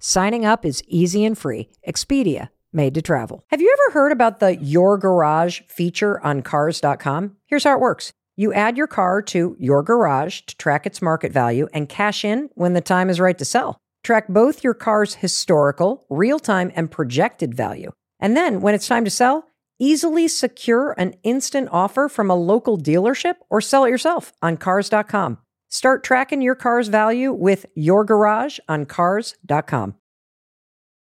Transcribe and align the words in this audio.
Signing 0.00 0.44
up 0.44 0.64
is 0.64 0.82
easy 0.86 1.24
and 1.24 1.36
free. 1.36 1.68
Expedia, 1.86 2.50
made 2.72 2.94
to 2.94 3.02
travel. 3.02 3.44
Have 3.50 3.60
you 3.60 3.76
ever 3.76 3.94
heard 3.94 4.12
about 4.12 4.38
the 4.38 4.56
Your 4.56 4.96
Garage 4.96 5.60
feature 5.66 6.24
on 6.24 6.42
cars.com? 6.42 7.36
Here's 7.46 7.64
how 7.64 7.74
it 7.74 7.80
works 7.80 8.12
you 8.36 8.52
add 8.52 8.76
your 8.76 8.86
car 8.86 9.20
to 9.22 9.56
Your 9.58 9.82
Garage 9.82 10.42
to 10.42 10.56
track 10.56 10.86
its 10.86 11.02
market 11.02 11.32
value 11.32 11.66
and 11.72 11.88
cash 11.88 12.24
in 12.24 12.48
when 12.54 12.74
the 12.74 12.80
time 12.80 13.10
is 13.10 13.18
right 13.18 13.36
to 13.36 13.44
sell. 13.44 13.76
Track 14.04 14.28
both 14.28 14.62
your 14.62 14.74
car's 14.74 15.14
historical, 15.14 16.06
real 16.08 16.38
time, 16.38 16.70
and 16.76 16.88
projected 16.88 17.52
value. 17.52 17.90
And 18.20 18.36
then 18.36 18.60
when 18.60 18.76
it's 18.76 18.86
time 18.86 19.04
to 19.04 19.10
sell, 19.10 19.48
easily 19.80 20.28
secure 20.28 20.94
an 20.96 21.14
instant 21.24 21.68
offer 21.72 22.08
from 22.08 22.30
a 22.30 22.36
local 22.36 22.78
dealership 22.78 23.34
or 23.50 23.60
sell 23.60 23.84
it 23.84 23.90
yourself 23.90 24.32
on 24.40 24.56
cars.com. 24.56 25.38
Start 25.70 26.02
tracking 26.02 26.40
your 26.40 26.54
car's 26.54 26.88
value 26.88 27.30
with 27.30 27.66
your 27.74 28.02
garage 28.02 28.58
on 28.68 28.86
cars.com. 28.86 29.94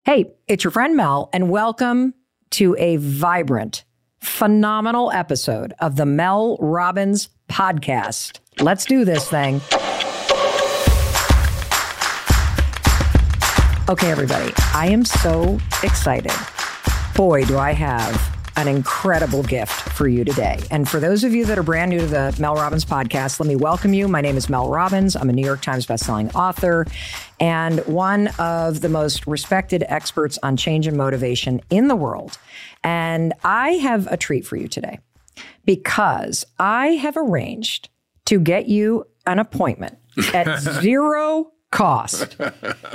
Hey, 0.03 0.33
it's 0.47 0.63
your 0.65 0.71
friend 0.71 0.95
Mel, 0.97 1.29
and 1.31 1.49
welcome 1.49 2.13
to 2.51 2.75
a 2.77 2.97
vibrant, 2.97 3.85
phenomenal 4.19 5.09
episode 5.11 5.73
of 5.79 5.95
the 5.95 6.05
Mel 6.05 6.57
Robbins 6.59 7.29
podcast. 7.49 8.39
Let's 8.59 8.83
do 8.83 9.05
this 9.05 9.29
thing. 9.29 9.61
Okay, 13.89 14.11
everybody, 14.11 14.51
I 14.73 14.89
am 14.91 15.05
so 15.05 15.57
excited. 15.81 16.33
Boy, 17.15 17.45
do 17.45 17.57
I 17.57 17.71
have 17.71 18.36
an 18.57 18.67
incredible 18.67 19.43
gift 19.43 19.71
for 19.71 20.07
you 20.07 20.25
today. 20.25 20.59
And 20.71 20.89
for 20.89 20.99
those 20.99 21.23
of 21.23 21.33
you 21.33 21.45
that 21.45 21.59
are 21.59 21.63
brand 21.63 21.91
new 21.91 21.99
to 21.99 22.07
the 22.07 22.35
Mel 22.39 22.55
Robbins 22.55 22.83
podcast, 22.83 23.39
let 23.39 23.47
me 23.47 23.55
welcome 23.55 23.93
you. 23.93 24.07
My 24.07 24.19
name 24.19 24.35
is 24.35 24.49
Mel 24.49 24.67
Robbins. 24.67 25.15
I'm 25.15 25.29
a 25.29 25.33
New 25.33 25.45
York 25.45 25.61
Times 25.61 25.85
bestselling 25.85 26.33
author 26.33 26.87
and 27.39 27.79
one 27.85 28.29
of 28.39 28.81
the 28.81 28.89
most 28.89 29.27
respected 29.27 29.83
experts 29.87 30.39
on 30.41 30.57
change 30.57 30.87
and 30.87 30.97
motivation 30.97 31.61
in 31.69 31.87
the 31.87 31.95
world. 31.95 32.39
And 32.83 33.33
I 33.43 33.73
have 33.73 34.07
a 34.07 34.17
treat 34.17 34.43
for 34.43 34.55
you 34.55 34.67
today 34.67 34.99
because 35.63 36.43
I 36.57 36.87
have 36.87 37.15
arranged 37.15 37.89
to 38.25 38.39
get 38.39 38.67
you 38.67 39.05
an 39.27 39.37
appointment 39.37 39.99
at 40.33 40.59
zero 40.81 41.51
cost 41.71 42.37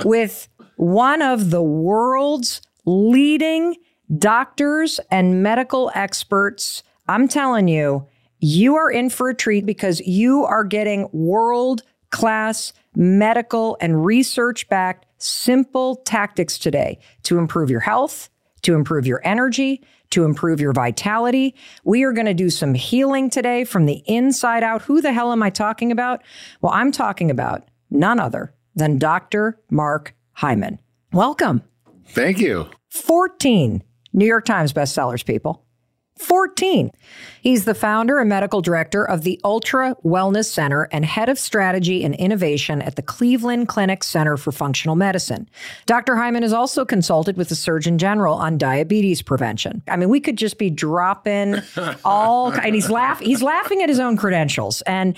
with 0.03 0.49
one 0.75 1.21
of 1.21 1.51
the 1.51 1.63
world's 1.63 2.61
leading 2.85 3.77
doctors 4.17 4.99
and 5.11 5.43
medical 5.43 5.91
experts, 5.95 6.83
I'm 7.07 7.27
telling 7.27 7.67
you, 7.67 8.07
you 8.39 8.75
are 8.75 8.91
in 8.91 9.09
for 9.09 9.29
a 9.29 9.35
treat 9.35 9.65
because 9.65 10.01
you 10.01 10.43
are 10.43 10.63
getting 10.63 11.09
world 11.11 11.81
class 12.11 12.73
medical 12.95 13.77
and 13.81 14.05
research 14.05 14.67
backed 14.69 15.05
simple 15.17 15.95
tactics 15.97 16.57
today 16.57 16.99
to 17.23 17.37
improve 17.37 17.69
your 17.69 17.79
health, 17.79 18.29
to 18.61 18.75
improve 18.75 19.07
your 19.07 19.21
energy, 19.23 19.81
to 20.11 20.25
improve 20.25 20.59
your 20.59 20.73
vitality. 20.73 21.55
We 21.83 22.03
are 22.03 22.11
going 22.11 22.27
to 22.27 22.33
do 22.33 22.49
some 22.49 22.73
healing 22.75 23.29
today 23.29 23.63
from 23.63 23.85
the 23.85 24.03
inside 24.05 24.61
out. 24.61 24.83
Who 24.83 25.01
the 25.01 25.13
hell 25.13 25.31
am 25.31 25.41
I 25.41 25.49
talking 25.49 25.91
about? 25.91 26.21
Well, 26.61 26.73
I'm 26.73 26.91
talking 26.91 27.31
about 27.31 27.67
none 27.89 28.19
other 28.19 28.53
than 28.75 28.99
Dr. 28.99 29.59
Mark 29.71 30.13
Hyman. 30.33 30.79
Welcome. 31.11 31.63
Thank 32.07 32.39
you. 32.39 32.67
14 32.89 33.83
New 34.13 34.25
York 34.25 34.45
Times 34.45 34.73
bestsellers, 34.73 35.25
people. 35.25 35.63
14. 36.17 36.91
He's 37.41 37.65
the 37.65 37.73
founder 37.73 38.19
and 38.19 38.29
medical 38.29 38.61
director 38.61 39.03
of 39.03 39.23
the 39.23 39.39
Ultra 39.43 39.95
Wellness 40.05 40.45
Center 40.45 40.87
and 40.91 41.03
head 41.03 41.27
of 41.27 41.39
strategy 41.39 42.03
and 42.03 42.13
innovation 42.15 42.81
at 42.81 42.95
the 42.95 43.01
Cleveland 43.01 43.67
Clinic 43.67 44.03
Center 44.03 44.37
for 44.37 44.51
Functional 44.51 44.95
Medicine. 44.95 45.49
Dr. 45.87 46.15
Hyman 46.15 46.43
has 46.43 46.53
also 46.53 46.85
consulted 46.85 47.35
with 47.35 47.49
the 47.49 47.55
Surgeon 47.55 47.97
General 47.97 48.35
on 48.35 48.59
diabetes 48.59 49.21
prevention. 49.21 49.81
I 49.87 49.97
mean, 49.97 50.09
we 50.09 50.19
could 50.19 50.37
just 50.37 50.59
be 50.59 50.69
dropping 50.69 51.55
all, 52.05 52.51
and 52.53 52.75
he's 52.75 52.91
laughing. 52.91 53.27
He's 53.27 53.41
laughing 53.41 53.81
at 53.81 53.89
his 53.89 53.99
own 53.99 54.15
credentials, 54.15 54.81
and 54.83 55.17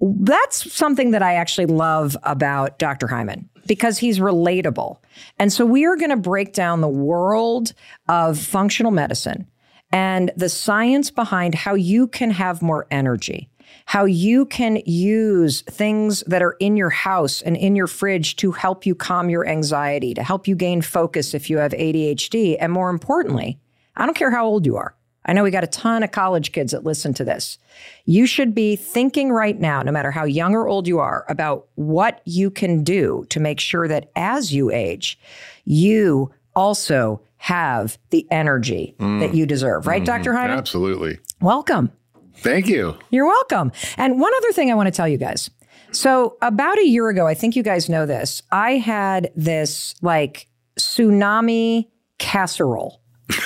that's 0.00 0.72
something 0.72 1.10
that 1.10 1.22
I 1.22 1.34
actually 1.34 1.66
love 1.66 2.16
about 2.22 2.78
Dr. 2.78 3.06
Hyman 3.06 3.48
because 3.66 3.98
he's 3.98 4.18
relatable. 4.18 4.98
And 5.38 5.52
so 5.52 5.66
we 5.66 5.84
are 5.84 5.96
going 5.96 6.10
to 6.10 6.16
break 6.16 6.52
down 6.52 6.80
the 6.80 6.88
world 6.88 7.72
of 8.08 8.38
functional 8.38 8.92
medicine 8.92 9.46
and 9.92 10.32
the 10.36 10.48
science 10.48 11.10
behind 11.10 11.54
how 11.54 11.74
you 11.74 12.06
can 12.06 12.30
have 12.30 12.62
more 12.62 12.86
energy, 12.90 13.50
how 13.86 14.04
you 14.04 14.46
can 14.46 14.80
use 14.86 15.62
things 15.62 16.22
that 16.26 16.42
are 16.42 16.56
in 16.60 16.76
your 16.76 16.90
house 16.90 17.42
and 17.42 17.56
in 17.56 17.76
your 17.76 17.86
fridge 17.86 18.36
to 18.36 18.52
help 18.52 18.86
you 18.86 18.94
calm 18.94 19.28
your 19.28 19.46
anxiety, 19.46 20.14
to 20.14 20.22
help 20.22 20.48
you 20.48 20.54
gain 20.54 20.80
focus 20.80 21.34
if 21.34 21.50
you 21.50 21.58
have 21.58 21.72
ADHD. 21.72 22.56
And 22.58 22.72
more 22.72 22.90
importantly, 22.90 23.58
I 23.96 24.06
don't 24.06 24.16
care 24.16 24.30
how 24.30 24.46
old 24.46 24.64
you 24.64 24.76
are. 24.76 24.94
I 25.26 25.32
know 25.32 25.42
we 25.42 25.50
got 25.50 25.64
a 25.64 25.68
ton 25.68 26.02
of 26.02 26.12
college 26.12 26.52
kids 26.52 26.72
that 26.72 26.84
listen 26.84 27.12
to 27.14 27.24
this. 27.24 27.58
You 28.04 28.26
should 28.26 28.54
be 28.54 28.76
thinking 28.76 29.30
right 29.30 29.58
now, 29.58 29.82
no 29.82 29.92
matter 29.92 30.10
how 30.10 30.24
young 30.24 30.54
or 30.54 30.66
old 30.66 30.88
you 30.88 30.98
are, 30.98 31.24
about 31.28 31.66
what 31.74 32.22
you 32.24 32.50
can 32.50 32.82
do 32.82 33.26
to 33.28 33.40
make 33.40 33.60
sure 33.60 33.86
that 33.86 34.10
as 34.16 34.52
you 34.52 34.70
age, 34.70 35.18
you 35.64 36.30
also 36.56 37.20
have 37.36 37.98
the 38.10 38.26
energy 38.30 38.94
mm. 38.98 39.20
that 39.20 39.34
you 39.34 39.46
deserve. 39.46 39.86
Right, 39.86 40.02
mm-hmm. 40.02 40.24
Dr. 40.24 40.34
Hyman? 40.34 40.58
Absolutely. 40.58 41.18
Welcome. 41.40 41.90
Thank 42.36 42.68
you. 42.68 42.96
You're 43.10 43.26
welcome. 43.26 43.72
And 43.96 44.18
one 44.18 44.32
other 44.36 44.52
thing 44.52 44.70
I 44.70 44.74
want 44.74 44.86
to 44.86 44.92
tell 44.92 45.08
you 45.08 45.18
guys. 45.18 45.50
So, 45.92 46.36
about 46.40 46.78
a 46.78 46.86
year 46.86 47.08
ago, 47.08 47.26
I 47.26 47.34
think 47.34 47.56
you 47.56 47.62
guys 47.62 47.88
know 47.88 48.06
this, 48.06 48.42
I 48.52 48.72
had 48.72 49.32
this 49.34 49.94
like 50.02 50.46
tsunami 50.78 51.88
casserole 52.18 52.99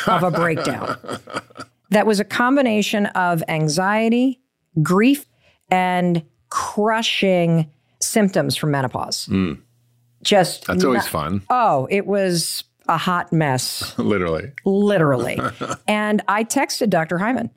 of 0.06 0.22
a 0.22 0.30
breakdown. 0.30 0.96
that 1.90 2.06
was 2.06 2.20
a 2.20 2.24
combination 2.24 3.06
of 3.06 3.42
anxiety, 3.48 4.40
grief, 4.82 5.26
and 5.70 6.22
crushing 6.48 7.70
symptoms 8.00 8.56
from 8.56 8.70
menopause. 8.70 9.26
Mm. 9.26 9.60
Just 10.22 10.66
that's 10.66 10.84
always 10.84 11.06
fun. 11.06 11.42
Oh, 11.50 11.86
it 11.90 12.06
was 12.06 12.64
a 12.88 12.96
hot 12.96 13.32
mess. 13.32 13.96
Literally. 13.98 14.52
Literally. 14.64 15.38
and 15.88 16.22
I 16.28 16.44
texted 16.44 16.90
Dr. 16.90 17.18
Hyman 17.18 17.50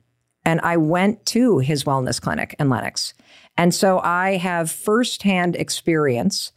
and 0.44 0.60
I 0.60 0.76
went 0.76 1.24
to 1.26 1.58
his 1.58 1.84
wellness 1.84 2.20
clinic 2.20 2.54
in 2.58 2.68
Lenox. 2.68 3.14
And 3.56 3.74
so 3.74 4.00
I 4.00 4.36
have 4.36 4.70
firsthand 4.70 5.56
experience 5.56 6.52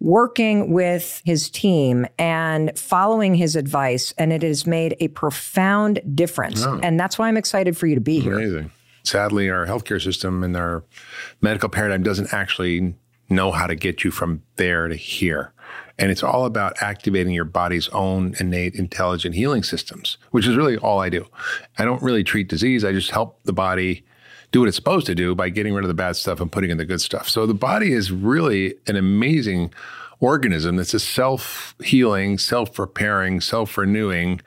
working 0.00 0.72
with 0.72 1.22
his 1.24 1.50
team 1.50 2.06
and 2.18 2.76
following 2.78 3.34
his 3.34 3.54
advice, 3.54 4.12
and 4.18 4.32
it 4.32 4.42
has 4.42 4.66
made 4.66 4.96
a 5.00 5.08
profound 5.08 6.00
difference. 6.14 6.64
Oh. 6.64 6.80
And 6.82 6.98
that's 6.98 7.18
why 7.18 7.28
I'm 7.28 7.36
excited 7.36 7.76
for 7.76 7.86
you 7.86 7.94
to 7.94 8.00
be 8.00 8.20
Amazing. 8.20 8.30
here. 8.30 8.38
Amazing. 8.38 8.70
Sadly, 9.02 9.50
our 9.50 9.66
healthcare 9.66 10.02
system 10.02 10.42
and 10.42 10.56
our 10.56 10.84
medical 11.40 11.68
paradigm 11.68 12.02
doesn't 12.02 12.32
actually 12.32 12.94
know 13.28 13.50
how 13.50 13.66
to 13.66 13.74
get 13.74 14.04
you 14.04 14.10
from 14.10 14.42
there 14.56 14.88
to 14.88 14.94
here. 14.94 15.52
And 15.98 16.10
it's 16.10 16.22
all 16.22 16.46
about 16.46 16.82
activating 16.82 17.32
your 17.32 17.44
body's 17.44 17.88
own 17.90 18.34
innate 18.40 18.74
intelligent 18.74 19.34
healing 19.34 19.62
systems, 19.62 20.16
which 20.30 20.46
is 20.46 20.56
really 20.56 20.76
all 20.78 20.98
I 20.98 21.10
do. 21.10 21.26
I 21.78 21.84
don't 21.84 22.02
really 22.02 22.24
treat 22.24 22.48
disease, 22.48 22.84
I 22.84 22.92
just 22.92 23.10
help 23.10 23.42
the 23.44 23.52
body 23.52 24.04
do 24.52 24.60
what 24.60 24.68
it's 24.68 24.76
supposed 24.76 25.06
to 25.06 25.14
do 25.14 25.34
by 25.34 25.48
getting 25.48 25.74
rid 25.74 25.84
of 25.84 25.88
the 25.88 25.94
bad 25.94 26.16
stuff 26.16 26.40
and 26.40 26.50
putting 26.50 26.70
in 26.70 26.78
the 26.78 26.84
good 26.84 27.00
stuff. 27.00 27.28
So 27.28 27.46
the 27.46 27.54
body 27.54 27.92
is 27.92 28.10
really 28.10 28.74
an 28.86 28.96
amazing 28.96 29.72
organism 30.20 30.76
that's 30.76 30.94
a 30.94 31.00
self 31.00 31.74
healing, 31.82 32.38
self 32.38 32.78
repairing, 32.78 33.40
self 33.40 33.76
renewing 33.76 34.40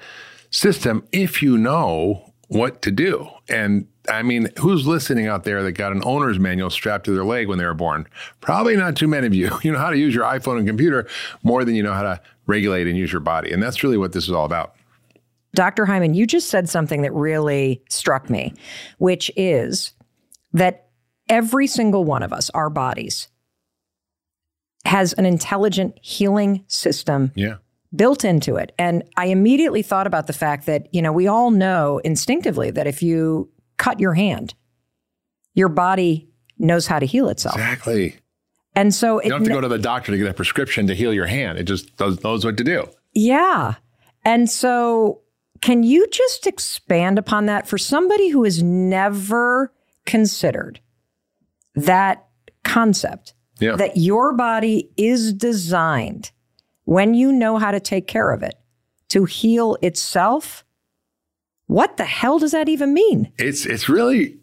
system 0.49 1.05
if 1.11 1.41
you 1.41 1.57
know 1.57 2.33
what 2.47 2.81
to 2.83 2.91
do. 2.91 3.27
And 3.49 3.87
I 4.09 4.21
mean, 4.21 4.49
who's 4.59 4.85
listening 4.85 5.27
out 5.27 5.43
there 5.43 5.63
that 5.63 5.71
got 5.73 5.91
an 5.91 6.01
owner's 6.05 6.39
manual 6.39 6.69
strapped 6.69 7.05
to 7.05 7.11
their 7.11 7.23
leg 7.23 7.47
when 7.47 7.57
they 7.57 7.65
were 7.65 7.73
born? 7.73 8.07
Probably 8.41 8.75
not 8.75 8.95
too 8.95 9.07
many 9.07 9.27
of 9.27 9.33
you. 9.33 9.49
You 9.63 9.71
know 9.71 9.79
how 9.79 9.89
to 9.89 9.97
use 9.97 10.13
your 10.13 10.25
iPhone 10.25 10.57
and 10.57 10.67
computer 10.67 11.07
more 11.41 11.63
than 11.63 11.73
you 11.73 11.83
know 11.83 11.93
how 11.93 12.03
to 12.03 12.21
regulate 12.47 12.87
and 12.87 12.97
use 12.97 13.11
your 13.11 13.21
body. 13.21 13.51
And 13.51 13.63
that's 13.63 13.83
really 13.83 13.97
what 13.97 14.11
this 14.11 14.25
is 14.25 14.31
all 14.31 14.45
about. 14.45 14.75
Dr. 15.55 15.85
Hyman, 15.85 16.15
you 16.15 16.27
just 16.27 16.49
said 16.49 16.67
something 16.67 17.03
that 17.03 17.13
really 17.13 17.81
struck 17.89 18.29
me, 18.29 18.53
which 18.97 19.31
is 19.37 19.93
that 20.51 20.87
every 21.29 21.67
single 21.67 22.03
one 22.03 22.23
of 22.23 22.33
us, 22.33 22.49
our 22.51 22.69
bodies, 22.69 23.29
has 24.85 25.13
an 25.13 25.25
intelligent 25.25 25.97
healing 26.01 26.63
system 26.67 27.31
yeah. 27.35 27.55
built 27.95 28.25
into 28.25 28.55
it. 28.55 28.73
And 28.77 29.03
I 29.17 29.27
immediately 29.27 29.81
thought 29.81 30.07
about 30.07 30.27
the 30.27 30.33
fact 30.33 30.65
that, 30.65 30.93
you 30.93 31.01
know, 31.01 31.11
we 31.11 31.27
all 31.27 31.51
know 31.51 31.99
instinctively 31.99 32.71
that 32.71 32.87
if 32.87 33.01
you 33.01 33.49
cut 33.77 33.99
your 33.99 34.13
hand, 34.13 34.53
your 35.53 35.69
body 35.69 36.29
knows 36.57 36.87
how 36.87 36.99
to 36.99 37.05
heal 37.05 37.29
itself. 37.29 37.55
Exactly. 37.55 38.15
And 38.75 38.93
so 38.93 39.21
you 39.21 39.29
don't 39.29 39.41
have 39.41 39.47
to 39.47 39.53
go 39.53 39.61
to 39.61 39.67
the 39.67 39.77
doctor 39.77 40.11
to 40.11 40.17
get 40.17 40.27
a 40.27 40.33
prescription 40.33 40.87
to 40.87 40.95
heal 40.95 41.13
your 41.13 41.27
hand. 41.27 41.59
It 41.59 41.63
just 41.63 41.95
does, 41.97 42.23
knows 42.23 42.43
what 42.43 42.57
to 42.57 42.63
do. 42.63 42.89
Yeah. 43.13 43.75
And 44.25 44.49
so 44.49 45.21
can 45.61 45.83
you 45.83 46.07
just 46.07 46.47
expand 46.47 47.17
upon 47.17 47.45
that 47.45 47.67
for 47.67 47.77
somebody 47.77 48.29
who 48.29 48.43
has 48.43 48.61
never 48.63 49.73
considered 50.05 50.79
that 51.75 52.27
concept 52.63 53.33
Yeah. 53.63 53.75
that 53.77 53.97
your 53.97 54.33
body 54.33 54.89
is 54.97 55.33
designed 55.33 56.31
when 56.85 57.13
you 57.13 57.31
know 57.31 57.57
how 57.57 57.71
to 57.71 57.79
take 57.79 58.07
care 58.07 58.31
of 58.31 58.43
it 58.43 58.55
to 59.09 59.25
heal 59.25 59.77
itself? 59.81 60.65
What 61.67 61.97
the 61.97 62.05
hell 62.05 62.39
does 62.39 62.51
that 62.51 62.67
even 62.67 62.93
mean? 62.93 63.31
It's 63.37 63.65
it's 63.65 63.87
really 63.87 64.37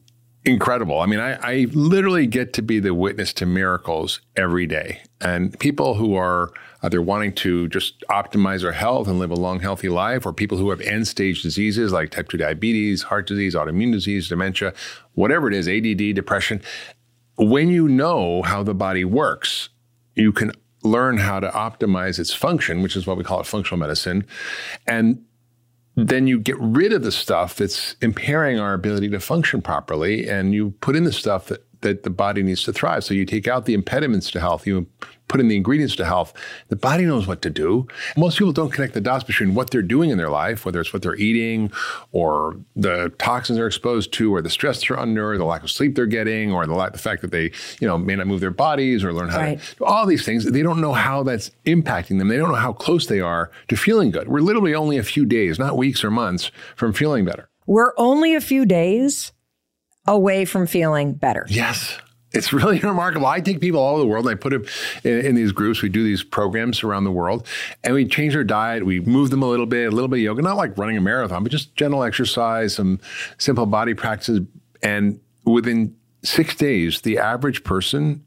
incredible. 0.44 1.00
I 1.00 1.06
mean, 1.06 1.20
I, 1.20 1.34
I 1.43 1.67
literally 1.72 2.26
get 2.26 2.52
to 2.55 2.62
be 2.62 2.78
the 2.78 2.94
witness 2.94 3.32
to 3.34 3.46
miracles 3.46 4.20
every 4.37 4.67
day. 4.67 5.02
And 5.20 5.58
people 5.58 5.94
who 5.94 6.14
are 6.14 6.50
either 6.82 7.02
wanting 7.02 7.34
to 7.34 7.69
just 7.69 8.02
optimize 8.11 8.62
their 8.62 8.72
health 8.72 9.06
and 9.06 9.19
live 9.19 9.31
a 9.31 9.34
long, 9.34 9.61
healthy 9.61 9.90
life, 9.90 10.25
or 10.25 10.32
people 10.32 10.56
who 10.56 10.70
have 10.70 10.81
end 10.81 11.06
stage 11.06 11.43
diseases 11.43 11.93
like 11.93 12.11
type 12.11 12.28
2 12.28 12.38
diabetes, 12.38 13.02
heart 13.02 13.26
disease, 13.26 13.55
autoimmune 13.55 13.93
disease, 13.93 14.28
dementia, 14.28 14.72
whatever 15.12 15.49
it 15.49 15.55
is, 15.55 15.69
ADD, 15.69 16.14
depression. 16.14 16.62
When 17.40 17.70
you 17.70 17.88
know 17.88 18.42
how 18.42 18.62
the 18.62 18.75
body 18.75 19.04
works, 19.04 19.70
you 20.14 20.31
can 20.31 20.52
learn 20.82 21.16
how 21.16 21.40
to 21.40 21.48
optimize 21.50 22.19
its 22.19 22.32
function, 22.32 22.82
which 22.82 22.96
is 22.96 23.06
what 23.06 23.16
we 23.16 23.25
call 23.25 23.40
it 23.40 23.46
functional 23.46 23.78
medicine. 23.78 24.26
And 24.87 25.25
then 25.96 26.26
you 26.26 26.38
get 26.38 26.58
rid 26.58 26.92
of 26.92 27.02
the 27.02 27.12
stuff 27.12 27.56
that's 27.56 27.96
impairing 28.00 28.58
our 28.58 28.75
ability 28.75 29.08
to 29.10 29.20
function 29.20 29.60
properly 29.60 30.28
and 30.28 30.54
you 30.54 30.72
put 30.81 30.96
in 30.96 31.04
the 31.04 31.12
stuff 31.12 31.46
that, 31.46 31.66
that 31.81 32.02
the 32.02 32.10
body 32.10 32.42
needs 32.42 32.62
to 32.64 32.72
thrive. 32.72 33.04
So 33.04 33.14
you 33.14 33.25
take 33.25 33.48
out 33.48 33.64
the 33.64 33.75
impediments 33.75 34.31
to 34.32 34.40
health, 34.40 34.66
you 34.66 34.86
put 35.31 35.41
in 35.41 35.49
the 35.49 35.56
ingredients 35.56 35.97
to 35.97 36.05
health. 36.05 36.35
The 36.69 36.77
body 36.77 37.06
knows 37.06 37.27
what 37.27 37.41
to 37.43 37.50
do. 37.50 37.87
Most 38.17 38.37
people 38.37 38.53
don't 38.53 38.71
connect 38.71 38.93
the 38.94 39.00
dots 39.00 39.25
between 39.25 39.55
what 39.55 39.71
they're 39.71 39.81
doing 39.81 40.11
in 40.11 40.19
their 40.19 40.29
life, 40.29 40.65
whether 40.67 40.81
it's 40.81 40.93
what 40.93 41.03
they're 41.03 41.15
eating 41.17 41.71
or 42.12 42.56
the 42.77 43.11
toxins 43.19 43.56
they're 43.56 43.67
exposed 43.69 44.12
to 44.15 44.35
or 44.35 44.43
the 44.43 44.50
stress 44.50 44.87
they're 44.87 44.99
under, 44.99 45.32
or 45.32 45.38
the 45.38 45.44
lack 45.44 45.62
of 45.62 45.71
sleep 45.71 45.94
they're 45.94 46.05
getting, 46.06 46.53
or 46.53 46.67
the, 46.67 46.75
lack, 46.75 46.93
the 46.93 46.99
fact 46.99 47.23
that 47.23 47.31
they, 47.31 47.44
you 47.81 47.87
know, 47.87 47.97
may 47.97 48.17
not 48.17 48.27
move 48.27 48.41
their 48.41 48.50
bodies 48.50 49.05
or 49.05 49.12
learn 49.12 49.29
how 49.29 49.38
Right. 49.38 49.61
to 49.62 49.77
do 49.77 49.85
all 49.85 50.05
these 50.05 50.25
things. 50.25 50.44
They 50.44 50.62
don't 50.62 50.81
know 50.81 50.93
how 50.93 51.23
that's 51.23 51.50
impacting 51.65 52.19
them. 52.19 52.29
They 52.29 52.37
don't 52.37 52.49
know 52.50 52.56
how 52.56 52.73
close 52.73 53.06
they 53.06 53.21
are 53.21 53.50
to 53.69 53.77
feeling 53.77 54.11
good. 54.11 54.29
We're 54.29 54.41
literally 54.41 54.75
only 54.75 54.99
a 54.99 55.03
few 55.05 55.25
days, 55.25 55.59
not 55.59 55.77
weeks 55.77 56.03
or 56.05 56.11
months, 56.11 56.50
from 56.75 56.93
feeling 56.93 57.25
better. 57.25 57.49
We're 57.67 57.93
only 57.97 58.35
a 58.35 58.41
few 58.41 58.67
days 58.67 59.32
away 60.06 60.44
from 60.44 60.67
feeling 60.67 61.12
better. 61.12 61.47
Yes. 61.49 61.99
It's 62.32 62.53
really 62.53 62.79
remarkable. 62.82 63.27
I 63.27 63.41
take 63.41 63.61
people 63.61 63.81
all 63.81 63.94
over 63.94 64.00
the 64.00 64.06
world 64.06 64.27
and 64.27 64.32
I 64.32 64.41
put 64.41 64.50
them 64.50 64.65
in, 65.05 65.27
in 65.27 65.35
these 65.35 65.53
groups. 65.53 65.82
We 65.82 65.88
do 65.88 66.05
these 66.05 66.23
programs 66.23 66.82
around 66.82 67.05
the 67.05 67.12
world 67.12 67.47
and 67.82 67.94
we 67.94 68.06
change 68.06 68.35
their 68.35 68.44
diet. 68.44 68.85
We 68.85 69.00
move 69.00 69.31
them 69.31 69.43
a 69.43 69.49
little 69.49 69.67
bit, 69.67 69.93
a 69.93 69.94
little 69.94 70.09
bit 70.09 70.19
of 70.19 70.23
yoga, 70.23 70.43
not 70.43 70.56
like 70.56 70.77
running 70.79 70.97
a 70.97 71.00
marathon, 71.00 71.43
but 71.43 71.53
just 71.53 71.75
gentle 71.75 72.03
exercise, 72.03 72.75
some 72.75 73.00
simple 73.38 73.67
body 73.67 73.94
practices. 73.94 74.41
And 74.82 75.21
within 75.44 75.97
six 76.23 76.55
days, 76.55 77.00
the 77.00 77.19
average 77.19 77.65
person 77.65 78.25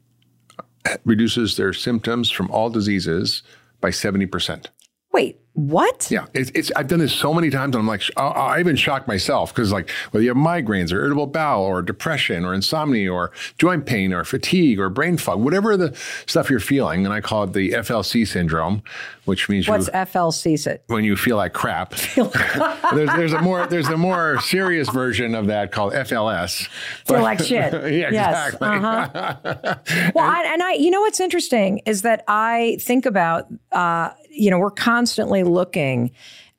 uh, 0.58 0.96
reduces 1.04 1.56
their 1.56 1.72
symptoms 1.72 2.30
from 2.30 2.50
all 2.50 2.70
diseases 2.70 3.42
by 3.80 3.90
70%. 3.90 4.66
Wait, 5.12 5.40
what? 5.54 6.10
Yeah, 6.10 6.26
it's, 6.34 6.50
it's 6.54 6.70
I've 6.76 6.88
done 6.88 6.98
this 6.98 7.12
so 7.12 7.32
many 7.32 7.48
times, 7.48 7.74
and 7.74 7.80
I'm 7.82 7.86
like, 7.86 8.02
I, 8.16 8.22
I 8.26 8.60
even 8.60 8.76
shock 8.76 9.06
myself 9.08 9.54
because 9.54 9.72
like 9.72 9.88
whether 10.10 10.22
you 10.22 10.30
have 10.30 10.36
migraines 10.36 10.92
or 10.92 10.96
irritable 11.00 11.28
bowel 11.28 11.64
or 11.64 11.80
depression 11.80 12.44
or 12.44 12.52
insomnia 12.52 13.12
or 13.12 13.30
joint 13.58 13.86
pain 13.86 14.12
or 14.12 14.24
fatigue 14.24 14.80
or 14.80 14.88
brain 14.90 15.16
fog, 15.16 15.40
whatever 15.40 15.76
the 15.76 15.96
stuff 16.26 16.50
you're 16.50 16.58
feeling, 16.60 17.04
and 17.04 17.14
I 17.14 17.20
call 17.20 17.44
it 17.44 17.52
the 17.52 17.70
FLC 17.70 18.26
syndrome, 18.26 18.82
which 19.26 19.48
means 19.48 19.66
you 19.68 19.72
What's 19.72 19.86
you, 19.86 19.92
FLC 19.92 20.58
sit? 20.58 20.82
when 20.88 21.04
you 21.04 21.16
feel 21.16 21.36
like 21.36 21.52
crap. 21.54 21.90
there's, 21.92 23.10
there's 23.14 23.32
a 23.32 23.40
more 23.40 23.66
there's 23.68 23.88
a 23.88 23.96
more 23.96 24.40
serious 24.40 24.88
version 24.90 25.36
of 25.36 25.46
that 25.46 25.70
called 25.70 25.92
FLS. 25.92 26.68
Feel 27.06 27.22
like 27.22 27.38
shit. 27.44 27.72
yeah, 27.72 28.10
Yes. 28.10 28.54
exactly. 28.54 28.68
Uh-huh. 28.68 29.76
Well, 30.16 30.24
I, 30.30 30.44
and 30.52 30.62
I, 30.64 30.72
you 30.72 30.90
know 30.90 31.00
what's 31.02 31.20
interesting 31.20 31.78
is 31.86 32.02
that 32.02 32.24
I 32.26 32.76
think 32.80 33.06
about, 33.06 33.46
uh, 33.70 34.10
you 34.30 34.50
know, 34.50 34.58
we're 34.58 34.70
constantly 34.72 35.43
looking 35.48 36.10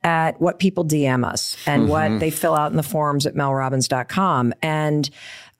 at 0.03 0.39
what 0.39 0.59
people 0.59 0.85
DM 0.85 1.25
us 1.25 1.57
and 1.65 1.83
Mm-hmm. 1.83 1.89
what 1.91 2.19
they 2.19 2.29
fill 2.29 2.53
out 2.55 2.71
in 2.71 2.77
the 2.77 2.83
forums 2.83 3.25
at 3.25 3.33
melrobbins.com. 3.35 4.53
And 4.61 5.09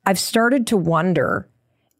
I've 0.06 0.19
started 0.19 0.68
to 0.68 0.77
wonder 0.77 1.50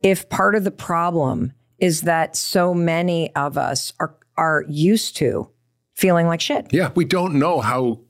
if 0.02 0.30
part 0.30 0.54
of 0.56 0.64
the 0.64 0.72
problem 0.72 1.54
is 1.80 2.02
that 2.02 2.36
so 2.36 2.74
many 2.74 3.34
of 3.36 3.58
us 3.58 3.94
are 4.00 4.16
are 4.38 4.66
used 4.68 5.16
to 5.18 5.50
feeling 5.94 6.28
like 6.28 6.42
shit. 6.42 6.68
Yeah, 6.72 6.92
we 6.94 7.06
don't 7.06 7.36
know 7.40 7.62
how 7.62 8.02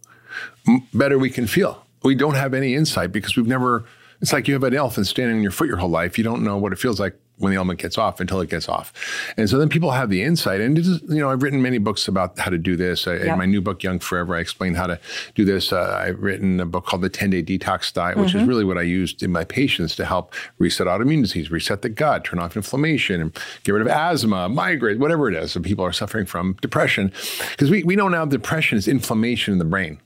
m- 0.67 0.81
better 0.93 1.17
we 1.19 1.29
can 1.29 1.45
feel. 1.47 1.85
We 2.03 2.15
don't 2.15 2.33
have 2.35 2.53
any 2.53 2.73
insight 2.75 3.11
because 3.11 3.35
we've 3.37 3.47
never. 3.47 3.85
It's 4.21 4.33
like 4.33 4.47
you 4.47 4.53
have 4.55 4.63
an 4.63 4.73
elephant 4.73 5.07
standing 5.07 5.37
on 5.37 5.43
your 5.43 5.51
foot 5.51 5.67
your 5.67 5.77
whole 5.77 5.89
life. 5.89 6.17
You 6.17 6.23
don't 6.23 6.43
know 6.43 6.57
what 6.57 6.73
it 6.73 6.79
feels 6.79 6.99
like 6.99 7.15
when 7.37 7.51
the 7.51 7.57
element 7.57 7.79
gets 7.79 7.97
off 7.97 8.19
until 8.19 8.39
it 8.41 8.49
gets 8.49 8.69
off. 8.69 8.93
And 9.37 9.49
so 9.49 9.57
then 9.57 9.67
people 9.69 9.91
have 9.91 10.09
the 10.09 10.21
insight. 10.23 10.61
And 10.61 10.77
it 10.77 10.85
is, 10.85 11.01
you 11.03 11.19
know, 11.19 11.29
I've 11.29 11.43
written 11.43 11.61
many 11.61 11.77
books 11.77 12.07
about 12.07 12.37
how 12.39 12.49
to 12.49 12.57
do 12.57 12.75
this. 12.75 13.07
I, 13.07 13.15
Yep. 13.15 13.25
In 13.25 13.37
my 13.37 13.45
new 13.45 13.61
book, 13.61 13.81
Young 13.83 13.99
Forever, 13.99 14.35
I 14.35 14.39
explain 14.39 14.73
how 14.75 14.87
to 14.87 14.99
do 15.35 15.43
this. 15.45 15.71
Uh, 15.73 15.99
I've 15.99 16.19
written 16.21 16.59
a 16.59 16.65
book 16.65 16.85
called 16.85 17.01
The 17.01 17.09
10 17.09 17.29
Day 17.31 17.43
Detox 17.43 17.91
Diet, 17.93 18.17
which 18.17 18.29
Mm-hmm. 18.29 18.39
is 18.39 18.47
really 18.47 18.63
what 18.63 18.77
I 18.77 18.81
used 18.83 19.23
in 19.23 19.31
my 19.31 19.43
patients 19.43 19.95
to 19.97 20.05
help 20.05 20.33
reset 20.59 20.87
autoimmune 20.87 21.21
disease, 21.21 21.49
reset 21.51 21.81
the 21.81 21.89
gut, 21.89 22.25
turn 22.25 22.39
off 22.39 22.55
inflammation, 22.55 23.19
and 23.21 23.37
get 23.63 23.71
rid 23.73 23.81
of 23.81 23.87
asthma, 23.87 24.47
migraine, 24.49 24.99
whatever 24.99 25.27
it 25.29 25.35
is 25.35 25.53
that 25.53 25.63
people 25.63 25.83
are 25.85 25.91
suffering 25.93 26.25
from, 26.25 26.53
depression. 26.61 27.11
Because 27.51 27.69
we, 27.71 27.83
we 27.83 27.95
know 27.95 28.07
now 28.07 28.25
depression 28.25 28.77
is 28.77 28.87
inflammation 28.87 29.51
in 29.53 29.59
the 29.59 29.65
brain. 29.65 29.99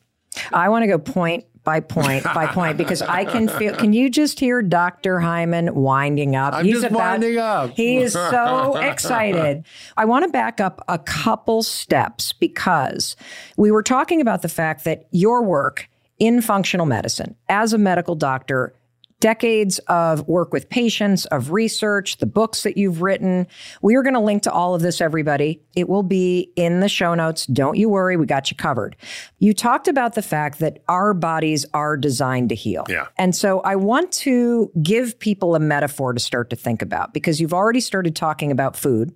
I 0.54 0.70
want 0.70 0.84
to 0.84 0.88
go 0.88 0.98
point 1.00 1.46
by 1.70 1.80
point 1.82 2.24
by 2.24 2.48
point 2.48 2.78
because 2.78 3.04
I 3.04 3.26
can 3.26 3.48
feel. 3.48 3.76
Can 3.76 3.94
you 3.94 4.10
just 4.10 4.40
hear 4.40 4.64
Dr. 4.64 5.20
Hyman 5.20 5.76
winding 5.76 6.36
up? 6.36 6.56
I'm 6.56 6.66
just 6.66 6.90
winding 6.90 7.38
up. 7.38 7.76
He 7.76 7.98
is 7.98 8.14
so 8.14 8.76
excited. 8.82 9.66
I 9.96 10.06
want 10.06 10.26
to 10.26 10.32
back 10.32 10.60
up 10.60 10.84
a 10.88 10.98
couple 10.98 11.62
steps 11.62 12.34
because 12.34 13.16
we 13.56 13.70
were 13.70 13.84
talking 13.84 14.20
about 14.20 14.42
the 14.42 14.50
fact 14.50 14.84
that 14.86 15.06
your 15.12 15.44
work 15.44 15.88
in 16.18 16.42
functional 16.42 16.88
medicine 16.88 17.36
as 17.50 17.72
a 17.72 17.78
medical 17.78 18.16
doctor 18.16 18.74
decades 19.20 19.80
of 19.88 20.28
work 20.28 20.54
with 20.54 20.70
patients, 20.70 21.26
of 21.26 21.52
research, 21.52 22.18
the 22.18 22.26
books 22.26 22.64
that 22.64 22.78
you've 22.78 23.02
written. 23.02 23.48
We 23.82 23.96
are 23.96 24.04
going 24.04 24.14
to 24.14 24.20
link 24.20 24.44
to 24.44 24.52
all 24.52 24.76
of 24.76 24.82
this, 24.82 25.02
everybody. 25.02 25.62
It 25.76 25.90
will 25.90 26.04
be 26.04 26.52
in 26.56 26.80
the 26.80 26.90
show 26.90 27.14
notes. 27.16 27.46
Don't 27.46 27.78
you 27.78 27.90
worry, 27.90 28.16
we 28.16 28.26
got 28.26 28.50
you 28.50 28.58
covered. 28.58 28.96
You 29.40 29.54
talked 29.54 29.88
about 29.88 30.16
the 30.16 30.22
fact 30.22 30.60
that 30.60 30.80
our 30.88 31.14
bodies 31.14 31.66
are 31.74 31.98
designed 31.98 32.50
to 32.50 32.56
heal. 32.56 32.86
Yeah. 32.88 33.08
And 33.18 33.36
so 33.36 33.60
I 33.62 33.76
want 33.76 34.12
to 34.14 34.72
give 34.82 35.20
people 35.20 35.56
a 35.56 35.60
metaphor 35.60 36.14
to 36.14 36.20
start 36.20 36.50
to 36.52 36.56
think 36.56 36.82
about 36.82 37.14
because 37.14 37.42
you've 37.42 37.54
already 37.54 37.82
started 37.82 38.16
talking 38.16 38.52
about 38.52 38.78
food 38.78 39.14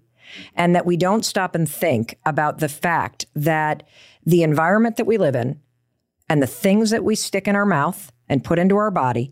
and 0.55 0.75
that 0.75 0.85
we 0.85 0.97
don't 0.97 1.23
stop 1.23 1.55
and 1.55 1.69
think 1.69 2.17
about 2.25 2.59
the 2.59 2.69
fact 2.69 3.25
that 3.35 3.83
the 4.25 4.43
environment 4.43 4.97
that 4.97 5.05
we 5.05 5.17
live 5.17 5.35
in 5.35 5.59
and 6.29 6.41
the 6.41 6.47
things 6.47 6.89
that 6.89 7.03
we 7.03 7.15
stick 7.15 7.47
in 7.47 7.55
our 7.55 7.65
mouth 7.65 8.11
and 8.27 8.43
put 8.43 8.57
into 8.57 8.77
our 8.77 8.91
body 8.91 9.31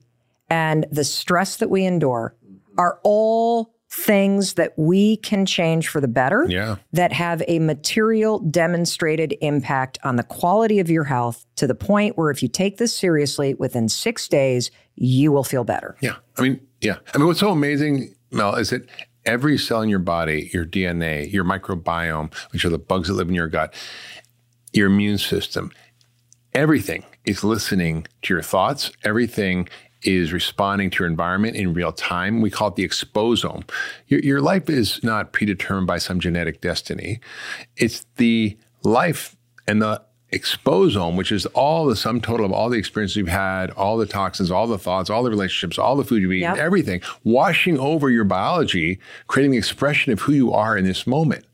and 0.52 0.86
the 0.92 1.04
stress 1.04 1.58
that 1.58 1.70
we 1.70 1.86
endure 1.86 2.36
are 2.78 3.00
all 3.04 3.74
things 3.90 4.54
that 4.54 4.74
we 4.78 5.18
can 5.18 5.46
change 5.46 5.88
for 5.90 6.00
the 6.00 6.08
better 6.08 6.46
Yeah. 6.48 6.78
that 6.94 7.12
have 7.12 7.44
a 7.48 7.60
material 7.60 8.40
demonstrated 8.40 9.36
impact 9.42 9.98
on 10.04 10.16
the 10.16 10.24
quality 10.24 10.80
of 10.80 10.90
your 10.90 11.04
health 11.04 11.46
to 11.56 11.68
the 11.68 11.76
point 11.76 12.18
where 12.18 12.32
if 12.32 12.42
you 12.42 12.48
take 12.48 12.78
this 12.78 12.96
seriously 12.96 13.54
within 13.54 13.90
6 13.90 14.28
days 14.30 14.72
you 14.96 15.32
will 15.32 15.44
feel 15.44 15.64
better. 15.64 15.96
Yeah. 16.02 16.16
I 16.38 16.42
mean, 16.42 16.62
yeah. 16.80 16.98
I 17.14 17.18
mean, 17.18 17.28
what's 17.28 17.40
so 17.40 17.52
amazing, 17.52 18.14
Mel, 18.32 18.56
is 18.56 18.70
that 18.70 18.88
every 19.26 19.58
cell 19.58 19.82
in 19.82 19.90
your 19.90 20.00
body, 20.00 20.50
your 20.54 20.66
DNA, 20.66 21.32
your 21.32 21.44
microbiome, 21.44 22.34
which 22.52 22.64
are 22.64 22.70
the 22.70 22.78
bugs 22.78 23.08
that 23.08 23.16
live 23.16 23.28
in 23.30 23.36
your 23.36 23.48
gut, 23.48 23.74
your 24.74 24.88
immune 24.88 25.18
system, 25.18 25.72
everything 26.54 27.04
is 27.26 27.44
listening 27.44 28.08
to 28.22 28.34
your 28.34 28.44
thoughts. 28.44 28.92
Everything 29.04 29.68
is 30.04 30.34
responding 30.34 30.90
to 30.92 31.04
your 31.04 31.10
environment 31.10 31.56
in 31.56 31.74
real 31.74 31.92
time. 31.92 32.42
We 32.42 32.50
call 32.50 32.70
it 32.70 32.76
the 32.76 32.88
exposome. 32.88 33.70
Your, 34.08 34.20
your 34.22 34.42
life 34.42 34.70
is 34.70 35.04
not 35.04 35.32
predetermined 35.32 35.88
by 35.88 35.98
some 36.00 36.20
genetic 36.20 36.62
destiny. 36.62 37.20
It's 37.78 38.06
the 38.18 38.58
life 38.84 39.36
and 39.68 39.82
the 39.82 40.02
exposome, 40.34 41.18
which 41.18 41.32
is 41.32 41.46
all 41.48 41.86
the 41.86 41.96
sum 41.96 42.22
total 42.22 42.46
of 42.46 42.52
all 42.52 42.70
the 42.70 42.78
experiences 42.78 43.16
you've 43.18 43.28
had, 43.28 43.70
all 43.72 43.98
the 43.98 44.06
toxins, 44.06 44.50
all 44.50 44.66
the 44.66 44.78
thoughts, 44.78 45.10
all 45.10 45.24
the 45.24 45.30
relationships, 45.30 45.78
all 45.78 45.96
the 45.96 46.06
food 46.06 46.22
you've 46.22 46.32
eaten, 46.32 46.56
Yep. 46.56 46.58
everything, 46.58 47.02
washing 47.24 47.78
over 47.78 48.10
your 48.10 48.24
biology, 48.24 49.00
creating 49.28 49.52
the 49.52 49.58
expression 49.58 50.14
of 50.14 50.22
who 50.22 50.32
you 50.34 50.54
are 50.54 50.78
in 50.78 50.86
this 50.86 51.06
moment. 51.06 51.46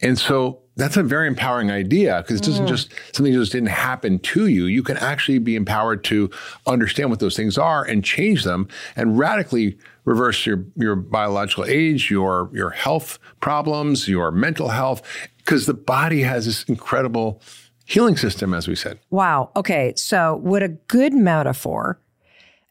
And 0.00 0.18
so 0.18 0.60
that's 0.76 0.96
a 0.96 1.02
very 1.02 1.26
empowering 1.26 1.70
idea 1.70 2.22
because 2.22 2.40
it 2.40 2.44
doesn't 2.44 2.66
mm. 2.66 2.68
just 2.68 2.92
something 3.12 3.32
just 3.32 3.52
didn't 3.52 3.68
happen 3.68 4.18
to 4.20 4.46
you. 4.46 4.66
You 4.66 4.82
can 4.82 4.96
actually 4.98 5.38
be 5.38 5.56
empowered 5.56 6.04
to 6.04 6.30
understand 6.66 7.10
what 7.10 7.18
those 7.18 7.36
things 7.36 7.58
are 7.58 7.84
and 7.84 8.04
change 8.04 8.44
them 8.44 8.68
and 8.94 9.18
radically 9.18 9.76
reverse 10.04 10.46
your 10.46 10.64
your 10.76 10.94
biological 10.94 11.64
age, 11.64 12.10
your 12.10 12.50
your 12.52 12.70
health 12.70 13.18
problems, 13.40 14.08
your 14.08 14.30
mental 14.30 14.68
health 14.68 15.02
because 15.38 15.66
the 15.66 15.74
body 15.74 16.20
has 16.20 16.44
this 16.44 16.62
incredible 16.64 17.40
healing 17.86 18.16
system 18.16 18.52
as 18.52 18.68
we 18.68 18.76
said. 18.76 18.98
Wow. 19.10 19.50
Okay. 19.56 19.94
So, 19.96 20.36
would 20.36 20.62
a 20.62 20.68
good 20.68 21.14
metaphor 21.14 21.98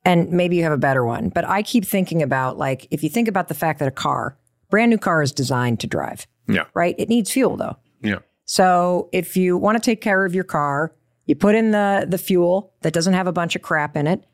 and 0.05 0.31
maybe 0.31 0.55
you 0.55 0.63
have 0.63 0.71
a 0.71 0.77
better 0.77 1.03
one, 1.03 1.29
but 1.29 1.43
I 1.43 1.63
keep 1.63 1.83
thinking 1.83 2.21
about 2.21 2.57
like 2.57 2.87
if 2.91 3.03
you 3.03 3.09
think 3.09 3.27
about 3.27 3.49
the 3.49 3.53
fact 3.53 3.79
that 3.79 3.87
a 3.87 3.91
car, 3.91 4.37
brand 4.69 4.91
new 4.91 4.97
car 4.97 5.21
is 5.21 5.31
designed 5.31 5.79
to 5.81 5.87
drive. 5.87 6.27
Yeah. 6.47 6.65
Right? 6.73 6.95
It 6.97 7.09
needs 7.09 7.31
fuel 7.31 7.57
though. 7.57 7.77
Yeah. 8.01 8.19
So 8.45 9.09
if 9.11 9.35
you 9.35 9.57
want 9.57 9.81
to 9.81 9.81
take 9.81 10.01
care 10.01 10.25
of 10.25 10.33
your 10.33 10.43
car, 10.43 10.93
you 11.25 11.35
put 11.35 11.55
in 11.55 11.71
the 11.71 12.05
the 12.07 12.17
fuel 12.17 12.73
that 12.81 12.93
doesn't 12.93 13.13
have 13.13 13.27
a 13.27 13.33
bunch 13.33 13.55
of 13.55 13.61
crap 13.61 13.97
in 13.97 14.07
it 14.07 14.25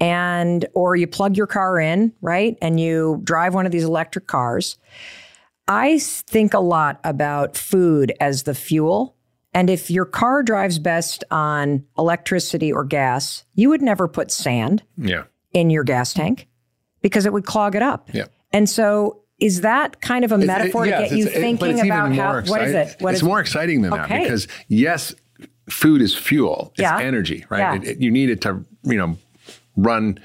and 0.00 0.66
or 0.74 0.96
you 0.96 1.06
plug 1.06 1.36
your 1.36 1.46
car 1.46 1.78
in, 1.78 2.12
right? 2.20 2.56
And 2.60 2.80
you 2.80 3.20
drive 3.22 3.54
one 3.54 3.66
of 3.66 3.72
these 3.72 3.84
electric 3.84 4.26
cars. 4.26 4.76
I 5.68 5.98
think 6.00 6.54
a 6.54 6.58
lot 6.58 7.00
about 7.04 7.56
food 7.56 8.12
as 8.18 8.42
the 8.44 8.54
fuel. 8.54 9.14
And 9.52 9.68
if 9.68 9.90
your 9.90 10.04
car 10.04 10.42
drives 10.42 10.78
best 10.78 11.22
on 11.30 11.84
electricity 11.98 12.72
or 12.72 12.84
gas, 12.84 13.44
you 13.54 13.68
would 13.68 13.82
never 13.82 14.08
put 14.08 14.30
sand 14.30 14.82
yeah. 14.96 15.24
in 15.52 15.70
your 15.70 15.84
gas 15.84 16.14
tank 16.14 16.48
because 17.02 17.26
it 17.26 17.32
would 17.32 17.44
clog 17.44 17.74
it 17.74 17.82
up. 17.82 18.08
Yeah. 18.12 18.26
And 18.52 18.68
so 18.68 19.22
is 19.40 19.62
that 19.62 20.00
kind 20.00 20.24
of 20.24 20.32
a 20.32 20.38
metaphor 20.38 20.86
it, 20.86 20.90
to 20.90 20.98
get 20.98 21.12
you 21.12 21.26
thinking 21.26 21.78
it, 21.78 21.86
about 21.86 22.14
how 22.14 22.36
exciting. 22.36 22.50
what 22.50 22.62
is 22.62 22.74
it? 22.74 23.02
What 23.02 23.10
it's 23.14 23.22
is, 23.22 23.26
more 23.26 23.40
exciting 23.40 23.82
than 23.82 23.92
okay. 23.94 24.18
that 24.18 24.22
because 24.22 24.48
yes, 24.68 25.14
food 25.68 26.02
is 26.02 26.14
fuel. 26.14 26.72
It's 26.74 26.82
yeah. 26.82 26.98
energy, 27.00 27.44
right? 27.48 27.58
Yeah. 27.58 27.74
It, 27.74 27.84
it, 27.84 27.98
you 28.00 28.10
need 28.10 28.30
it 28.30 28.42
to, 28.42 28.64
you 28.82 28.96
know, 28.96 29.16
run 29.76 30.18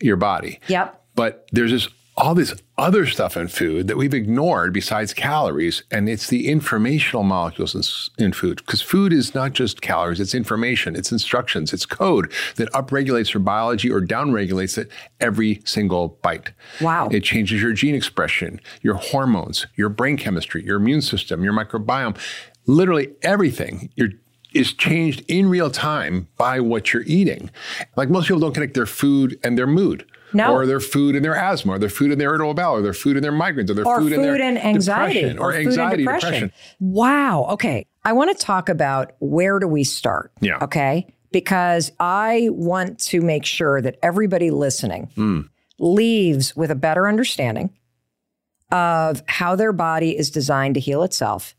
your 0.00 0.16
body. 0.16 0.60
Yep. 0.68 1.02
But 1.14 1.48
there's 1.52 1.72
this 1.72 1.88
all 2.18 2.34
this 2.34 2.52
other 2.76 3.06
stuff 3.06 3.36
in 3.36 3.46
food 3.46 3.86
that 3.86 3.96
we've 3.96 4.12
ignored 4.12 4.72
besides 4.72 5.14
calories, 5.14 5.84
and 5.90 6.08
it's 6.08 6.26
the 6.26 6.48
informational 6.48 7.22
molecules 7.22 8.10
in, 8.18 8.24
in 8.24 8.32
food. 8.32 8.58
Because 8.58 8.82
food 8.82 9.12
is 9.12 9.34
not 9.36 9.52
just 9.52 9.80
calories, 9.80 10.18
it's 10.18 10.34
information, 10.34 10.96
it's 10.96 11.12
instructions, 11.12 11.72
it's 11.72 11.86
code 11.86 12.32
that 12.56 12.70
upregulates 12.72 13.32
your 13.32 13.40
biology 13.40 13.90
or 13.90 14.00
downregulates 14.00 14.76
it 14.76 14.90
every 15.20 15.62
single 15.64 16.18
bite. 16.22 16.52
Wow. 16.80 17.08
It 17.10 17.22
changes 17.22 17.62
your 17.62 17.72
gene 17.72 17.94
expression, 17.94 18.60
your 18.82 18.94
hormones, 18.94 19.66
your 19.76 19.88
brain 19.88 20.16
chemistry, 20.16 20.64
your 20.64 20.76
immune 20.76 21.02
system, 21.02 21.44
your 21.44 21.52
microbiome. 21.52 22.16
Literally 22.66 23.10
everything. 23.22 23.90
Your 23.94 24.08
is 24.54 24.72
changed 24.72 25.22
in 25.28 25.48
real 25.48 25.70
time 25.70 26.26
by 26.38 26.58
what 26.58 26.92
you're 26.92 27.04
eating. 27.06 27.50
Like 27.96 28.08
most 28.08 28.28
people 28.28 28.40
don't 28.40 28.54
connect 28.54 28.74
their 28.74 28.86
food 28.86 29.38
and 29.44 29.58
their 29.58 29.66
mood. 29.66 30.06
No. 30.32 30.52
Or 30.52 30.66
their 30.66 30.80
food 30.80 31.16
and 31.16 31.24
their 31.24 31.34
asthma, 31.34 31.72
or 31.72 31.78
their 31.78 31.88
food 31.88 32.10
and 32.10 32.20
their 32.20 32.30
irritable 32.30 32.54
bowel, 32.54 32.76
or 32.76 32.82
their 32.82 32.92
food 32.92 33.16
and 33.16 33.24
their 33.24 33.32
migraines, 33.32 33.70
or 33.70 33.74
their 33.74 33.86
or 33.86 34.00
food, 34.00 34.10
food 34.10 34.18
and 34.18 34.24
their 34.24 34.40
and 34.40 34.58
anxiety, 34.58 35.36
or, 35.38 35.50
or 35.50 35.54
anxiety, 35.54 36.04
depression. 36.04 36.32
depression. 36.32 36.52
Wow. 36.80 37.46
Okay. 37.50 37.86
I 38.04 38.12
want 38.12 38.36
to 38.36 38.44
talk 38.44 38.68
about 38.68 39.12
where 39.20 39.58
do 39.58 39.66
we 39.66 39.84
start? 39.84 40.32
Yeah. 40.40 40.58
Okay. 40.62 41.06
Because 41.30 41.92
I 42.00 42.48
want 42.52 42.98
to 43.00 43.20
make 43.20 43.44
sure 43.44 43.80
that 43.82 43.98
everybody 44.02 44.50
listening 44.50 45.10
mm. 45.16 45.48
leaves 45.78 46.56
with 46.56 46.70
a 46.70 46.74
better 46.74 47.06
understanding 47.06 47.70
of 48.70 49.22
how 49.26 49.56
their 49.56 49.72
body 49.72 50.16
is 50.16 50.30
designed 50.30 50.74
to 50.74 50.80
heal 50.80 51.02
itself 51.02 51.54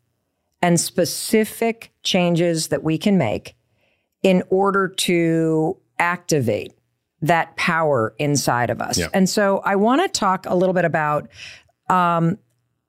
and 0.61 0.79
specific 0.79 1.91
changes 2.03 2.67
that 2.67 2.83
we 2.83 2.97
can 2.97 3.17
make 3.17 3.55
in 4.23 4.43
order 4.49 4.88
to 4.88 5.77
activate 5.97 6.73
that 7.21 7.55
power 7.55 8.13
inside 8.17 8.69
of 8.69 8.81
us. 8.81 8.97
Yeah. 8.97 9.09
And 9.13 9.27
so 9.27 9.59
I 9.59 9.75
want 9.75 10.01
to 10.01 10.07
talk 10.07 10.45
a 10.45 10.55
little 10.55 10.73
bit 10.73 10.85
about 10.85 11.29
um, 11.89 12.38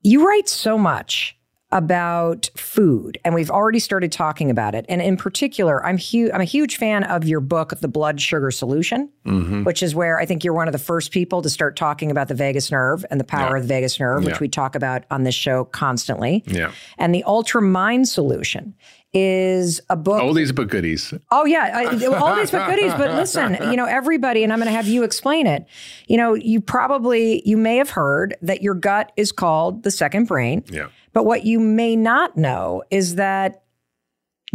you 0.03 0.27
write 0.27 0.49
so 0.49 0.79
much 0.79 1.37
about 1.73 2.51
food 2.57 3.17
and 3.25 3.33
we've 3.33 3.51
already 3.51 3.79
started 3.79 4.11
talking 4.11 4.51
about 4.51 4.75
it 4.75 4.85
and 4.89 5.01
in 5.01 5.17
particular 5.17 5.85
I'm 5.87 5.97
huge 5.97 6.33
I'm 6.35 6.41
a 6.41 6.45
huge 6.45 6.77
fan 6.77 7.05
of 7.05 7.25
your 7.29 7.39
book 7.39 7.79
The 7.79 7.87
Blood 7.87 8.21
Sugar 8.21 8.51
Solution 8.51 9.09
mm-hmm. 9.25 9.63
which 9.63 9.81
is 9.81 9.95
where 9.95 10.19
I 10.19 10.27
think 10.27 10.43
you're 10.43 10.55
one 10.55 10.67
of 10.67 10.73
the 10.73 10.79
first 10.79 11.13
people 11.13 11.43
to 11.43 11.49
start 11.49 11.77
talking 11.77 12.11
about 12.11 12.27
the 12.27 12.35
vagus 12.35 12.73
nerve 12.73 13.07
and 13.09 13.21
the 13.21 13.25
power 13.25 13.57
yeah. 13.57 13.63
of 13.63 13.63
the 13.63 13.69
vagus 13.69 14.01
nerve 14.01 14.25
which 14.25 14.41
we 14.41 14.49
talk 14.49 14.75
about 14.75 15.05
on 15.13 15.23
this 15.23 15.35
show 15.35 15.65
constantly 15.65 16.43
yeah 16.47 16.73
and 16.99 17.15
the 17.15 17.23
Ultra 17.23 17.63
Mind 17.63 18.09
Solution 18.09 18.75
is 19.13 19.81
a 19.91 19.97
book. 19.97 20.23
All 20.23 20.33
these 20.33 20.53
but 20.53 20.69
goodies. 20.69 21.13
Oh 21.31 21.45
yeah, 21.45 21.71
I, 21.75 21.85
all 22.17 22.37
these 22.37 22.51
but 22.51 22.69
goodies. 22.69 22.93
But 22.95 23.15
listen, 23.15 23.55
you 23.71 23.77
know 23.77 23.87
everybody, 23.87 24.45
and 24.45 24.53
I'm 24.53 24.59
going 24.59 24.67
to 24.67 24.73
have 24.73 24.87
you 24.87 25.03
explain 25.03 25.47
it. 25.47 25.67
You 26.07 26.17
know, 26.17 26.35
you 26.35 26.61
probably 26.61 27.43
you 27.45 27.57
may 27.57 27.77
have 27.77 27.91
heard 27.91 28.37
that 28.43 28.63
your 28.63 28.75
gut 28.75 29.13
is 29.17 29.33
called 29.33 29.83
the 29.83 29.91
second 29.91 30.27
brain. 30.27 30.65
Yeah. 30.69 30.89
But 31.13 31.25
what 31.25 31.45
you 31.45 31.59
may 31.59 31.97
not 31.97 32.37
know 32.37 32.83
is 32.91 33.17
that 33.17 33.65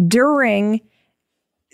during 0.07 0.81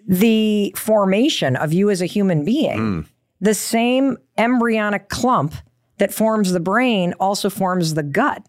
the 0.08 0.74
formation 0.76 1.56
of 1.56 1.74
you 1.74 1.90
as 1.90 2.02
a 2.02 2.08
human 2.08 2.44
being, 2.44 2.80
mm. 2.80 3.06
the 3.40 3.54
same 3.54 4.18
embryonic 4.38 5.10
clump 5.10 5.54
that 6.00 6.12
forms 6.12 6.52
the 6.52 6.60
brain 6.60 7.14
also 7.20 7.50
forms 7.50 7.94
the 7.94 8.02
gut 8.02 8.44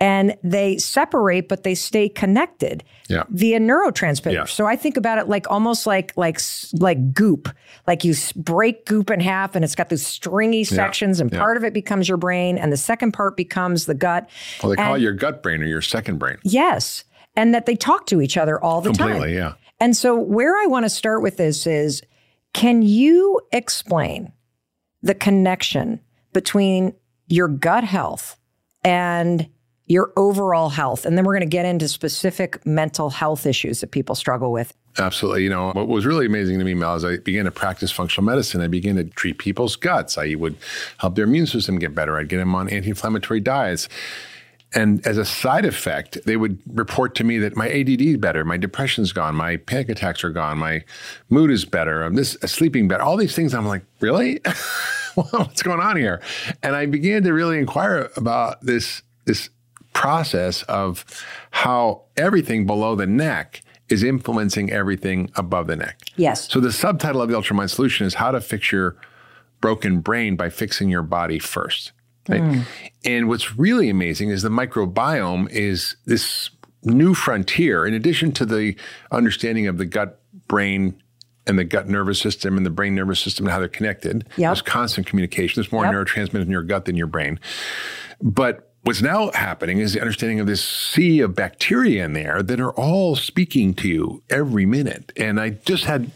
and 0.00 0.36
they 0.42 0.78
separate 0.78 1.48
but 1.48 1.62
they 1.62 1.74
stay 1.74 2.08
connected 2.08 2.84
yeah. 3.08 3.24
via 3.30 3.58
neurotransmitters. 3.58 4.32
Yeah. 4.32 4.44
So 4.44 4.66
I 4.66 4.76
think 4.76 4.96
about 4.96 5.18
it 5.18 5.28
like 5.28 5.50
almost 5.50 5.86
like 5.86 6.16
like 6.16 6.40
like 6.74 7.12
goop. 7.12 7.48
Like 7.86 8.04
you 8.04 8.14
break 8.36 8.86
goop 8.86 9.10
in 9.10 9.20
half 9.20 9.54
and 9.54 9.64
it's 9.64 9.74
got 9.74 9.88
those 9.88 10.06
stringy 10.06 10.64
sections 10.64 11.18
yeah. 11.18 11.22
and 11.22 11.32
part 11.32 11.56
of 11.56 11.64
it 11.64 11.72
becomes 11.72 12.08
your 12.08 12.18
brain 12.18 12.58
and 12.58 12.72
the 12.72 12.76
second 12.76 13.12
part 13.12 13.36
becomes 13.36 13.86
the 13.86 13.94
gut. 13.94 14.28
Well, 14.62 14.70
they 14.70 14.76
call 14.76 14.94
and, 14.94 15.02
it 15.02 15.04
your 15.04 15.14
gut 15.14 15.42
brain 15.42 15.62
or 15.62 15.66
your 15.66 15.82
second 15.82 16.18
brain. 16.18 16.38
Yes. 16.42 17.04
And 17.34 17.54
that 17.54 17.66
they 17.66 17.76
talk 17.76 18.06
to 18.06 18.20
each 18.20 18.36
other 18.36 18.62
all 18.62 18.80
the 18.80 18.90
Completely, 18.90 19.12
time. 19.12 19.20
Completely, 19.20 19.36
yeah. 19.36 19.52
And 19.80 19.96
so 19.96 20.16
where 20.16 20.56
I 20.56 20.66
want 20.66 20.84
to 20.84 20.90
start 20.90 21.22
with 21.22 21.36
this 21.36 21.66
is 21.66 22.02
can 22.52 22.82
you 22.82 23.40
explain 23.52 24.32
the 25.02 25.14
connection 25.14 26.00
between 26.32 26.94
your 27.28 27.48
gut 27.48 27.84
health 27.84 28.38
and 28.84 29.48
your 29.88 30.12
overall 30.16 30.68
health. 30.68 31.04
And 31.04 31.16
then 31.16 31.24
we're 31.24 31.34
going 31.34 31.48
to 31.48 31.56
get 31.56 31.64
into 31.64 31.88
specific 31.88 32.64
mental 32.66 33.10
health 33.10 33.46
issues 33.46 33.80
that 33.80 33.90
people 33.90 34.14
struggle 34.14 34.52
with. 34.52 34.74
Absolutely. 34.98 35.44
You 35.44 35.50
know, 35.50 35.70
what 35.72 35.88
was 35.88 36.06
really 36.06 36.26
amazing 36.26 36.58
to 36.58 36.64
me, 36.64 36.74
Mel, 36.74 36.96
is 36.96 37.04
I 37.04 37.18
began 37.18 37.44
to 37.44 37.50
practice 37.50 37.90
functional 37.90 38.26
medicine. 38.26 38.60
I 38.60 38.68
began 38.68 38.96
to 38.96 39.04
treat 39.04 39.38
people's 39.38 39.76
guts. 39.76 40.18
I 40.18 40.34
would 40.34 40.56
help 40.98 41.14
their 41.14 41.24
immune 41.24 41.46
system 41.46 41.78
get 41.78 41.94
better. 41.94 42.18
I'd 42.18 42.28
get 42.28 42.38
them 42.38 42.54
on 42.54 42.68
anti 42.68 42.90
inflammatory 42.90 43.40
diets. 43.40 43.88
And 44.74 45.06
as 45.06 45.16
a 45.16 45.24
side 45.24 45.64
effect, 45.64 46.18
they 46.26 46.36
would 46.36 46.60
report 46.66 47.14
to 47.16 47.24
me 47.24 47.38
that 47.38 47.56
my 47.56 47.70
ADD 47.70 48.02
is 48.02 48.16
better, 48.18 48.44
my 48.44 48.58
depression's 48.58 49.12
gone, 49.12 49.34
my 49.34 49.56
panic 49.56 49.88
attacks 49.88 50.22
are 50.22 50.30
gone, 50.30 50.58
my 50.58 50.84
mood 51.30 51.50
is 51.50 51.64
better, 51.64 52.02
I'm 52.02 52.16
this 52.16 52.36
uh, 52.42 52.46
sleeping 52.46 52.86
better. 52.86 53.02
All 53.02 53.16
these 53.16 53.34
things, 53.34 53.54
I'm 53.54 53.66
like, 53.66 53.82
really? 54.00 54.40
What's 55.14 55.62
going 55.62 55.80
on 55.80 55.96
here? 55.96 56.20
And 56.62 56.76
I 56.76 56.84
began 56.84 57.22
to 57.22 57.32
really 57.32 57.58
inquire 57.58 58.10
about 58.14 58.60
this 58.60 59.02
this 59.24 59.48
process 59.98 60.62
of 60.62 61.04
how 61.50 62.02
everything 62.16 62.64
below 62.66 62.94
the 62.94 63.06
neck 63.06 63.62
is 63.88 64.04
influencing 64.04 64.70
everything 64.70 65.28
above 65.34 65.66
the 65.66 65.74
neck. 65.74 66.00
Yes. 66.14 66.48
So 66.48 66.60
the 66.60 66.70
subtitle 66.70 67.20
of 67.20 67.28
the 67.28 67.34
Ultramind 67.34 67.68
solution 67.68 68.06
is 68.06 68.14
how 68.14 68.30
to 68.30 68.40
fix 68.40 68.70
your 68.70 68.96
broken 69.60 69.98
brain 69.98 70.36
by 70.36 70.50
fixing 70.50 70.88
your 70.88 71.02
body 71.02 71.40
first. 71.40 71.90
Right? 72.28 72.40
Mm. 72.40 72.64
And 73.04 73.28
what's 73.28 73.58
really 73.58 73.88
amazing 73.88 74.30
is 74.30 74.42
the 74.42 74.50
microbiome 74.50 75.50
is 75.50 75.96
this 76.06 76.50
new 76.84 77.12
frontier. 77.12 77.84
In 77.84 77.92
addition 77.92 78.30
to 78.32 78.46
the 78.46 78.76
understanding 79.10 79.66
of 79.66 79.78
the 79.78 79.86
gut 79.86 80.20
brain 80.46 80.94
and 81.48 81.58
the 81.58 81.64
gut 81.64 81.88
nervous 81.88 82.20
system 82.20 82.56
and 82.56 82.64
the 82.64 82.70
brain 82.70 82.94
nervous 82.94 83.18
system 83.18 83.46
and 83.46 83.52
how 83.52 83.58
they're 83.58 83.68
connected, 83.68 84.28
yep. 84.36 84.50
there's 84.50 84.62
constant 84.62 85.08
communication. 85.08 85.60
There's 85.60 85.72
more 85.72 85.84
yep. 85.84 85.92
neurotransmitters 85.92 86.42
in 86.42 86.50
your 86.50 86.62
gut 86.62 86.84
than 86.84 86.94
your 86.94 87.08
brain. 87.08 87.40
But 88.22 88.67
What's 88.82 89.02
now 89.02 89.30
happening 89.32 89.78
is 89.78 89.92
the 89.92 90.00
understanding 90.00 90.40
of 90.40 90.46
this 90.46 90.64
sea 90.64 91.20
of 91.20 91.34
bacteria 91.34 92.04
in 92.04 92.12
there 92.12 92.42
that 92.42 92.60
are 92.60 92.72
all 92.72 93.16
speaking 93.16 93.74
to 93.74 93.88
you 93.88 94.22
every 94.30 94.66
minute. 94.66 95.12
And 95.16 95.40
I 95.40 95.50
just 95.50 95.84
had 95.84 96.12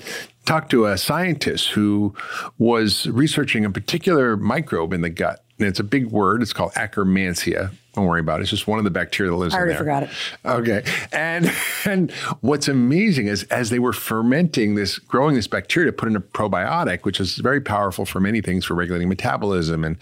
talked 0.47 0.71
to 0.71 0.87
a 0.87 0.97
scientist 0.97 1.71
who 1.71 2.15
was 2.59 3.07
researching 3.09 3.65
a 3.65 3.71
particular 3.71 4.37
microbe 4.37 4.93
in 4.93 5.01
the 5.01 5.11
gut. 5.11 5.45
And 5.59 5.69
it's 5.69 5.81
a 5.81 5.85
big 5.85 6.07
word. 6.07 6.43
It's 6.43 6.53
called 6.53 6.73
Akkermansia. 6.73 7.73
Don't 7.95 8.07
worry 8.07 8.21
about 8.21 8.41
it. 8.41 8.43
It's 8.43 8.51
just 8.51 8.67
one 8.67 8.79
of 8.79 8.85
the 8.85 8.91
bacteria 8.91 9.31
that 9.31 9.37
lives 9.37 9.55
in 9.55 9.61
there. 9.61 9.69
I 9.69 9.77
already 9.77 9.91
in 9.93 10.01
there. 10.01 10.09
forgot 10.09 10.65
it. 10.65 10.83
Okay. 10.83 11.09
And 11.13 11.53
and 11.85 12.11
what's 12.41 12.69
amazing 12.69 13.27
is 13.27 13.43
as 13.45 13.71
they 13.71 13.79
were 13.79 13.93
fermenting 13.93 14.77
this, 14.77 14.99
growing 14.99 15.35
this 15.35 15.47
bacteria 15.47 15.91
to 15.91 15.93
put 15.93 16.09
in 16.09 16.17
a 16.17 16.21
probiotic, 16.21 17.05
which 17.05 17.21
is 17.21 17.37
very 17.37 17.61
powerful 17.61 18.07
for 18.07 18.19
many 18.19 18.41
things 18.41 18.65
for 18.65 18.75
regulating 18.75 19.09
metabolism 19.09 19.85
and 19.85 19.99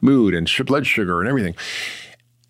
mood 0.00 0.34
and 0.34 0.50
blood 0.66 0.86
sugar 0.86 1.20
and 1.20 1.28
everything 1.28 1.54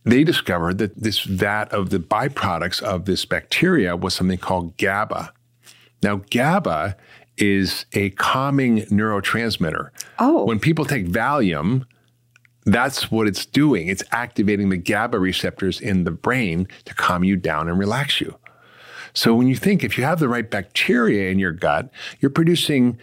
they 0.05 0.25
discovered 0.25 0.79
that 0.79 1.01
this 1.01 1.21
vat 1.21 1.71
of 1.73 1.91
the 1.91 1.99
byproducts 1.99 2.83
of 2.83 3.05
this 3.05 3.25
bacteria 3.25 3.97
was 3.97 4.15
something 4.15 4.39
called 4.39 4.77
GABA. 4.77 5.33
Now, 6.03 6.17
GABA 6.31 6.97
is 7.39 7.87
a 7.93 8.11
calming 8.11 8.83
neurotransmitter. 8.83 9.91
Oh. 10.19 10.45
When 10.45 10.59
people 10.59 10.85
take 10.85 11.07
Valium, 11.07 11.87
that's 12.65 13.11
what 13.11 13.27
it's 13.27 13.47
doing. 13.47 13.89
It's 13.89 14.05
activating 14.13 14.69
the 14.69 14.77
GABA 14.77 15.19
receptors 15.19 15.81
in 15.81 16.05
the 16.05 16.11
brain 16.11 16.69
to 16.85 16.95
calm 16.95 17.25
you 17.25 17.37
down 17.37 17.69
and 17.69 17.79
relax 17.79 18.21
you. 18.21 18.37
So 19.15 19.35
when 19.35 19.47
you 19.47 19.57
think 19.57 19.85
if 19.85 19.99
you 19.99 20.05
have 20.05 20.21
the 20.21 20.29
right 20.29 20.49
bacteria 20.49 21.31
in 21.31 21.39
your 21.39 21.53
gut, 21.53 21.91
you're 22.21 22.31
producing 22.31 22.99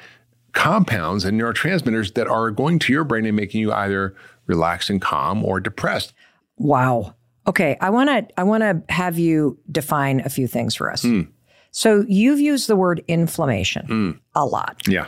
compounds 0.53 1.23
and 1.23 1.39
neurotransmitters 1.39 2.13
that 2.15 2.27
are 2.27 2.51
going 2.51 2.79
to 2.79 2.93
your 2.93 3.03
brain 3.03 3.25
and 3.25 3.35
making 3.35 3.61
you 3.61 3.71
either 3.71 4.15
relaxed 4.47 4.89
and 4.89 5.01
calm 5.01 5.45
or 5.45 5.59
depressed. 5.59 6.13
Wow. 6.59 7.15
Okay, 7.47 7.77
I 7.81 7.89
want 7.89 8.09
to 8.09 8.39
I 8.39 8.43
want 8.43 8.61
to 8.61 8.83
have 8.93 9.17
you 9.17 9.57
define 9.71 10.19
a 10.19 10.29
few 10.29 10.47
things 10.47 10.75
for 10.75 10.91
us. 10.91 11.01
Hmm. 11.01 11.21
So 11.71 12.05
you've 12.07 12.39
used 12.39 12.67
the 12.67 12.75
word 12.75 13.03
inflammation 13.07 13.85
hmm. 13.87 14.11
a 14.35 14.45
lot. 14.45 14.81
Yeah. 14.87 15.07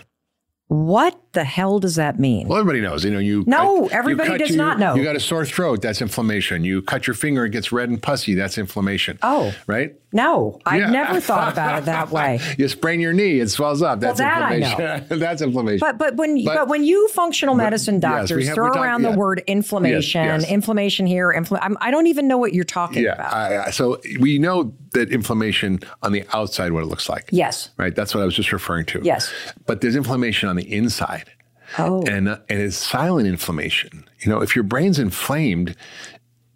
What 0.67 1.20
the 1.34 1.43
hell 1.43 1.79
does 1.79 1.96
that 1.96 2.17
mean? 2.17 2.48
Well, 2.48 2.58
everybody 2.58 2.79
knows. 2.79 3.03
You 3.03 3.12
know, 3.12 3.20
you 3.20 3.43
No, 3.46 3.84
you 3.84 3.89
everybody 3.89 4.29
cut 4.29 4.39
does 4.39 4.50
your- 4.51 4.58
not 4.58 4.79
know. 4.79 4.96
You 4.96 5.03
got 5.03 5.17
a 5.17 5.20
sore 5.20 5.46
throat. 5.46 5.81
That's 5.81 6.01
inflammation. 6.01 6.63
You 6.63 6.81
cut 6.81 7.08
your 7.08 7.13
finger, 7.13 7.43
it 7.46 7.50
gets 7.50 7.74
red 7.74 7.89
and 7.89 8.01
pussy. 8.01 8.36
That's 8.36 8.58
inflammation. 8.58 9.20
Oh. 9.22 9.53
right. 9.67 9.96
No, 10.13 10.59
I've 10.65 10.81
Yeah. 10.81 10.89
never 10.91 11.19
thought 11.19 11.51
about 11.53 11.79
it 11.79 11.85
that 11.85 12.11
way. 12.11 12.39
You 12.57 12.67
sprain 12.67 12.99
your 12.99 13.13
knee, 13.13 13.39
it 13.39 13.49
swells 13.49 13.81
up. 13.81 13.99
That's 13.99 14.17
that 14.19 14.41
I 14.41 14.57
know. 14.57 14.67
inflammation. 14.69 15.07
That's 15.19 15.41
inflammation. 15.41 15.79
But 15.79 15.97
but 15.97 16.15
when 16.15 16.43
but, 16.43 16.55
But- 16.55 16.67
when 16.67 16.83
you 16.83 17.07
functional 17.09 17.55
medicine 17.55 17.95
yes, 17.95 18.01
doctors 18.01 18.47
have- 18.47 18.55
throw 18.55 18.67
talk- 18.73 18.77
around 18.83 19.03
the 19.03 19.11
word 19.11 19.43
inflammation, 19.47 20.23
Yes, 20.23 20.41
yes. 20.43 20.51
inflammation 20.51 21.05
here, 21.05 21.33
infl- 21.35 21.59
I'm, 21.61 21.77
I 21.81 21.91
don't 21.91 22.07
even 22.07 22.27
know 22.27 22.37
what 22.37 22.53
you're 22.53 22.63
talking 22.63 23.03
yeah. 23.03 23.13
about. 23.13 23.33
I- 23.33 23.65
I- 23.65 23.69
so 23.71 23.99
we 24.19 24.37
know 24.39 24.73
that 24.93 25.09
inflammation 25.11 25.79
on 26.03 26.11
the 26.11 26.23
outside, 26.33 26.71
what 26.73 26.83
it 26.83 26.87
looks 26.87 27.07
like. 27.07 27.29
yes. 27.31 27.69
Right. 27.77 27.95
That's 27.95 28.13
what 28.13 28.21
I 28.21 28.25
was 28.25 28.35
just 28.35 28.51
referring 28.51 28.85
to. 28.87 29.01
Yes. 29.03 29.31
But 29.65 29.81
there's 29.81 29.95
inflammation 29.95 30.49
on 30.49 30.55
the 30.57 30.71
inside. 30.71 31.31
Oh. 31.77 32.01
and 32.03 32.27
uh, 32.27 32.39
and 32.49 32.59
it's 32.59 32.75
silent 32.75 33.27
inflammation. 33.27 34.03
You 34.19 34.29
know, 34.29 34.41
if 34.41 34.57
your 34.57 34.63
brain's 34.63 34.99
inflamed, 34.99 35.77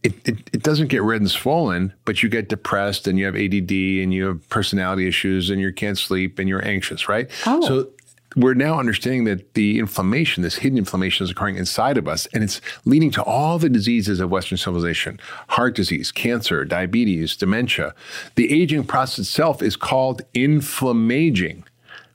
it, 0.05 0.27
it 0.27 0.37
it 0.53 0.63
doesn't 0.63 0.87
get 0.87 1.01
red 1.01 1.19
and 1.21 1.29
swollen, 1.29 1.93
but 2.05 2.21
you 2.23 2.29
get 2.29 2.47
depressed 2.47 3.07
and 3.07 3.17
you 3.19 3.25
have 3.25 3.35
ADD 3.35 3.71
and 3.71 4.13
you 4.13 4.25
have 4.27 4.47
personality 4.49 5.07
issues 5.07 5.49
and 5.49 5.59
you 5.59 5.73
can't 5.73 5.97
sleep 5.97 6.39
and 6.39 6.47
you're 6.47 6.65
anxious, 6.65 7.09
right? 7.09 7.29
Oh. 7.45 7.61
So 7.67 7.89
we're 8.37 8.53
now 8.53 8.77
understanding 8.79 9.23
that 9.25 9.53
the 9.53 9.79
inflammation, 9.79 10.43
this 10.43 10.55
hidden 10.55 10.77
inflammation, 10.77 11.23
is 11.23 11.31
occurring 11.31 11.55
inside 11.55 11.97
of 11.97 12.05
us, 12.07 12.27
and 12.33 12.43
it's 12.43 12.59
leading 12.83 13.09
to 13.11 13.23
all 13.23 13.57
the 13.57 13.69
diseases 13.69 14.19
of 14.19 14.29
Western 14.29 14.57
civilization: 14.57 15.19
heart 15.49 15.73
disease, 15.75 16.11
cancer, 16.11 16.65
diabetes, 16.65 17.35
dementia. 17.35 17.95
The 18.35 18.51
aging 18.61 18.83
process 18.83 19.19
itself 19.19 19.61
is 19.61 19.75
called 19.75 20.21
inflammaging 20.33 21.63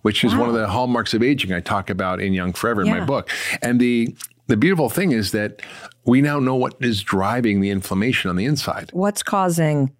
which 0.02 0.24
is 0.24 0.34
one 0.34 0.48
of 0.48 0.54
the 0.54 0.66
hallmarks 0.66 1.12
of 1.12 1.22
aging 1.22 1.52
I 1.52 1.60
talk 1.60 1.90
about 1.90 2.22
in 2.22 2.32
Young 2.32 2.54
Forever 2.54 2.80
in 2.80 2.86
Yeah. 2.86 3.00
my 3.00 3.04
book. 3.04 3.28
And 3.60 3.78
the 3.78 4.14
the 4.50 4.56
beautiful 4.56 4.90
thing 4.90 5.12
is 5.12 5.30
that 5.32 5.62
we 6.04 6.20
now 6.20 6.40
know 6.40 6.56
what 6.56 6.74
is 6.80 7.02
driving 7.02 7.60
the 7.60 7.70
inflammation 7.70 8.28
on 8.28 8.36
the 8.36 8.44
inside. 8.44 8.90
What's 8.92 9.22
causing 9.22 9.94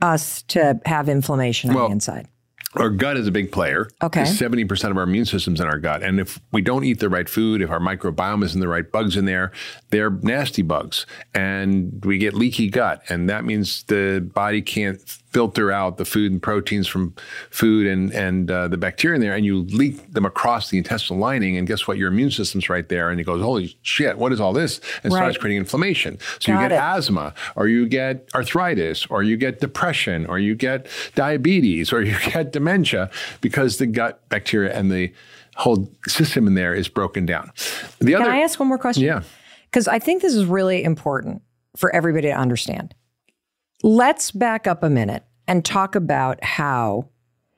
us 0.00 0.42
to 0.42 0.80
have 0.86 1.08
inflammation 1.08 1.70
on 1.70 1.76
Well, 1.76 1.88
the 1.88 1.92
inside? 1.92 2.28
Our 2.76 2.88
gut 2.88 3.16
is 3.16 3.26
a 3.26 3.32
big 3.32 3.50
player. 3.50 3.88
Okay. 4.00 4.24
Seventy 4.24 4.64
percent 4.64 4.92
of 4.92 4.96
our 4.96 5.02
immune 5.02 5.24
system's 5.24 5.60
in 5.60 5.66
our 5.66 5.78
gut, 5.78 6.04
and 6.04 6.20
if 6.20 6.38
we 6.52 6.62
don't 6.62 6.84
eat 6.84 7.00
the 7.00 7.08
right 7.08 7.28
food, 7.28 7.62
if 7.62 7.70
our 7.70 7.80
microbiome 7.80 8.44
isn't 8.44 8.60
the 8.60 8.68
right 8.68 8.88
bugs 8.90 9.16
in 9.16 9.24
there, 9.24 9.50
they're 9.90 10.10
nasty 10.10 10.62
bugs, 10.62 11.04
and 11.34 12.04
we 12.04 12.16
get 12.16 12.32
leaky 12.32 12.70
gut, 12.70 13.02
and 13.08 13.28
that 13.28 13.44
means 13.44 13.82
the 13.84 14.24
body 14.34 14.62
can't 14.62 15.00
filter 15.30 15.70
out 15.70 15.96
the 15.96 16.04
food 16.04 16.32
and 16.32 16.42
proteins 16.42 16.86
from 16.88 17.14
food 17.50 17.86
and 17.86 18.12
and 18.12 18.50
uh, 18.50 18.68
the 18.68 18.76
bacteria 18.76 19.14
in 19.14 19.20
there, 19.20 19.34
and 19.34 19.44
you 19.44 19.62
leak 19.62 20.12
them 20.12 20.24
across 20.24 20.70
the 20.70 20.78
intestinal 20.78 21.20
lining, 21.20 21.56
and 21.56 21.66
guess 21.66 21.86
what? 21.86 21.96
Your 21.98 22.08
immune 22.08 22.30
system's 22.30 22.68
right 22.68 22.88
there, 22.88 23.10
and 23.10 23.20
it 23.20 23.24
goes, 23.24 23.40
holy 23.42 23.76
shit, 23.82 24.18
what 24.18 24.32
is 24.32 24.40
all 24.40 24.52
this? 24.52 24.80
And 25.02 25.12
starts 25.12 25.36
creating 25.38 25.58
inflammation. 25.58 26.18
So 26.40 26.52
Got 26.52 26.62
you 26.62 26.68
get 26.68 26.72
it. 26.72 26.80
asthma, 26.80 27.34
or 27.56 27.68
you 27.68 27.86
get 27.88 28.28
arthritis, 28.34 29.06
or 29.06 29.22
you 29.22 29.36
get 29.36 29.60
depression, 29.60 30.26
or 30.26 30.38
you 30.38 30.54
get 30.54 30.86
diabetes, 31.14 31.92
or 31.92 32.02
you 32.02 32.16
get 32.32 32.52
dementia 32.52 33.10
because 33.40 33.78
the 33.78 33.86
gut 33.86 34.28
bacteria 34.28 34.72
and 34.76 34.90
the 34.90 35.12
whole 35.56 35.90
system 36.06 36.46
in 36.46 36.54
there 36.54 36.74
is 36.74 36.88
broken 36.88 37.26
down. 37.26 37.50
The 37.98 38.12
Can 38.12 38.22
other, 38.22 38.30
I 38.30 38.38
ask 38.40 38.58
one 38.58 38.68
more 38.68 38.78
question? 38.78 39.04
yeah, 39.04 39.22
Because 39.64 39.86
I 39.88 39.98
think 39.98 40.22
this 40.22 40.34
is 40.34 40.46
really 40.46 40.82
important 40.82 41.42
for 41.76 41.94
everybody 41.94 42.28
to 42.28 42.34
understand. 42.34 42.94
Let's 43.82 44.30
back 44.30 44.66
up 44.66 44.82
a 44.82 44.90
minute 44.90 45.24
and 45.46 45.64
talk 45.64 45.94
about 45.94 46.42
how 46.44 47.08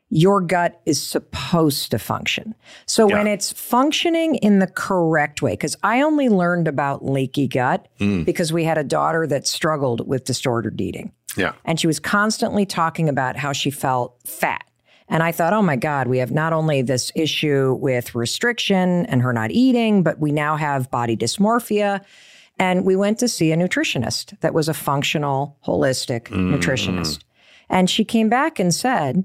your 0.08 0.40
gut 0.42 0.80
is 0.84 1.02
supposed 1.02 1.90
to 1.90 1.98
function. 1.98 2.54
So 2.84 3.06
when 3.06 3.26
it's 3.26 3.50
functioning 3.50 4.34
in 4.36 4.58
the 4.58 4.66
correct 4.66 5.40
way, 5.40 5.52
because 5.52 5.74
I 5.82 6.02
only 6.02 6.28
learned 6.28 6.68
about 6.68 7.02
leaky 7.04 7.48
gut 7.48 7.88
Mm. 7.98 8.26
because 8.26 8.52
we 8.52 8.64
had 8.64 8.76
a 8.76 8.84
daughter 8.84 9.26
that 9.26 9.46
struggled 9.46 10.06
with 10.06 10.24
disordered 10.24 10.80
eating. 10.80 11.12
yeah, 11.34 11.52
And 11.64 11.80
she 11.80 11.86
was 11.86 11.98
constantly 11.98 12.66
talking 12.66 13.08
about 13.08 13.36
how 13.36 13.52
she 13.54 13.70
felt 13.70 14.16
fat. 14.26 14.62
And 15.08 15.22
I 15.22 15.32
thought, 15.32 15.54
oh 15.54 15.62
my 15.62 15.76
God, 15.76 16.06
we 16.06 16.18
have 16.18 16.30
not 16.30 16.52
only 16.52 16.82
this 16.82 17.10
issue 17.14 17.74
with 17.80 18.14
restriction 18.14 19.06
and 19.06 19.22
her 19.22 19.32
not 19.32 19.50
eating, 19.50 20.02
but 20.02 20.18
we 20.20 20.30
now 20.30 20.56
have 20.56 20.90
body 20.90 21.16
dysmorphia. 21.16 22.02
And 22.62 22.84
we 22.84 22.94
went 22.94 23.18
to 23.18 23.26
see 23.26 23.50
a 23.50 23.56
nutritionist 23.56 24.38
that 24.38 24.54
was 24.54 24.68
a 24.68 24.74
functional, 24.74 25.58
holistic 25.66 26.28
mm. 26.28 26.54
nutritionist. 26.54 27.24
And 27.68 27.90
she 27.90 28.04
came 28.04 28.28
back 28.28 28.60
and 28.60 28.72
said, 28.72 29.24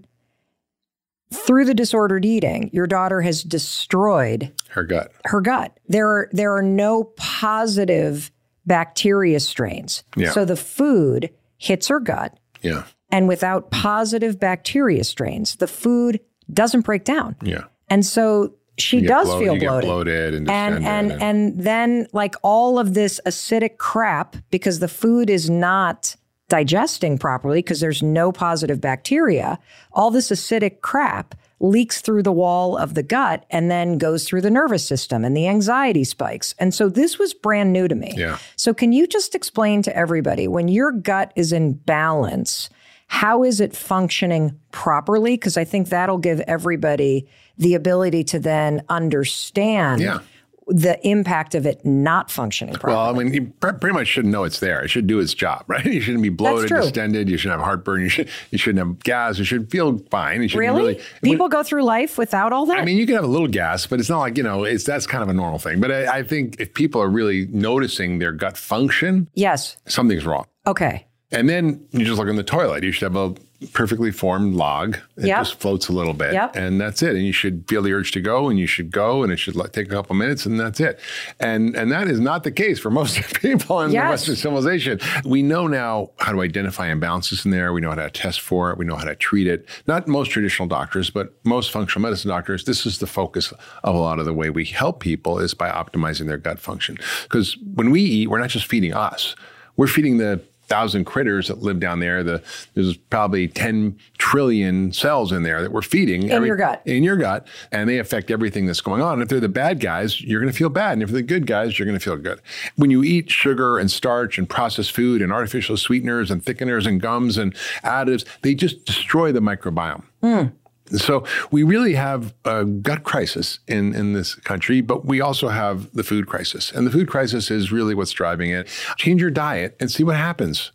through 1.32 1.65
the 1.65 1.76
disordered 1.76 2.26
eating, 2.26 2.71
your 2.73 2.88
daughter 2.88 3.21
has 3.21 3.43
destroyed 3.43 4.52
her 4.69 4.84
gut. 4.84 5.12
her 5.26 5.41
gut. 5.41 5.78
There 5.88 6.08
are 6.08 6.30
there 6.32 6.56
are 6.56 6.63
no 6.63 7.04
positive 7.15 8.32
bacteria 8.65 9.39
strains. 9.39 10.04
Yeah. 10.15 10.32
So 10.32 10.43
the 10.43 10.56
food 10.56 11.30
hits 11.58 11.89
her 11.89 12.00
gut 12.00 12.39
Yeah, 12.63 12.86
and 13.12 13.28
without 13.28 13.69
positive 13.69 14.39
bacteria 14.39 15.04
strains, 15.04 15.58
the 15.58 15.67
food 15.67 16.21
doesn't 16.52 16.82
break 16.82 17.04
down. 17.04 17.36
yeah. 17.43 17.65
And 17.88 18.04
so 18.04 18.56
she 18.77 19.01
does 19.01 19.27
feel 19.35 19.57
bloated. 19.57 19.87
bloated 19.87 20.33
and 20.35 20.49
and 20.49 20.75
and 20.85 21.11
and- 21.11 21.21
and 21.23 21.59
then 21.63 22.07
like 22.13 22.35
all 22.43 22.77
of 22.79 22.93
this 22.93 23.19
acidic 23.25 23.77
crap 23.77 24.35
because 24.51 24.79
the 24.79 24.87
food 24.87 25.29
is 25.29 25.49
not 25.49 26.15
digesting 26.49 27.17
properly 27.17 27.57
because 27.59 27.79
there's 27.81 28.01
no 28.01 28.31
positive 28.31 28.79
bacteria 28.79 29.59
all 29.91 30.09
this 30.11 30.29
acidic 30.29 30.79
crap 30.81 31.35
leaks 31.59 31.99
through 32.01 32.23
the 32.23 32.31
wall 32.31 32.77
of 32.77 32.93
the 32.93 33.03
gut 33.03 33.45
and 33.49 33.69
then 33.69 33.97
goes 33.97 34.25
through 34.25 34.39
the 34.41 34.49
nervous 34.49 34.85
system 34.87 35.25
and 35.25 35.35
the 35.35 35.45
anxiety 35.47 36.05
spikes 36.05 36.55
and 36.57 36.73
so 36.73 36.87
this 36.87 37.19
was 37.19 37.33
brand 37.33 37.73
new 37.73 37.85
to 37.87 37.95
me 37.95 38.13
Yeah. 38.15 38.37
so 38.55 38.73
can 38.73 38.93
you 38.93 39.07
just 39.07 39.35
explain 39.35 39.81
to 39.81 39.95
everybody 39.97 40.47
when 40.47 40.67
your 40.69 40.91
gut 40.93 41.33
is 41.35 41.51
in 41.51 41.73
balance 41.73 42.69
how 43.08 43.43
is 43.43 43.60
it 43.62 43.76
functioning 43.76 44.58
properly 44.72 45.34
because 45.36 45.58
i 45.58 45.63
think 45.63 45.89
that'll 45.89 46.17
give 46.17 46.39
everybody 46.41 47.28
the 47.58 47.74
ability 47.74 48.24
to 48.24 48.39
then 48.39 48.84
understand 48.89 50.02
Yeah. 50.02 50.20
the 50.67 51.00
impact 51.08 51.56
of 51.56 51.65
it 51.65 51.84
not 51.86 52.30
functioning 52.30 52.76
properly. 52.76 52.93
Well, 52.96 53.10
I 53.10 53.13
mean, 53.13 53.34
you 53.34 53.54
pretty 53.62 53.93
much 53.93 54.08
shouldn't 54.08 54.34
know 54.34 54.43
it's 54.43 54.60
there. 54.60 54.84
It 54.84 54.89
should 54.89 55.08
do 55.08 55.20
its 55.20 55.34
job, 55.34 55.63
right? 55.67 55.84
You 55.86 56.02
shouldn't 56.02 56.22
be 56.24 56.30
bloated, 56.30 56.70
distended. 56.70 57.30
You 57.30 57.38
shouldn't 57.38 57.60
have 57.60 57.65
heartburn. 57.65 58.02
You 58.02 58.10
should 58.10 58.30
you 58.52 58.58
shouldn't 58.58 58.86
have 58.86 59.00
gas. 59.00 59.39
You 59.39 59.46
should 59.46 59.72
feel 59.72 59.98
fine. 60.12 60.43
You 60.43 60.50
should 60.50 60.60
really? 60.60 60.82
really. 60.82 61.02
People 61.24 61.48
go 61.50 61.63
through 61.63 61.84
life 61.84 62.17
without 62.17 62.52
all 62.54 62.65
that? 62.65 62.78
I 62.80 62.86
mean, 62.86 62.98
you 62.98 63.06
can 63.06 63.15
have 63.15 63.24
a 63.24 63.28
little 63.28 63.48
gas, 63.48 63.88
but 63.88 64.00
it's 64.02 64.10
not 64.10 64.20
like 64.20 64.36
you 64.38 64.43
know. 64.43 64.65
It's 64.65 64.84
that's 64.84 65.08
kind 65.08 65.24
of 65.24 65.30
a 65.30 65.34
normal 65.34 65.58
thing. 65.58 65.80
But 65.80 65.91
I, 65.91 66.17
I 66.20 66.24
think 66.24 66.60
if 66.60 66.74
people 66.74 67.02
are 67.02 67.10
really 67.10 67.48
noticing 67.48 68.20
their 68.20 68.34
gut 68.34 68.58
function, 68.58 69.30
yes. 69.34 69.78
something's 69.88 70.26
wrong. 70.26 70.46
Okay. 70.67 71.07
And 71.31 71.49
then 71.49 71.85
you 71.91 72.05
just 72.05 72.17
look 72.17 72.29
in 72.29 72.37
the 72.37 72.43
toilet. 72.43 72.83
You 72.83 72.91
should 72.93 73.11
have 73.11 73.15
a 73.17 73.35
perfectly 73.73 74.11
formed 74.11 74.53
log. 74.53 74.97
It 75.17 75.25
Yep. 75.25 75.37
just 75.39 75.59
floats 75.59 75.87
a 75.89 75.91
little 75.91 76.13
bit, 76.13 76.31
Yep. 76.31 76.55
and 76.55 76.79
that's 76.79 77.01
it. 77.01 77.15
And 77.15 77.25
you 77.25 77.31
should 77.33 77.65
feel 77.67 77.81
the 77.81 77.91
urge 77.91 78.11
to 78.11 78.21
go, 78.21 78.49
and 78.49 78.59
you 78.59 78.67
should 78.67 78.91
go, 78.91 79.23
and 79.23 79.33
it 79.33 79.37
should 79.37 79.55
like, 79.55 79.71
take 79.73 79.87
a 79.87 79.89
couple 79.89 80.15
minutes, 80.15 80.45
and 80.45 80.59
that's 80.59 80.79
it. 80.79 80.99
And 81.39 81.75
and 81.75 81.91
that 81.91 82.07
is 82.07 82.19
not 82.19 82.43
the 82.43 82.51
case 82.51 82.79
for 82.79 82.89
most 83.01 83.19
people 83.41 83.81
in 83.81 83.91
Yes. 83.91 84.03
the 84.05 84.09
Western 84.11 84.35
civilization. 84.35 84.99
We 85.25 85.41
know 85.41 85.65
now 85.67 86.11
how 86.19 86.31
to 86.33 86.41
identify 86.43 86.93
imbalances 86.93 87.43
in 87.45 87.51
there. 87.51 87.73
We 87.73 87.81
know 87.81 87.89
how 87.89 87.95
to 87.95 88.09
test 88.11 88.39
for 88.41 88.71
it. 88.71 88.77
We 88.77 88.85
know 88.85 88.95
how 88.95 89.05
to 89.05 89.15
treat 89.15 89.47
it. 89.47 89.67
Not 89.87 90.07
most 90.07 90.29
traditional 90.31 90.67
doctors, 90.69 91.09
but 91.09 91.33
most 91.43 91.71
functional 91.71 92.03
medicine 92.03 92.29
doctors. 92.29 92.63
This 92.63 92.85
is 92.85 92.99
the 92.99 93.07
focus 93.07 93.51
of 93.83 93.95
a 93.95 93.99
lot 93.99 94.19
of 94.19 94.25
the 94.25 94.33
way 94.33 94.49
we 94.51 94.65
help 94.65 94.99
people 95.01 95.39
is 95.39 95.53
by 95.55 95.67
optimizing 95.69 96.27
their 96.27 96.37
gut 96.37 96.59
function. 96.59 96.97
Because 97.23 97.57
when 97.73 97.89
we 97.89 98.01
eat, 98.01 98.29
we're 98.29 98.39
not 98.39 98.49
just 98.51 98.67
feeding 98.67 98.93
us. 98.93 99.35
We're 99.75 99.87
feeding 99.87 100.19
the 100.19 100.41
thousand 100.67 101.06
critters 101.06 101.47
that 101.47 101.60
live 101.60 101.80
down 101.80 101.99
there. 101.99 102.23
The, 102.23 102.43
there's 102.73 102.97
probably 102.97 103.47
10 103.47 103.97
trillion 104.17 104.91
cells 104.93 105.32
in 105.32 105.43
there 105.43 105.62
that 105.62 105.71
we're 105.71 105.82
feeding 105.82 106.23
in 106.23 106.32
every, 106.32 106.47
your 106.47 106.58
gut. 106.58 106.82
In 106.86 107.03
your 107.03 107.17
gut. 107.17 107.47
And 107.71 107.89
they 107.89 107.99
affect 107.99 108.32
everything 108.32 108.65
that's 108.65 108.82
going 108.82 109.01
on. 109.01 109.13
And 109.13 109.23
if 109.23 109.30
they're 109.30 109.39
the 109.39 109.49
bad 109.49 109.80
guys, 109.80 110.21
you're 110.21 110.41
going 110.41 110.51
to 110.51 110.58
feel 110.58 110.69
bad. 110.69 110.93
And 110.93 111.03
if 111.03 111.10
they're 111.10 111.21
the 111.21 111.27
good 111.27 111.47
guys, 111.47 111.77
you're 111.77 111.86
going 111.86 111.97
to 111.97 112.03
feel 112.03 112.17
good. 112.17 112.41
When 112.75 112.91
you 112.91 113.03
eat 113.03 113.32
sugar 113.32 113.77
and 113.77 113.89
starch 113.89 114.38
and 114.38 114.49
processed 114.49 114.91
food 114.91 115.21
and 115.21 115.32
artificial 115.32 115.77
sweeteners 115.77 116.30
and 116.30 116.43
thickeners 116.43 116.86
and 116.86 117.01
gums 117.01 117.38
and 117.38 117.53
additives, 117.84 118.25
they 118.41 118.53
just 118.53 118.86
destroy 118.86 119.32
the 119.32 119.39
microbiome. 119.39 120.03
Mm. 120.21 120.51
So 120.95 121.26
we 121.52 121.63
really 121.63 121.93
have 121.93 122.34
a 122.45 122.65
gut 122.65 123.04
crisis 123.04 123.60
in, 123.67 123.93
in 123.93 124.13
this 124.13 124.36
country, 124.36 124.82
but 124.82 125.06
we 125.06 125.21
also 125.21 125.50
have 125.50 125.91
the 125.93 126.04
food 126.04 126.28
crisis. 126.28 126.71
And 126.71 126.88
the 126.88 126.91
food 126.91 127.08
crisis 127.08 127.52
is 127.52 127.71
really 127.71 127.93
what's 127.93 128.12
driving 128.12 128.52
it. 128.52 128.67
Change 128.97 129.21
your 129.21 129.32
diet 129.32 129.76
and 129.80 129.91
see 129.91 130.04
what 130.04 130.15
happens. 130.15 130.71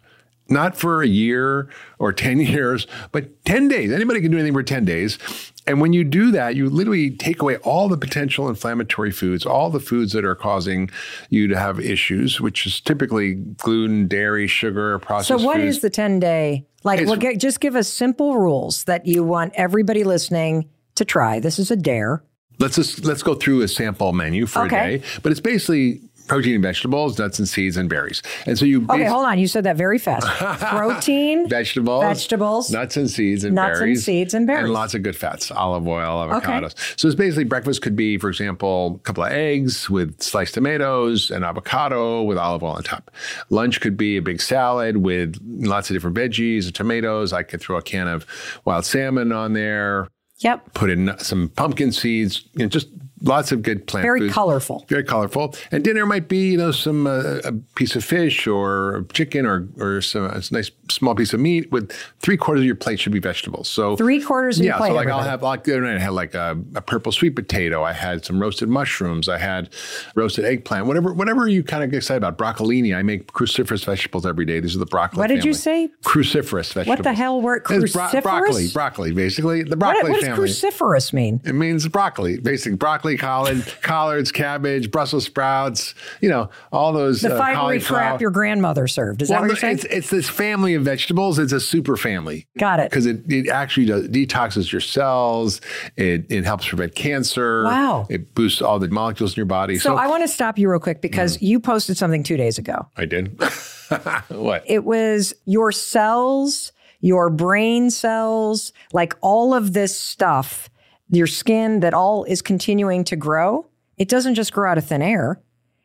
Not 0.48 0.76
for 0.76 1.02
a 1.02 1.06
year 1.06 1.68
or 1.98 2.12
10 2.12 2.40
years, 2.40 2.86
but 3.10 3.44
10 3.44 3.68
days. 3.68 3.92
Anybody 3.92 4.20
can 4.20 4.30
do 4.30 4.38
anything 4.38 4.52
for 4.52 4.62
10 4.62 4.84
days. 4.84 5.18
And 5.66 5.80
when 5.80 5.92
you 5.92 6.02
do 6.02 6.32
that, 6.32 6.56
you 6.56 6.68
literally 6.68 7.10
take 7.10 7.40
away 7.40 7.56
all 7.58 7.88
the 7.88 7.96
potential 7.96 8.48
inflammatory 8.48 9.12
foods, 9.12 9.46
all 9.46 9.70
the 9.70 9.78
foods 9.80 10.12
that 10.12 10.24
are 10.24 10.34
causing 10.34 10.90
you 11.30 11.46
to 11.46 11.56
have 11.56 11.78
issues, 11.78 12.40
which 12.40 12.66
is 12.66 12.80
typically 12.80 13.34
gluten, 13.34 14.08
dairy, 14.08 14.48
sugar, 14.48 14.98
processed 14.98 15.40
So, 15.40 15.46
what 15.46 15.58
foods. 15.58 15.76
is 15.76 15.82
the 15.82 15.90
10 15.90 16.18
day? 16.18 16.66
Like, 16.84 17.06
well, 17.06 17.16
get, 17.16 17.38
just 17.38 17.60
give 17.60 17.76
us 17.76 17.88
simple 17.88 18.38
rules 18.38 18.84
that 18.84 19.06
you 19.06 19.22
want 19.22 19.52
everybody 19.54 20.02
listening 20.02 20.68
to 20.96 21.04
try. 21.04 21.38
This 21.38 21.58
is 21.58 21.70
a 21.70 21.76
dare. 21.76 22.24
Let's 22.58 22.76
just 22.76 23.04
let's 23.04 23.22
go 23.22 23.34
through 23.34 23.62
a 23.62 23.68
sample 23.68 24.12
menu 24.12 24.46
for 24.46 24.62
okay. 24.66 24.94
a 24.94 24.98
day, 24.98 25.04
but 25.22 25.32
it's 25.32 25.40
basically 25.40 26.00
protein 26.26 26.54
and 26.54 26.62
vegetables, 26.62 27.18
nuts 27.18 27.38
and 27.38 27.48
seeds, 27.48 27.76
and 27.76 27.88
berries. 27.88 28.22
And 28.46 28.58
so 28.58 28.64
you 28.64 28.84
okay. 28.88 29.04
Hold 29.04 29.26
on, 29.26 29.38
you 29.38 29.46
said 29.46 29.64
that 29.64 29.76
very 29.76 29.98
fast. 29.98 30.26
Protein, 30.60 31.48
vegetables, 31.48 32.02
vegetables, 32.02 32.70
nuts 32.70 32.96
and 32.96 33.10
seeds, 33.10 33.44
and 33.44 33.54
nuts 33.54 33.78
berries, 33.78 33.98
and 33.98 34.04
seeds 34.04 34.34
and 34.34 34.46
berries, 34.46 34.64
and 34.64 34.72
lots 34.72 34.94
of 34.94 35.02
good 35.02 35.16
fats, 35.16 35.50
olive 35.50 35.86
oil, 35.86 36.26
avocados. 36.26 36.72
Okay. 36.72 36.94
So 36.96 37.08
it's 37.08 37.14
basically 37.14 37.44
breakfast 37.44 37.82
could 37.82 37.96
be, 37.96 38.18
for 38.18 38.28
example, 38.28 38.96
a 38.96 38.98
couple 39.00 39.24
of 39.24 39.32
eggs 39.32 39.90
with 39.90 40.20
sliced 40.22 40.54
tomatoes 40.54 41.30
and 41.30 41.44
avocado 41.44 42.22
with 42.22 42.38
olive 42.38 42.62
oil 42.62 42.72
on 42.72 42.82
top. 42.82 43.10
Lunch 43.50 43.80
could 43.80 43.96
be 43.96 44.16
a 44.16 44.22
big 44.22 44.40
salad 44.40 44.98
with 44.98 45.38
lots 45.42 45.90
of 45.90 45.94
different 45.94 46.16
veggies 46.16 46.64
and 46.64 46.74
tomatoes. 46.74 47.32
I 47.32 47.42
could 47.42 47.60
throw 47.60 47.76
a 47.76 47.82
can 47.82 48.08
of 48.08 48.26
wild 48.64 48.84
salmon 48.84 49.32
on 49.32 49.52
there. 49.52 50.08
Yep. 50.38 50.74
Put 50.74 50.90
in 50.90 51.16
some 51.18 51.50
pumpkin 51.50 51.92
seeds, 51.92 52.48
you 52.54 52.64
know, 52.64 52.68
just 52.68 52.88
lots 53.22 53.52
of 53.52 53.62
good 53.62 53.86
plant 53.86 54.02
very 54.02 54.20
foods. 54.20 54.34
colorful. 54.34 54.84
Very 54.88 55.04
colorful. 55.04 55.54
And 55.70 55.84
dinner 55.84 56.06
might 56.06 56.28
be 56.28 56.50
you 56.50 56.58
know 56.58 56.72
some 56.72 57.06
uh, 57.06 57.38
a 57.44 57.52
piece 57.74 57.96
of 57.96 58.04
fish 58.04 58.46
or 58.46 59.06
chicken 59.12 59.46
or 59.46 59.68
or 59.78 60.00
some 60.00 60.24
a 60.24 60.42
nice 60.50 60.70
small 60.90 61.14
piece 61.14 61.32
of 61.32 61.40
meat 61.40 61.70
with 61.70 61.92
three 62.20 62.36
quarters 62.36 62.62
of 62.62 62.66
your 62.66 62.74
plate 62.74 63.00
should 63.00 63.12
be 63.12 63.18
vegetables. 63.18 63.68
So 63.68 63.96
three 63.96 64.20
quarters 64.20 64.58
of 64.58 64.64
yeah 64.64 64.72
your 64.72 64.78
plate 64.78 64.88
so 64.88 64.94
like 64.94 65.02
everybody. 65.06 65.24
i'll 65.24 65.30
have 65.30 65.42
like 65.42 65.64
the 65.64 65.72
other 65.72 65.82
night 65.82 65.96
i 65.96 66.00
had 66.00 66.12
like 66.12 66.34
a, 66.34 66.58
a, 66.74 66.80
purple 66.80 67.12
sweet 67.12 67.36
potato. 67.36 67.82
I 67.82 67.92
had 67.92 68.24
some 68.24 68.40
roasted 68.40 68.68
mushrooms. 68.68 69.28
I 69.28 69.38
had 69.38 69.70
roasted 70.14 70.44
eggplant. 70.44 70.86
Whatever 70.86 71.12
whatever 71.12 71.48
you 71.48 71.62
kind 71.62 71.84
of 71.84 71.90
get 71.90 71.98
excited 71.98 72.22
about. 72.22 72.38
Broccolini 72.38 72.96
i 72.96 73.02
make 73.02 73.32
cruciferous 73.32 73.84
vegetables 73.84 74.26
every 74.26 74.44
day. 74.44 74.60
These 74.60 74.76
are 74.76 74.80
the 74.80 74.86
broccoli 74.86 75.20
what 75.20 75.28
did 75.28 75.38
family. 75.38 75.48
you 75.48 75.54
say? 75.54 75.88
Cruciferous 76.04 76.72
vegetables 76.72 76.88
what 76.88 77.02
the 77.02 77.12
hell 77.12 77.40
were 77.40 77.60
cruciferous 77.60 78.12
bro- 78.12 78.20
broccoli 78.20 78.68
broccoli 78.72 79.12
basically. 79.12 79.62
The 79.62 79.76
broccoli 79.76 80.10
what, 80.10 80.12
what 80.12 80.22
family. 80.22 80.48
does 80.48 80.62
cruciferous 80.62 81.12
mean? 81.12 81.40
It 81.44 81.54
means 81.54 81.86
broccoli 81.88 82.38
basically 82.38 82.76
broccoli 82.76 83.11
collard 83.16 83.64
collards, 83.82 84.32
cabbage, 84.32 84.90
Brussels 84.90 85.24
sprouts, 85.24 85.94
you 86.20 86.28
know, 86.28 86.50
all 86.72 86.92
those. 86.92 87.20
The 87.20 87.34
uh, 87.34 87.40
fibery 87.40 87.84
crap 87.84 88.20
your 88.20 88.30
grandmother 88.30 88.86
served. 88.86 89.22
Is 89.22 89.30
well, 89.30 89.40
that 89.40 89.42
what 89.42 89.48
you're 89.48 89.56
saying? 89.56 89.74
It's, 89.76 89.84
it's, 89.84 90.10
this 90.10 90.28
family 90.28 90.74
of 90.74 90.82
vegetables. 90.82 91.38
It's 91.38 91.52
a 91.52 91.60
super 91.60 91.96
family. 91.96 92.46
Got 92.58 92.80
it. 92.80 92.90
Because 92.90 93.06
it, 93.06 93.30
it 93.30 93.48
actually 93.48 93.86
does, 93.86 94.08
detoxes 94.08 94.70
your 94.72 94.80
cells. 94.80 95.60
It, 95.96 96.30
it 96.30 96.44
helps 96.44 96.68
prevent 96.68 96.94
cancer. 96.94 97.64
Wow. 97.64 98.06
It 98.08 98.34
boosts 98.34 98.62
all 98.62 98.78
the 98.78 98.88
molecules 98.88 99.32
in 99.32 99.36
your 99.36 99.46
body. 99.46 99.78
So, 99.78 99.90
so 99.90 99.96
I 99.96 100.08
want 100.08 100.22
to 100.22 100.28
stop 100.28 100.58
you 100.58 100.70
real 100.70 100.80
quick 100.80 101.00
because 101.00 101.36
mm. 101.38 101.42
you 101.42 101.60
posted 101.60 101.96
something 101.96 102.22
two 102.22 102.36
days 102.36 102.58
ago. 102.58 102.86
I 102.96 103.04
did. 103.04 103.40
what? 104.28 104.64
It 104.66 104.84
was 104.84 105.34
your 105.44 105.72
cells, 105.72 106.72
your 107.00 107.30
brain 107.30 107.90
cells, 107.90 108.72
like 108.92 109.14
all 109.20 109.54
of 109.54 109.72
this 109.72 109.96
stuff, 109.98 110.70
your 111.12 111.28
skin 111.28 111.80
that 111.80 111.94
all 111.94 112.24
is 112.24 112.42
continuing 112.42 113.04
to 113.04 113.14
grow 113.14 113.66
it 114.02 114.08
doesn't 114.08 114.34
just 114.34 114.52
grow 114.52 114.70
out 114.70 114.78
of 114.78 114.86
thin 114.86 115.02
air. 115.02 115.40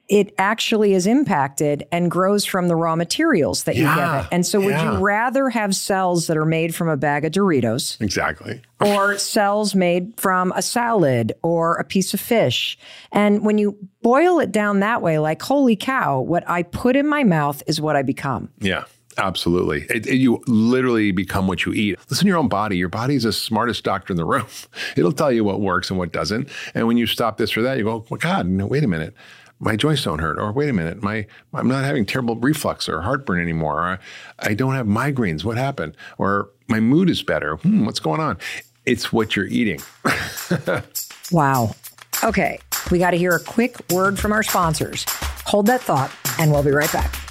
It 0.10 0.34
actually 0.38 0.94
is 0.94 1.06
impacted 1.06 1.86
and 1.92 2.10
grows 2.10 2.46
from 2.46 2.70
the 2.70 2.76
raw 2.76 2.96
materials 2.96 3.66
that 3.66 3.76
yeah, 3.76 3.90
you 3.90 4.02
give 4.02 4.26
it. 4.26 4.30
And 4.32 4.44
so, 4.44 4.60
would 4.60 4.70
yeah. 4.70 4.94
you 4.94 5.06
rather 5.06 5.50
have 5.50 5.76
cells 5.76 6.26
that 6.26 6.38
are 6.38 6.46
made 6.46 6.74
from 6.74 6.88
a 6.88 6.96
bag 6.96 7.26
of 7.26 7.34
Doritos? 7.34 8.02
Exactly. 8.02 8.62
or 8.80 9.18
cells 9.20 9.76
made 9.76 10.18
from 10.18 10.54
a 10.56 10.64
salad 10.64 11.34
or 11.44 11.76
a 11.76 11.84
piece 11.84 12.14
of 12.14 12.22
fish? 12.22 12.80
And 13.12 13.46
when 13.46 13.58
you 13.58 13.78
boil 14.02 14.40
it 14.40 14.52
down 14.52 14.80
that 14.80 15.02
way, 15.02 15.20
like, 15.20 15.42
holy 15.42 15.76
cow, 15.76 16.22
what 16.22 16.50
I 16.50 16.64
put 16.64 16.96
in 16.96 17.06
my 17.06 17.26
mouth 17.26 17.62
is 17.68 17.82
what 17.82 17.98
I 17.98 18.02
become. 18.02 18.50
Yeah. 18.60 18.86
Absolutely. 19.18 19.86
It, 19.90 20.06
it, 20.06 20.16
you 20.16 20.44
literally 20.48 21.12
become 21.12 21.48
what 21.48 21.66
you 21.66 21.74
eat. 21.74 21.98
Listen 22.10 22.26
to 22.26 22.30
your 22.30 22.38
own 22.38 22.48
body. 22.48 22.78
Your 22.78 22.90
body 22.90 23.16
is 23.16 23.24
the 23.24 23.34
smartest 23.34 23.84
doctor 23.84 24.14
in 24.14 24.18
the 24.18 24.26
room. 24.26 24.46
It'll 24.96 25.12
tell 25.12 25.32
you 25.32 25.44
what 25.44 25.60
works 25.60 25.90
and 25.90 25.98
what 25.98 26.12
doesn't. 26.12 26.50
And 26.76 26.88
when 26.88 26.98
you 26.98 27.08
stop 27.08 27.38
this 27.38 27.58
or 27.58 27.64
that, 27.64 27.78
you 27.78 27.84
go, 27.84 28.06
well, 28.10 28.20
God, 28.20 28.48
no, 28.48 28.68
wait 28.68 28.84
a 28.84 28.88
minute. 28.88 29.16
My 29.60 29.76
joints 29.76 30.04
don't 30.04 30.20
hurt. 30.20 30.38
Or 30.38 30.52
wait 30.52 30.70
a 30.70 30.74
minute, 30.74 31.02
my 31.02 31.26
I'm 31.52 31.68
not 31.68 31.84
having 31.84 32.06
terrible 32.06 32.36
reflux 32.36 32.88
or 32.88 33.02
heartburn 33.02 33.42
anymore. 33.42 33.82
Or 33.82 34.00
I 34.40 34.54
don't 34.54 34.76
have 34.76 34.86
migraines. 34.86 35.44
What 35.44 35.58
happened? 35.58 35.98
Or 36.20 36.52
my 36.68 36.80
mood 36.80 37.10
is 37.10 37.24
better. 37.24 37.56
Hmm, 37.58 37.86
what's 37.86 38.00
going 38.00 38.22
on? 38.22 38.38
It's 38.86 39.12
what 39.12 39.36
you're 39.36 39.48
eating. 39.48 39.82
wow. 41.32 41.76
Okay, 42.24 42.60
we 42.92 43.00
got 43.00 43.12
to 43.12 43.18
hear 43.18 43.36
a 43.36 43.40
quick 43.40 43.78
word 43.92 44.18
from 44.18 44.32
our 44.32 44.44
sponsors. 44.44 45.06
Hold 45.46 45.68
that 45.68 45.82
thought, 45.82 46.12
and 46.40 46.52
we'll 46.52 46.64
be 46.64 46.72
right 46.72 46.92
back. 46.92 47.27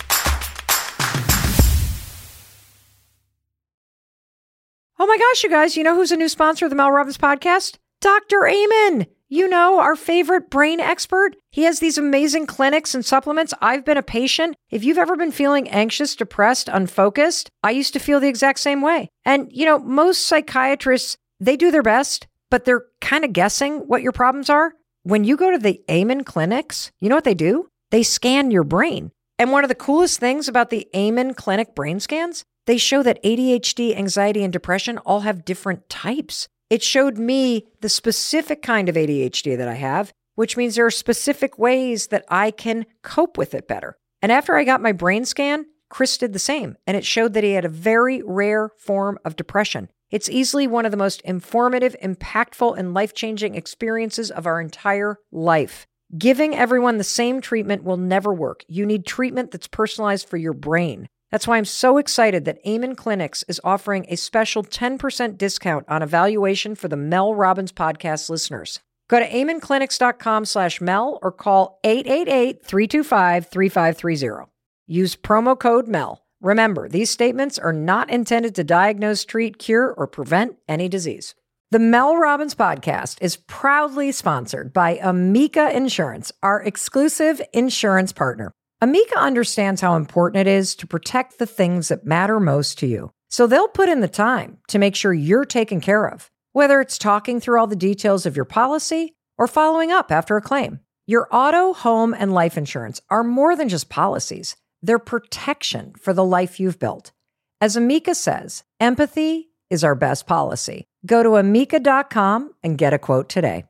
Oh 4.98 5.06
my 5.06 5.18
gosh, 5.18 5.44
you 5.44 5.50
guys, 5.50 5.76
you 5.76 5.84
know 5.84 5.94
who's 5.94 6.10
a 6.10 6.16
new 6.16 6.28
sponsor 6.28 6.64
of 6.64 6.70
the 6.70 6.76
Mel 6.76 6.90
Robbins 6.90 7.18
podcast? 7.18 7.76
Dr. 8.00 8.46
Amen. 8.46 9.06
You 9.28 9.46
know, 9.46 9.78
our 9.78 9.94
favorite 9.94 10.48
brain 10.48 10.80
expert. 10.80 11.36
He 11.50 11.64
has 11.64 11.80
these 11.80 11.98
amazing 11.98 12.46
clinics 12.46 12.94
and 12.94 13.04
supplements. 13.04 13.52
I've 13.60 13.84
been 13.84 13.98
a 13.98 14.02
patient. 14.02 14.56
If 14.70 14.84
you've 14.84 14.96
ever 14.96 15.14
been 15.14 15.32
feeling 15.32 15.68
anxious, 15.68 16.16
depressed, 16.16 16.68
unfocused, 16.68 17.50
I 17.62 17.72
used 17.72 17.92
to 17.92 17.98
feel 17.98 18.20
the 18.20 18.28
exact 18.28 18.58
same 18.58 18.80
way. 18.80 19.10
And, 19.26 19.50
you 19.52 19.66
know, 19.66 19.78
most 19.78 20.26
psychiatrists, 20.26 21.18
they 21.40 21.58
do 21.58 21.70
their 21.70 21.82
best, 21.82 22.26
but 22.50 22.64
they're 22.64 22.86
kind 23.02 23.22
of 23.22 23.34
guessing 23.34 23.80
what 23.80 24.00
your 24.00 24.12
problems 24.12 24.48
are. 24.48 24.72
When 25.02 25.24
you 25.24 25.36
go 25.36 25.50
to 25.50 25.58
the 25.58 25.82
Amen 25.90 26.24
clinics, 26.24 26.90
you 27.00 27.10
know 27.10 27.16
what 27.16 27.24
they 27.24 27.34
do? 27.34 27.68
They 27.90 28.02
scan 28.02 28.50
your 28.50 28.64
brain. 28.64 29.12
And 29.38 29.52
one 29.52 29.62
of 29.62 29.68
the 29.68 29.74
coolest 29.74 30.20
things 30.20 30.48
about 30.48 30.70
the 30.70 30.88
Amen 30.96 31.34
Clinic 31.34 31.74
brain 31.74 32.00
scans 32.00 32.46
they 32.66 32.78
show 32.78 33.02
that 33.02 33.22
ADHD, 33.22 33.96
anxiety, 33.96 34.42
and 34.44 34.52
depression 34.52 34.98
all 34.98 35.20
have 35.20 35.44
different 35.44 35.88
types. 35.88 36.48
It 36.68 36.82
showed 36.82 37.16
me 37.16 37.66
the 37.80 37.88
specific 37.88 38.60
kind 38.62 38.88
of 38.88 38.96
ADHD 38.96 39.56
that 39.56 39.68
I 39.68 39.74
have, 39.74 40.12
which 40.34 40.56
means 40.56 40.74
there 40.74 40.86
are 40.86 40.90
specific 40.90 41.58
ways 41.58 42.08
that 42.08 42.24
I 42.28 42.50
can 42.50 42.86
cope 43.02 43.38
with 43.38 43.54
it 43.54 43.68
better. 43.68 43.96
And 44.20 44.32
after 44.32 44.56
I 44.56 44.64
got 44.64 44.82
my 44.82 44.92
brain 44.92 45.24
scan, 45.24 45.66
Chris 45.88 46.18
did 46.18 46.32
the 46.32 46.38
same, 46.38 46.76
and 46.86 46.96
it 46.96 47.04
showed 47.04 47.34
that 47.34 47.44
he 47.44 47.52
had 47.52 47.64
a 47.64 47.70
very 47.70 48.22
rare 48.24 48.70
form 48.76 49.18
of 49.24 49.36
depression. 49.36 49.88
It's 50.10 50.28
easily 50.28 50.66
one 50.66 50.84
of 50.84 50.90
the 50.90 50.96
most 50.96 51.20
informative, 51.22 51.96
impactful, 52.02 52.76
and 52.76 52.94
life 52.94 53.14
changing 53.14 53.54
experiences 53.54 54.30
of 54.30 54.46
our 54.46 54.60
entire 54.60 55.18
life. 55.30 55.86
Giving 56.16 56.54
everyone 56.54 56.98
the 56.98 57.04
same 57.04 57.40
treatment 57.40 57.82
will 57.82 57.96
never 57.96 58.32
work. 58.32 58.64
You 58.68 58.86
need 58.86 59.06
treatment 59.06 59.50
that's 59.50 59.66
personalized 59.66 60.28
for 60.28 60.36
your 60.36 60.52
brain. 60.52 61.08
That's 61.30 61.48
why 61.48 61.56
I'm 61.56 61.64
so 61.64 61.96
excited 61.98 62.44
that 62.44 62.58
Amen 62.66 62.94
Clinics 62.94 63.44
is 63.48 63.60
offering 63.64 64.06
a 64.08 64.16
special 64.16 64.62
10% 64.62 65.36
discount 65.36 65.84
on 65.88 66.02
evaluation 66.02 66.74
for 66.74 66.88
the 66.88 66.96
Mel 66.96 67.34
Robbins 67.34 67.72
podcast 67.72 68.30
listeners. 68.30 68.80
Go 69.08 69.20
to 69.20 69.28
amenclinics.com 69.28 70.44
slash 70.44 70.80
Mel 70.80 71.18
or 71.22 71.32
call 71.32 71.80
888-325-3530. 71.84 74.46
Use 74.88 75.16
promo 75.16 75.58
code 75.58 75.88
MEL. 75.88 76.22
Remember, 76.40 76.88
these 76.88 77.10
statements 77.10 77.58
are 77.58 77.72
not 77.72 78.08
intended 78.10 78.54
to 78.54 78.62
diagnose, 78.64 79.24
treat, 79.24 79.58
cure, 79.58 79.92
or 79.96 80.06
prevent 80.06 80.56
any 80.68 80.88
disease. 80.88 81.34
The 81.72 81.80
Mel 81.80 82.16
Robbins 82.16 82.54
podcast 82.54 83.18
is 83.20 83.36
proudly 83.36 84.12
sponsored 84.12 84.72
by 84.72 85.00
Amica 85.02 85.76
Insurance, 85.76 86.30
our 86.42 86.62
exclusive 86.62 87.42
insurance 87.52 88.12
partner. 88.12 88.52
Amica 88.82 89.18
understands 89.18 89.80
how 89.80 89.96
important 89.96 90.46
it 90.46 90.50
is 90.50 90.74
to 90.76 90.86
protect 90.86 91.38
the 91.38 91.46
things 91.46 91.88
that 91.88 92.04
matter 92.04 92.38
most 92.38 92.78
to 92.78 92.86
you. 92.86 93.10
So 93.30 93.46
they'll 93.46 93.68
put 93.68 93.88
in 93.88 94.00
the 94.00 94.08
time 94.08 94.58
to 94.68 94.78
make 94.78 94.94
sure 94.94 95.14
you're 95.14 95.46
taken 95.46 95.80
care 95.80 96.06
of, 96.06 96.30
whether 96.52 96.82
it's 96.82 96.98
talking 96.98 97.40
through 97.40 97.58
all 97.58 97.66
the 97.66 97.74
details 97.74 98.26
of 98.26 98.36
your 98.36 98.44
policy 98.44 99.14
or 99.38 99.46
following 99.46 99.92
up 99.92 100.12
after 100.12 100.36
a 100.36 100.42
claim. 100.42 100.80
Your 101.06 101.26
auto, 101.32 101.72
home, 101.72 102.12
and 102.12 102.34
life 102.34 102.58
insurance 102.58 103.00
are 103.08 103.24
more 103.24 103.56
than 103.56 103.68
just 103.68 103.88
policies. 103.88 104.56
they're 104.82 104.98
protection 104.98 105.94
for 105.98 106.12
the 106.12 106.24
life 106.24 106.60
you've 106.60 106.78
built. 106.78 107.12
As 107.60 107.76
Amica 107.76 108.14
says, 108.14 108.62
empathy 108.78 109.48
is 109.70 109.82
our 109.82 109.94
best 109.94 110.26
policy. 110.26 110.84
Go 111.06 111.22
to 111.22 111.36
amica.com 111.36 112.52
and 112.62 112.78
get 112.78 112.92
a 112.92 112.98
quote 112.98 113.28
today. 113.28 113.64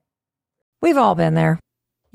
We've 0.83 0.99
all 0.99 1.15
been 1.15 1.35
there. 1.35 1.61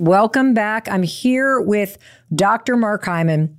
Welcome 0.00 0.54
back. 0.54 0.88
I'm 0.88 1.02
here 1.02 1.60
with 1.60 1.98
Dr. 2.34 2.74
Mark 2.74 3.04
Hyman, 3.04 3.58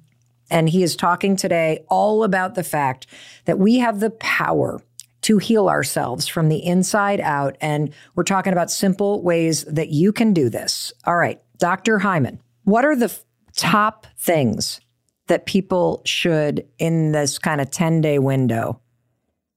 and 0.49 0.67
he 0.67 0.82
is 0.82 0.95
talking 0.95 1.36
today 1.36 1.86
all 1.88 2.23
about 2.23 2.56
the 2.56 2.63
fact 2.63 3.06
that 3.45 3.60
we 3.60 3.77
have 3.77 3.99
the 3.99 4.10
power 4.10 4.82
to 5.21 5.38
heal 5.38 5.69
ourselves 5.69 6.27
from 6.27 6.49
the 6.49 6.65
inside 6.65 7.21
out. 7.21 7.58
And 7.62 7.93
we're 8.15 8.23
talking 8.23 8.54
about 8.54 8.71
simple 8.71 9.21
ways 9.21 9.65
that 9.65 9.89
you 9.89 10.12
can 10.12 10.34
do 10.34 10.49
this. 10.49 10.91
All 11.06 11.15
right, 11.15 11.39
Dr. 11.60 11.99
Hyman, 11.99 12.41
what 12.63 12.86
are 12.86 12.95
the 12.95 13.06
f- 13.06 13.23
top 13.56 14.08
things 14.17 14.82
that 15.27 15.45
people 15.45 16.01
should, 16.06 16.67
in 16.80 17.12
this 17.12 17.38
kind 17.38 17.62
of 17.62 17.69
10 17.69 18.01
day 18.01 18.17
window, 18.17 18.82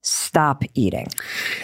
stop 0.06 0.62
eating? 0.74 1.06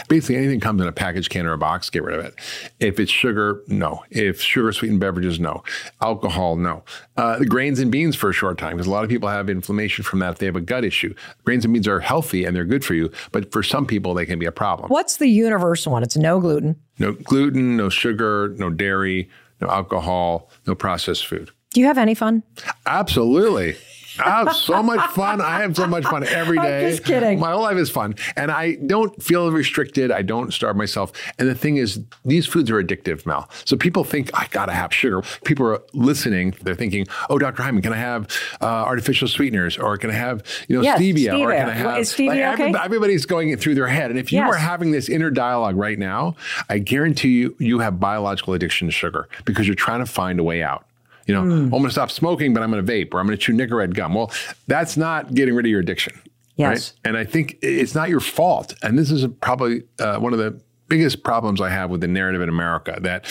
Basically, 0.08 0.36
anything 0.36 0.60
comes 0.60 0.80
in 0.80 0.88
a 0.88 0.92
package, 0.92 1.28
can, 1.28 1.46
or 1.46 1.52
a 1.52 1.58
box, 1.58 1.90
get 1.90 2.02
rid 2.02 2.18
of 2.18 2.24
it. 2.24 2.34
If 2.80 2.98
it's 2.98 3.10
sugar, 3.10 3.62
no. 3.68 4.04
If 4.10 4.40
sugar 4.40 4.72
sweetened 4.72 5.00
beverages, 5.00 5.38
no. 5.38 5.62
Alcohol, 6.02 6.56
no. 6.56 6.82
Uh, 7.16 7.38
the 7.38 7.46
grains 7.46 7.78
and 7.78 7.92
beans 7.92 8.16
for 8.16 8.30
a 8.30 8.32
short 8.32 8.58
time, 8.58 8.76
because 8.76 8.86
a 8.86 8.90
lot 8.90 9.04
of 9.04 9.10
people 9.10 9.28
have 9.28 9.50
inflammation 9.50 10.04
from 10.04 10.18
that 10.20 10.32
if 10.32 10.38
they 10.38 10.46
have 10.46 10.56
a 10.56 10.60
gut 10.60 10.84
issue. 10.84 11.14
Grains 11.44 11.64
and 11.64 11.74
beans 11.74 11.86
are 11.86 12.00
healthy 12.00 12.44
and 12.44 12.56
they're 12.56 12.64
good 12.64 12.84
for 12.84 12.94
you, 12.94 13.10
but 13.32 13.52
for 13.52 13.62
some 13.62 13.86
people, 13.86 14.14
they 14.14 14.26
can 14.26 14.38
be 14.38 14.46
a 14.46 14.52
problem. 14.52 14.88
What's 14.88 15.18
the 15.18 15.28
universal 15.28 15.92
one? 15.92 16.02
It's 16.02 16.16
no 16.16 16.40
gluten. 16.40 16.76
No 16.98 17.12
gluten, 17.12 17.76
no 17.76 17.88
sugar, 17.88 18.54
no 18.58 18.70
dairy, 18.70 19.28
no 19.60 19.68
alcohol, 19.68 20.50
no 20.66 20.74
processed 20.74 21.26
food. 21.26 21.50
Do 21.72 21.80
you 21.80 21.86
have 21.86 21.98
any 21.98 22.14
fun? 22.14 22.42
Absolutely. 22.86 23.76
I 24.18 24.30
have 24.44 24.54
so 24.54 24.82
much 24.82 25.00
fun. 25.12 25.40
I 25.40 25.60
have 25.60 25.76
so 25.76 25.86
much 25.86 26.04
fun 26.04 26.24
every 26.26 26.58
day. 26.58 26.84
I'm 26.86 26.90
just 26.90 27.04
kidding. 27.04 27.38
My 27.38 27.52
whole 27.52 27.62
life 27.62 27.76
is 27.76 27.90
fun. 27.90 28.14
And 28.36 28.50
I 28.50 28.74
don't 28.86 29.22
feel 29.22 29.50
restricted. 29.50 30.10
I 30.10 30.22
don't 30.22 30.52
starve 30.52 30.76
myself. 30.76 31.12
And 31.38 31.48
the 31.48 31.54
thing 31.54 31.76
is, 31.76 32.00
these 32.24 32.46
foods 32.46 32.70
are 32.70 32.82
addictive, 32.82 33.24
Mel. 33.26 33.48
So 33.64 33.76
people 33.76 34.04
think, 34.04 34.30
I 34.34 34.46
got 34.50 34.66
to 34.66 34.72
have 34.72 34.92
sugar. 34.92 35.22
People 35.44 35.66
are 35.68 35.82
listening. 35.92 36.54
They're 36.62 36.74
thinking, 36.74 37.06
oh, 37.28 37.38
Dr. 37.38 37.62
Hyman, 37.62 37.82
can 37.82 37.92
I 37.92 37.96
have 37.98 38.26
uh, 38.60 38.64
artificial 38.64 39.28
sweeteners? 39.28 39.78
Or 39.78 39.96
can 39.96 40.10
I 40.10 40.14
have, 40.14 40.42
you 40.68 40.76
know, 40.76 40.82
Yes, 40.82 40.98
stevia? 41.00 41.38
Or 41.38 41.52
can 41.52 41.68
I 41.68 41.72
have. 41.74 41.98
Is 41.98 42.12
stevia 42.12 42.36
every- 42.52 42.66
okay? 42.70 42.78
everybody's 42.82 43.26
going 43.26 43.56
through 43.56 43.74
their 43.74 43.86
head. 43.88 44.10
And 44.10 44.18
if 44.18 44.32
you 44.32 44.38
Yes. 44.40 44.52
are 44.54 44.56
having 44.56 44.90
this 44.90 45.08
inner 45.08 45.30
dialogue 45.30 45.76
right 45.76 45.98
now, 45.98 46.34
I 46.68 46.78
guarantee 46.78 47.30
you, 47.38 47.54
you 47.58 47.78
have 47.80 48.00
biological 48.00 48.54
addiction 48.54 48.88
to 48.88 48.92
sugar 48.92 49.28
because 49.44 49.66
you're 49.66 49.74
trying 49.76 50.00
to 50.00 50.06
find 50.06 50.40
a 50.40 50.42
way 50.44 50.62
out. 50.62 50.84
You 51.30 51.36
know, 51.36 51.42
Hmm. 51.42 51.64
I'm 51.64 51.70
going 51.70 51.84
to 51.84 51.90
stop 51.90 52.10
smoking, 52.10 52.52
but 52.52 52.62
I'm 52.62 52.70
going 52.72 52.84
to 52.84 52.92
vape 52.92 53.14
or 53.14 53.20
I'm 53.20 53.26
going 53.26 53.38
to 53.38 53.42
chew 53.44 53.52
Nicorette 53.52 53.94
gum. 53.94 54.14
Well, 54.14 54.32
that's 54.66 54.96
not 54.96 55.32
getting 55.34 55.54
rid 55.54 55.64
of 55.64 55.70
your 55.70 55.80
addiction. 55.80 56.20
Yes. 56.56 56.68
Right? 56.68 56.92
And 57.08 57.16
I 57.16 57.24
think 57.24 57.56
it's 57.62 57.94
not 57.94 58.08
your 58.08 58.20
fault. 58.20 58.74
And 58.82 58.98
this 58.98 59.10
is 59.12 59.26
probably 59.40 59.84
uh, 60.00 60.18
one 60.18 60.32
of 60.32 60.40
the 60.40 60.60
biggest 60.88 61.22
problems 61.22 61.60
I 61.60 61.70
have 61.70 61.88
with 61.88 62.00
the 62.00 62.08
narrative 62.08 62.42
in 62.42 62.48
America 62.48 62.98
that 63.02 63.26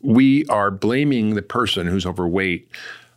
we 0.00 0.44
are 0.46 0.70
blaming 0.70 1.34
the 1.34 1.42
person 1.42 1.86
who's 1.88 2.06
overweight 2.06 2.68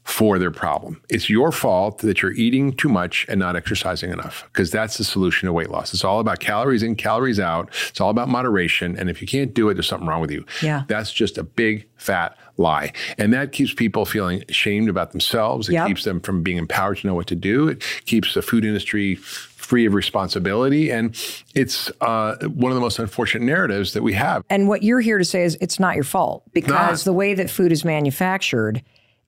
for 0.03 0.39
their 0.39 0.51
problem. 0.51 1.01
It's 1.10 1.30
your 1.30 1.51
fault 1.51 1.97
that 1.99 2.21
you're 2.21 2.32
eating 2.32 2.71
too 2.71 2.88
much 2.88 3.25
and 3.27 3.39
not 3.39 3.58
exercising 3.58 4.10
enough 4.10 4.45
because 4.53 4.71
that's 4.71 4.97
the 4.97 5.03
solution 5.03 5.47
to 5.47 5.53
weight 5.53 5.69
loss. 5.69 5.93
It's 5.93 6.06
all 6.06 6.21
about 6.21 6.39
calories 6.39 6.82
in, 6.82 6.95
calories 6.95 7.41
out. 7.41 7.69
It's 7.89 7.99
all 7.99 8.10
about 8.10 8.30
moderation. 8.30 8.97
And 8.97 9.10
if 9.10 9.21
you 9.21 9.27
can't 9.27 9.53
do 9.53 9.67
it, 9.69 9.73
there's 9.73 9.88
something 9.88 10.08
wrong 10.08 10.21
with 10.21 10.32
you. 10.32 10.45
Yeah. 10.63 10.84
That's 10.88 11.12
just 11.12 11.38
a 11.38 11.43
big 11.43 11.86
fat 11.97 12.38
lie. 12.58 12.91
And 13.17 13.32
that 13.34 13.52
keeps 13.52 13.74
people 13.74 14.06
feeling 14.06 14.43
ashamed 14.50 14.89
about 14.89 15.12
themselves. 15.12 15.70
It 15.70 15.74
Yep. 15.74 15.88
keeps 15.88 16.04
them 16.04 16.20
from 16.20 16.41
being 16.43 16.58
empowered 16.58 16.98
to 17.00 17.08
know 17.08 17.13
what 17.15 17.28
to 17.28 17.36
do. 17.36 17.67
It 17.67 17.84
keeps 18.06 18.34
the 18.34 18.41
food 18.41 18.65
industry 18.65 19.15
free 19.15 19.86
of 19.86 19.93
responsibility. 19.93 20.89
And 20.91 21.15
it's 21.54 21.91
uh, 22.02 22.36
one 22.48 22.72
of 22.72 22.76
the 22.76 22.82
most 22.82 23.00
unfortunate 23.00 23.46
narratives 23.46 23.93
that 23.93 24.02
we 24.04 24.13
have. 24.13 24.43
And 24.50 24.67
what 24.67 24.82
you're 24.84 25.02
here 25.02 25.17
to 25.17 25.26
say 25.26 25.43
is 25.43 25.58
it's 25.62 25.80
not 25.80 25.96
your 25.96 26.04
fault 26.04 26.43
because 26.54 26.72
Not. 26.72 27.06
the 27.06 27.13
way 27.13 27.34
that 27.34 27.50
food 27.50 27.72
is 27.72 27.84
manufactured, 27.86 28.82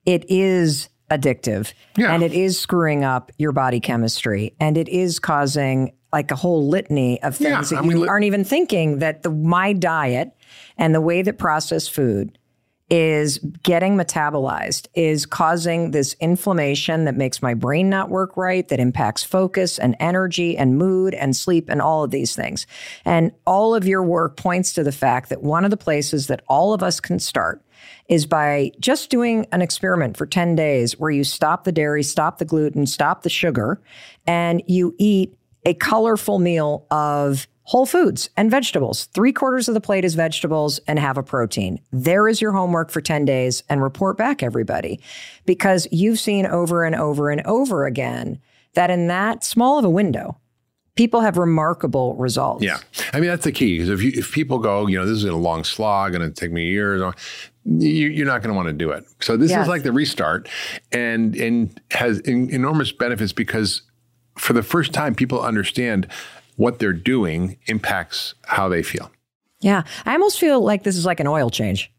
it 0.06 0.24
is 0.28 0.88
addictive 1.10 1.72
Yeah. 1.96 2.12
and 2.14 2.22
it 2.22 2.32
is 2.32 2.58
screwing 2.58 3.04
up 3.04 3.32
your 3.38 3.52
body 3.52 3.80
chemistry 3.80 4.54
and 4.60 4.78
it 4.78 4.88
is 4.88 5.18
causing 5.18 5.92
like 6.12 6.30
a 6.30 6.36
whole 6.36 6.68
litany 6.68 7.20
of 7.22 7.40
Yeah, 7.40 7.56
things 7.56 7.70
that 7.70 7.78
I 7.78 7.82
mean, 7.82 7.90
you 7.92 7.98
li- 8.02 8.08
aren't 8.08 8.24
even 8.24 8.44
thinking 8.44 8.98
that 9.00 9.22
the 9.24 9.30
my 9.30 9.72
diet 9.72 10.30
and 10.78 10.94
the 10.94 11.00
way 11.00 11.22
that 11.22 11.36
processed 11.38 11.92
food 11.92 12.36
is 12.90 13.38
getting 13.62 13.96
metabolized 13.96 14.88
is 14.94 15.24
causing 15.24 15.92
this 15.92 16.14
inflammation 16.20 17.04
that 17.04 17.16
makes 17.16 17.40
my 17.40 17.54
brain 17.54 17.88
not 17.88 18.10
work 18.10 18.36
right 18.36 18.66
that 18.68 18.80
impacts 18.80 19.22
focus 19.22 19.78
and 19.78 19.96
energy 20.00 20.58
and 20.58 20.76
mood 20.76 21.14
and 21.14 21.36
sleep 21.36 21.68
and 21.68 21.80
all 21.80 22.02
of 22.02 22.10
these 22.10 22.34
things. 22.34 22.66
And 23.04 23.30
all 23.46 23.76
of 23.76 23.86
your 23.86 24.02
work 24.02 24.36
points 24.36 24.72
to 24.72 24.82
the 24.82 24.92
fact 24.92 25.28
that 25.28 25.42
one 25.42 25.64
of 25.64 25.70
the 25.70 25.76
places 25.76 26.26
that 26.26 26.42
all 26.48 26.74
of 26.74 26.82
us 26.82 26.98
can 26.98 27.20
start 27.20 27.64
is 28.08 28.26
by 28.26 28.72
just 28.80 29.08
doing 29.08 29.46
an 29.52 29.62
experiment 29.62 30.16
for 30.16 30.26
10 30.26 30.56
days 30.56 30.98
where 30.98 31.12
you 31.12 31.22
stop 31.22 31.64
the 31.64 31.72
dairy 31.72 32.02
stop 32.02 32.38
the 32.38 32.44
gluten 32.44 32.86
stop 32.86 33.22
the 33.22 33.30
sugar 33.30 33.80
and 34.26 34.62
you 34.66 34.94
eat 34.98 35.34
a 35.64 35.74
colorful 35.74 36.38
meal 36.38 36.86
of 36.90 37.46
whole 37.70 37.86
foods 37.86 38.28
and 38.36 38.50
vegetables. 38.50 39.04
Three 39.14 39.32
quarters 39.32 39.68
of 39.68 39.74
the 39.74 39.80
plate 39.80 40.04
is 40.04 40.16
vegetables 40.16 40.80
and 40.88 40.98
have 40.98 41.16
a 41.16 41.22
protein. 41.22 41.78
There 41.92 42.26
is 42.26 42.40
your 42.40 42.50
homework 42.50 42.90
for 42.90 43.00
10 43.00 43.24
days 43.24 43.62
and 43.68 43.80
report 43.80 44.16
back, 44.18 44.42
everybody, 44.42 44.98
because 45.46 45.86
you've 45.92 46.18
seen 46.18 46.46
over 46.46 46.82
and 46.82 46.96
over 46.96 47.30
and 47.30 47.40
over 47.46 47.86
again 47.86 48.40
that 48.74 48.90
in 48.90 49.06
that 49.06 49.44
small 49.44 49.78
of 49.78 49.84
a 49.84 49.88
window, 49.90 50.36
people 50.96 51.20
have 51.20 51.38
remarkable 51.38 52.16
results. 52.16 52.64
Yeah. 52.64 52.78
I 53.12 53.20
mean, 53.20 53.30
that's 53.30 53.44
the 53.44 53.52
key. 53.52 53.76
Because 53.78 53.90
if, 53.90 54.02
you, 54.02 54.10
if 54.16 54.32
people 54.32 54.58
go, 54.58 54.88
you 54.88 54.98
know, 54.98 55.06
this 55.06 55.18
is 55.18 55.24
a 55.24 55.36
long 55.36 55.62
slog, 55.62 56.16
and 56.16 56.24
it 56.24 56.34
take 56.34 56.50
me 56.50 56.66
years, 56.66 57.00
uh, 57.00 57.12
you, 57.64 58.08
you're 58.08 58.26
not 58.26 58.42
going 58.42 58.52
to 58.52 58.56
want 58.56 58.66
to 58.66 58.72
do 58.72 58.90
it. 58.90 59.04
So 59.20 59.36
this 59.36 59.50
Yes. 59.52 59.62
is 59.62 59.68
like 59.68 59.84
the 59.84 59.92
restart 59.92 60.48
and, 60.90 61.36
and 61.36 61.80
has 61.92 62.20
en- 62.24 62.50
enormous 62.50 62.90
benefits 62.90 63.32
because 63.32 63.82
for 64.36 64.54
the 64.54 64.62
first 64.64 64.92
time, 64.92 65.14
people 65.14 65.40
understand 65.40 66.08
what 66.60 66.78
they're 66.78 66.92
doing 66.92 67.56
impacts 67.66 68.34
how 68.44 68.68
they 68.68 68.82
feel. 68.82 69.10
Yeah. 69.60 69.82
I 70.04 70.12
almost 70.12 70.38
feel 70.38 70.60
like 70.60 70.82
this 70.82 70.94
is 70.96 71.06
like 71.06 71.18
an 71.18 71.26
oil 71.26 71.48
change. 71.48 71.90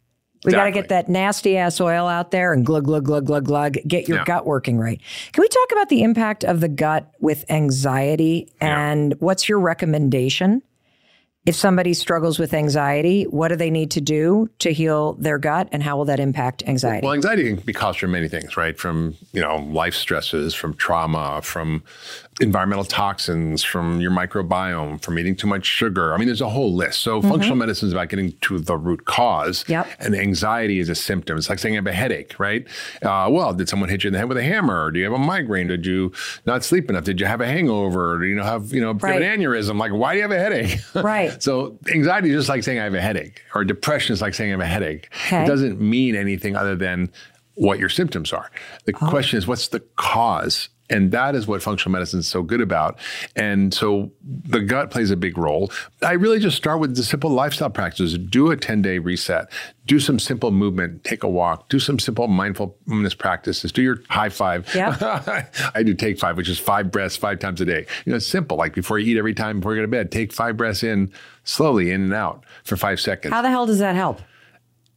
We 0.45 0.51
got 0.51 0.65
to 0.65 0.71
get 0.71 0.89
that 0.89 1.09
nasty 1.09 1.57
ass 1.57 1.79
oil 1.81 2.07
out 2.07 2.29
there 2.31 2.53
and 2.53 2.63
glug, 2.65 2.85
glug, 2.85 3.05
glug, 3.05 3.25
glug, 3.25 3.45
glug, 3.45 3.77
get 3.87 4.07
your 4.07 4.19
Yeah. 4.19 4.25
gut 4.25 4.45
working 4.45 4.77
right. 4.77 4.99
Can 5.33 5.41
we 5.41 5.47
talk 5.47 5.71
about 5.71 5.89
the 5.89 6.03
impact 6.03 6.43
of 6.43 6.59
the 6.61 6.67
gut 6.67 7.11
with 7.19 7.43
anxiety 7.49 8.51
Yeah. 8.61 8.79
and 8.91 9.15
what's 9.19 9.47
your 9.49 9.59
recommendation? 9.59 10.61
If 11.43 11.55
somebody 11.55 11.95
struggles 11.95 12.37
with 12.37 12.53
anxiety, 12.53 13.23
what 13.23 13.47
do 13.47 13.55
they 13.55 13.71
need 13.71 13.89
to 13.91 14.01
do 14.01 14.47
to 14.59 14.71
heal 14.71 15.13
their 15.13 15.39
gut 15.39 15.69
and 15.71 15.81
how 15.81 15.97
will 15.97 16.05
that 16.05 16.19
impact 16.19 16.61
anxiety? 16.67 17.03
Well, 17.03 17.15
anxiety 17.15 17.43
can 17.45 17.55
be 17.65 17.73
caused 17.73 17.97
from 17.99 18.11
many 18.11 18.27
things, 18.27 18.55
right? 18.57 18.77
From 18.77 19.15
you 19.33 19.41
know 19.41 19.55
life 19.57 19.95
stresses, 19.95 20.53
from 20.53 20.75
trauma, 20.75 21.41
from 21.43 21.81
environmental 22.41 22.83
toxins, 22.83 23.63
from 23.63 24.01
your 24.01 24.11
microbiome, 24.11 25.01
from 25.01 25.17
eating 25.19 25.35
too 25.35 25.47
much 25.47 25.65
sugar. 25.65 26.13
I 26.13 26.17
mean, 26.17 26.27
there's 26.27 26.41
a 26.41 26.49
whole 26.49 26.73
list. 26.73 26.99
So, 26.99 27.21
functional 27.21 27.55
medicine 27.55 27.87
is 27.87 27.93
about 27.93 28.09
getting 28.09 28.31
to 28.41 28.59
the 28.59 28.75
root 28.75 29.05
cause. 29.05 29.63
Yep. 29.67 29.87
And 29.99 30.15
anxiety 30.15 30.79
is 30.79 30.89
a 30.89 30.95
symptom. 30.95 31.37
It's 31.37 31.49
like 31.49 31.59
saying 31.59 31.75
I 31.75 31.77
have 31.77 31.87
a 31.87 31.93
headache, 31.93 32.39
right? 32.39 32.67
Uh, 33.03 33.27
well, 33.31 33.53
did 33.53 33.69
someone 33.69 33.89
hit 33.89 34.03
you 34.03 34.07
in 34.09 34.13
the 34.13 34.19
head 34.19 34.27
with 34.27 34.37
a 34.37 34.43
hammer? 34.43 34.85
Or 34.85 34.91
do 34.91 34.99
you 34.99 35.05
have 35.05 35.13
a 35.13 35.17
migraine? 35.19 35.67
Did 35.67 35.85
you 35.85 36.11
not 36.45 36.63
sleep 36.63 36.89
enough? 36.89 37.03
Did 37.03 37.19
you 37.19 37.25
have 37.27 37.41
a 37.41 37.47
hangover? 37.47 38.13
Or 38.13 38.19
do 38.19 38.25
you 38.25 38.35
know 38.35 38.43
have 38.43 38.73
you 38.73 38.81
know 38.81 38.93
Right. 38.93 39.21
an 39.21 39.39
aneurysm? 39.39 39.77
Like, 39.79 39.91
why 39.93 40.13
do 40.13 40.17
you 40.17 40.23
have 40.23 40.31
a 40.31 40.39
headache? 40.39 40.79
Right. 40.95 41.41
so, 41.41 41.77
anxiety 41.93 42.29
is 42.29 42.35
just 42.35 42.49
like 42.49 42.63
saying 42.63 42.79
I 42.79 42.83
have 42.85 42.93
a 42.93 43.01
headache, 43.01 43.41
or 43.55 43.63
depression 43.63 44.13
is 44.13 44.21
like 44.21 44.33
saying 44.33 44.49
I 44.49 44.53
have 44.53 44.59
a 44.61 44.65
headache. 44.65 45.09
Okay. 45.27 45.43
It 45.43 45.47
doesn't 45.47 45.79
mean 45.79 46.15
anything 46.15 46.55
other 46.55 46.75
than 46.75 47.11
what 47.55 47.77
your 47.79 47.89
symptoms 47.89 48.33
are. 48.33 48.49
The 48.85 48.93
Oh. 49.01 49.09
question 49.09 49.37
is, 49.37 49.45
what's 49.47 49.67
the 49.67 49.81
cause? 49.97 50.69
And 50.91 51.11
that 51.11 51.35
is 51.35 51.47
what 51.47 51.63
functional 51.63 51.93
medicine 51.93 52.19
is 52.19 52.27
so 52.27 52.43
good 52.43 52.59
about. 52.59 52.99
And 53.35 53.73
so 53.73 54.11
the 54.21 54.59
gut 54.59 54.91
plays 54.91 55.09
a 55.09 55.15
big 55.15 55.37
role. 55.37 55.71
I 56.01 56.13
really 56.13 56.39
just 56.39 56.57
start 56.57 56.79
with 56.79 56.95
the 56.95 57.03
simple 57.03 57.29
lifestyle 57.29 57.69
practices. 57.69 58.17
Do 58.17 58.51
a 58.51 58.57
10 58.57 58.81
day 58.81 58.99
reset. 58.99 59.49
Do 59.87 59.99
some 59.99 60.19
simple 60.19 60.51
movement. 60.51 61.03
Take 61.03 61.23
a 61.23 61.29
walk. 61.29 61.69
Do 61.69 61.79
some 61.79 61.97
simple 61.97 62.27
mindfulness 62.27 63.13
practices. 63.13 63.71
Do 63.71 63.81
your 63.81 63.97
high 64.09 64.29
five. 64.29 64.69
Yeah. 64.75 65.45
I 65.75 65.83
do 65.83 65.93
take 65.93 66.19
five, 66.19 66.35
which 66.35 66.49
is 66.49 66.59
five 66.59 66.91
breaths 66.91 67.15
five 67.15 67.39
times 67.39 67.61
a 67.61 67.65
day. 67.65 67.85
You 68.05 68.11
know, 68.11 68.17
it's 68.17 68.27
simple. 68.27 68.57
Like 68.57 68.75
before 68.75 68.99
you 68.99 69.13
eat 69.13 69.17
every 69.17 69.33
time, 69.33 69.59
before 69.59 69.73
you 69.73 69.79
go 69.79 69.85
to 69.85 69.87
bed, 69.87 70.11
take 70.11 70.33
five 70.33 70.57
breaths 70.57 70.83
in 70.83 71.11
slowly 71.45 71.91
in 71.91 72.01
and 72.03 72.13
out 72.13 72.43
for 72.63 72.75
five 72.75 72.99
seconds. 72.99 73.33
How 73.33 73.41
the 73.41 73.49
hell 73.49 73.65
does 73.65 73.79
that 73.79 73.95
help? 73.95 74.21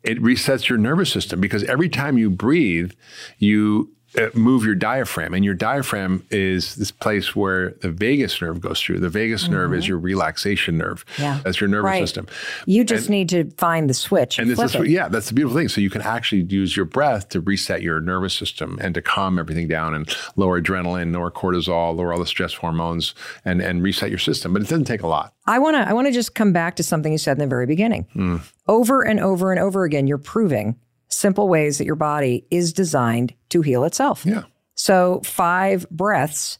It 0.02 0.20
resets 0.20 0.68
your 0.68 0.76
nervous 0.76 1.10
system 1.10 1.40
because 1.40 1.64
every 1.64 1.88
time 1.88 2.18
you 2.18 2.28
breathe, 2.28 2.92
you 3.38 3.90
move 4.34 4.64
your 4.64 4.74
diaphragm, 4.74 5.34
and 5.34 5.44
your 5.44 5.54
diaphragm 5.54 6.24
is 6.30 6.76
this 6.76 6.90
place 6.90 7.34
where 7.34 7.70
the 7.80 7.90
vagus 7.90 8.40
nerve 8.40 8.60
goes 8.60 8.80
through. 8.80 9.00
The 9.00 9.08
vagus 9.08 9.44
mm-hmm. 9.44 9.52
nerve 9.52 9.74
is 9.74 9.88
your 9.88 9.98
relaxation 9.98 10.78
nerve. 10.78 11.04
Yeah, 11.18 11.40
that's 11.44 11.60
your 11.60 11.68
nervous 11.68 11.88
right. 11.88 12.00
system. 12.00 12.26
You 12.66 12.84
just 12.84 13.06
and, 13.06 13.10
need 13.10 13.28
to 13.30 13.50
find 13.52 13.88
the 13.88 13.94
switch. 13.94 14.38
And, 14.38 14.48
and 14.48 14.58
this 14.58 14.74
is 14.74 14.88
yeah, 14.88 15.08
that's 15.08 15.28
the 15.28 15.34
beautiful 15.34 15.56
thing. 15.56 15.68
So 15.68 15.80
you 15.80 15.90
can 15.90 16.02
actually 16.02 16.42
use 16.42 16.76
your 16.76 16.86
breath 16.86 17.28
to 17.30 17.40
reset 17.40 17.82
your 17.82 18.00
nervous 18.00 18.34
system 18.34 18.78
and 18.80 18.94
to 18.94 19.02
calm 19.02 19.38
everything 19.38 19.68
down 19.68 19.94
and 19.94 20.08
lower 20.36 20.60
adrenaline, 20.60 21.12
lower 21.14 21.30
cortisol, 21.30 21.96
lower 21.96 22.12
all 22.12 22.18
the 22.18 22.26
stress 22.26 22.54
hormones, 22.54 23.14
and 23.44 23.60
and 23.60 23.82
reset 23.82 24.10
your 24.10 24.18
system. 24.18 24.52
But 24.52 24.62
it 24.62 24.68
doesn't 24.68 24.86
take 24.86 25.02
a 25.02 25.08
lot. 25.08 25.34
I 25.46 25.58
want 25.58 25.76
to 25.76 25.88
I 25.88 25.92
want 25.92 26.06
to 26.06 26.12
just 26.12 26.34
come 26.34 26.52
back 26.52 26.76
to 26.76 26.82
something 26.82 27.12
you 27.12 27.18
said 27.18 27.32
in 27.32 27.40
the 27.40 27.46
very 27.46 27.66
beginning. 27.66 28.06
Mm. 28.14 28.40
Over 28.66 29.02
and 29.02 29.20
over 29.20 29.50
and 29.50 29.60
over 29.60 29.84
again, 29.84 30.06
you're 30.06 30.18
proving 30.18 30.76
simple 31.08 31.48
ways 31.48 31.78
that 31.78 31.84
your 31.84 31.94
body 31.94 32.44
is 32.50 32.72
designed 32.72 33.34
to 33.54 33.62
heal 33.62 33.84
itself. 33.84 34.26
Yeah. 34.26 34.42
So 34.74 35.22
five 35.24 35.88
breaths, 35.90 36.58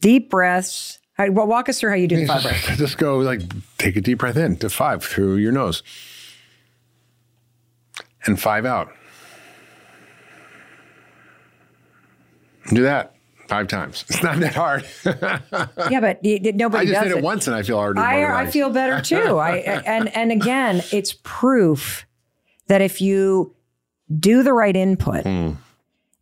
deep 0.00 0.30
breaths. 0.30 0.98
Right, 1.18 1.32
well, 1.32 1.46
walk 1.46 1.68
us 1.68 1.78
through 1.78 1.90
how 1.90 1.96
you 1.96 2.08
do 2.08 2.16
the 2.16 2.26
five 2.26 2.42
just, 2.42 2.64
breaths. 2.64 2.78
Just 2.78 2.98
go 2.98 3.18
like 3.18 3.42
take 3.78 3.94
a 3.94 4.00
deep 4.00 4.18
breath 4.18 4.36
in 4.36 4.56
to 4.56 4.70
five 4.70 5.04
through 5.04 5.36
your 5.36 5.52
nose, 5.52 5.82
and 8.24 8.40
five 8.40 8.64
out. 8.64 8.90
Do 12.72 12.82
that 12.82 13.14
five 13.46 13.68
times. 13.68 14.04
It's 14.08 14.22
not 14.22 14.40
that 14.40 14.54
hard. 14.54 14.84
yeah, 15.90 16.00
but 16.00 16.24
nobody. 16.24 16.88
I 16.88 16.90
just 16.90 17.02
did 17.02 17.12
it, 17.12 17.18
it, 17.18 17.22
once, 17.22 17.46
and 17.46 17.54
I 17.54 17.62
feel 17.62 17.78
already. 17.78 18.00
I, 18.00 18.42
I 18.42 18.46
feel 18.46 18.70
better 18.70 19.00
too. 19.02 19.38
I 19.38 19.58
and 19.58 20.08
and 20.16 20.32
again, 20.32 20.82
it's 20.90 21.14
proof 21.22 22.06
that 22.66 22.80
if 22.80 23.00
you 23.00 23.54
do 24.18 24.42
the 24.42 24.52
right 24.52 24.74
input, 24.74 25.24
mm. 25.24 25.56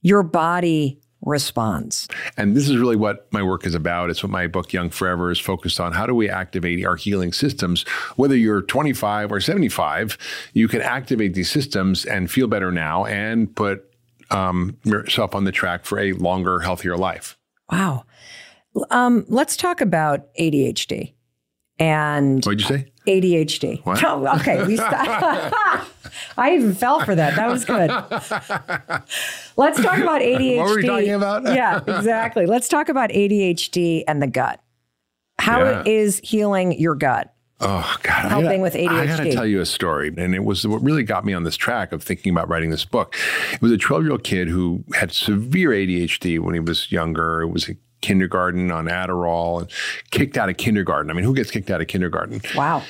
Your 0.03 0.23
body 0.23 1.01
responds. 1.25 2.09
And 2.37 2.57
this 2.57 2.69
is 2.69 2.77
really 2.77 2.97
what 2.97 3.33
my 3.33 3.43
work 3.43 3.65
is 3.65 3.75
about. 3.75 4.11
It's 4.11 4.23
what 4.23 4.31
my 4.31 4.47
book 4.49 4.73
Young 4.73 4.91
Forever 4.91 5.31
is 5.31 5.38
focused 5.38 5.81
on. 5.81 5.93
How 5.93 6.07
do 6.07 6.15
we 6.15 6.29
activate 6.29 6.85
our 6.85 6.97
healing 6.97 7.33
systems? 7.33 7.85
Whether 8.17 8.37
you're 8.37 8.62
25 8.62 9.31
or 9.31 9.41
75, 9.41 10.19
you 10.53 10.69
can 10.69 10.83
activate 10.83 11.35
these 11.35 11.51
systems 11.51 12.05
and 12.05 12.31
feel 12.31 12.49
better 12.49 12.73
now 12.73 13.05
and 13.07 13.55
put 13.55 13.88
um, 14.31 14.77
yourself 14.85 15.35
on 15.35 15.45
the 15.45 15.53
track 15.53 15.85
for 15.85 15.99
a 15.99 16.12
longer, 16.15 16.61
healthier 16.61 16.97
life. 16.97 17.38
Wow. 17.71 18.05
Um, 18.91 19.25
let's 19.29 19.57
talk 19.57 19.81
about 19.81 20.35
ADHD. 20.35 21.12
And 21.79 22.45
what'd 22.45 22.61
you 22.61 22.67
say? 22.67 22.91
ADHD. 23.07 23.85
What? 23.85 24.03
Oh, 24.05 24.27
okay. 24.37 24.65
We 24.65 24.79
I 26.37 26.55
even 26.55 26.75
fell 26.75 27.01
for 27.01 27.15
that. 27.15 27.37
That 27.37 27.49
was 27.49 27.65
good. 27.65 27.91
Let's 29.57 29.83
talk 29.83 29.99
about 29.99 30.21
ADHD. 30.21 30.59
What 30.59 30.69
were 30.69 30.77
we 30.77 30.87
talking 30.87 31.15
about? 31.15 31.45
yeah, 31.55 31.81
exactly. 31.87 32.47
Let's 32.47 32.69
talk 32.69 32.88
about 32.88 33.11
ADHD 33.11 34.05
and 34.07 34.23
the 34.23 34.27
gut. 34.27 34.61
How 35.38 35.62
yeah. 35.62 35.83
is 35.87 36.21
healing 36.23 36.79
your 36.79 36.95
gut. 36.95 37.35
Oh 37.65 37.97
God! 38.03 38.29
Helping 38.29 38.49
gotta, 38.49 38.59
with 38.61 38.75
ADHD. 38.75 38.88
I 38.88 39.07
got 39.07 39.17
to 39.19 39.33
tell 39.33 39.47
you 39.47 39.61
a 39.61 39.67
story, 39.67 40.12
and 40.17 40.35
it 40.35 40.45
was 40.45 40.67
what 40.67 40.83
really 40.83 41.05
got 41.05 41.25
me 41.25 41.33
on 41.33 41.45
this 41.45 41.57
track 41.57 41.93
of 41.93 42.03
thinking 42.03 42.33
about 42.33 42.49
writing 42.49 42.71
this 42.71 42.85
book. 42.85 43.17
It 43.53 43.62
was 43.62 43.71
a 43.71 43.79
12 43.79 44.03
year 44.03 44.12
old 44.12 44.25
kid 44.25 44.49
who 44.49 44.85
had 44.95 45.12
severe 45.12 45.71
ADHD 45.71 46.41
when 46.41 46.55
he 46.55 46.61
was 46.61 46.91
younger. 46.91 47.43
It 47.43 47.51
was 47.51 47.69
a 47.69 47.77
kindergarten 48.03 48.71
on 48.71 48.87
Adderall 48.87 49.62
and 49.62 49.71
kicked 50.11 50.37
out 50.37 50.51
of 50.51 50.59
kindergarten. 50.59 51.11
I 51.11 51.15
mean, 51.15 51.25
who 51.25 51.35
gets 51.35 51.51
kicked 51.51 51.71
out 51.71 51.81
of 51.81 51.87
kindergarten? 51.87 52.43
Wow. 52.55 52.83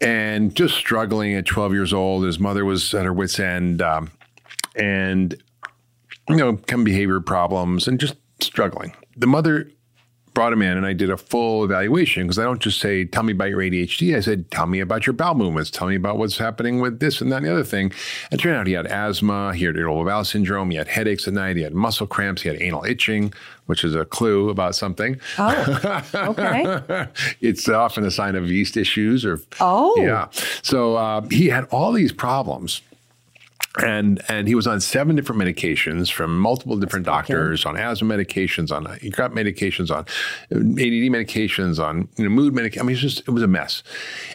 And 0.00 0.54
just 0.54 0.74
struggling 0.74 1.34
at 1.34 1.46
12 1.46 1.72
years 1.72 1.92
old. 1.92 2.24
His 2.24 2.38
mother 2.38 2.64
was 2.64 2.92
at 2.92 3.04
her 3.04 3.12
wits' 3.12 3.38
end, 3.38 3.80
um, 3.80 4.10
and 4.74 5.40
you 6.28 6.36
know, 6.36 6.56
come 6.66 6.84
behavior 6.84 7.20
problems, 7.20 7.86
and 7.88 7.98
just 8.00 8.16
struggling. 8.40 8.94
The 9.16 9.26
mother 9.26 9.70
brought 10.36 10.52
him 10.52 10.60
in 10.60 10.76
and 10.76 10.84
I 10.84 10.92
did 10.92 11.08
a 11.08 11.16
full 11.16 11.64
evaluation 11.64 12.24
because 12.24 12.38
I 12.38 12.44
don't 12.44 12.60
just 12.60 12.78
say, 12.78 13.06
tell 13.06 13.22
me 13.22 13.32
about 13.32 13.48
your 13.48 13.60
ADHD. 13.60 14.14
I 14.14 14.20
said, 14.20 14.50
tell 14.50 14.66
me 14.66 14.80
about 14.80 15.06
your 15.06 15.14
bowel 15.14 15.34
movements. 15.34 15.70
Tell 15.70 15.88
me 15.88 15.96
about 15.96 16.18
what's 16.18 16.36
happening 16.36 16.78
with 16.78 17.00
this 17.00 17.22
and 17.22 17.32
that 17.32 17.38
and 17.38 17.46
the 17.46 17.52
other 17.52 17.64
thing. 17.64 17.90
And 18.30 18.38
it 18.38 18.42
turned 18.42 18.54
out 18.54 18.66
he 18.66 18.74
had 18.74 18.84
asthma, 18.86 19.54
he 19.54 19.64
had 19.64 19.76
irritable 19.76 20.04
bowel 20.04 20.24
syndrome, 20.24 20.70
he 20.70 20.76
had 20.76 20.88
headaches 20.88 21.26
at 21.26 21.32
night, 21.32 21.56
he 21.56 21.62
had 21.62 21.72
muscle 21.72 22.06
cramps, 22.06 22.42
he 22.42 22.50
had 22.50 22.60
anal 22.60 22.84
itching, 22.84 23.32
which 23.64 23.82
is 23.82 23.94
a 23.94 24.04
clue 24.04 24.50
about 24.50 24.74
something. 24.74 25.18
Oh, 25.38 26.02
okay. 26.14 27.08
it's 27.40 27.66
often 27.66 28.04
a 28.04 28.10
sign 28.10 28.36
of 28.36 28.50
yeast 28.50 28.76
issues 28.76 29.24
or. 29.24 29.40
Oh. 29.58 29.94
Yeah. 29.98 30.28
So 30.60 30.96
uh, 30.96 31.22
he 31.30 31.46
had 31.46 31.64
all 31.70 31.92
these 31.92 32.12
problems 32.12 32.82
and 33.84 34.22
and 34.28 34.48
he 34.48 34.54
was 34.54 34.66
on 34.66 34.80
seven 34.80 35.16
different 35.16 35.40
medications 35.40 36.10
from 36.10 36.38
multiple 36.38 36.76
different 36.76 37.04
doctors 37.04 37.66
on 37.66 37.76
asthma 37.76 38.14
medications 38.14 38.74
on 38.74 38.86
uh, 38.86 38.94
he 38.94 39.10
got 39.10 39.32
medications 39.32 39.90
on 39.90 40.04
uh, 40.54 40.58
ADD 40.58 41.10
medications 41.12 41.82
on 41.82 42.08
you 42.16 42.24
know, 42.24 42.30
mood 42.30 42.54
medication. 42.54 42.80
I 42.80 42.84
mean, 42.84 42.96
it 42.96 43.02
was 43.02 43.14
just 43.14 43.28
it 43.28 43.30
was 43.30 43.42
a 43.42 43.48
mess. 43.48 43.82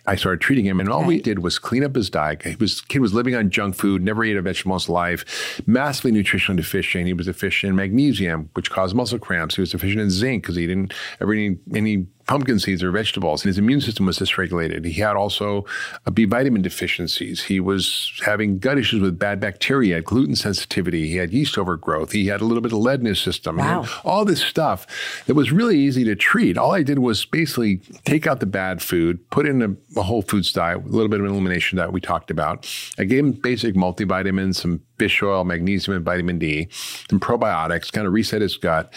I 0.06 0.15
started 0.15 0.41
treating 0.41 0.65
him, 0.65 0.80
and 0.80 0.89
all 0.89 1.04
we 1.04 1.21
did 1.21 1.39
was 1.39 1.58
clean 1.58 1.84
up 1.84 1.95
his 1.95 2.10
diet. 2.10 2.43
He 2.43 2.56
was 2.56 2.82
kid 2.82 2.99
was 2.99 3.13
living 3.13 3.36
on 3.36 3.49
junk 3.49 3.75
food, 3.75 4.04
never 4.04 4.23
ate 4.23 4.38
a 4.38 4.41
vegetable 4.41 4.75
in 4.75 4.80
his 4.80 4.89
life, 4.89 5.62
massively 5.65 6.12
nutritionally 6.12 6.58
deficient. 6.58 7.08
He 7.08 7.13
was 7.13 7.25
deficient 7.25 7.71
in 7.71 7.75
magnesium, 7.75 8.49
which 8.54 8.69
caused 8.69 8.95
muscle 8.95 9.19
cramps. 9.19 9.56
He 9.56 9.62
was 9.62 9.71
deficient 9.71 10.01
in 10.01 10.10
zinc 10.10 10.43
because 10.43 10.56
he 10.56 10.67
didn't 10.67 10.93
ever 11.19 11.34
eat 11.34 11.60
any 11.73 12.06
pumpkin 12.32 12.60
seeds 12.60 12.82
or 12.82 12.91
vegetables. 12.91 13.44
And 13.44 13.50
his 13.50 13.58
immune 13.58 13.82
system 13.82 14.06
was 14.06 14.17
dysregulated. 14.17 14.86
He 14.86 15.02
had 15.02 15.17
also 15.17 15.65
a 16.06 16.12
B 16.12 16.24
vitamin 16.24 16.62
deficiencies. 16.62 17.44
He 17.44 17.60
was 17.60 18.13
having 18.26 18.58
gut 18.58 18.78
issues 18.78 19.02
with 19.02 19.20
bad 19.20 19.41
bacteria, 19.41 19.96
had 19.96 20.06
gluten 20.06 20.38
sensitivity, 20.38 21.10
he 21.10 21.17
had 21.17 21.34
yeast 21.34 21.58
overgrowth, 21.58 22.13
he 22.13 22.28
had 22.28 22.39
a 22.39 22.46
little 22.46 22.62
bit 22.62 22.72
of 22.72 22.78
lead 22.78 23.02
in 23.02 23.06
his 23.06 23.20
system. 23.20 23.58
Wow. 23.58 23.86
all 24.06 24.24
this 24.24 24.41
stuff 24.41 24.88
that 25.26 25.34
was 25.34 25.52
really 25.52 25.78
easy 25.78 26.06
to 26.06 26.15
treat. 26.15 26.58
All 26.58 26.72
I 26.72 26.84
did 26.84 27.00
was 27.00 27.26
basically 27.26 27.82
take 28.06 28.26
out 28.26 28.39
the 28.39 28.46
bad 28.46 28.82
food, 28.82 29.30
put 29.30 29.46
in 29.46 29.62
a, 29.62 30.00
a 30.00 30.04
whole 30.04 30.22
foods 30.22 30.54
diet, 30.54 30.86
a 30.86 30.88
little 30.88 31.10
bit 31.10 31.20
of 31.20 31.26
an 31.26 31.34
elimination 31.34 31.76
that 31.80 31.91
we 31.91 32.00
talked 32.00 32.32
about. 32.32 32.65
I 32.98 33.04
gave 33.04 33.26
him 33.26 33.34
basic 33.34 33.76
multivitamins, 33.76 34.56
some 34.56 34.80
fish 34.98 35.22
oil, 35.22 35.44
magnesium, 35.44 35.98
and 35.98 36.06
vitamin 36.06 36.39
D, 36.39 36.70
some 37.10 37.20
probiotics, 37.20 37.91
kind 37.91 38.08
of 38.08 38.13
reset 38.13 38.41
his 38.41 38.56
gut. 38.56 38.94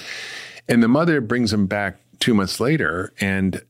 And 0.68 0.82
the 0.82 0.88
mother 0.88 1.20
brings 1.20 1.52
him 1.52 1.66
back 1.66 1.98
two 2.24 2.32
months 2.32 2.58
later, 2.58 3.12
and 3.20 3.62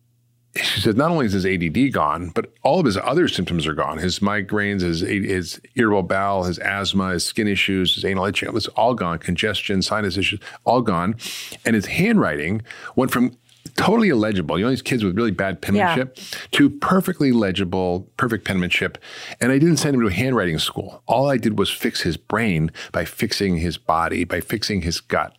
she 0.55 0.81
said 0.81 0.97
not 0.97 1.11
only 1.11 1.27
is 1.27 1.33
his 1.33 1.45
ADD 1.45 1.93
gone, 1.93 2.29
but 2.29 2.53
all 2.63 2.79
of 2.79 2.87
his 2.87 2.97
other 2.97 3.27
symptoms 3.27 3.67
are 3.67 3.75
gone. 3.75 3.99
His 3.99 4.21
migraines, 4.21 4.83
his, 4.83 5.01
his 5.01 5.61
irritable 5.75 6.05
bowel, 6.05 6.45
his 6.45 6.61
asthma, 6.61 7.11
his 7.11 7.27
skin 7.27 7.49
issues, 7.49 7.97
his 7.97 8.05
anal 8.05 8.27
itching, 8.27 8.49
it 8.49 8.53
was 8.53 8.69
all 8.69 8.95
gone. 8.95 9.19
Congestion, 9.19 9.83
sinus 9.83 10.17
issues, 10.17 10.39
all 10.65 10.83
gone. 10.83 11.17
And 11.65 11.75
his 11.75 11.87
handwriting 11.87 12.63
went 12.95 13.11
from 13.11 13.37
totally 13.75 14.11
illegible. 14.11 14.57
You 14.57 14.67
know, 14.67 14.71
these 14.71 14.83
kids 14.83 15.03
with 15.03 15.17
really 15.17 15.33
bad 15.33 15.61
penmanship 15.61 16.17
yeah. 16.17 16.39
to 16.53 16.71
perfectly 16.71 17.33
legible, 17.33 18.09
perfect 18.17 18.45
penmanship. 18.45 18.99
And 19.41 19.51
I 19.51 19.59
didn't 19.59 19.79
send 19.79 19.97
him 19.97 20.03
to 20.03 20.07
a 20.07 20.13
handwriting 20.13 20.61
school. 20.61 21.03
All 21.09 21.29
I 21.29 21.39
did 21.39 21.59
was 21.59 21.71
fix 21.71 22.03
his 22.03 22.17
brain 22.17 22.71
by 22.93 23.05
fixing 23.05 23.57
his 23.57 23.79
body, 23.79 24.23
by 24.23 24.41
fixing 24.41 24.83
his 24.83 25.01
gut. 25.01 25.37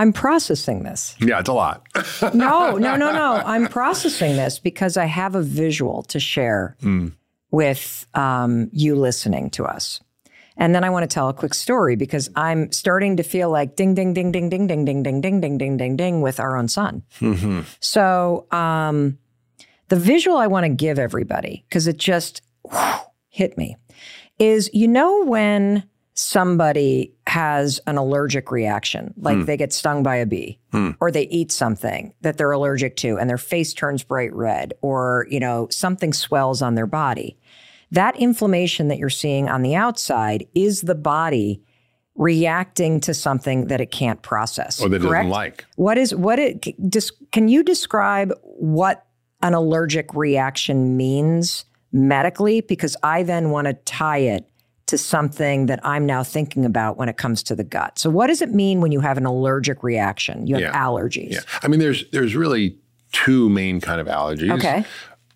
I'm 0.00 0.14
processing 0.14 0.82
this. 0.82 1.14
Yeah, 1.20 1.40
it's 1.40 1.50
a 1.50 1.52
lot. 1.52 1.86
no, 2.32 2.78
no, 2.78 2.96
no, 2.96 3.12
no. 3.12 3.42
I'm 3.44 3.66
processing 3.66 4.34
this 4.36 4.58
because 4.58 4.96
I 4.96 5.04
have 5.04 5.34
a 5.34 5.42
visual 5.42 6.04
to 6.04 6.18
share 6.18 6.74
mm. 6.80 7.12
with 7.50 8.06
um, 8.14 8.70
you 8.72 8.96
listening 8.96 9.50
to 9.50 9.66
us. 9.66 10.00
And 10.56 10.74
then 10.74 10.84
I 10.84 10.90
want 10.90 11.02
to 11.02 11.14
tell 11.14 11.28
a 11.28 11.34
quick 11.34 11.52
story 11.52 11.96
because 11.96 12.30
I'm 12.34 12.72
starting 12.72 13.18
to 13.18 13.22
feel 13.22 13.50
like 13.50 13.76
ding, 13.76 13.94
ding, 13.94 14.14
ding, 14.14 14.32
ding, 14.32 14.48
ding, 14.48 14.66
ding, 14.66 14.84
ding, 14.86 15.02
ding, 15.02 15.20
ding, 15.20 15.40
ding, 15.40 15.58
ding, 15.58 15.76
ding, 15.76 15.96
ding 15.96 16.22
with 16.22 16.40
our 16.40 16.56
own 16.56 16.68
son. 16.68 17.02
Mm-hmm. 17.20 17.60
So 17.80 18.46
um, 18.52 19.18
the 19.88 19.96
visual 19.96 20.38
I 20.38 20.46
want 20.46 20.64
to 20.64 20.70
give 20.70 20.98
everybody, 20.98 21.66
because 21.68 21.86
it 21.86 21.98
just 21.98 22.40
whew, 22.62 22.94
hit 23.28 23.58
me, 23.58 23.76
is 24.38 24.70
you 24.72 24.88
know 24.88 25.26
when 25.26 25.84
somebody 26.20 27.14
has 27.26 27.80
an 27.86 27.96
allergic 27.96 28.50
reaction, 28.50 29.14
like 29.16 29.38
mm. 29.38 29.46
they 29.46 29.56
get 29.56 29.72
stung 29.72 30.02
by 30.02 30.16
a 30.16 30.26
bee 30.26 30.58
mm. 30.72 30.94
or 31.00 31.10
they 31.10 31.22
eat 31.28 31.50
something 31.50 32.12
that 32.20 32.36
they're 32.36 32.52
allergic 32.52 32.96
to 32.96 33.18
and 33.18 33.30
their 33.30 33.38
face 33.38 33.72
turns 33.72 34.02
bright 34.02 34.32
red 34.34 34.74
or, 34.82 35.26
you 35.30 35.40
know, 35.40 35.66
something 35.70 36.12
swells 36.12 36.60
on 36.60 36.74
their 36.74 36.86
body. 36.86 37.38
That 37.90 38.16
inflammation 38.16 38.88
that 38.88 38.98
you're 38.98 39.08
seeing 39.08 39.48
on 39.48 39.62
the 39.62 39.74
outside 39.74 40.46
is 40.54 40.82
the 40.82 40.94
body 40.94 41.62
reacting 42.16 43.00
to 43.00 43.14
something 43.14 43.68
that 43.68 43.80
it 43.80 43.90
can't 43.90 44.20
process 44.20 44.80
or 44.80 44.88
that 44.90 44.96
it 44.96 45.00
correct? 45.00 45.22
doesn't 45.22 45.30
like. 45.30 45.64
What 45.76 45.96
is 45.96 46.14
what 46.14 46.38
it 46.38 46.66
can 47.32 47.48
you 47.48 47.62
describe 47.62 48.32
what 48.42 49.06
an 49.40 49.54
allergic 49.54 50.12
reaction 50.14 50.98
means 50.98 51.64
medically 51.92 52.60
because 52.60 52.96
I 53.02 53.22
then 53.22 53.50
want 53.50 53.68
to 53.68 53.72
tie 53.72 54.18
it 54.18 54.49
to 54.90 54.98
something 54.98 55.66
that 55.66 55.80
I'm 55.84 56.06
now 56.06 56.22
thinking 56.22 56.64
about 56.64 56.96
when 56.98 57.08
it 57.08 57.16
comes 57.16 57.42
to 57.44 57.56
the 57.56 57.64
gut. 57.64 57.98
So 57.98 58.10
what 58.10 58.26
does 58.28 58.42
it 58.42 58.50
mean 58.50 58.80
when 58.80 58.92
you 58.92 59.00
have 59.00 59.16
an 59.18 59.26
allergic 59.26 59.82
reaction? 59.82 60.46
You 60.46 60.56
have 60.56 60.62
Yeah. 60.62 60.84
allergies. 60.86 61.32
Yeah. 61.32 61.40
I 61.62 61.68
mean, 61.68 61.80
there's 61.80 62.04
there's 62.10 62.36
really 62.36 62.76
two 63.12 63.48
main 63.48 63.80
kind 63.80 64.00
of 64.00 64.06
allergies. 64.06 64.52
Okay. 64.52 64.84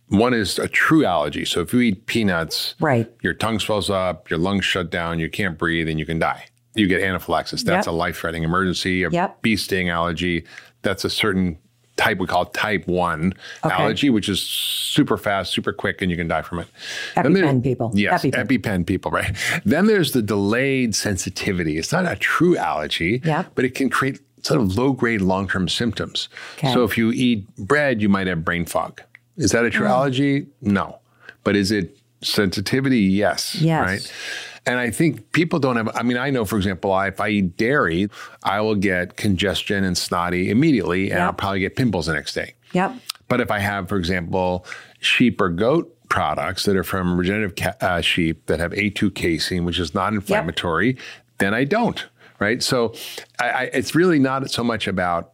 One 0.09 0.35
is 0.35 0.59
a 0.59 0.69
true 0.69 1.05
allergy. 1.05 1.45
So 1.45 1.61
if 1.61 1.73
you 1.73 1.81
eat 1.81 2.07
peanuts, 2.07 2.75
Right. 2.79 3.11
your 3.23 3.33
tongue 3.35 3.59
swells 3.59 3.89
up, 3.91 4.29
your 4.31 4.39
lungs 4.39 4.65
shut 4.65 4.91
down, 4.91 5.19
you 5.19 5.29
can't 5.31 5.59
breathe, 5.59 5.89
and 5.89 5.99
you 5.99 6.07
can 6.07 6.19
die. 6.19 6.45
You 6.75 6.87
get 6.87 7.01
anaphylaxis. 7.03 7.63
That's 7.65 7.87
Yep. 7.87 7.93
a 7.93 7.97
life-threatening 7.97 8.43
emergency. 8.45 9.03
A 9.05 9.11
Yep. 9.11 9.43
bee 9.43 9.57
sting 9.57 9.89
allergy. 9.89 10.45
That's 10.83 11.05
a 11.05 11.11
certain 11.11 11.59
type 11.97 12.19
we 12.19 12.27
call 12.27 12.47
type 12.47 12.87
one 12.89 13.33
Okay. 13.65 13.75
allergy, 13.75 14.11
which 14.11 14.29
is 14.29 14.41
super 14.41 15.17
fast, 15.17 15.53
super 15.53 15.73
quick, 15.73 16.03
and 16.03 16.11
you 16.11 16.17
can 16.17 16.27
die 16.29 16.43
from 16.43 16.59
it. 16.61 16.67
There- 17.15 17.25
EpiPen 17.25 17.63
people. 17.63 17.93
Yes, 17.95 18.25
EpiPen. 18.25 18.47
EpiPen. 18.49 18.87
people, 18.87 19.11
right? 19.11 19.35
Then 19.65 19.87
there's 19.87 20.13
the 20.13 20.23
delayed 20.23 20.95
sensitivity. 20.95 21.79
It's 21.79 21.93
not 21.93 22.11
a 22.11 22.17
true 22.17 22.57
allergy, 22.57 23.23
Yep. 23.25 23.53
but 23.55 23.65
it 23.65 23.75
can 23.75 23.89
create 23.91 24.19
sort 24.43 24.61
of 24.61 24.77
low-grade 24.77 25.21
long-term 25.23 25.69
symptoms. 25.69 26.29
Okay. 26.59 26.73
So 26.73 26.85
if 26.85 26.99
you 26.99 27.13
eat 27.13 27.47
bread, 27.57 28.03
you 28.03 28.09
might 28.09 28.27
have 28.27 28.45
brain 28.45 28.67
fog. 28.67 29.01
Is 29.37 29.53
that 29.53 29.65
a 29.65 29.69
Mm. 29.69 29.73
true 29.73 29.87
allergy? 29.87 30.47
No. 30.61 30.99
But 31.45 31.57
is 31.57 31.71
it 31.71 31.97
sensitivity? 32.23 33.01
Yes. 33.01 33.55
Yes. 33.61 33.87
Right. 33.87 34.13
And 34.67 34.79
I 34.79 34.91
think 34.91 35.33
people 35.33 35.59
don't 35.59 35.77
have, 35.77 35.91
I 35.95 36.03
mean, 36.03 36.17
I 36.17 36.31
know, 36.31 36.45
for 36.47 36.57
example, 36.57 36.91
I, 36.93 37.09
if 37.09 37.21
I 37.21 37.29
eat 37.29 37.57
dairy, 37.59 38.09
I 38.43 38.61
will 38.63 38.75
get 38.77 39.17
congestion 39.17 39.85
and 39.85 39.97
snotty 39.97 40.51
immediately, 40.51 41.11
and 41.11 41.19
Yep. 41.19 41.21
I'll 41.21 41.33
probably 41.35 41.61
get 41.61 41.77
pimples 41.77 42.07
the 42.07 42.15
next 42.15 42.33
day. 42.35 42.55
Yep. 42.73 42.95
But 43.29 43.41
if 43.41 43.51
I 43.51 43.59
have, 43.59 43.89
for 43.89 43.97
example, 43.99 44.65
sheep 45.01 45.41
or 45.41 45.51
goat 45.51 45.91
products 46.09 46.65
that 46.65 46.77
are 46.77 46.85
from 46.85 47.19
regenerative 47.19 47.57
ca- 47.57 47.87
uh, 47.87 48.01
sheep 48.01 48.47
that 48.47 48.59
have 48.61 48.73
A2 48.73 49.15
casein, 49.15 49.65
which 49.65 49.79
is 49.79 49.95
non 49.95 50.15
inflammatory, 50.15 50.97
then 51.39 51.53
I 51.53 51.65
don't. 51.65 52.05
Right. 52.41 52.63
So 52.63 52.95
I, 53.39 53.49
I, 53.51 53.63
it's 53.73 53.95
really 53.95 54.19
not 54.19 54.51
so 54.51 54.65
much 54.65 54.87
about 54.89 55.34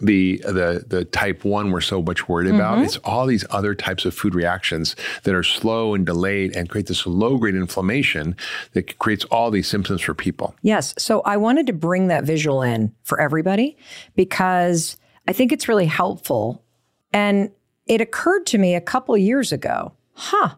the 0.00 0.38
the 0.44 0.84
the 0.86 1.04
type 1.04 1.44
one 1.44 1.70
we're 1.70 1.80
so 1.80 2.02
much 2.02 2.28
worried 2.28 2.52
about. 2.52 2.76
Mm-hmm. 2.76 2.84
It's 2.84 2.96
all 2.98 3.26
these 3.26 3.44
other 3.50 3.74
types 3.74 4.04
of 4.04 4.14
food 4.14 4.34
reactions 4.34 4.96
that 5.24 5.34
are 5.34 5.42
slow 5.42 5.94
and 5.94 6.06
delayed 6.06 6.56
and 6.56 6.68
create 6.68 6.86
this 6.86 7.06
low 7.06 7.36
grade 7.38 7.54
inflammation 7.54 8.36
that 8.72 8.98
creates 8.98 9.24
all 9.26 9.50
these 9.50 9.68
symptoms 9.68 10.00
for 10.00 10.14
people. 10.14 10.54
Yes. 10.62 10.94
So 10.98 11.20
I 11.22 11.36
wanted 11.36 11.66
to 11.68 11.72
bring 11.72 12.08
that 12.08 12.24
visual 12.24 12.62
in 12.62 12.94
for 13.02 13.20
everybody 13.20 13.76
because 14.16 14.96
I 15.28 15.32
think 15.32 15.52
it's 15.52 15.68
really 15.68 15.86
helpful. 15.86 16.64
And 17.12 17.50
it 17.86 18.00
occurred 18.00 18.46
to 18.46 18.58
me 18.58 18.74
a 18.74 18.80
couple 18.80 19.16
years 19.16 19.52
ago, 19.52 19.92
huh? 20.14 20.54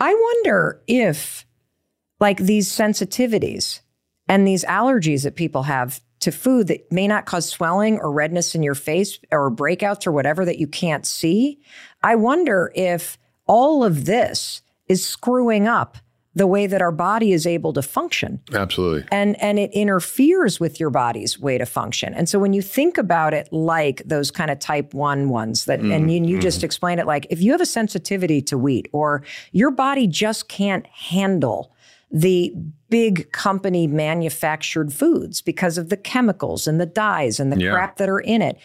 I 0.00 0.14
wonder 0.14 0.82
if, 0.88 1.46
like, 2.18 2.38
these 2.38 2.68
sensitivities 2.68 3.80
and 4.26 4.46
these 4.46 4.64
allergies 4.64 5.22
that 5.22 5.36
people 5.36 5.62
have 5.64 6.00
to 6.22 6.32
food 6.32 6.68
that 6.68 6.90
may 6.90 7.06
not 7.06 7.26
cause 7.26 7.48
swelling 7.48 7.98
or 7.98 8.10
redness 8.10 8.54
in 8.54 8.62
your 8.62 8.74
face 8.74 9.18
or 9.30 9.50
breakouts 9.50 10.06
or 10.06 10.12
whatever 10.12 10.44
that 10.44 10.58
you 10.58 10.66
can't 10.66 11.06
see, 11.06 11.60
I 12.02 12.16
wonder 12.16 12.72
if 12.74 13.18
all 13.46 13.84
of 13.84 14.04
this 14.04 14.62
is 14.88 15.04
screwing 15.04 15.68
up 15.68 15.98
the 16.34 16.46
way 16.46 16.66
that 16.66 16.80
our 16.80 16.92
body 16.92 17.32
is 17.32 17.46
able 17.46 17.74
to 17.74 17.82
function 17.82 18.40
Absolutely. 18.54 19.06
and 19.12 19.40
and 19.42 19.58
it 19.58 19.70
interferes 19.72 20.58
with 20.58 20.80
your 20.80 20.88
body's 20.88 21.38
way 21.38 21.58
to 21.58 21.66
function. 21.66 22.14
And 22.14 22.28
so 22.28 22.38
when 22.38 22.54
you 22.54 22.62
think 22.62 22.96
about 22.96 23.34
it 23.34 23.52
like 23.52 24.02
those 24.06 24.30
kind 24.30 24.50
of 24.50 24.58
type 24.58 24.94
1 24.94 25.28
ones 25.28 25.66
that 25.66 25.80
and 25.80 25.90
mm-hmm. 25.90 26.08
you, 26.08 26.24
you 26.24 26.40
just 26.40 26.58
mm-hmm. 26.58 26.66
explained 26.66 27.00
it 27.00 27.06
like 27.06 27.26
if 27.28 27.42
you 27.42 27.52
have 27.52 27.60
a 27.60 27.66
sensitivity 27.66 28.40
to 28.42 28.56
wheat 28.56 28.88
or 28.92 29.22
your 29.52 29.70
body 29.70 30.06
just 30.06 30.48
can't 30.48 30.86
handle 30.86 31.72
the 32.10 32.54
big 32.92 33.32
company 33.32 33.86
manufactured 33.88 34.92
foods 34.92 35.40
because 35.42 35.78
of 35.78 35.88
the 35.88 35.96
chemicals 35.96 36.68
and 36.68 36.80
the 36.80 36.86
dyes 36.86 37.40
and 37.40 37.50
the 37.50 37.58
Yeah. 37.58 37.72
crap 37.72 37.96
that 37.96 38.08
are 38.08 38.20
in 38.20 38.42
it. 38.42 38.56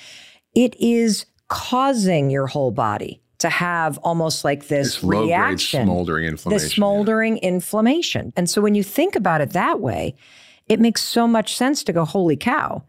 It 0.54 0.76
is 0.80 1.26
causing 1.48 2.30
your 2.30 2.48
whole 2.48 2.72
body 2.72 3.22
to 3.40 3.50
have 3.50 3.98
almost 4.00 4.44
like 4.44 4.68
this 4.68 4.96
It's 4.96 5.04
reaction 5.04 5.86
smoldering 5.86 6.26
inflammation. 6.26 6.66
the 6.66 6.70
smoldering 6.74 7.38
inflammation. 7.38 8.34
And 8.36 8.50
so 8.50 8.62
when 8.62 8.76
you 8.76 8.84
think 8.84 9.16
about 9.16 9.42
it 9.42 9.52
that 9.52 9.80
way, 9.80 10.16
it 10.68 10.80
makes 10.80 11.02
so 11.04 11.28
much 11.28 11.56
sense 11.56 11.84
to 11.86 11.94
go, 11.94 12.04
holy 12.04 12.36
cow. 12.36 12.84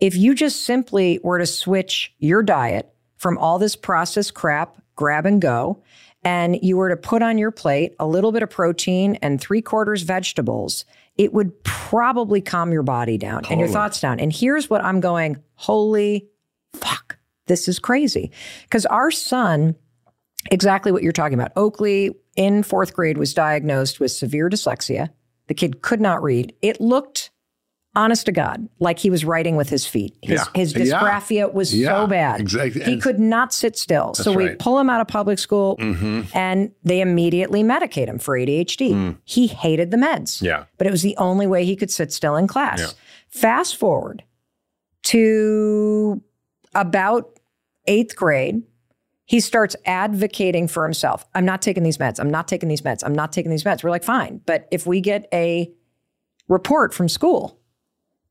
If 0.00 0.14
you 0.16 0.34
just 0.34 0.64
simply 0.64 1.18
were 1.24 1.38
to 1.38 1.46
switch 1.46 2.12
your 2.18 2.42
diet 2.42 2.92
from 3.16 3.38
all 3.38 3.58
this 3.58 3.76
processed 3.76 4.34
crap, 4.34 4.76
grab 4.94 5.26
and 5.26 5.40
go, 5.40 5.82
and 6.24 6.58
you 6.62 6.76
were 6.76 6.88
to 6.88 6.96
put 6.96 7.22
on 7.22 7.38
your 7.38 7.50
plate 7.50 7.94
a 7.98 8.06
little 8.06 8.32
bit 8.32 8.42
of 8.42 8.50
protein 8.50 9.16
and 9.22 9.40
three 9.40 9.62
quarters 9.62 10.02
vegetables, 10.02 10.84
it 11.16 11.32
would 11.32 11.62
probably 11.64 12.40
calm 12.40 12.72
your 12.72 12.82
body 12.82 13.18
down 13.18 13.44
and 13.50 13.60
your 13.60 13.68
thoughts 13.68 14.00
down. 14.00 14.18
And 14.18 14.32
here's 14.32 14.68
what 14.68 14.82
I'm 14.82 15.00
going, 15.00 15.42
holy 15.54 16.28
fuck, 16.74 17.18
this 17.46 17.68
is 17.68 17.78
crazy. 17.78 18.32
Because 18.62 18.86
our 18.86 19.10
son, 19.10 19.76
exactly 20.50 20.90
what 20.92 21.02
you're 21.02 21.12
talking 21.12 21.38
about. 21.38 21.52
Oakley 21.56 22.16
in 22.36 22.62
fourth 22.62 22.94
grade 22.94 23.18
was 23.18 23.32
diagnosed 23.32 24.00
with 24.00 24.10
severe 24.10 24.48
dyslexia. 24.48 25.10
The 25.46 25.54
kid 25.54 25.82
could 25.82 26.00
not 26.00 26.22
read. 26.22 26.54
It 26.62 26.80
looked, 26.80 27.30
honest 27.96 28.26
to 28.26 28.32
God, 28.32 28.68
like 28.80 28.98
he 28.98 29.08
was 29.10 29.24
writing 29.24 29.56
with 29.56 29.68
his 29.68 29.86
feet. 29.86 30.16
His, 30.22 30.40
Yeah. 30.40 30.60
his 30.60 30.74
Yeah. 30.74 30.84
dysgraphia 31.00 31.52
was 31.52 31.74
Yeah, 31.74 32.02
so 32.02 32.06
bad. 32.06 32.40
exactly. 32.40 32.82
He 32.82 32.92
And- 32.94 33.02
could 33.02 33.18
not 33.20 33.52
sit 33.52 33.76
still. 33.76 34.14
so 34.14 34.32
we 34.32 34.48
right. 34.48 34.58
pull 34.58 34.78
him 34.78 34.90
out 34.90 35.00
of 35.00 35.06
public 35.06 35.38
school 35.38 35.76
Mm-hmm. 35.78 36.22
and 36.36 36.72
they 36.82 37.00
immediately 37.00 37.62
medicate 37.62 38.08
him 38.08 38.18
for 38.18 38.36
ADHD. 38.36 39.16
He 39.24 39.46
hated 39.46 39.90
the 39.90 39.96
meds. 39.96 40.38
Mm. 40.38 40.42
Yeah. 40.42 40.64
But 40.78 40.86
it 40.86 40.90
was 40.90 41.02
the 41.02 41.16
only 41.18 41.46
way 41.46 41.64
he 41.64 41.76
could 41.76 41.90
sit 41.90 42.12
still 42.12 42.36
in 42.36 42.46
class. 42.46 42.94
Fast 43.28 43.76
forward 43.76 44.22
to 45.04 46.20
about 46.74 47.38
eighth 47.86 48.16
grade, 48.16 48.62
he 49.26 49.40
starts 49.40 49.76
advocating 49.86 50.66
for 50.68 50.84
himself. 50.84 51.24
I'm 51.34 51.44
not 51.44 51.62
taking 51.62 51.82
these 51.82 51.98
meds. 51.98 52.18
I'm 52.18 52.30
not 52.30 52.48
taking 52.48 52.68
these 52.68 52.82
meds. 52.82 53.02
I'm 53.04 53.14
not 53.14 53.32
taking 53.32 53.50
these 53.50 53.64
meds. 53.64 53.82
We're 53.84 53.90
like, 53.90 54.04
fine. 54.04 54.40
But 54.46 54.66
if 54.70 54.86
we 54.86 55.00
get 55.00 55.28
a 55.32 55.70
report 56.48 56.92
from 56.92 57.08
school 57.08 57.58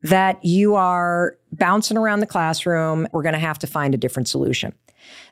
that 0.03 0.43
you 0.43 0.75
are 0.75 1.37
bouncing 1.51 1.97
around 1.97 2.19
the 2.19 2.27
classroom, 2.27 3.07
we're 3.11 3.23
going 3.23 3.33
to 3.33 3.39
have 3.39 3.59
to 3.59 3.67
find 3.67 3.93
a 3.93 3.97
different 3.97 4.27
solution. 4.27 4.73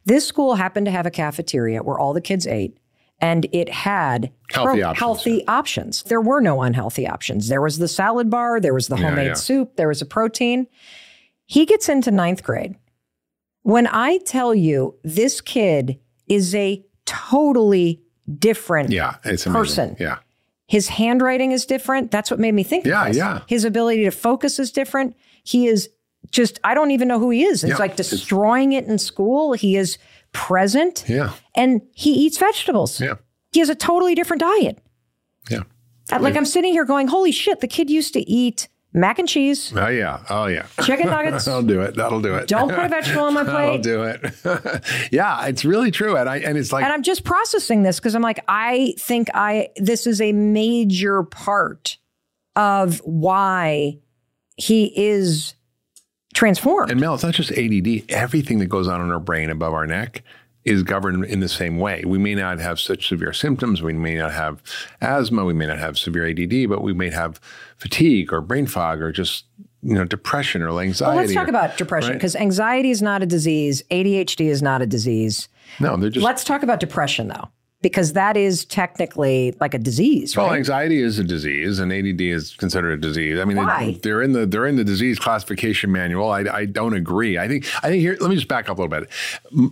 This 0.05 0.25
school 0.25 0.55
happened 0.55 0.85
to 0.85 0.91
have 0.91 1.05
a 1.05 1.11
cafeteria 1.11 1.83
where 1.83 1.99
all 1.99 2.13
the 2.13 2.21
kids 2.21 2.47
ate, 2.47 2.77
and 3.19 3.45
it 3.51 3.69
had 3.69 4.31
Healthy 4.49 4.81
options, 4.83 4.99
healthy 4.99 5.47
options. 5.47 6.03
There 6.03 6.21
were 6.21 6.41
no 6.41 6.61
unhealthy 6.61 7.07
options. 7.07 7.47
There 7.49 7.61
was 7.61 7.77
the 7.77 7.87
salad 7.87 8.29
bar, 8.29 8.59
there 8.59 8.73
was 8.73 8.87
the 8.87 8.97
homemade 8.97 9.27
yeah. 9.27 9.33
soup, 9.33 9.75
there 9.75 9.87
was 9.87 10.01
a 10.01 10.05
protein. 10.05 10.67
He 11.45 11.65
gets 11.65 11.87
into 11.87 12.11
ninth 12.11 12.43
grade. 12.43 12.75
When 13.63 13.87
I 13.87 14.17
tell 14.19 14.55
you 14.55 14.95
this 15.03 15.39
kid 15.39 15.99
is 16.27 16.55
a 16.55 16.83
totally 17.05 18.01
different 18.39 18.91
Yeah. 18.91 19.17
Person. 19.23 19.95
Yeah. 19.99 20.19
His 20.71 20.87
handwriting 20.87 21.51
is 21.51 21.65
different. 21.65 22.11
That's 22.11 22.31
what 22.31 22.39
made 22.39 22.53
me 22.53 22.63
think. 22.63 22.85
Yeah, 22.85 23.09
this. 23.09 23.17
yeah. 23.17 23.41
His 23.45 23.65
ability 23.65 24.05
to 24.05 24.11
focus 24.11 24.57
is 24.57 24.71
different. 24.71 25.17
He 25.43 25.67
is 25.67 25.89
just, 26.31 26.61
I 26.63 26.73
don't 26.73 26.91
even 26.91 27.09
know 27.09 27.19
who 27.19 27.29
he 27.29 27.43
is. 27.43 27.65
It's 27.65 27.71
Yeah, 27.71 27.75
like 27.77 27.97
destroying 27.97 28.71
it 28.71 28.85
in 28.85 28.97
school. 28.97 29.51
He 29.51 29.75
is 29.75 29.97
present 30.31 31.03
Yeah. 31.09 31.33
and 31.55 31.81
he 31.93 32.13
eats 32.13 32.37
vegetables. 32.37 33.01
Yeah. 33.01 33.15
He 33.51 33.59
has 33.59 33.67
a 33.67 33.75
totally 33.75 34.15
different 34.15 34.39
diet. 34.39 34.77
Yeah. 35.49 35.63
Like 36.17 36.37
I'm 36.37 36.45
sitting 36.45 36.71
here 36.71 36.85
going, 36.85 37.09
holy 37.09 37.33
shit, 37.33 37.59
the 37.59 37.67
kid 37.67 37.89
used 37.89 38.13
to 38.13 38.21
eat 38.21 38.69
mac 38.93 39.19
and 39.19 39.27
cheese, 39.27 39.73
Oh 39.75 39.87
yeah. 39.87 40.23
Oh 40.29 40.45
yeah. 40.47 40.65
chicken 40.83 41.07
nuggets. 41.09 41.47
I'll 41.47 41.63
do 41.63 41.81
it. 41.81 41.95
That'll 41.95 42.21
do 42.21 42.35
it. 42.35 42.47
Don't 42.47 42.69
put 42.69 42.85
a 42.85 42.89
vegetable 42.89 43.23
on 43.23 43.33
my 43.33 43.43
plate. 43.45 43.53
I'll 43.53 43.77
do 43.79 44.03
it. 44.03 45.09
yeah, 45.11 45.45
it's 45.45 45.63
really 45.65 45.91
true, 45.91 46.17
and 46.17 46.27
I 46.29 46.37
and 46.37 46.57
it's 46.57 46.71
like 46.71 46.83
And 46.83 46.91
I'm 46.93 47.03
just 47.03 47.23
processing 47.23 47.83
this 47.83 47.99
because 47.99 48.15
I'm 48.15 48.21
like, 48.21 48.43
I 48.47 48.95
think 48.99 49.29
I 49.33 49.69
this 49.77 50.07
is 50.07 50.21
a 50.21 50.33
major 50.33 51.23
part 51.23 51.97
of 52.55 52.99
why 52.99 53.97
he 54.57 54.93
is 54.99 55.55
transformed. 56.33 56.91
And 56.91 56.99
Mel, 56.99 57.13
it's 57.15 57.23
not 57.23 57.33
just 57.33 57.51
ADD. 57.51 58.03
Everything 58.09 58.59
that 58.59 58.67
goes 58.67 58.87
on 58.87 59.01
in 59.01 59.11
our 59.11 59.19
brain 59.19 59.49
above 59.49 59.73
our 59.73 59.87
neck 59.87 60.23
is 60.63 60.83
governed 60.83 61.25
in 61.25 61.39
the 61.39 61.49
same 61.49 61.77
way. 61.77 62.03
We 62.05 62.19
may 62.19 62.35
not 62.35 62.59
have 62.59 62.79
such 62.79 63.07
severe 63.07 63.33
symptoms. 63.33 63.81
We 63.81 63.93
may 63.93 64.15
not 64.15 64.31
have 64.31 64.61
asthma. 65.01 65.43
We 65.43 65.53
may 65.53 65.65
not 65.65 65.79
have 65.79 65.97
severe 65.97 66.27
ADD, 66.29 66.69
but 66.69 66.83
we 66.83 66.93
may 66.93 67.09
have 67.09 67.39
fatigue 67.81 68.31
or 68.31 68.41
brain 68.41 68.67
fog 68.67 69.01
or 69.01 69.11
just 69.11 69.45
you 69.81 69.95
know 69.95 70.05
depression 70.05 70.61
or 70.61 70.79
anxiety. 70.79 71.09
Well, 71.15 71.23
let's 71.25 71.33
talk 71.33 71.47
or- 71.47 71.49
about 71.49 71.77
depression 71.77 72.11
right? 72.11 72.17
because 72.17 72.35
anxiety 72.35 72.91
is 72.91 73.01
not 73.01 73.23
a 73.23 73.25
disease. 73.25 73.81
ADHD 73.89 74.47
is 74.49 74.61
not 74.61 74.81
a 74.81 74.85
disease. 74.85 75.49
no. 75.79 75.97
They're 75.97 76.11
just 76.11 76.23
Let's 76.23 76.43
talk 76.43 76.61
about 76.63 76.79
depression 76.79 77.27
though. 77.27 77.49
because 77.81 78.13
that 78.13 78.37
is 78.37 78.63
technically 78.65 79.55
like 79.59 79.73
a 79.73 79.79
disease, 79.79 80.37
Well, 80.37 80.45
right? 80.49 80.57
anxiety 80.57 81.01
is 81.01 81.17
a 81.17 81.23
disease, 81.23 81.79
and 81.79 81.91
ADD 81.91 82.21
is 82.21 82.55
considered 82.57 82.93
a 82.93 82.97
disease. 83.01 83.39
I 83.39 83.45
mean, 83.45 83.57
Why? 83.57 83.97
They, 84.03 84.11
are 84.11 84.21
in 84.21 84.33
the 84.33 84.45
they're 84.45 84.67
in 84.67 84.75
the 84.75 84.83
disease 84.83 85.17
classification 85.17 85.91
manual. 85.91 86.29
I, 86.29 86.41
I 86.41 86.65
don't 86.65 86.93
agree. 86.93 87.39
I 87.39 87.47
think 87.47 87.65
I 87.83 87.89
think 87.89 88.01
here. 88.01 88.15
Let 88.21 88.29
me 88.29 88.35
just 88.35 88.47
back 88.47 88.69
up 88.69 88.77
a 88.77 88.81
little 88.83 88.99
bit. 88.99 89.09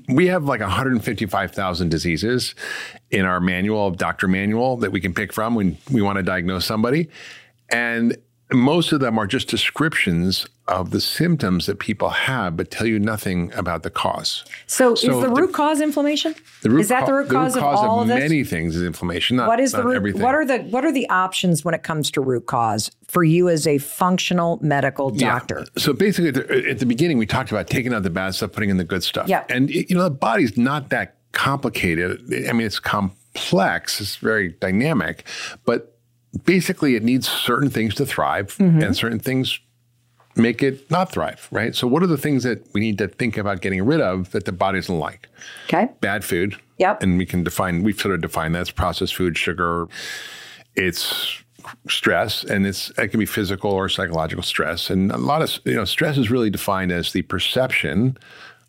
We 0.07 0.26
have 0.26 0.45
like 0.45 0.62
155,000 0.62 1.89
diseases 1.89 2.55
in 3.12 3.26
our 3.26 3.39
manual, 3.39 3.91
doctor 3.91 4.28
manual, 4.28 4.78
that 4.78 4.91
we 4.91 4.99
can 5.01 5.14
pick 5.14 5.32
from 5.32 5.53
when 5.53 5.78
we 5.91 6.01
want 6.01 6.18
to 6.18 6.24
diagnose 6.24 6.66
somebody, 6.66 7.10
and 7.72 8.17
most 8.51 8.91
of 8.91 8.99
them 8.99 9.20
are 9.20 9.28
just 9.28 9.47
descriptions 9.47 10.47
of 10.67 10.91
the 10.91 11.01
symptoms 11.01 11.65
that 11.67 11.80
people 11.80 12.09
have, 12.09 12.57
but 12.57 12.72
tell 12.72 12.88
you 12.88 12.99
nothing 12.99 13.51
about 13.53 13.84
the 13.84 13.89
cause. 13.89 14.43
so, 14.65 14.95
so 14.95 15.09
is 15.09 15.24
the 15.24 15.34
the- 15.34 15.41
root 15.41 15.53
cause 15.53 15.82
inflammation? 15.82 16.34
The 16.61 16.70
root 16.70 16.82
is 16.82 16.89
that 16.89 17.01
ca- 17.01 17.05
the 17.07 17.13
root 17.13 17.30
cause 17.30 17.55
of 17.55 17.63
all 17.63 18.01
of 18.01 18.07
this? 18.07 18.17
many 18.17 18.43
things 18.43 18.76
is 18.76 18.84
inflammation. 18.84 19.38
Not, 19.38 19.47
what 19.47 19.59
is 19.59 19.72
the 19.72 19.84
root, 19.84 19.95
everything. 19.95 20.22
what 20.22 20.36
are 20.36 20.45
the 20.45 20.59
what 20.59 20.84
are 20.84 20.91
the 20.91 21.07
options 21.09 21.63
when 21.63 21.74
it 21.74 21.84
comes 21.84 22.09
to 22.11 22.22
root 22.22 22.47
cause 22.47 22.91
for 23.07 23.24
you 23.24 23.49
as 23.49 23.67
a 23.67 23.78
functional 23.78 24.59
medical 24.61 25.09
doctor? 25.11 25.59
Yeah. 25.59 25.82
So 25.82 25.93
basically, 25.93 26.30
at 26.30 26.36
the, 26.36 26.70
at 26.70 26.80
the 26.80 26.86
beginning, 26.86 27.17
we 27.17 27.26
talked 27.26 27.51
about 27.51 27.67
taking 27.67 27.93
out 27.93 28.03
the 28.03 28.09
bad 28.09 28.34
stuff, 28.36 28.51
putting 28.51 28.70
in 28.70 28.78
the 28.78 28.84
good 28.84 29.03
stuff. 29.03 29.28
Yeah. 29.28 29.43
And 29.49 29.70
you 29.70 29.95
know, 29.95 30.03
the 30.03 30.09
body's 30.09 30.57
not 30.57 30.89
that 30.89 31.17
complicated. 31.34 32.22
I 32.47 32.53
mean, 32.53 32.65
it's 32.65 32.80
complex. 32.80 34.01
It's 34.01 34.15
very 34.17 34.49
dynamic, 34.59 35.26
but 35.65 35.98
basically, 36.45 36.95
it 36.95 37.03
needs 37.03 37.27
certain 37.27 37.69
things 37.69 37.95
to 37.95 38.05
thrive, 38.05 38.55
Mm-hmm. 38.57 38.82
and 38.82 38.95
certain 38.95 39.19
things 39.19 39.59
make 40.36 40.61
it 40.63 40.89
not 40.91 41.11
thrive. 41.11 41.47
Right. 41.51 41.75
So, 41.75 41.88
what 41.88 42.03
are 42.03 42.07
the 42.07 42.17
things 42.17 42.43
that 42.43 42.65
we 42.73 42.82
need 42.82 42.97
to 42.99 43.07
think 43.07 43.38
about 43.38 43.61
getting 43.61 43.84
rid 43.86 43.99
of 44.01 44.32
that 44.32 44.45
the 44.45 44.51
body 44.51 44.77
doesn't 44.80 44.99
like? 44.99 45.27
Okay. 45.65 45.89
Bad 46.01 46.23
food. 46.23 46.55
Yep. 46.77 47.03
And 47.03 47.17
we 47.17 47.25
can 47.25 47.43
define. 47.43 47.84
We've 47.84 47.99
sort 47.99 48.15
of 48.15 48.21
defined 48.21 48.55
that 48.55 48.61
as 48.61 48.71
processed 48.71 49.15
food, 49.15 49.38
sugar. 49.38 49.88
It's 50.75 51.41
stress 51.88 52.43
and 52.43 52.65
it's 52.65 52.89
it 52.97 53.09
can 53.09 53.19
be 53.19 53.25
physical 53.25 53.69
or 53.69 53.89
psychological 53.89 54.41
stress 54.41 54.89
and 54.89 55.11
a 55.11 55.17
lot 55.17 55.41
of 55.41 55.59
you 55.65 55.75
know 55.75 55.84
stress 55.86 56.17
is 56.17 56.32
really 56.32 56.49
defined 56.49 56.91
as 56.91 57.11
the 57.11 57.21
perception 57.23 58.17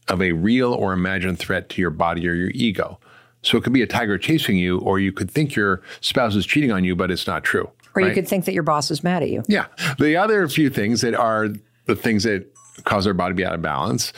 of 0.09 0.21
a 0.21 0.33
real 0.33 0.75
or 0.75 0.93
imagined 0.93 1.39
threat 1.39 1.69
to 1.71 1.81
your 1.81 1.91
body 1.91 2.29
or 2.29 2.35
your 2.35 2.51
ego 2.51 2.99
so 3.43 3.57
it 3.59 3.65
could 3.65 3.73
be 3.73 3.83
a 3.83 3.87
tiger 3.87 4.19
chasing 4.19 4.57
you 4.57 4.79
or 4.81 4.99
you 4.99 5.13
could 5.13 5.31
think 5.31 5.55
your 5.55 5.83
spouse 6.01 6.35
is 6.37 6.45
cheating 6.47 6.71
on 6.73 6.85
you 6.85 6.95
but 6.97 7.11
it's 7.11 7.27
not 7.27 7.43
true 7.45 7.71
Or 7.95 8.03
you 8.03 8.13
could 8.15 8.29
think 8.29 8.45
that 8.45 8.53
your 8.55 8.63
boss 8.63 8.91
is 8.91 9.03
mad 9.05 9.23
at 9.23 9.31
you. 9.31 9.43
yeah 9.49 9.67
the 9.99 10.17
other 10.17 10.47
few 10.49 10.71
things 10.71 11.01
that 11.03 11.15
are 11.15 11.49
the 11.87 11.97
things 11.97 12.25
that 12.25 12.47
cause 12.85 13.07
our 13.07 13.13
body 13.15 13.33
to 13.33 13.37
be 13.37 13.45
out 13.45 13.55
of 13.55 13.61
balance 13.63 14.13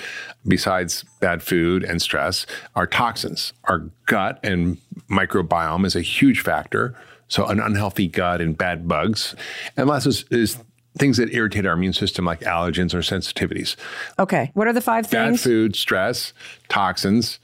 besides 0.47 1.05
bad 1.20 1.43
food 1.43 1.83
and 1.83 2.01
stress 2.03 2.47
are 2.77 2.87
toxins 2.87 3.53
our 3.64 3.91
gut 4.07 4.39
and 4.43 4.79
microbiome 5.11 5.85
is 5.87 5.97
a 5.97 6.01
huge 6.03 6.41
factor 6.41 6.95
so 7.29 7.47
an 7.47 7.59
unhealthy 7.61 8.07
gut 8.09 8.41
and 8.41 8.57
bad 8.59 8.87
bugs 8.87 9.35
and 9.77 9.89
last 9.89 10.07
is, 10.07 10.25
is 10.31 10.59
things 10.99 11.16
that 11.16 11.33
irritate 11.33 11.64
our 11.66 11.73
immune 11.73 11.93
system 11.95 12.25
like 12.25 12.41
allergens 12.41 12.93
or 12.93 12.99
sensitivities 12.99 13.77
Okay. 14.18 14.51
What 14.55 14.66
are 14.68 14.73
the 14.75 14.81
five 14.83 15.11
bad 15.11 15.29
things? 15.31 15.41
Bad 15.41 15.45
food 15.45 15.77
stress 15.77 16.33
toxins 16.68 17.39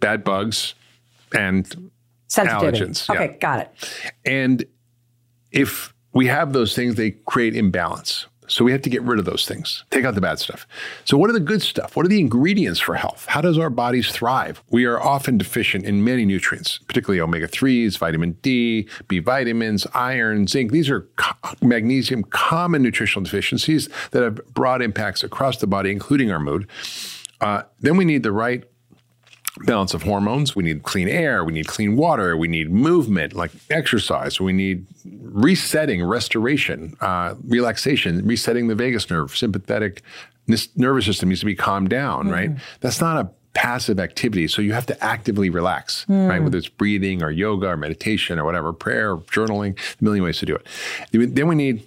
bad 0.00 0.22
bugs 0.24 0.74
and 1.34 1.90
Sensitivity. 2.28 2.78
allergens, 2.84 3.08
yeah. 3.08 3.14
Okay, 3.22 3.38
got 3.38 3.60
it. 3.60 4.12
and 4.24 4.64
if 5.52 5.94
we 6.12 6.26
have 6.26 6.52
those 6.52 6.74
things, 6.74 6.94
they 6.96 7.12
create 7.12 7.54
imbalance. 7.56 8.26
So 8.50 8.64
we 8.64 8.72
have 8.72 8.80
to 8.82 8.88
get 8.90 9.02
rid 9.02 9.18
of 9.18 9.26
those 9.26 9.46
things, 9.46 9.84
take 9.90 10.06
out 10.06 10.14
the 10.14 10.22
bad 10.22 10.38
stuff. 10.38 10.66
So, 11.04 11.18
what 11.18 11.28
are 11.28 11.34
the 11.34 11.38
good 11.40 11.60
stuff? 11.60 11.94
What 11.96 12.06
are 12.06 12.08
the 12.08 12.18
ingredients 12.18 12.80
for 12.80 12.94
health? 12.94 13.26
How 13.28 13.42
does 13.42 13.58
our 13.58 13.68
bodies 13.68 14.10
thrive? 14.10 14.62
We 14.70 14.86
are 14.86 14.98
often 14.98 15.36
deficient 15.36 15.84
in 15.84 16.02
many 16.02 16.24
nutrients, 16.24 16.78
particularly 16.78 17.20
omega 17.20 17.46
3s, 17.46 17.98
vitamin 17.98 18.32
D, 18.40 18.88
B 19.06 19.18
vitamins, 19.18 19.86
iron, 19.92 20.46
zinc. 20.46 20.72
These 20.72 20.88
are 20.88 21.02
co- 21.16 21.36
magnesium 21.60 22.24
common 22.24 22.80
nutritional 22.82 23.22
deficiencies 23.22 23.90
that 24.12 24.22
have 24.22 24.36
broad 24.54 24.80
impacts 24.80 25.22
across 25.22 25.58
the 25.58 25.66
body, 25.66 25.90
including 25.90 26.30
our 26.32 26.40
mood. 26.40 26.66
Uh, 27.42 27.64
then 27.80 27.98
we 27.98 28.06
need 28.06 28.22
the 28.22 28.32
right 28.32 28.64
balance 29.66 29.94
of 29.94 30.02
hormones. 30.02 30.54
We 30.56 30.62
need 30.62 30.82
clean 30.82 31.08
air. 31.08 31.44
We 31.44 31.52
need 31.52 31.66
clean 31.66 31.96
water. 31.96 32.36
We 32.36 32.48
need 32.48 32.70
movement, 32.70 33.34
like 33.34 33.50
exercise. 33.70 34.40
We 34.40 34.52
need 34.52 34.86
resetting, 35.22 36.04
restoration, 36.04 36.96
uh, 37.00 37.34
relaxation, 37.46 38.26
resetting 38.26 38.68
the 38.68 38.74
vagus 38.74 39.10
nerve. 39.10 39.36
Sympathetic 39.36 40.02
nis- 40.46 40.68
nervous 40.76 41.04
system 41.06 41.28
needs 41.28 41.40
to 41.40 41.46
be 41.46 41.54
calmed 41.54 41.90
down, 41.90 42.28
right? 42.30 42.50
That's 42.80 43.00
not 43.00 43.24
a 43.24 43.30
passive 43.54 43.98
activity. 43.98 44.46
So 44.46 44.62
you 44.62 44.72
have 44.72 44.86
to 44.86 45.04
actively 45.04 45.50
relax, 45.50 46.06
right? 46.08 46.40
Whether 46.42 46.58
it's 46.58 46.68
breathing 46.68 47.22
or 47.22 47.30
yoga 47.30 47.68
or 47.68 47.76
meditation 47.76 48.38
or 48.38 48.44
whatever, 48.44 48.72
prayer, 48.72 49.16
journaling, 49.16 49.76
a 50.00 50.04
million 50.04 50.22
ways 50.24 50.38
to 50.38 50.46
do 50.46 50.54
it. 50.56 51.34
Then 51.34 51.48
we 51.48 51.54
need 51.56 51.84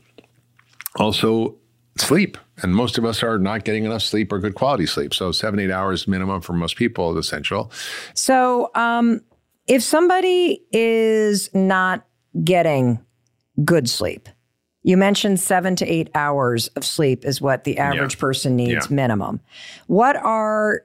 also 0.96 1.56
sleep. 1.98 2.38
And 2.62 2.76
most 2.76 2.98
of 2.98 3.06
us 3.06 3.24
are 3.24 3.38
not 3.38 3.64
getting 3.64 3.86
enough 3.86 4.02
sleep 4.04 4.32
or 4.32 4.40
good 4.40 4.56
quality 4.56 4.86
sleep. 4.86 5.14
So 5.14 5.32
seven, 5.32 5.60
eight 5.60 5.72
hours 5.72 6.08
minimum 6.08 6.42
for 6.42 6.54
most 6.54 6.76
people 6.76 7.18
is 7.18 7.26
essential. 7.26 7.72
So, 8.14 8.70
um, 8.76 9.22
if 9.68 9.84
somebody 9.84 10.64
is 10.72 11.50
not 11.54 12.06
getting 12.44 13.00
good 13.64 13.90
sleep, 13.90 14.28
you 14.84 14.98
mentioned 14.98 15.40
seven 15.40 15.76
to 15.78 15.86
eight 15.86 16.10
hours 16.16 16.68
of 16.70 16.84
sleep 16.84 17.24
is 17.24 17.40
what 17.40 17.64
the 17.64 17.78
average 17.78 18.18
person 18.18 18.56
needs 18.56 18.90
Yeah. 18.90 18.96
minimum. 18.96 19.40
What 19.88 20.16
are 20.16 20.84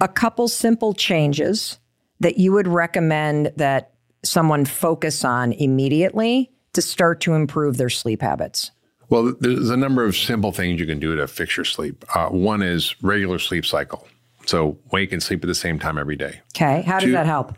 a 0.00 0.08
couple 0.08 0.46
simple 0.48 0.94
changes 0.94 1.78
that 2.20 2.38
you 2.38 2.52
would 2.52 2.68
recommend 2.68 3.52
that 3.56 3.92
someone 4.24 4.64
focus 4.64 5.24
on 5.24 5.52
immediately 5.52 6.50
to 6.74 6.82
start 6.82 7.20
to 7.22 7.34
improve 7.34 7.76
their 7.76 7.90
sleep 7.90 8.22
habits? 8.22 8.70
Well, 9.10 9.34
there's 9.40 9.70
a 9.70 9.76
number 9.76 10.04
of 10.04 10.16
simple 10.16 10.52
things 10.52 10.78
you 10.80 10.86
can 10.86 10.98
do 10.98 11.16
to 11.16 11.26
fix 11.26 11.56
your 11.56 11.64
sleep. 11.64 12.04
Uh, 12.14 12.28
one 12.28 12.62
is 12.62 12.94
regular 13.02 13.38
sleep 13.38 13.64
cycle. 13.64 14.06
So 14.46 14.78
wake 14.92 15.12
and 15.12 15.22
sleep 15.22 15.42
at 15.44 15.46
the 15.46 15.54
same 15.54 15.78
time 15.78 15.98
every 15.98 16.16
day. 16.16 16.40
Okay. 16.56 16.82
How 16.82 16.98
does 16.98 17.04
Two- 17.04 17.12
that 17.12 17.26
help? 17.26 17.56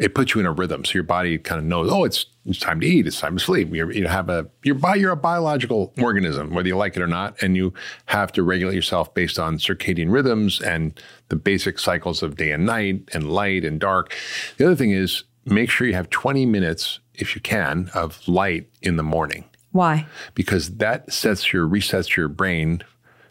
It 0.00 0.14
puts 0.14 0.32
you 0.32 0.40
in 0.40 0.46
a 0.46 0.52
rhythm, 0.52 0.84
so 0.84 0.92
your 0.94 1.02
body 1.02 1.38
kind 1.38 1.58
of 1.58 1.64
knows. 1.64 1.90
Oh, 1.90 2.04
it's 2.04 2.26
it's 2.46 2.60
time 2.60 2.78
to 2.80 2.86
eat. 2.86 3.08
It's 3.08 3.18
time 3.18 3.36
to 3.36 3.42
sleep. 3.42 3.74
You're, 3.74 3.90
you 3.90 4.06
have 4.06 4.28
a 4.28 4.48
you're 4.62 4.76
bi- 4.76 4.94
you're 4.94 5.10
a 5.10 5.16
biological 5.16 5.92
organism, 6.00 6.54
whether 6.54 6.68
you 6.68 6.76
like 6.76 6.96
it 6.96 7.02
or 7.02 7.08
not, 7.08 7.42
and 7.42 7.56
you 7.56 7.74
have 8.06 8.30
to 8.34 8.44
regulate 8.44 8.76
yourself 8.76 9.12
based 9.12 9.40
on 9.40 9.58
circadian 9.58 10.12
rhythms 10.12 10.60
and 10.60 11.00
the 11.30 11.36
basic 11.36 11.80
cycles 11.80 12.22
of 12.22 12.36
day 12.36 12.52
and 12.52 12.64
night 12.64 13.08
and 13.12 13.28
light 13.28 13.64
and 13.64 13.80
dark. 13.80 14.14
The 14.56 14.66
other 14.66 14.76
thing 14.76 14.92
is 14.92 15.24
make 15.44 15.68
sure 15.68 15.84
you 15.88 15.94
have 15.94 16.10
20 16.10 16.46
minutes, 16.46 17.00
if 17.14 17.34
you 17.34 17.40
can, 17.40 17.90
of 17.92 18.26
light 18.28 18.68
in 18.82 18.94
the 18.98 19.02
morning 19.02 19.46
Why? 19.78 20.06
because 20.34 20.64
that 20.78 21.12
sets 21.12 21.52
your 21.52 21.66
resets 21.68 22.16
your 22.16 22.28
brain 22.28 22.82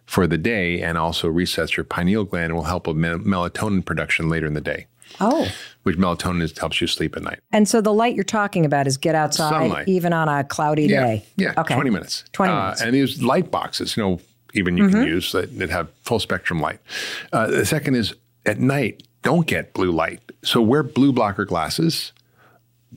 for 0.05 0.25
the 0.27 0.37
day 0.37 0.81
and 0.81 0.97
also 0.97 1.27
resets 1.29 1.75
your 1.75 1.83
pineal 1.83 2.23
gland 2.23 2.45
and 2.45 2.55
will 2.55 2.63
help 2.63 2.87
with 2.87 2.95
me- 2.95 3.09
melatonin 3.09 3.83
production 3.83 4.29
later 4.29 4.47
in 4.47 4.53
the 4.53 4.61
day, 4.61 4.87
Oh. 5.19 5.51
which 5.83 5.97
melatonin 5.97 6.41
is, 6.41 6.57
helps 6.57 6.79
you 6.79 6.87
sleep 6.87 7.17
at 7.17 7.23
night. 7.23 7.39
And 7.51 7.67
so 7.67 7.81
the 7.81 7.91
light 7.93 8.15
you're 8.15 8.23
talking 8.23 8.65
about 8.65 8.87
is 8.87 8.95
get 8.95 9.15
outside 9.15 9.49
Sunlight. 9.49 9.87
even 9.89 10.13
on 10.13 10.29
a 10.29 10.45
cloudy 10.45 10.83
Yeah, 10.85 11.03
day. 11.05 11.25
yeah, 11.35 11.53
Okay. 11.57 11.75
20 11.75 11.89
minutes. 11.89 12.23
20 12.31 12.51
Uh, 12.53 12.55
minutes. 12.55 12.79
Mm-hmm. 12.79 12.87
and 12.87 12.95
these 12.95 13.21
light 13.21 13.51
boxes, 13.51 13.97
you 13.97 14.03
know, 14.03 14.21
even 14.53 14.77
you 14.77 14.87
can 14.87 15.05
use 15.05 15.33
that, 15.33 15.57
that 15.59 15.69
have 15.69 15.89
full 16.03 16.19
spectrum 16.19 16.61
light. 16.61 16.79
Uh, 17.33 17.47
the 17.47 17.65
second 17.65 17.95
is 17.95 18.13
at 18.45 18.59
night, 18.61 19.03
don't 19.23 19.45
get 19.45 19.73
blue 19.73 19.91
light. 19.91 20.21
So 20.43 20.61
wear 20.61 20.83
blue 20.83 21.11
blocker 21.11 21.43
glasses, 21.43 22.13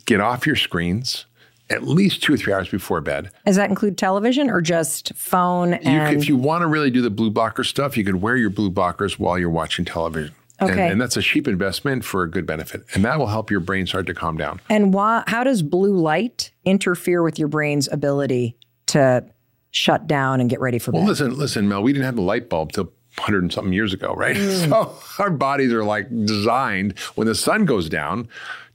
get 0.07 0.21
off 0.21 0.47
your 0.47 0.55
screens 0.57 1.27
at 1.71 1.85
least 1.85 2.23
two 2.23 2.35
or 2.35 2.37
three 2.37 2.53
hours 2.53 2.69
before 2.69 3.01
bed. 3.01 3.31
Does 3.47 3.57
that 3.57 3.71
include 3.71 3.97
television 3.97 4.51
or 4.51 4.61
just 4.61 5.13
phone 5.15 5.71
You 5.73 5.79
and 5.85 6.15
could, 6.15 6.23
if 6.23 6.29
you 6.29 6.37
want 6.37 6.63
to 6.63 6.67
really 6.67 6.91
do 6.91 7.01
the 7.01 7.11
blue 7.11 7.31
blocker 7.31 7.65
stuff, 7.65 7.97
you 7.97 8.05
could 8.05 8.17
wear 8.17 8.37
your 8.37 8.51
blue 8.51 8.71
blockers 8.71 9.19
while 9.19 9.39
you're 9.39 9.51
watching 9.51 9.85
television. 9.85 10.35
And, 10.59 10.71
Okay. 10.73 10.89
and 10.91 11.01
that's 11.01 11.17
a 11.17 11.23
cheap 11.23 11.49
investment 11.49 12.05
for 12.05 12.23
a 12.23 12.31
good 12.31 12.45
benefit. 12.45 12.83
And 12.95 13.03
that 13.05 13.19
will 13.19 13.29
help 13.29 13.51
your 13.51 13.61
brain 13.61 13.87
start 13.87 14.07
to 14.09 14.15
calm 14.15 14.37
down. 14.37 14.61
and 14.69 14.93
why 14.93 15.23
how 15.27 15.43
does 15.45 15.63
blue 15.63 15.97
light 15.97 16.51
interfere 16.65 17.23
with 17.23 17.39
your 17.39 17.49
brain's 17.49 17.89
ability 17.91 18.57
to 18.89 19.25
shut 19.71 20.07
down 20.07 20.41
and 20.41 20.51
get 20.51 20.61
ready 20.61 20.79
for 20.79 20.91
Well, 20.91 21.03
bed? 21.03 21.09
listen, 21.09 21.39
listen, 21.39 21.69
Mel, 21.69 21.83
we 21.83 21.93
didn't 21.93 22.05
have 22.05 22.17
the 22.17 22.23
light 22.23 22.51
bulb 22.51 22.73
till 22.73 22.93
100 23.17 23.43
and 23.43 23.53
something 23.53 23.73
years 23.73 23.93
ago, 23.95 24.13
right? 24.15 24.37
Mm. 24.37 24.69
So 24.69 25.23
our 25.23 25.31
bodies 25.31 25.73
are 25.73 25.85
like 25.85 26.09
designed 26.27 26.99
when 27.15 27.27
the 27.27 27.35
sun 27.35 27.65
goes 27.65 27.89
down 27.89 28.29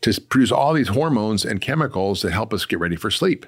to 0.05 0.21
produce 0.21 0.51
all 0.51 0.73
these 0.73 0.89
hormones 0.89 1.43
and 1.43 1.59
chemicals 1.61 2.21
that 2.21 2.31
help 2.31 2.53
us 2.53 2.65
get 2.65 2.79
ready 2.79 2.95
for 2.95 3.09
sleep. 3.09 3.45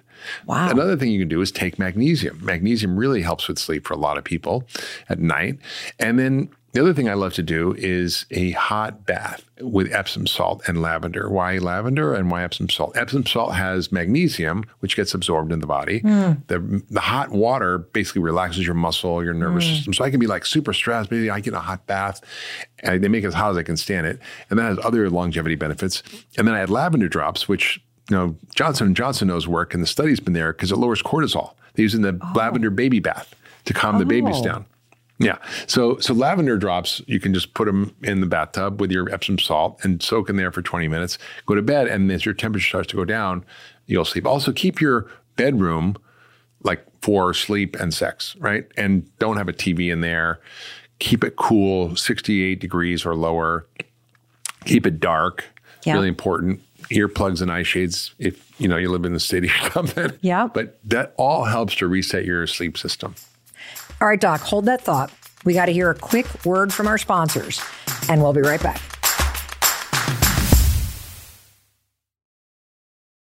Wow. 0.48 0.70
Another 0.70 0.98
thing 0.98 1.12
you 1.12 1.20
can 1.20 1.28
do 1.28 1.42
is 1.42 1.52
take 1.52 1.78
magnesium. 1.78 2.44
Magnesium 2.44 2.98
really 2.98 3.22
helps 3.22 3.48
with 3.48 3.60
sleep 3.60 3.86
for 3.86 3.94
a 3.94 3.98
lot 3.98 4.18
of 4.18 4.24
people 4.24 4.68
at 5.08 5.20
night. 5.20 5.60
And 6.00 6.18
then 6.18 6.50
The 6.78 6.84
other 6.84 6.94
thing 6.94 7.10
I 7.10 7.16
love 7.16 7.34
to 7.34 7.42
do 7.42 7.74
is 7.76 8.28
a 8.30 8.52
hot 8.52 9.04
bath 9.04 9.44
with 9.60 9.92
Epsom 9.92 10.28
salt 10.28 10.62
and 10.68 10.80
lavender. 10.80 11.28
Why 11.28 11.58
lavender 11.58 12.14
and 12.14 12.30
why 12.30 12.44
Epsom 12.44 12.70
salt? 12.70 12.96
Epsom 12.96 13.26
salt 13.26 13.56
has 13.56 13.92
magnesium, 13.92 14.64
which 14.82 14.96
gets 14.96 15.16
absorbed 15.16 15.52
in 15.52 15.60
the 15.60 15.66
body. 15.66 16.02
Mm. 16.02 16.46
The, 16.46 16.84
the 16.92 17.00
hot 17.00 17.32
water 17.32 17.80
basically 17.80 18.22
relaxes 18.22 18.64
your 18.64 18.76
muscle, 18.76 19.24
your 19.24 19.34
nervous 19.34 19.66
mm. 19.66 19.76
system. 19.76 19.94
So 19.96 20.04
I 20.04 20.12
can 20.12 20.20
be 20.20 20.28
like 20.28 20.46
super 20.46 20.72
stressed. 20.72 21.10
Maybe 21.10 21.32
I 21.32 21.40
get 21.40 21.56
a 21.56 21.60
hot 21.60 21.88
bath. 21.88 22.22
And 22.84 23.04
they 23.04 23.08
make 23.08 23.24
it 23.24 23.28
as 23.30 23.34
hot 23.34 23.50
as 23.50 23.58
I 23.58 23.64
can 23.64 23.76
stand 23.76 24.06
it. 24.06 24.20
And 24.52 24.60
that 24.60 24.66
has 24.66 24.86
other 24.86 25.10
longevity 25.10 25.56
benefits. 25.56 26.04
And 26.38 26.48
then 26.48 26.54
I 26.54 26.60
add 26.60 26.70
lavender 26.70 27.10
drops, 27.10 27.50
which 27.50 27.82
you 28.08 28.16
know 28.16 28.38
Johnson 28.54 28.94
& 28.94 28.94
Johnson 28.94 29.30
knows 29.30 29.48
work, 29.48 29.74
and 29.74 29.82
the 29.82 29.88
study's 29.88 30.20
been 30.20 30.34
there 30.34 30.54
because 30.54 30.72
it 30.72 30.78
lowers 30.78 31.02
cortisol. 31.02 31.56
They 31.74 31.82
use 31.82 31.96
in 31.96 32.04
the 32.04 32.20
oh. 32.22 32.32
lavender 32.36 32.70
baby 32.70 33.00
bath 33.00 33.34
to 33.66 33.74
calm 33.74 33.96
oh. 33.96 33.98
the 33.98 34.06
babies 34.06 34.36
oh. 34.38 34.44
down. 34.44 34.66
Yeah. 35.20 35.38
So 35.66 35.98
so 35.98 36.14
lavender 36.14 36.58
drops, 36.58 37.02
you 37.08 37.20
can 37.20 37.34
just 37.34 37.54
put 37.54 37.66
them 37.66 37.96
in 38.04 38.22
the 38.22 38.28
bathtub 38.28 38.80
with 38.80 38.92
your 38.92 39.12
Epsom 39.12 39.40
salt 39.40 39.80
and 39.84 40.02
soak 40.02 40.30
in 40.30 40.36
there 40.36 40.52
for 40.52 40.62
20 40.62 40.88
minutes. 40.88 41.18
Go 41.46 41.56
to 41.56 41.62
bed, 41.62 41.88
and 41.88 42.12
as 42.12 42.26
your 42.26 42.34
temperature 42.36 42.68
starts 42.68 42.90
to 42.90 42.96
go 42.96 43.06
down, 43.06 43.44
you'll 43.88 44.06
sleep. 44.06 44.28
Also, 44.28 44.52
keep 44.52 44.80
your 44.80 45.10
bedroom 45.36 45.98
like 46.64 46.86
for 47.02 47.34
sleep 47.34 47.76
and 47.80 47.94
sex, 47.94 48.36
right? 48.40 48.68
And 48.78 49.10
don't 49.20 49.38
have 49.38 49.50
a 49.50 49.54
TV 49.54 49.92
in 49.92 50.02
there. 50.02 50.40
Keep 51.00 51.24
it 51.24 51.36
cool, 51.36 51.96
68 51.96 52.60
degrees 52.60 53.06
or 53.06 53.16
lower. 53.16 53.66
Keep 54.66 54.86
it 54.86 55.00
dark. 55.00 55.46
Yeah. 55.84 55.94
Really 55.94 56.08
important. 56.08 56.62
Earplugs 56.92 57.42
and 57.42 57.52
eye 57.52 57.64
shades 57.64 58.14
if 58.18 58.60
you 58.60 58.68
know 58.68 58.78
you 58.78 58.90
live 58.90 59.06
in 59.06 59.14
the 59.14 59.20
city 59.20 59.50
or 59.64 59.72
something. 59.72 60.12
Yeah. 60.22 60.48
But 60.54 60.80
that 60.84 61.14
all 61.18 61.46
helps 61.46 61.76
to 61.76 61.88
reset 61.88 62.26
your 62.26 62.46
sleep 62.48 62.78
system. 62.78 63.16
All 64.00 64.08
right, 64.08 64.20
Doc, 64.20 64.42
hold 64.42 64.66
that 64.66 64.82
thought. 64.82 65.12
We 65.44 65.54
got 65.54 65.66
to 65.66 65.74
hear 65.74 65.90
a 65.90 65.96
quick 65.96 66.46
word 66.46 66.72
from 66.72 66.88
our 66.88 67.00
sponsors, 67.00 67.60
and 68.08 68.22
we'll 68.22 68.34
be 68.34 68.42
right 68.42 68.62
back. 68.62 68.80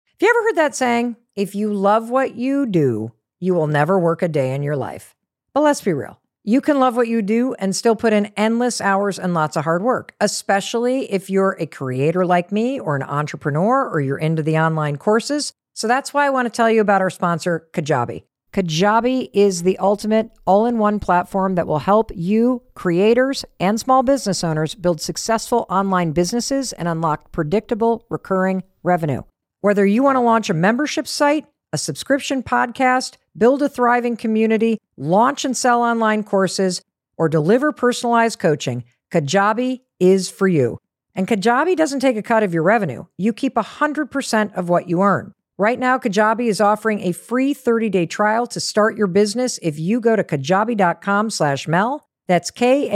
Have 0.07 0.21
you 0.21 0.29
ever 0.29 0.43
heard 0.43 0.55
that 0.55 0.75
saying? 0.75 1.17
If 1.35 1.53
you 1.53 1.71
love 1.71 2.09
what 2.09 2.35
you 2.35 2.65
do, 2.65 3.11
you 3.39 3.53
will 3.53 3.67
never 3.67 3.99
work 3.99 4.23
a 4.23 4.27
day 4.27 4.55
in 4.55 4.63
your 4.63 4.75
life. 4.75 5.13
But 5.53 5.61
let's 5.61 5.81
be 5.81 5.93
real. 5.93 6.19
You 6.43 6.61
can 6.61 6.79
love 6.79 6.95
what 6.95 7.07
you 7.07 7.21
do 7.21 7.53
and 7.55 7.75
still 7.75 7.95
put 7.95 8.13
in 8.13 8.31
endless 8.37 8.81
hours 8.81 9.19
and 9.19 9.35
lots 9.35 9.55
of 9.55 9.65
hard 9.65 9.83
work, 9.83 10.15
especially 10.19 11.11
if 11.11 11.29
you're 11.29 11.57
a 11.59 11.67
creator 11.67 12.25
like 12.25 12.51
me 12.51 12.79
or 12.79 12.95
an 12.95 13.03
entrepreneur 13.03 13.87
or 13.87 13.99
you're 13.99 14.17
into 14.17 14.41
the 14.41 14.57
online 14.57 14.97
courses. 14.97 15.53
So 15.73 15.87
that's 15.87 16.13
why 16.13 16.25
I 16.25 16.31
want 16.31 16.47
to 16.47 16.49
tell 16.49 16.71
you 16.71 16.81
about 16.81 17.01
our 17.01 17.09
sponsor, 17.11 17.67
Kajabi. 17.73 18.23
Kajabi 18.55 19.29
is 19.33 19.63
the 19.63 19.77
ultimate 19.79 20.31
all 20.47 20.65
in 20.65 20.77
one 20.77 20.97
platform 20.97 21.55
that 21.55 21.67
will 21.67 21.79
help 21.79 22.09
you, 22.15 22.61
creators 22.73 23.43
and 23.59 23.77
small 23.77 24.01
business 24.01 24.45
owners, 24.45 24.75
build 24.75 25.01
successful 25.01 25.65
online 25.69 26.13
businesses 26.13 26.71
and 26.71 26.87
unlock 26.87 27.33
predictable, 27.33 28.05
recurring 28.09 28.63
revenue. 28.81 29.23
Whether 29.59 29.85
you 29.85 30.03
want 30.03 30.15
to 30.15 30.21
launch 30.21 30.49
a 30.49 30.53
membership 30.53 31.05
site, 31.05 31.45
a 31.73 31.77
subscription 31.77 32.43
podcast, 32.43 33.17
build 33.37 33.61
a 33.61 33.67
thriving 33.67 34.15
community, 34.15 34.77
launch 34.95 35.43
and 35.43 35.57
sell 35.57 35.81
online 35.81 36.23
courses, 36.23 36.81
or 37.17 37.27
deliver 37.27 37.73
personalized 37.73 38.39
coaching, 38.39 38.85
Kajabi 39.11 39.81
is 39.99 40.29
for 40.29 40.47
you. 40.47 40.77
And 41.13 41.27
Kajabi 41.27 41.75
doesn't 41.75 41.99
take 41.99 42.15
a 42.15 42.23
cut 42.23 42.41
of 42.41 42.53
your 42.53 42.63
revenue. 42.63 43.03
You 43.17 43.33
keep 43.33 43.55
100% 43.55 44.53
of 44.53 44.69
what 44.69 44.87
you 44.87 45.01
earn. 45.01 45.33
Right 45.57 45.79
now, 45.79 45.97
Kajabi 45.97 46.47
is 46.49 46.59
offering 46.59 46.99
a 46.99 47.13
free 47.13 47.53
30-day 47.53 48.07
trial 48.07 48.45
to 48.47 48.59
start 48.59 48.97
your 48.97 49.07
business 49.07 49.57
if 49.61 49.79
you 49.79 50.01
go 50.01 50.17
to 50.17 50.23
kajabi.com 50.23 51.29
slash 51.29 51.65
Mel. 51.65 52.05
That's 52.27 52.51
K-A-J-A-B-I 52.51 52.93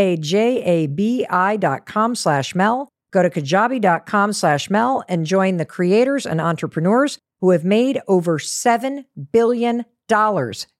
dot 1.58 1.86
com 1.86 2.16
slash 2.16 2.54
Mel. 2.56 2.90
Go 3.12 3.24
to 3.24 3.30
kajabi.com 3.30 4.34
slash 4.34 4.70
Mel 4.70 5.06
and 5.08 5.26
join 5.26 5.56
the 5.56 5.66
creators 5.66 6.26
and 6.26 6.42
entrepreneurs 6.42 7.18
who 7.40 7.52
have 7.52 7.64
made 7.64 8.02
over 8.10 8.38
$7 8.38 9.06
billion 9.32 9.86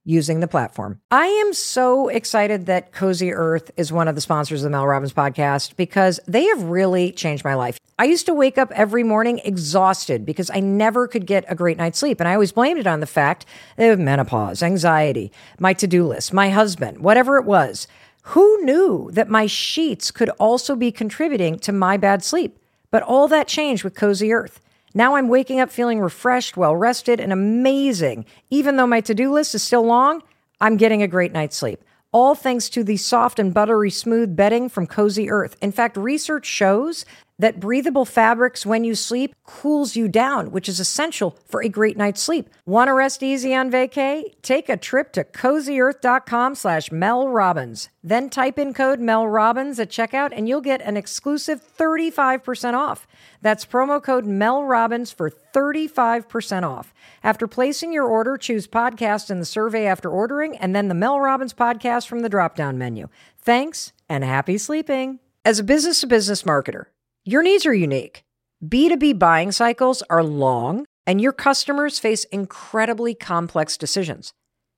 using 0.04 0.40
the 0.40 0.48
platform. 0.48 1.00
I 1.12 1.28
am 1.28 1.54
so 1.54 2.08
excited 2.08 2.66
that 2.66 2.92
Cozy 2.92 3.32
Earth 3.32 3.70
is 3.78 3.92
one 3.92 4.08
of 4.08 4.16
the 4.16 4.22
sponsors 4.22 4.62
of 4.62 4.64
the 4.64 4.70
Mel 4.72 4.88
Robbins 4.88 5.14
podcast 5.14 5.76
because 5.76 6.20
they 6.28 6.46
have 6.46 6.64
really 6.64 7.12
changed 7.12 7.44
my 7.44 7.54
life. 7.54 7.78
I 8.00 8.06
used 8.06 8.26
to 8.26 8.34
wake 8.34 8.58
up 8.58 8.72
every 8.72 9.04
morning 9.04 9.40
exhausted 9.44 10.26
because 10.26 10.50
I 10.50 10.62
never 10.62 11.08
could 11.08 11.28
get 11.28 11.46
a 11.48 11.56
great 11.56 11.78
night's 11.78 12.00
sleep. 12.00 12.20
And 12.20 12.28
I 12.28 12.34
always 12.34 12.52
blamed 12.52 12.80
it 12.80 12.88
on 12.88 13.02
the 13.02 13.06
fact 13.06 13.46
of 13.78 14.00
menopause, 14.00 14.64
anxiety, 14.64 15.32
my 15.60 15.74
to 15.74 15.86
do 15.86 16.08
list, 16.08 16.34
my 16.34 16.50
husband, 16.50 17.00
whatever 17.00 17.38
it 17.38 17.46
was. 17.46 17.88
Who 18.24 18.64
knew 18.64 19.10
that 19.14 19.30
my 19.30 19.46
sheets 19.46 20.12
could 20.12 20.30
also 20.40 20.76
be 20.76 20.92
contributing 20.92 21.60
to 21.60 21.72
my 21.72 21.98
bad 21.98 22.24
sleep? 22.24 22.58
But 22.90 23.04
all 23.04 23.28
that 23.28 23.48
changed 23.48 23.84
with 23.84 23.96
Cozy 23.96 24.34
Earth. 24.34 24.60
Now 24.94 25.16
I'm 25.16 25.28
waking 25.28 25.60
up 25.60 25.70
feeling 25.70 26.00
refreshed, 26.00 26.58
well 26.58 26.76
rested, 26.76 27.20
and 27.20 27.32
amazing. 27.32 28.26
Even 28.50 28.76
though 28.76 28.88
my 28.88 29.02
to 29.02 29.14
do 29.14 29.32
list 29.32 29.56
is 29.56 29.64
still 29.64 29.84
long, 29.84 30.24
I'm 30.60 30.78
getting 30.78 31.02
a 31.02 31.08
great 31.08 31.32
night's 31.32 31.58
sleep. 31.58 31.84
All 32.12 32.34
thanks 32.34 32.70
to 32.70 32.84
the 32.84 32.98
soft 32.98 33.38
and 33.38 33.54
buttery 33.54 33.92
smooth 33.92 34.36
bedding 34.36 34.68
from 34.68 34.88
Cozy 34.88 35.30
Earth. 35.30 35.56
In 35.62 35.72
fact, 35.72 35.96
research 35.96 36.46
shows 36.46 37.06
that 37.40 37.60
breathable 37.60 38.06
fabrics 38.06 38.66
when 38.66 38.84
you 38.84 38.94
sleep 38.94 39.34
cools 39.46 39.96
you 39.96 40.08
down, 40.08 40.52
which 40.52 40.70
is 40.70 40.80
essential 40.80 41.38
for 41.46 41.64
a 41.64 41.70
great 41.70 41.98
night's 41.98 42.22
sleep. 42.22 42.50
Want 42.66 42.90
to 42.90 42.94
rest 42.94 43.24
easy 43.24 43.56
on 43.56 43.72
vacay? 43.72 44.24
Take 44.42 44.70
a 44.70 44.78
trip 44.78 45.12
to 45.14 45.24
cozyearth.com 45.24 46.56
slash 46.56 46.92
Mel 46.92 47.28
Robbins. 47.28 47.90
Then 48.04 48.30
type 48.30 48.60
in 48.60 48.74
code 48.74 49.00
Mel 49.00 49.28
Robbins 49.28 49.80
at 49.80 49.90
checkout 49.90 50.32
and 50.34 50.48
you'll 50.48 50.62
get 50.62 50.82
an 50.82 50.98
exclusive 50.98 51.62
35% 51.78 52.74
off. 52.74 53.08
That's 53.42 53.66
promo 53.66 54.04
code 54.04 54.26
Mel 54.26 54.64
Robbins 54.64 55.12
for 55.12 55.32
35% 55.32 56.64
off. 56.64 56.94
After 57.24 57.48
placing 57.48 57.94
your 57.94 58.06
order, 58.06 58.38
choose 58.38 58.68
podcast 58.68 59.32
in 59.32 59.40
the 59.40 59.46
survey 59.46 59.86
after 59.86 60.10
ordering 60.10 60.58
and 60.58 60.76
then 60.76 60.90
the 60.90 60.94
Mel 60.94 61.20
Robbins 61.20 61.54
podcast 61.54 62.08
from 62.08 62.20
the 62.20 62.30
drop 62.30 62.56
down 62.56 62.78
menu. 62.78 63.08
Thanks 63.42 63.94
and 64.10 64.24
happy 64.24 64.58
sleeping. 64.58 65.20
As 65.46 65.58
a 65.58 65.64
business 65.64 66.02
to 66.02 66.08
business 66.08 66.44
marketer, 66.44 66.86
your 67.32 67.44
needs 67.44 67.68
are 67.68 67.74
unique. 67.74 68.24
B2B 68.66 69.20
buying 69.20 69.52
cycles 69.52 70.02
are 70.10 70.24
long, 70.24 70.86
and 71.06 71.22
your 71.22 71.32
customers 71.32 72.00
face 72.00 72.24
incredibly 72.26 73.14
complex 73.14 73.78
decisions. 73.78 74.34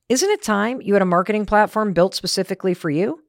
Isn't 0.09 0.29
it 0.29 0.43
time 0.43 0.81
you 0.81 0.93
had 0.93 1.01
a 1.01 1.05
marketing 1.05 1.45
platform 1.45 1.93
built 1.93 2.13
specifically 2.13 2.73
for 2.73 2.89
you? 2.89 3.23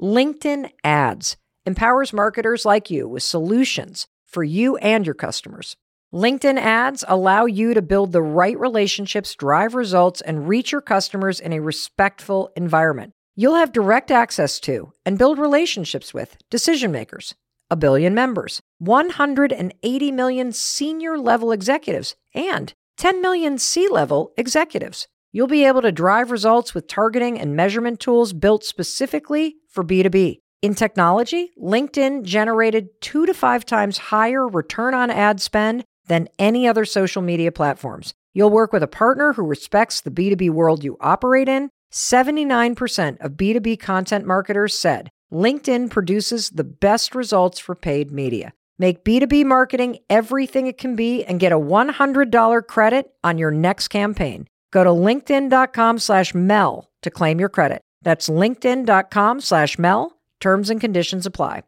LinkedIn 0.00 0.70
Ads 0.84 1.36
empowers 1.66 2.12
marketers 2.12 2.64
like 2.64 2.88
you 2.88 3.08
with 3.08 3.24
solutions 3.24 4.06
for 4.26 4.44
you 4.44 4.76
and 4.76 5.04
your 5.04 5.16
customers. 5.16 5.76
LinkedIn 6.14 6.58
ads 6.58 7.04
allow 7.08 7.46
you 7.46 7.74
to 7.74 7.82
build 7.82 8.12
the 8.12 8.22
right 8.22 8.58
relationships, 8.60 9.34
drive 9.34 9.74
results, 9.74 10.20
and 10.20 10.46
reach 10.46 10.70
your 10.70 10.82
customers 10.82 11.40
in 11.40 11.52
a 11.52 11.60
respectful 11.60 12.50
environment. 12.54 13.12
You'll 13.34 13.56
have 13.56 13.72
direct 13.72 14.10
access 14.10 14.60
to 14.60 14.92
and 15.04 15.18
build 15.18 15.38
relationships 15.38 16.12
with 16.14 16.36
decision 16.50 16.92
makers 16.92 17.34
a 17.72 17.76
billion 17.76 18.14
members, 18.14 18.60
180 18.80 20.12
million 20.12 20.52
senior 20.52 21.16
level 21.16 21.52
executives, 21.52 22.14
and 22.34 22.74
10 22.98 23.22
million 23.22 23.56
C 23.56 23.88
level 23.88 24.32
executives. 24.36 25.08
You'll 25.32 25.46
be 25.46 25.64
able 25.64 25.80
to 25.80 25.90
drive 25.90 26.30
results 26.30 26.74
with 26.74 26.86
targeting 26.86 27.40
and 27.40 27.56
measurement 27.56 27.98
tools 27.98 28.34
built 28.34 28.62
specifically 28.62 29.56
for 29.70 29.82
B2B. 29.82 30.40
In 30.60 30.74
technology, 30.74 31.52
LinkedIn 31.58 32.24
generated 32.24 32.88
two 33.00 33.24
to 33.24 33.32
five 33.32 33.64
times 33.64 33.96
higher 33.96 34.46
return 34.46 34.92
on 34.92 35.10
ad 35.10 35.40
spend 35.40 35.84
than 36.08 36.28
any 36.38 36.68
other 36.68 36.84
social 36.84 37.22
media 37.22 37.50
platforms. 37.50 38.12
You'll 38.34 38.50
work 38.50 38.74
with 38.74 38.82
a 38.82 38.86
partner 38.86 39.32
who 39.32 39.46
respects 39.46 40.02
the 40.02 40.10
B2B 40.10 40.50
world 40.50 40.84
you 40.84 40.98
operate 41.00 41.48
in. 41.48 41.70
79% 41.90 43.18
of 43.20 43.32
B2B 43.32 43.78
content 43.80 44.26
marketers 44.26 44.78
said 44.78 45.08
LinkedIn 45.32 45.90
produces 45.90 46.50
the 46.50 46.64
best 46.64 47.14
results 47.14 47.58
for 47.58 47.74
paid 47.74 48.12
media. 48.12 48.52
Make 48.78 49.04
B2B 49.04 49.44
marketing 49.44 49.98
everything 50.10 50.66
it 50.66 50.76
can 50.76 50.96
be 50.96 51.24
and 51.24 51.40
get 51.40 51.52
a 51.52 51.58
$100 51.58 52.66
credit 52.66 53.12
on 53.24 53.38
your 53.38 53.50
next 53.50 53.88
campaign. 53.88 54.46
Go 54.70 54.84
to 54.84 54.90
linkedin.com 54.90 55.98
slash 55.98 56.34
Mel 56.34 56.90
to 57.02 57.10
claim 57.10 57.38
your 57.38 57.48
credit. 57.48 57.80
That's 58.02 58.28
linkedin.com 58.28 59.40
slash 59.40 59.78
Mel. 59.78 60.18
Terms 60.40 60.70
and 60.70 60.80
conditions 60.80 61.26
apply. 61.26 61.62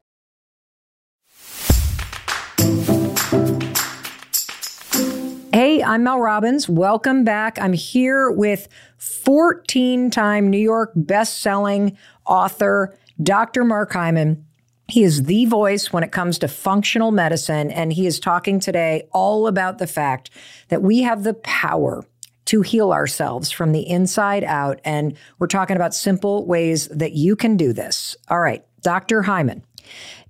Hey, 5.53 5.85
I'm 5.85 6.03
Mel 6.03 6.19
Robbins. 6.19 6.69
Welcome 6.69 7.23
back. 7.23 7.61
I'm 7.61 7.75
here 7.75 8.29
with 8.29 8.67
14 8.99 10.11
time 10.11 10.51
New 10.51 10.59
York 10.59 10.91
best-selling 10.97 11.97
author 12.27 12.99
Dr. 13.23 13.65
Mark 13.65 13.93
Hyman. 13.93 14.45
He 14.87 15.03
is 15.03 15.23
the 15.23 15.47
voice 15.47 15.95
when 15.95 16.03
it 16.03 16.13
comes 16.13 16.39
to 16.39 16.49
functional 16.49 17.11
medicine, 17.11 17.71
and 17.71 17.91
he 17.91 18.07
is 18.07 18.21
talking 18.21 18.61
today 18.61 19.09
all 19.13 19.47
about 19.47 19.79
the 19.79 19.87
fact 19.87 20.29
that 20.69 20.83
we 20.83 21.01
have 21.03 21.23
the 21.23 21.33
power 21.33 22.05
to 22.47 22.61
heal 22.61 22.93
ourselves 22.93 23.51
from 23.51 23.73
the 23.73 23.89
inside 23.89 24.45
out. 24.45 24.81
And 24.85 25.17
we're 25.39 25.47
talking 25.47 25.77
about 25.77 25.95
simple 25.95 26.47
ways 26.47 26.89
that 26.89 27.13
you 27.13 27.37
can 27.37 27.57
do 27.57 27.73
this. 27.73 28.17
All 28.29 28.41
right. 28.41 28.63
Dr. 28.83 29.23
Hyman, 29.23 29.65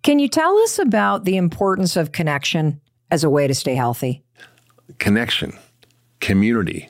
can 0.03 0.21
you 0.21 0.29
tell 0.29 0.57
us 0.59 0.79
about 0.79 1.25
the 1.25 1.37
importance 1.37 1.97
of 1.97 2.13
connection 2.13 2.81
as 3.11 3.25
a 3.25 3.31
way 3.31 3.49
to 3.49 3.55
stay 3.55 3.75
healthy? 3.75 4.23
Connection, 4.99 5.59
community, 6.21 6.89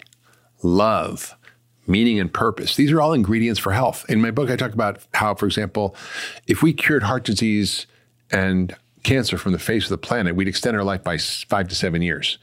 love, 0.62 1.34
meaning 1.86 2.18
and 2.18 2.32
purpose. 2.32 2.76
These 2.76 2.92
are 2.92 3.00
all 3.00 3.12
ingredients 3.12 3.60
for 3.60 3.72
health. 3.72 4.04
In 4.08 4.20
my 4.20 4.30
book, 4.30 4.50
I 4.50 4.56
talk 4.56 4.72
about 4.72 5.00
how, 5.14 5.34
for 5.34 5.46
example, 5.46 5.96
if 6.46 6.62
we 6.62 6.72
cured 6.72 7.02
heart 7.02 7.24
disease 7.24 7.86
and 8.30 8.74
cancer 9.02 9.36
from 9.36 9.52
the 9.52 9.58
face 9.58 9.84
of 9.84 9.90
the 9.90 9.98
planet, 9.98 10.34
we'd 10.34 10.48
extend 10.48 10.76
our 10.76 10.84
life 10.84 11.04
by 11.04 11.18
five 11.18 11.68
to 11.68 11.74
seven 11.74 12.02
years. 12.02 12.38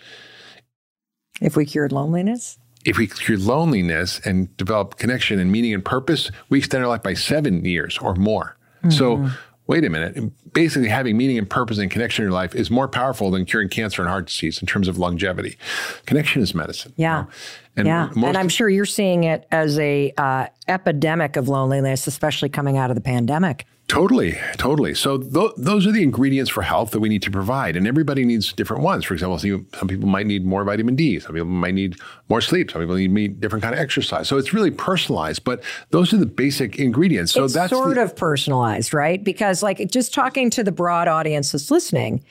If 1.41 1.55
we 1.55 1.65
cured 1.65 1.91
loneliness? 1.91 2.59
If 2.85 2.97
we 2.97 3.07
cure 3.07 3.37
loneliness 3.37 4.19
and 4.25 4.55
develop 4.57 4.97
connection 4.97 5.39
and 5.39 5.51
meaning 5.51 5.73
and 5.73 5.83
purpose, 5.83 6.31
we 6.49 6.59
extend 6.59 6.83
our 6.83 6.89
life 6.89 7.03
by 7.03 7.13
seven 7.13 7.63
years 7.65 7.97
or 7.97 8.15
more. 8.15 8.57
Mm-hmm. 8.79 8.91
So 8.91 9.29
wait 9.67 9.85
a 9.85 9.89
minute. 9.89 10.53
Basically, 10.53 10.89
having 10.89 11.15
meaning 11.15 11.37
and 11.37 11.49
purpose 11.49 11.77
and 11.77 11.89
connection 11.89 12.23
in 12.23 12.31
your 12.31 12.33
life 12.33 12.55
is 12.55 12.69
more 12.69 12.87
powerful 12.87 13.31
than 13.31 13.45
curing 13.45 13.69
cancer 13.69 14.01
and 14.01 14.09
heart 14.09 14.27
disease 14.27 14.59
in 14.61 14.67
terms 14.67 14.87
of 14.87 14.97
longevity. 14.97 15.57
Connection 16.05 16.41
is 16.41 16.53
medicine. 16.53 16.93
Yeah. 16.95 17.19
You 17.19 17.23
know? 17.23 17.29
And 17.77 17.87
yeah. 17.87 18.09
and 18.15 18.37
I'm 18.37 18.49
sure 18.49 18.69
you're 18.69 18.85
seeing 18.85 19.23
it 19.23 19.47
as 19.51 19.79
a 19.79 20.13
uh, 20.17 20.47
epidemic 20.67 21.37
of 21.37 21.47
loneliness, 21.47 22.05
especially 22.05 22.49
coming 22.49 22.77
out 22.77 22.91
of 22.91 22.95
the 22.95 23.01
pandemic. 23.01 23.65
Totally, 23.87 24.37
totally. 24.55 24.93
So 24.93 25.17
th- 25.17 25.51
those 25.57 25.85
are 25.85 25.91
the 25.91 26.01
ingredients 26.01 26.49
for 26.49 26.61
health 26.61 26.91
that 26.91 27.01
we 27.01 27.09
need 27.09 27.21
to 27.23 27.31
provide, 27.31 27.75
and 27.75 27.85
everybody 27.85 28.23
needs 28.23 28.53
different 28.53 28.83
ones. 28.83 29.03
For 29.03 29.13
example, 29.13 29.37
some 29.37 29.87
people 29.89 30.07
might 30.07 30.25
need 30.25 30.45
more 30.45 30.63
vitamin 30.63 30.95
D, 30.95 31.19
some 31.19 31.33
people 31.33 31.49
might 31.49 31.73
need 31.73 31.97
more 32.29 32.39
sleep, 32.39 32.71
some 32.71 32.81
people 32.81 32.95
need 32.95 33.41
different 33.41 33.63
kind 33.63 33.75
of 33.75 33.81
exercise. 33.81 34.29
So 34.29 34.37
it's 34.37 34.53
really 34.53 34.71
personalized, 34.71 35.43
but 35.43 35.61
those 35.89 36.13
are 36.13 36.17
the 36.17 36.25
basic 36.25 36.79
ingredients. 36.79 37.33
So 37.33 37.43
it's 37.43 37.53
that's 37.53 37.71
sort 37.71 37.95
the- 37.95 38.03
of 38.03 38.15
personalized, 38.15 38.93
right? 38.93 39.21
Because 39.21 39.61
like 39.61 39.91
just 39.91 40.13
talking 40.13 40.49
to 40.51 40.63
the 40.63 40.71
broad 40.71 41.09
audience 41.09 41.51
that's 41.51 41.69
listening, 41.69 42.23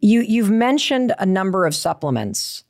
you 0.00 0.22
you've 0.22 0.50
mentioned 0.50 1.14
a 1.20 1.26
number 1.26 1.64
of 1.64 1.76
supplements 1.76 2.64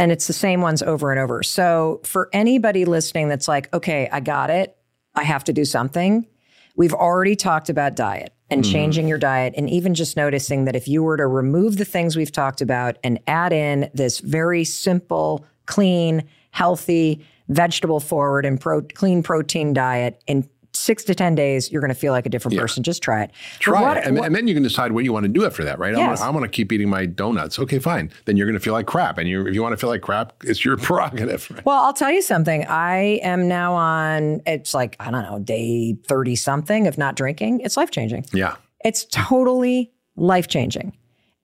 and 0.00 0.10
it's 0.10 0.26
the 0.26 0.32
same 0.32 0.62
ones 0.62 0.82
over 0.82 1.10
and 1.10 1.20
over. 1.20 1.42
So 1.42 2.00
for 2.04 2.30
anybody 2.32 2.86
listening 2.86 3.28
that's 3.28 3.46
like, 3.46 3.72
okay, 3.74 4.08
I 4.10 4.20
got 4.20 4.48
it, 4.48 4.74
I 5.14 5.24
have 5.24 5.44
to 5.44 5.52
do 5.52 5.66
something. 5.66 6.26
We've 6.74 6.94
already 6.94 7.36
talked 7.36 7.68
about 7.68 7.96
diet 7.96 8.32
and 8.48 8.64
mm 8.64 8.72
changing 8.72 9.06
your 9.06 9.18
diet, 9.18 9.54
and 9.56 9.70
even 9.70 9.94
just 9.94 10.16
noticing 10.16 10.64
that 10.64 10.74
if 10.74 10.88
you 10.88 11.04
were 11.04 11.16
to 11.16 11.26
remove 11.26 11.76
the 11.76 11.84
things 11.84 12.16
we've 12.16 12.32
talked 12.32 12.60
about 12.60 12.96
and 13.04 13.20
add 13.28 13.52
in 13.52 13.88
this 13.94 14.18
very 14.18 14.64
simple, 14.64 15.44
clean, 15.66 16.24
healthy, 16.50 17.24
vegetable 17.48 18.00
forward 18.00 18.44
and 18.44 18.60
pro- 18.60 18.82
clean 18.82 19.22
protein 19.22 19.72
diet 19.72 20.20
in 20.26 20.48
six 20.80 21.04
to 21.04 21.14
10 21.14 21.34
days, 21.34 21.70
you're 21.70 21.80
going 21.80 21.92
to 21.92 21.98
feel 21.98 22.12
like 22.12 22.26
a 22.26 22.28
different 22.28 22.54
yeah. 22.54 22.62
person. 22.62 22.82
Just 22.82 23.02
try 23.02 23.24
it. 23.24 23.30
Try 23.58 23.82
what, 23.82 23.96
it. 23.98 24.06
And, 24.06 24.16
what, 24.16 24.26
and, 24.26 24.34
then 24.34 24.48
you 24.48 24.54
can 24.54 24.62
decide 24.62 24.92
what 24.92 25.04
you 25.04 25.12
want 25.12 25.24
to 25.24 25.28
do 25.28 25.44
after 25.44 25.64
that, 25.64 25.78
right? 25.78 25.96
Yes. 25.96 26.20
I 26.20 26.30
want 26.30 26.44
to 26.44 26.48
keep 26.48 26.72
eating 26.72 26.88
my 26.88 27.06
donuts. 27.06 27.58
Okay, 27.58 27.78
fine. 27.78 28.10
Then 28.24 28.36
you're 28.36 28.46
going 28.46 28.58
to 28.58 28.60
feel 28.60 28.72
like 28.72 28.86
crap. 28.86 29.18
And 29.18 29.28
you, 29.28 29.46
if 29.46 29.54
you 29.54 29.62
want 29.62 29.72
to 29.72 29.76
feel 29.76 29.90
like 29.90 30.02
crap, 30.02 30.32
it's 30.44 30.64
your 30.64 30.76
prerogative. 30.78 31.50
Right? 31.50 31.64
Well, 31.64 31.82
I'll 31.82 31.92
tell 31.92 32.10
you 32.10 32.22
something. 32.22 32.66
I 32.66 33.20
am 33.22 33.48
now 33.48 33.74
on, 33.74 34.40
it's 34.46 34.74
like, 34.74 34.96
I 35.00 35.10
don't 35.10 35.22
know, 35.22 35.38
day 35.38 35.96
30 36.06 36.36
something 36.36 36.86
of 36.86 36.98
not 36.98 37.16
drinking. 37.16 37.60
It's 37.60 37.76
life 37.76 37.90
changing. 37.90 38.26
Yeah. 38.32 38.56
It's 38.84 39.04
totally 39.10 39.92
life 40.16 40.48
changing. 40.48 40.96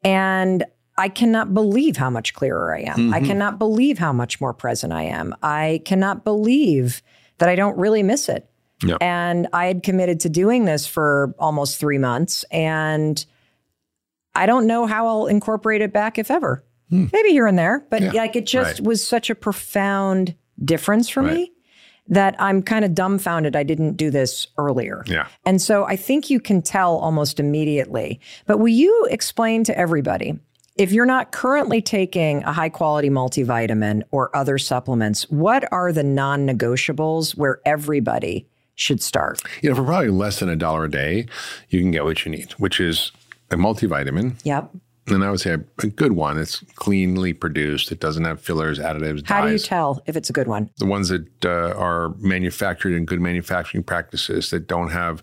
And 0.03 0.65
I 0.99 1.09
cannot 1.09 1.53
believe 1.53 1.97
how 1.97 2.11
much 2.11 2.35
clearer 2.35 2.75
I 2.75 2.81
am. 2.83 2.97
Mm-hmm. 2.97 3.15
I 3.15 3.21
cannot 3.21 3.59
believe 3.59 3.99
how 3.99 4.13
much 4.13 4.41
more 4.41 4.55
present 4.55 4.93
I 4.93 5.03
am. 5.03 5.35
I 5.43 5.83
cannot 5.85 6.25
believe 6.25 7.03
that 7.39 7.49
I 7.49 7.55
don't 7.55 7.77
really 7.77 8.03
miss 8.03 8.29
it. 8.29 8.49
Yep. 8.85 8.99
And 9.01 9.49
I 9.53 9.67
had 9.67 9.83
committed 9.83 10.21
to 10.21 10.29
doing 10.29 10.65
this 10.65 10.87
for 10.87 11.35
almost 11.39 11.79
three 11.79 11.99
months. 11.99 12.45
And 12.51 13.25
I 14.35 14.47
don't 14.47 14.67
know 14.67 14.87
how 14.87 15.07
I'll 15.07 15.27
incorporate 15.27 15.81
it 15.81 15.93
back, 15.93 16.19
if 16.19 16.31
ever. 16.31 16.63
Hmm. 16.91 17.07
Maybe 17.13 17.31
here 17.31 17.47
and 17.47 17.59
there. 17.59 17.85
But 17.91 18.03
yeah. 18.03 18.13
like 18.13 18.37
it 18.37 18.47
just 18.47 18.81
right. 18.81 18.87
was 18.87 19.07
such 19.07 19.31
a 19.31 19.35
profound 19.35 20.35
difference 20.63 21.09
for 21.09 21.23
right. 21.23 21.35
me 21.35 21.53
that 22.09 22.37
I'm 22.39 22.63
kind 22.63 22.85
of 22.85 22.95
dumbfounded 22.95 23.57
I 23.57 23.65
didn't 23.65 23.95
do 23.95 24.11
this 24.11 24.47
earlier. 24.59 25.03
Yeah. 25.07 25.27
And 25.45 25.61
so 25.61 25.85
I 25.85 25.97
think 25.97 26.31
you 26.31 26.39
can 26.39 26.63
tell 26.63 26.99
almost 26.99 27.41
immediately. 27.41 28.21
But 28.47 28.59
will 28.59 28.69
you 28.69 29.09
explain 29.11 29.65
to 29.65 29.77
everybody 29.77 30.39
if 30.77 30.93
you're 30.93 31.07
not 31.07 31.33
currently 31.33 31.81
taking 31.81 32.45
a 32.45 32.53
high 32.53 32.69
quality 32.69 33.09
multivitamin 33.09 34.03
or 34.11 34.35
other 34.37 34.59
supplements, 34.59 35.23
what 35.31 35.71
are 35.73 35.91
the 35.91 36.03
non 36.03 36.47
negotiables 36.47 37.37
where 37.37 37.61
everybody 37.65 38.47
should 38.77 39.03
start? 39.03 39.43
You 39.63 39.71
know, 39.71 39.77
for 39.77 39.85
probably 39.85 40.11
less 40.11 40.39
than 40.39 40.49
a 40.49 40.57
dollar 40.57 40.85
a 40.85 40.91
day, 40.91 41.27
you 41.71 41.81
can 41.81 41.91
get 41.91 42.05
what 42.05 42.25
you 42.25 42.31
need, 42.31 42.53
which 42.53 42.79
is 42.79 43.11
a 43.51 43.57
multivitamin. 43.57 44.41
Yep. 44.45 44.71
And 45.09 45.25
I 45.25 45.31
would 45.31 45.41
say 45.41 45.53
a, 45.53 45.65
a 45.83 45.87
good 45.87 46.13
one. 46.13 46.39
It's 46.39 46.65
cleanly 46.75 47.33
produced. 47.33 47.93
It 47.93 48.01
doesn't 48.01 48.25
have 48.25 48.41
fillers, 48.41 48.79
additives. 48.79 49.27
How 49.27 49.43
dyes. 49.43 49.49
do 49.49 49.53
you 49.53 49.59
tell 49.59 50.03
if 50.07 50.17
it's 50.17 50.31
a 50.31 50.33
good 50.33 50.49
one? 50.49 50.71
The 50.79 50.87
ones 50.87 51.09
that 51.09 51.45
uh, 51.45 51.75
are 51.77 52.11
manufactured 52.19 52.93
in 52.93 53.05
good 53.05 53.21
manufacturing 53.21 53.85
practices 53.85 54.51
that 54.51 54.67
don't 54.67 54.91
have 54.91 55.23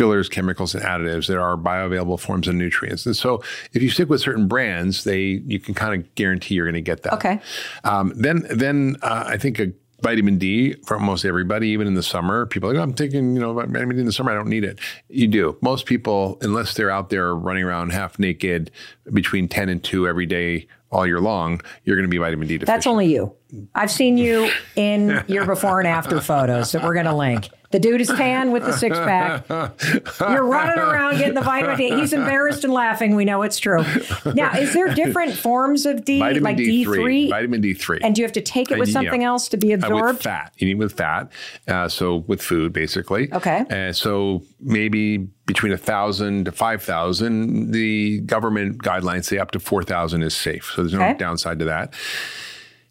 fillers, 0.00 0.28
chemicals, 0.28 0.74
and 0.74 0.84
additives 0.84 1.26
that 1.26 1.36
are 1.36 1.56
bioavailable 1.56 2.20
forms 2.20 2.46
of 2.46 2.54
nutrients. 2.54 3.04
And 3.06 3.16
so, 3.16 3.42
if 3.72 3.82
you 3.82 3.90
stick 3.90 4.08
with 4.08 4.20
certain 4.20 4.46
brands, 4.46 5.04
they 5.04 5.42
you 5.44 5.58
can 5.58 5.74
kind 5.74 6.00
of 6.00 6.14
guarantee 6.14 6.54
you're 6.54 6.64
going 6.64 6.74
to 6.74 6.80
get 6.80 7.02
that. 7.02 7.14
Okay. 7.14 7.40
Um, 7.82 8.12
then, 8.14 8.46
then 8.50 8.96
uh, 9.02 9.24
I 9.26 9.36
think 9.36 9.58
a 9.58 9.72
vitamin 10.02 10.38
D 10.38 10.74
for 10.84 10.94
almost 10.94 11.24
everybody, 11.24 11.68
even 11.68 11.86
in 11.86 11.94
the 11.94 12.02
summer. 12.02 12.46
People 12.46 12.70
are 12.70 12.74
like, 12.74 12.80
oh, 12.80 12.82
I'm 12.82 12.94
taking, 12.94 13.34
you 13.34 13.40
know, 13.40 13.54
vitamin 13.54 13.96
D 13.96 14.00
in 14.00 14.06
the 14.06 14.12
summer. 14.12 14.30
I 14.30 14.34
don't 14.34 14.48
need 14.48 14.64
it. 14.64 14.78
You 15.08 15.28
do. 15.28 15.56
Most 15.60 15.86
people, 15.86 16.38
unless 16.40 16.74
they're 16.74 16.90
out 16.90 17.10
there 17.10 17.34
running 17.34 17.64
around 17.64 17.92
half 17.92 18.18
naked 18.18 18.70
between 19.12 19.48
10 19.48 19.68
and 19.68 19.82
2 19.82 20.06
every 20.06 20.26
day 20.26 20.66
all 20.90 21.06
year 21.06 21.20
long, 21.20 21.60
you're 21.84 21.96
going 21.96 22.06
to 22.06 22.10
be 22.10 22.18
vitamin 22.18 22.48
D 22.48 22.58
deficient. 22.58 22.66
That's 22.66 22.86
only 22.86 23.06
you. 23.06 23.34
I've 23.74 23.90
seen 23.90 24.18
you 24.18 24.50
in 24.76 25.24
your 25.26 25.46
before 25.46 25.80
and 25.80 25.88
after 25.88 26.20
photos 26.20 26.72
that 26.72 26.82
we're 26.82 26.94
going 26.94 27.06
to 27.06 27.14
link. 27.14 27.48
The 27.70 27.78
dude 27.78 28.00
is 28.00 28.08
tan 28.08 28.50
with 28.50 28.64
the 28.64 28.72
six 28.72 28.98
pack. 28.98 29.48
You're 29.48 30.44
running 30.44 30.80
around 30.80 31.18
getting 31.18 31.34
the 31.34 31.40
vitamin 31.40 31.76
D. 31.76 31.90
He's 31.90 32.12
embarrassed 32.12 32.64
and 32.64 32.72
laughing. 32.72 33.14
We 33.14 33.24
know 33.24 33.42
it's 33.42 33.60
true. 33.60 33.84
Now, 34.34 34.54
is 34.58 34.74
there 34.74 34.92
different 34.92 35.34
forms 35.34 35.86
of 35.86 36.04
D, 36.04 36.18
vitamin 36.18 36.42
like 36.42 36.56
D3, 36.56 36.84
D3? 36.84 37.30
Vitamin 37.30 37.62
D3. 37.62 38.00
And 38.02 38.16
do 38.16 38.22
you 38.22 38.26
have 38.26 38.32
to 38.32 38.40
take 38.40 38.72
it 38.72 38.78
with 38.80 38.90
something 38.90 39.20
yeah. 39.20 39.28
else 39.28 39.46
to 39.50 39.56
be 39.56 39.70
absorbed? 39.70 40.02
Uh, 40.02 40.06
with 40.14 40.22
fat. 40.22 40.52
You 40.58 40.66
need 40.66 40.78
with 40.78 40.94
fat. 40.94 41.30
Uh, 41.68 41.88
so 41.88 42.16
with 42.26 42.42
food, 42.42 42.72
basically. 42.72 43.32
Okay. 43.32 43.58
And 43.70 43.90
uh, 43.90 43.92
so 43.92 44.42
maybe 44.58 45.28
between 45.46 45.72
a 45.72 45.78
thousand 45.78 46.46
to 46.46 46.52
five 46.52 46.82
thousand. 46.82 47.72
The 47.72 48.20
government 48.20 48.82
guidelines 48.82 49.24
say 49.24 49.38
up 49.38 49.50
to 49.52 49.60
four 49.60 49.82
thousand 49.82 50.22
is 50.22 50.34
safe. 50.34 50.72
So 50.74 50.82
there's 50.82 50.94
no 50.94 51.02
okay. 51.02 51.18
downside 51.18 51.58
to 51.60 51.64
that. 51.66 51.94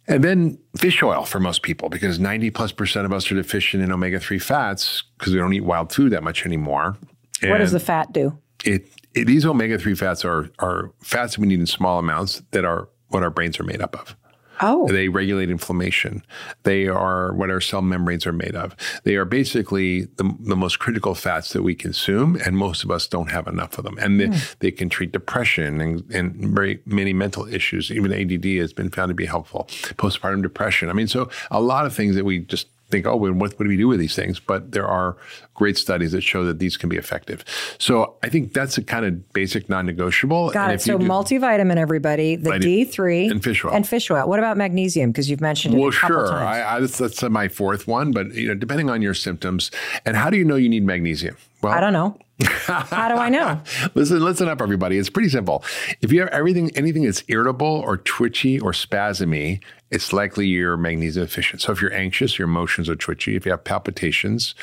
And 0.10 0.24
then 0.24 0.58
fish 0.76 1.02
oil 1.04 1.24
for 1.24 1.40
most 1.40 1.62
people, 1.62 1.88
because 1.88 2.20
90 2.20 2.50
plus 2.50 2.72
percent 2.72 3.06
of 3.06 3.14
us 3.14 3.32
are 3.32 3.36
deficient 3.36 3.84
in 3.84 3.92
omega 3.92 4.20
3 4.20 4.40
fats 4.40 5.04
because 5.18 5.34
we 5.34 5.40
don't 5.40 5.54
eat 5.54 5.64
wild 5.64 5.94
food 5.94 6.12
that 6.12 6.24
much 6.24 6.46
anymore. 6.46 6.98
And 7.42 7.52
what 7.52 7.60
does 7.60 7.72
the 7.72 7.80
fat 7.80 8.12
do? 8.12 8.38
It, 8.66 8.90
it, 9.14 9.26
these 9.26 9.46
omega 9.46 9.78
3 9.78 9.94
fats 9.94 10.26
are, 10.26 10.50
are 10.58 10.92
fats 11.02 11.38
we 11.38 11.48
need 11.48 11.60
in 11.60 11.68
small 11.68 12.00
amounts 12.00 12.42
that 12.52 12.66
are 12.66 12.90
what 13.10 13.22
our 13.22 13.30
brains 13.30 13.60
are 13.60 13.64
made 13.64 13.82
up 13.82 13.96
of. 13.96 14.16
Oh. 14.62 14.88
They 14.88 15.10
regulate 15.10 15.50
inflammation. 15.50 16.24
They 16.64 16.88
are 16.88 17.34
what 17.34 17.50
our 17.50 17.62
cell 17.62 17.82
membranes 17.82 18.26
are 18.28 18.34
made 18.34 18.56
of. 18.56 18.76
They 19.04 19.16
are 19.16 19.26
basically 19.26 20.06
the, 20.18 20.36
the 20.40 20.56
most 20.56 20.80
critical 20.80 21.16
fats 21.16 21.54
that 21.54 21.64
we 21.64 21.76
consume, 21.76 22.38
and 22.46 22.58
most 22.58 22.84
of 22.84 22.92
us 22.92 23.08
don't 23.08 23.32
have 23.32 23.48
enough 23.48 23.78
of 23.78 23.84
them. 23.86 23.98
And 24.00 24.14
mm. 24.14 24.18
they, 24.18 24.38
hmm. 24.38 24.44
they, 24.60 24.72
can 24.72 24.90
treat 24.90 25.12
depression 25.12 25.82
and, 25.82 26.10
and 26.12 26.36
very 26.56 26.82
many 26.86 27.14
mental 27.14 27.48
issues. 27.48 27.92
Even 27.92 28.14
ADD 28.14 28.46
has 28.60 28.74
been 28.74 28.90
found 28.90 29.10
to 29.10 29.16
be 29.16 29.26
helpful. 29.26 29.66
Postpartum 29.98 30.42
depression. 30.42 30.90
I 30.90 30.94
mean, 30.94 31.08
so 31.08 31.30
a 31.52 31.62
lot 31.62 31.86
of 31.86 31.94
things 31.94 32.16
that 32.16 32.26
we 32.26 32.40
just 32.40 32.68
think, 32.90 33.06
oh, 33.06 33.16
what, 33.16 33.34
what 33.36 33.58
do 33.58 33.68
we 33.68 33.78
do 33.78 33.88
with 33.88 34.00
these 34.00 34.16
things? 34.16 34.40
But 34.40 34.72
there 34.72 34.88
are 34.88 35.16
great 35.54 35.78
studies 35.78 36.12
that 36.14 36.22
show 36.22 36.44
that 36.46 36.60
these 36.60 36.78
can 36.78 36.90
be 36.90 36.98
effective. 36.98 37.44
So 37.78 38.16
I 38.24 38.30
think 38.30 38.54
that's 38.54 38.78
a 38.78 38.84
kind 38.84 39.06
of 39.06 39.32
basic 39.34 39.70
non-negotiable. 39.70 40.52
Got 40.52 40.72
and 40.72 40.80
it. 40.80 40.84
So 40.84 40.98
do, 40.98 41.06
multivitamin, 41.06 41.78
everybody, 41.78 42.36
the 42.36 42.58
D 42.60 42.86
three 42.86 43.28
and 43.28 43.44
fish 43.44 43.64
oil 43.64 43.74
and 43.74 43.88
fish 43.88 44.10
oil. 44.10 44.28
What 44.28 44.40
about 44.40 44.58
magnesium? 44.58 45.12
Because 45.12 45.30
you've 45.30 45.42
mentioned 45.42 45.76
it. 45.76 45.80
Well, 45.80 45.92
sure. 45.92 46.34
I, 46.34 46.76
I, 46.76 46.80
that's, 46.80 46.98
that's 46.98 47.22
my 47.24 47.48
fourth 47.48 47.88
one. 47.88 48.12
But 48.12 48.34
you 48.34 48.48
know, 48.48 48.56
depending 48.56 48.90
on 48.90 49.02
your 49.02 49.14
symptoms, 49.14 49.70
and 50.06 50.16
how 50.16 50.30
do 50.30 50.38
you 50.38 50.46
know 50.46 50.56
you 50.56 50.70
need 50.70 50.84
magnesium? 50.84 51.38
Well, 51.62 51.74
I 51.74 51.80
don't 51.80 51.94
know. 51.94 52.18
How 52.48 53.10
do 53.10 53.16
I 53.16 53.30
know? 53.30 53.62
listen, 53.96 54.20
listen 54.22 54.48
up, 54.48 54.62
everybody. 54.62 54.98
It's 54.98 55.10
pretty 55.10 55.30
simple. 55.30 55.64
If 56.02 56.12
you 56.12 56.22
have 56.22 56.30
everything, 56.30 56.72
anything 56.76 57.04
that's 57.04 57.24
irritable 57.28 57.68
or 57.68 57.98
twitchy 57.98 58.60
or 58.60 58.72
spasmy, 58.72 59.62
it's 59.92 60.14
likely 60.14 60.48
you're 60.48 60.78
magnesium 60.78 61.26
deficient. 61.26 61.62
So 61.62 61.72
if 61.74 61.82
you're 61.82 61.94
anxious, 61.94 62.40
your 62.40 62.48
emotions 62.48 62.88
are 62.90 62.96
twitchy. 62.96 63.36
If 63.36 63.46
you 63.46 63.52
have 63.52 63.64
palpitations, 63.64 64.56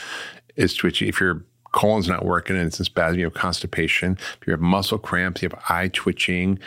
it's 0.56 0.74
twitchy. 0.74 1.08
If 1.08 1.20
your 1.20 1.44
colon's 1.72 2.08
not 2.08 2.24
working 2.24 2.56
and 2.56 2.66
it's 2.66 2.78
in 2.78 2.84
spasm, 2.84 3.18
you 3.18 3.24
have 3.26 3.34
constipation. 3.34 4.16
If 4.40 4.46
you 4.46 4.52
have 4.52 4.60
muscle 4.60 4.98
cramps, 4.98 5.42
you 5.42 5.50
have 5.50 5.62
eye 5.68 5.88
twitching. 5.88 6.58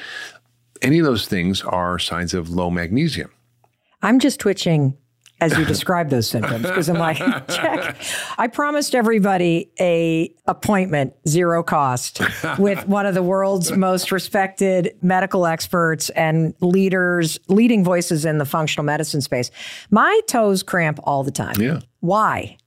Any 0.82 1.00
of 1.00 1.06
those 1.06 1.28
things 1.28 1.62
are 1.64 1.98
signs 1.98 2.34
of 2.34 2.50
low 2.50 2.70
magnesium. 2.70 3.32
I'm 4.02 4.20
just 4.20 4.40
twitching 4.40 4.98
as 5.42 5.58
you 5.58 5.66
describe 5.66 6.10
those 6.10 6.28
symptoms 6.28 6.64
because 6.64 6.90
I'm 6.90 6.98
like, 6.98 7.18
check. 7.50 7.96
I 8.38 8.48
promised 8.48 8.96
everybody 8.96 9.72
a 9.80 10.34
appointment, 10.46 11.14
zero 11.28 11.64
cost, 11.64 12.22
with 12.58 12.88
one 12.88 13.06
of 13.06 13.14
the 13.14 13.24
world's 13.24 13.72
most 13.72 14.12
respected 14.12 14.96
medical 15.02 15.46
experts 15.46 16.10
and 16.12 16.54
leaders, 16.62 17.40
leading 17.48 17.84
voices 17.84 18.26
in 18.26 18.38
the 18.38 18.46
functional 18.46 18.84
medicine 18.86 19.22
space. 19.22 19.52
My 19.90 20.20
toes 20.28 20.64
cramp 20.64 21.00
all 21.04 21.24
the 21.24 21.32
time. 21.32 21.56
Yeah. 21.60 21.80
Why? 22.00 22.58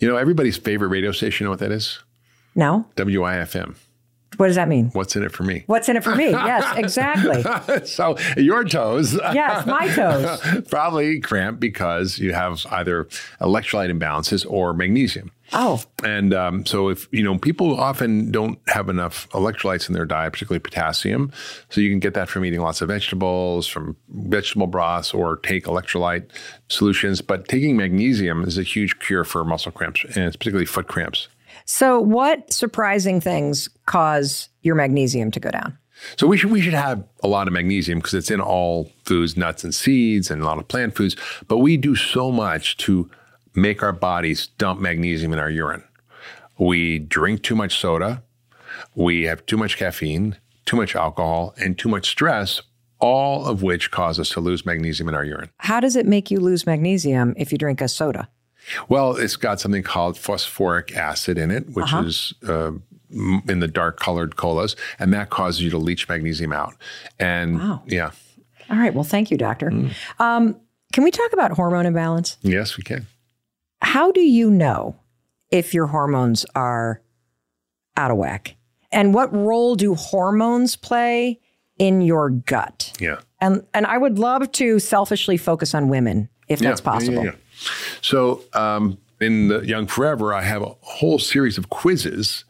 You 0.00 0.08
know, 0.08 0.16
everybody's 0.16 0.56
favorite 0.56 0.88
radio 0.88 1.12
station, 1.12 1.44
you 1.44 1.46
know 1.46 1.50
what 1.50 1.60
that 1.60 1.72
is? 1.72 1.98
No. 2.54 2.86
WIFM. 2.96 3.76
What 4.38 4.46
does 4.46 4.56
that 4.56 4.68
mean? 4.68 4.90
What's 4.90 5.16
in 5.16 5.24
it 5.24 5.32
for 5.32 5.42
me? 5.42 5.64
What's 5.66 5.88
in 5.88 5.96
it 5.96 6.04
for 6.04 6.14
me? 6.14 6.30
Yes, 6.30 6.76
exactly. 6.78 7.84
so 7.86 8.16
your 8.36 8.62
toes. 8.64 9.14
Yes, 9.14 9.66
my 9.66 9.88
toes. 9.88 10.64
probably 10.70 11.18
cramp 11.18 11.58
because 11.58 12.20
you 12.20 12.32
have 12.32 12.64
either 12.70 13.04
electrolyte 13.40 13.90
imbalances 13.90 14.46
or 14.48 14.72
magnesium. 14.74 15.32
Oh. 15.52 15.82
And 16.04 16.32
um, 16.34 16.66
so, 16.66 16.88
if 16.88 17.08
you 17.10 17.24
know, 17.24 17.36
people 17.36 17.80
often 17.80 18.30
don't 18.30 18.60
have 18.68 18.88
enough 18.88 19.28
electrolytes 19.30 19.88
in 19.88 19.94
their 19.94 20.04
diet, 20.04 20.34
particularly 20.34 20.60
potassium. 20.60 21.32
So 21.68 21.80
you 21.80 21.90
can 21.90 21.98
get 21.98 22.14
that 22.14 22.28
from 22.28 22.44
eating 22.44 22.60
lots 22.60 22.80
of 22.80 22.88
vegetables, 22.88 23.66
from 23.66 23.96
vegetable 24.08 24.68
broths, 24.68 25.12
or 25.12 25.38
take 25.38 25.64
electrolyte 25.64 26.30
solutions. 26.68 27.20
But 27.22 27.48
taking 27.48 27.76
magnesium 27.76 28.44
is 28.44 28.56
a 28.56 28.62
huge 28.62 29.00
cure 29.00 29.24
for 29.24 29.44
muscle 29.44 29.72
cramps, 29.72 30.04
and 30.04 30.26
it's 30.26 30.36
particularly 30.36 30.66
foot 30.66 30.86
cramps. 30.86 31.26
So, 31.70 32.00
what 32.00 32.50
surprising 32.50 33.20
things 33.20 33.68
cause 33.84 34.48
your 34.62 34.74
magnesium 34.74 35.30
to 35.32 35.38
go 35.38 35.50
down? 35.50 35.76
So 36.16 36.26
we 36.26 36.38
should 36.38 36.50
we 36.50 36.62
should 36.62 36.72
have 36.72 37.04
a 37.22 37.28
lot 37.28 37.46
of 37.46 37.52
magnesium 37.52 37.98
because 37.98 38.14
it's 38.14 38.30
in 38.30 38.40
all 38.40 38.90
foods, 39.04 39.36
nuts 39.36 39.64
and 39.64 39.74
seeds, 39.74 40.30
and 40.30 40.40
a 40.40 40.46
lot 40.46 40.56
of 40.56 40.66
plant 40.66 40.96
foods. 40.96 41.14
But 41.46 41.58
we 41.58 41.76
do 41.76 41.94
so 41.94 42.32
much 42.32 42.78
to 42.78 43.10
make 43.54 43.82
our 43.82 43.92
bodies 43.92 44.46
dump 44.56 44.80
magnesium 44.80 45.34
in 45.34 45.38
our 45.38 45.50
urine. 45.50 45.84
We 46.58 47.00
drink 47.00 47.42
too 47.42 47.54
much 47.54 47.78
soda, 47.78 48.22
we 48.94 49.24
have 49.24 49.44
too 49.44 49.58
much 49.58 49.76
caffeine, 49.76 50.38
too 50.64 50.76
much 50.76 50.96
alcohol, 50.96 51.54
and 51.58 51.78
too 51.78 51.90
much 51.90 52.08
stress. 52.08 52.62
All 52.98 53.46
of 53.46 53.62
which 53.62 53.90
cause 53.90 54.18
us 54.18 54.30
to 54.30 54.40
lose 54.40 54.64
magnesium 54.64 55.08
in 55.08 55.14
our 55.14 55.24
urine. 55.24 55.50
How 55.58 55.80
does 55.80 55.96
it 55.96 56.06
make 56.06 56.30
you 56.30 56.40
lose 56.40 56.66
magnesium 56.66 57.34
if 57.36 57.52
you 57.52 57.58
drink 57.58 57.82
a 57.82 57.88
soda? 57.88 58.28
Well, 58.88 59.16
it's 59.16 59.36
got 59.36 59.60
something 59.60 59.82
called 59.82 60.18
phosphoric 60.18 60.96
acid 60.96 61.38
in 61.38 61.50
it, 61.50 61.70
which 61.70 61.84
uh-huh. 61.84 62.04
is 62.04 62.34
uh, 62.46 62.72
in 63.10 63.60
the 63.60 63.68
dark 63.68 63.98
colored 63.98 64.36
colas, 64.36 64.76
and 64.98 65.12
that 65.12 65.30
causes 65.30 65.62
you 65.62 65.70
to 65.70 65.78
leach 65.78 66.08
magnesium 66.08 66.52
out. 66.52 66.74
And 67.18 67.58
wow. 67.58 67.82
yeah. 67.86 68.10
All 68.70 68.76
right. 68.76 68.92
Well, 68.92 69.04
thank 69.04 69.30
you, 69.30 69.36
doctor. 69.36 69.70
Mm. 69.70 69.92
Um, 70.18 70.60
can 70.92 71.04
we 71.04 71.10
talk 71.10 71.32
about 71.32 71.52
hormone 71.52 71.86
imbalance? 71.86 72.36
Yes, 72.42 72.76
we 72.76 72.82
can. 72.82 73.06
How 73.80 74.12
do 74.12 74.20
you 74.20 74.50
know 74.50 74.96
if 75.50 75.72
your 75.72 75.86
hormones 75.86 76.44
are 76.54 77.02
out 77.96 78.10
of 78.10 78.16
whack? 78.16 78.56
And 78.90 79.14
what 79.14 79.34
role 79.34 79.74
do 79.74 79.94
hormones 79.94 80.76
play 80.76 81.40
in 81.78 82.00
your 82.00 82.30
gut? 82.30 82.92
Yeah. 82.98 83.20
And 83.40 83.66
and 83.74 83.86
I 83.86 83.98
would 83.98 84.18
love 84.18 84.50
to 84.52 84.78
selfishly 84.78 85.36
focus 85.36 85.74
on 85.74 85.88
women 85.88 86.28
if 86.48 86.60
yeah, 86.60 86.70
that's 86.70 86.80
possible. 86.80 87.24
Yeah, 87.24 87.30
yeah, 87.30 87.36
so 88.00 88.42
um, 88.54 88.98
in 89.20 89.48
the 89.48 89.60
Young 89.60 89.86
Forever, 89.86 90.32
I 90.34 90.42
have 90.42 90.62
a 90.62 90.74
whole 90.80 91.18
series 91.18 91.58
of 91.58 91.70
quizzes 91.70 92.44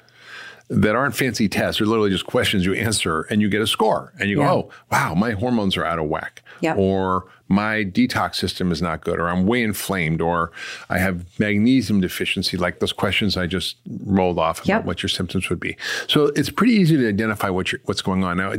that 0.70 0.94
aren't 0.94 1.16
fancy 1.16 1.48
tests. 1.48 1.78
They're 1.78 1.86
literally 1.86 2.10
just 2.10 2.26
questions 2.26 2.66
you 2.66 2.74
answer 2.74 3.22
and 3.30 3.40
you 3.40 3.48
get 3.48 3.62
a 3.62 3.66
score. 3.66 4.12
And 4.20 4.28
you 4.28 4.36
go, 4.36 4.42
oh, 4.42 4.70
wow, 4.92 5.14
my 5.14 5.32
hormones 5.32 5.76
are 5.76 5.84
out 5.84 5.98
of 5.98 6.06
whack. 6.06 6.42
Yep. 6.60 6.76
Or 6.76 7.26
my 7.48 7.84
detox 7.84 8.34
system 8.34 8.70
is 8.70 8.82
not 8.82 9.02
good. 9.02 9.18
Or 9.18 9.28
I'm 9.28 9.46
way 9.46 9.62
inflamed. 9.62 10.20
Or 10.20 10.52
I 10.90 10.98
have 10.98 11.24
magnesium 11.38 12.00
deficiency, 12.02 12.58
like 12.58 12.80
those 12.80 12.92
questions 12.92 13.36
I 13.36 13.46
just 13.46 13.76
rolled 14.04 14.38
off 14.38 14.58
about 14.58 14.68
yep. 14.68 14.84
what 14.84 15.02
your 15.02 15.08
symptoms 15.08 15.48
would 15.48 15.60
be. 15.60 15.76
So 16.06 16.26
it's 16.36 16.50
pretty 16.50 16.74
easy 16.74 16.98
to 16.98 17.08
identify 17.08 17.48
what 17.48 17.70
what's 17.84 18.02
going 18.02 18.22
on. 18.22 18.36
Now, 18.36 18.52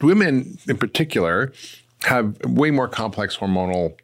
women 0.00 0.58
in 0.68 0.78
particular 0.78 1.52
have 2.02 2.38
way 2.44 2.70
more 2.70 2.86
complex 2.86 3.36
hormonal 3.36 3.96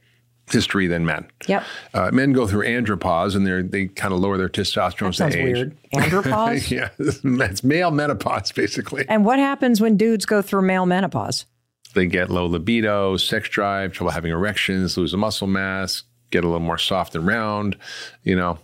history 0.50 0.86
than 0.86 1.04
men. 1.04 1.26
Yep. 1.46 1.64
Uh, 1.94 2.10
men 2.12 2.32
go 2.32 2.46
through 2.46 2.66
andropause 2.66 3.34
and 3.34 3.46
they 3.46 3.62
they 3.62 3.86
kind 3.88 4.12
of 4.12 4.20
lower 4.20 4.36
their 4.36 4.48
testosterone 4.48 5.08
that 5.08 5.14
sounds 5.14 5.36
age. 5.36 5.54
weird. 5.54 5.76
Andropause? 5.94 6.70
yeah, 6.70 6.90
it's 6.98 7.64
male 7.64 7.90
menopause 7.90 8.52
basically. 8.52 9.04
And 9.08 9.24
what 9.24 9.38
happens 9.38 9.80
when 9.80 9.96
dudes 9.96 10.24
go 10.24 10.42
through 10.42 10.62
male 10.62 10.86
menopause? 10.86 11.46
They 11.94 12.06
get 12.06 12.30
low 12.30 12.46
libido, 12.46 13.16
sex 13.16 13.48
drive, 13.48 13.92
trouble 13.92 14.12
having 14.12 14.32
erections, 14.32 14.96
lose 14.96 15.12
a 15.12 15.18
muscle 15.18 15.46
mass, 15.46 16.02
get 16.30 16.44
a 16.44 16.46
little 16.46 16.60
more 16.60 16.78
soft 16.78 17.14
and 17.14 17.26
round. 17.26 17.76
You 18.22 18.36
know, 18.36 18.58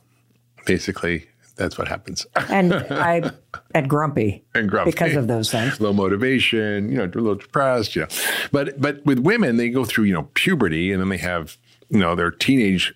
basically 0.65 1.29
that's 1.57 1.77
what 1.77 1.89
happens. 1.89 2.27
and 2.49 2.73
I 2.91 3.31
and 3.75 3.89
grumpy. 3.89 4.45
And 4.55 4.71
grumpy. 4.71 4.93
Because 4.93 5.17
of 5.17 5.27
those 5.27 5.51
things. 5.51 5.81
Low 5.81 5.93
motivation, 5.93 6.91
you 6.91 6.99
know, 6.99 7.05
a 7.05 7.07
little 7.07 7.35
depressed, 7.35 7.97
yeah. 7.97 8.07
But 8.51 8.81
but 8.81 9.05
with 9.05 9.19
women, 9.19 9.59
they 9.59 9.69
go 9.69 9.85
through, 9.85 10.05
you 10.05 10.15
know, 10.15 10.29
puberty 10.35 10.93
and 10.93 11.03
then 11.03 11.11
they 11.11 11.19
have 11.19 11.59
you 11.91 11.99
know, 11.99 12.15
their 12.15 12.31
teenage 12.31 12.95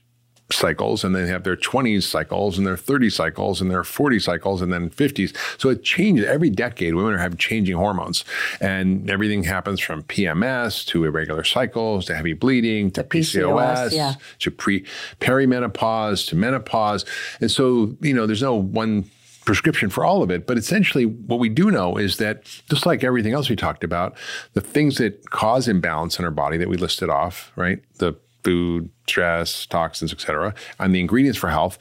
cycles 0.52 1.02
and 1.02 1.14
they 1.14 1.26
have 1.26 1.44
their 1.44 1.56
20s 1.56 2.02
cycles 2.04 2.58
and 2.58 2.66
their 2.66 2.76
30 2.76 3.10
cycles 3.10 3.60
and 3.60 3.70
their 3.70 3.84
40 3.84 4.18
cycles 4.18 4.62
and 4.62 4.72
then 4.72 4.90
50s. 4.90 5.34
So 5.58 5.70
it 5.70 5.82
changes 5.82 6.26
every 6.26 6.50
decade. 6.50 6.94
Women 6.94 7.14
are 7.14 7.18
having 7.18 7.38
changing 7.38 7.76
hormones 7.76 8.24
and 8.60 9.10
everything 9.10 9.44
happens 9.44 9.80
from 9.80 10.02
PMS 10.04 10.86
to 10.88 11.04
irregular 11.04 11.44
cycles 11.44 12.06
to 12.06 12.14
heavy 12.14 12.34
bleeding 12.34 12.90
to 12.92 13.02
PCOS, 13.02 13.88
PCOS 13.88 13.92
yeah. 13.92 14.14
to 14.40 14.50
pre 14.50 14.84
perimenopause 15.20 16.28
to 16.28 16.36
menopause. 16.36 17.04
And 17.40 17.50
so, 17.50 17.96
you 18.00 18.14
know, 18.14 18.26
there's 18.26 18.42
no 18.42 18.54
one 18.54 19.10
prescription 19.44 19.90
for 19.90 20.04
all 20.04 20.22
of 20.22 20.30
it. 20.30 20.46
But 20.46 20.56
essentially, 20.56 21.04
what 21.06 21.40
we 21.40 21.48
do 21.48 21.70
know 21.70 21.96
is 21.96 22.18
that 22.18 22.44
just 22.70 22.86
like 22.86 23.02
everything 23.02 23.32
else 23.32 23.48
we 23.48 23.56
talked 23.56 23.82
about, 23.82 24.16
the 24.52 24.60
things 24.60 24.98
that 24.98 25.30
cause 25.30 25.66
imbalance 25.66 26.18
in 26.18 26.24
our 26.24 26.30
body 26.30 26.56
that 26.58 26.68
we 26.68 26.76
listed 26.76 27.10
off, 27.10 27.50
right? 27.56 27.82
The 27.98 28.14
food, 28.44 28.90
stress, 29.08 29.66
toxins, 29.66 30.12
etc., 30.12 30.54
and 30.78 30.94
the 30.94 31.00
ingredients 31.00 31.38
for 31.38 31.50
health 31.50 31.78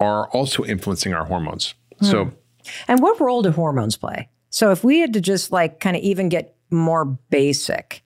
are 0.00 0.28
also 0.28 0.64
influencing 0.64 1.14
our 1.14 1.24
hormones. 1.24 1.74
Hmm. 1.98 2.04
So, 2.04 2.32
and 2.88 3.00
what 3.00 3.20
role 3.20 3.42
do 3.42 3.50
hormones 3.50 3.96
play? 3.96 4.28
So, 4.50 4.70
if 4.70 4.84
we 4.84 5.00
had 5.00 5.12
to 5.14 5.20
just 5.20 5.52
like 5.52 5.80
kind 5.80 5.96
of 5.96 6.02
even 6.02 6.28
get 6.28 6.56
more 6.70 7.04
basic, 7.30 8.02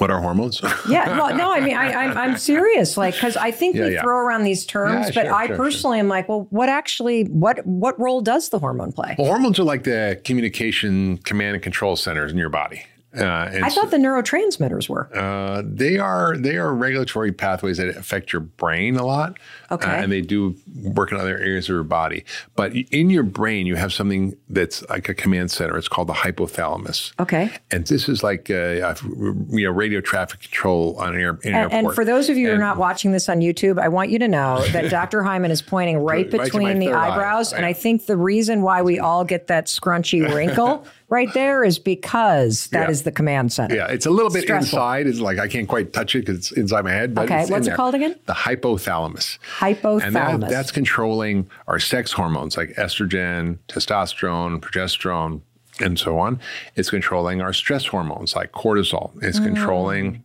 what 0.00 0.10
are 0.10 0.20
hormones? 0.20 0.62
yeah, 0.88 1.18
well, 1.18 1.36
no, 1.36 1.52
I 1.52 1.60
mean, 1.60 1.76
I, 1.76 2.24
am 2.24 2.38
serious, 2.38 2.96
like, 2.96 3.14
because 3.14 3.36
I 3.36 3.50
think 3.50 3.76
yeah, 3.76 3.84
we 3.84 3.94
yeah. 3.94 4.02
throw 4.02 4.16
around 4.16 4.44
these 4.44 4.64
terms, 4.64 5.08
yeah, 5.08 5.12
but 5.14 5.26
sure, 5.26 5.34
I 5.34 5.46
sure, 5.46 5.56
personally 5.56 5.98
sure. 5.98 6.04
am 6.04 6.08
like, 6.08 6.28
well, 6.28 6.46
what 6.50 6.70
actually, 6.70 7.24
what 7.24 7.64
what 7.66 8.00
role 8.00 8.22
does 8.22 8.48
the 8.48 8.58
hormone 8.58 8.92
play? 8.92 9.14
Well, 9.18 9.28
hormones 9.28 9.58
are 9.58 9.64
like 9.64 9.84
the 9.84 10.20
communication 10.24 11.18
command 11.18 11.56
and 11.56 11.62
control 11.62 11.96
centers 11.96 12.32
in 12.32 12.38
your 12.38 12.48
body. 12.48 12.82
Uh, 13.16 13.24
I 13.24 13.70
thought 13.70 13.90
the 13.90 13.96
neurotransmitters 13.96 14.88
were. 14.88 15.10
Uh, 15.16 15.62
they 15.64 15.98
are 15.98 16.36
they 16.36 16.56
are 16.56 16.72
regulatory 16.72 17.32
pathways 17.32 17.78
that 17.78 17.88
affect 17.88 18.32
your 18.32 18.40
brain 18.40 18.96
a 18.96 19.04
lot. 19.04 19.36
Uh, 19.68 19.74
okay. 19.74 19.90
Uh, 19.90 20.02
and 20.02 20.12
they 20.12 20.20
do 20.20 20.54
work 20.76 21.10
in 21.10 21.18
other 21.18 21.36
areas 21.36 21.64
of 21.64 21.74
your 21.74 21.82
body. 21.82 22.24
But 22.54 22.72
in 22.72 23.10
your 23.10 23.24
brain, 23.24 23.66
you 23.66 23.74
have 23.74 23.92
something 23.92 24.36
that's 24.48 24.88
like 24.88 25.08
a 25.08 25.14
command 25.14 25.50
center. 25.50 25.76
It's 25.76 25.88
called 25.88 26.06
the 26.06 26.14
hypothalamus. 26.14 27.12
Okay. 27.18 27.50
And 27.72 27.84
this 27.84 28.08
is 28.08 28.22
like 28.22 28.48
a, 28.48 28.94
you 29.04 29.64
know 29.64 29.72
radio 29.72 30.00
traffic 30.00 30.40
control 30.40 30.94
on 31.00 31.14
an, 31.14 31.20
air, 31.20 31.30
an 31.30 31.38
and, 31.44 31.54
airport. 31.54 31.72
And 31.72 31.94
for 31.94 32.04
those 32.04 32.28
of 32.28 32.36
you 32.36 32.50
and, 32.50 32.58
who 32.58 32.62
are 32.62 32.64
not 32.64 32.76
watching 32.76 33.10
this 33.10 33.28
on 33.28 33.40
YouTube, 33.40 33.80
I 33.80 33.88
want 33.88 34.10
you 34.10 34.20
to 34.20 34.28
know 34.28 34.64
that 34.72 34.88
Dr. 34.88 35.24
Hyman 35.24 35.50
is 35.50 35.62
pointing 35.62 35.98
right, 35.98 36.32
right 36.32 36.44
between 36.44 36.78
the 36.78 36.92
eyebrows. 36.92 37.52
Eye. 37.52 37.56
And 37.56 37.66
I 37.66 37.72
think 37.72 38.06
the 38.06 38.16
reason 38.16 38.62
why 38.62 38.82
we 38.82 39.00
all 39.00 39.24
get 39.24 39.48
that 39.48 39.66
scrunchy 39.66 40.32
wrinkle 40.32 40.86
right 41.10 41.32
there 41.34 41.62
is 41.62 41.78
because 41.78 42.68
that 42.68 42.84
yeah. 42.84 42.90
is 42.90 43.02
the 43.02 43.12
command 43.12 43.52
center. 43.52 43.74
Yeah, 43.74 43.88
it's 43.88 44.06
a 44.06 44.10
little 44.10 44.30
bit 44.30 44.44
Stressful. 44.44 44.78
inside. 44.78 45.06
It's 45.06 45.20
like 45.20 45.38
I 45.38 45.48
can't 45.48 45.68
quite 45.68 45.92
touch 45.92 46.14
it 46.14 46.20
because 46.20 46.36
it's 46.38 46.52
inside 46.52 46.84
my 46.84 46.92
head. 46.92 47.14
But 47.14 47.24
okay, 47.24 47.46
what's 47.46 47.66
it 47.66 47.74
called 47.74 47.94
again? 47.94 48.18
The 48.26 48.32
hypothalamus. 48.32 49.38
Hypothalamus. 49.58 50.02
And 50.04 50.42
that, 50.42 50.48
that's 50.48 50.70
controlling 50.70 51.50
our 51.66 51.78
sex 51.78 52.12
hormones 52.12 52.56
like 52.56 52.70
estrogen, 52.70 53.58
testosterone, 53.68 54.60
progesterone, 54.60 55.42
and 55.80 55.98
so 55.98 56.18
on. 56.18 56.40
It's 56.76 56.90
controlling 56.90 57.40
our 57.40 57.52
stress 57.52 57.86
hormones 57.86 58.36
like 58.36 58.52
cortisol. 58.52 59.12
It's 59.22 59.40
mm. 59.40 59.44
controlling 59.44 60.24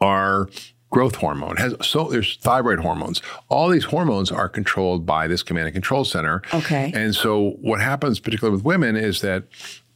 our 0.00 0.48
growth 0.90 1.16
hormone 1.16 1.56
has 1.56 1.74
so 1.80 2.04
there's 2.04 2.36
thyroid 2.36 2.80
hormones 2.80 3.20
all 3.48 3.68
these 3.68 3.84
hormones 3.84 4.32
are 4.32 4.48
controlled 4.48 5.04
by 5.04 5.26
this 5.26 5.42
command 5.42 5.66
and 5.66 5.74
control 5.74 6.04
center 6.04 6.42
okay 6.54 6.90
and 6.94 7.14
so 7.14 7.50
what 7.60 7.80
happens 7.80 8.18
particularly 8.18 8.56
with 8.56 8.64
women 8.64 8.96
is 8.96 9.20
that 9.20 9.44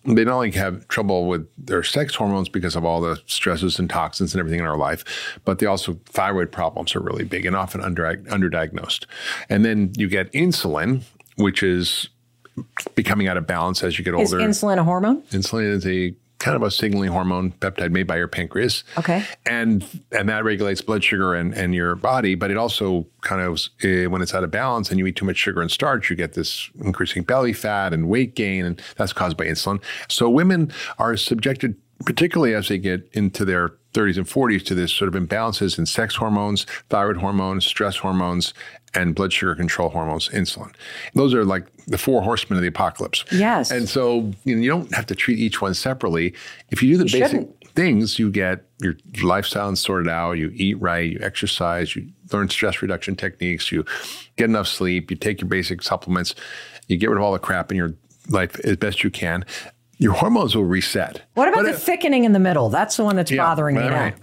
they 0.05 0.25
not 0.25 0.35
only 0.35 0.51
have 0.53 0.87
trouble 0.89 1.29
with 1.29 1.49
their 1.57 1.83
sex 1.83 2.15
hormones 2.15 2.49
because 2.49 2.75
of 2.75 2.85
all 2.85 3.01
the 3.01 3.21
stresses 3.27 3.79
and 3.79 3.89
toxins 3.89 4.35
and 4.35 4.41
everything 4.41 4.59
in 4.59 4.67
our 4.67 4.77
life, 4.77 5.39
but 5.45 5.59
they 5.61 5.67
also 5.67 5.99
thyroid 6.07 6.51
problems 6.51 6.97
are 6.97 7.01
really 7.01 7.25
big 7.25 7.47
and 7.47 7.55
often 7.55 7.81
under, 7.81 8.03
underdiagnosed. 8.03 9.07
And 9.49 9.65
then 9.65 9.93
you 9.97 10.09
get 10.09 10.33
insulin, 10.33 11.03
which 11.37 11.63
is 11.63 12.09
becoming 12.95 13.29
out 13.29 13.37
of 13.37 13.47
balance 13.47 13.83
as 13.85 13.99
you 13.99 14.05
get 14.05 14.15
older. 14.15 14.41
Is 14.41 14.59
insulin 14.63 14.79
a 14.79 14.85
hormone? 14.85 15.23
Insulin 15.31 15.71
is 15.71 15.87
a 15.87 16.15
kind 16.43 16.57
of 16.57 16.63
a 16.63 16.71
signaling 16.71 17.11
hormone 17.11 17.53
peptide 17.53 17.93
made 17.93 18.07
by 18.07 18.17
your 18.17 18.27
pancreas. 18.27 18.83
Okay. 18.99 19.25
And 19.47 19.85
and 20.11 20.29
that 20.29 20.45
regulates 20.45 20.81
blood 20.81 21.05
sugar 21.05 21.35
and, 21.35 21.55
and 21.55 21.73
your 21.75 21.95
body, 21.95 22.35
but 22.35 22.51
it 22.51 22.57
also 22.57 23.07
kind 23.21 23.41
of 23.41 23.61
uh, 23.85 24.11
when 24.11 24.21
it's 24.21 24.35
out 24.35 24.43
of 24.43 24.51
balance 24.51 24.91
and 24.91 24.99
you 24.99 25.07
eat 25.07 25.17
too 25.17 25.25
much 25.25 25.37
sugar 25.37 25.63
and 25.63 25.71
starch, 25.71 26.11
you 26.11 26.17
get 26.17 26.35
this 26.35 26.69
increasing 26.85 27.23
belly 27.23 27.53
fat 27.53 27.95
and 27.95 28.09
weight 28.09 28.35
gain, 28.35 28.65
and 28.65 28.83
that's 28.97 29.13
caused 29.13 29.37
by 29.37 29.47
insulin. 29.47 29.81
So 30.09 30.29
women 30.29 30.73
are 30.99 31.17
subjected, 31.17 31.77
particularly 32.05 32.55
as 32.55 32.69
they 32.69 32.79
get 32.79 33.09
into 33.13 33.45
their 33.45 33.69
30s 33.95 34.17
and 34.17 34.27
40s, 34.27 34.65
to 34.67 34.75
this 34.75 34.93
sort 34.93 35.15
of 35.15 35.23
imbalances 35.23 35.79
in 35.79 35.87
sex 35.87 36.17
hormones, 36.17 36.67
thyroid 36.89 37.19
hormones, 37.19 37.65
stress 37.65 37.99
hormones, 37.99 38.53
and 38.95 39.15
blood 39.15 39.33
sugar 39.33 39.55
control 39.55 39.91
hormones, 39.91 40.29
insulin. 40.31 40.75
Those 41.15 41.35
are 41.35 41.45
like 41.45 41.67
the 41.87 41.99
four 41.99 42.23
horsemen 42.23 42.57
of 42.59 42.63
the 42.63 42.69
apocalypse. 42.69 43.25
Yes. 43.33 43.71
And 43.71 43.89
so 43.89 44.33
you, 44.45 44.55
know, 44.57 44.63
you 44.63 44.71
don't 44.71 44.95
have 44.95 45.07
to 45.07 45.15
treat 45.15 45.39
each 45.39 45.61
one 45.61 45.75
separately. 45.75 46.35
If 46.71 46.83
you 46.83 46.91
do 46.93 46.99
the 47.05 47.05
You 47.11 47.21
basic 47.25 47.31
shouldn't. 47.41 47.75
things, 47.75 48.19
you 48.19 48.31
get 48.31 48.65
your 48.81 48.97
lifestyle 49.23 49.75
sorted 49.77 50.09
out, 50.09 50.33
you 50.33 50.51
eat 50.55 50.81
right, 50.81 51.11
you 51.13 51.19
exercise, 51.21 51.95
you 51.97 52.09
learn 52.33 52.49
stress 52.51 52.83
reduction 52.83 53.17
techniques, 53.17 53.73
you 53.73 53.85
get 54.37 54.45
enough 54.45 54.69
sleep, 54.69 55.11
you 55.11 55.17
take 55.17 55.41
your 55.41 55.49
basic 55.49 55.83
supplements, 55.83 56.35
you 56.89 56.97
get 56.97 57.11
rid 57.11 57.17
of 57.17 57.23
all 57.23 57.33
the 57.33 57.39
crap 57.39 57.71
in 57.71 57.77
your 57.77 57.95
life 58.29 58.59
as 58.61 58.77
best 58.77 59.03
you 59.05 59.11
can. 59.11 59.45
Your 59.99 60.15
hormones 60.15 60.57
will 60.57 60.65
reset. 60.65 61.23
What 61.35 61.49
about 61.49 61.59
But 61.59 61.71
the 61.71 61.71
it- 61.77 61.79
thickening 61.79 62.25
in 62.25 62.33
the 62.33 62.39
middle? 62.41 62.69
That's 62.71 62.97
the 62.97 63.05
one 63.05 63.15
that's 63.17 63.31
Yeah, 63.31 63.43
bothering 63.45 63.77
me 63.77 63.83
right, 63.89 64.17
now. 64.19 64.22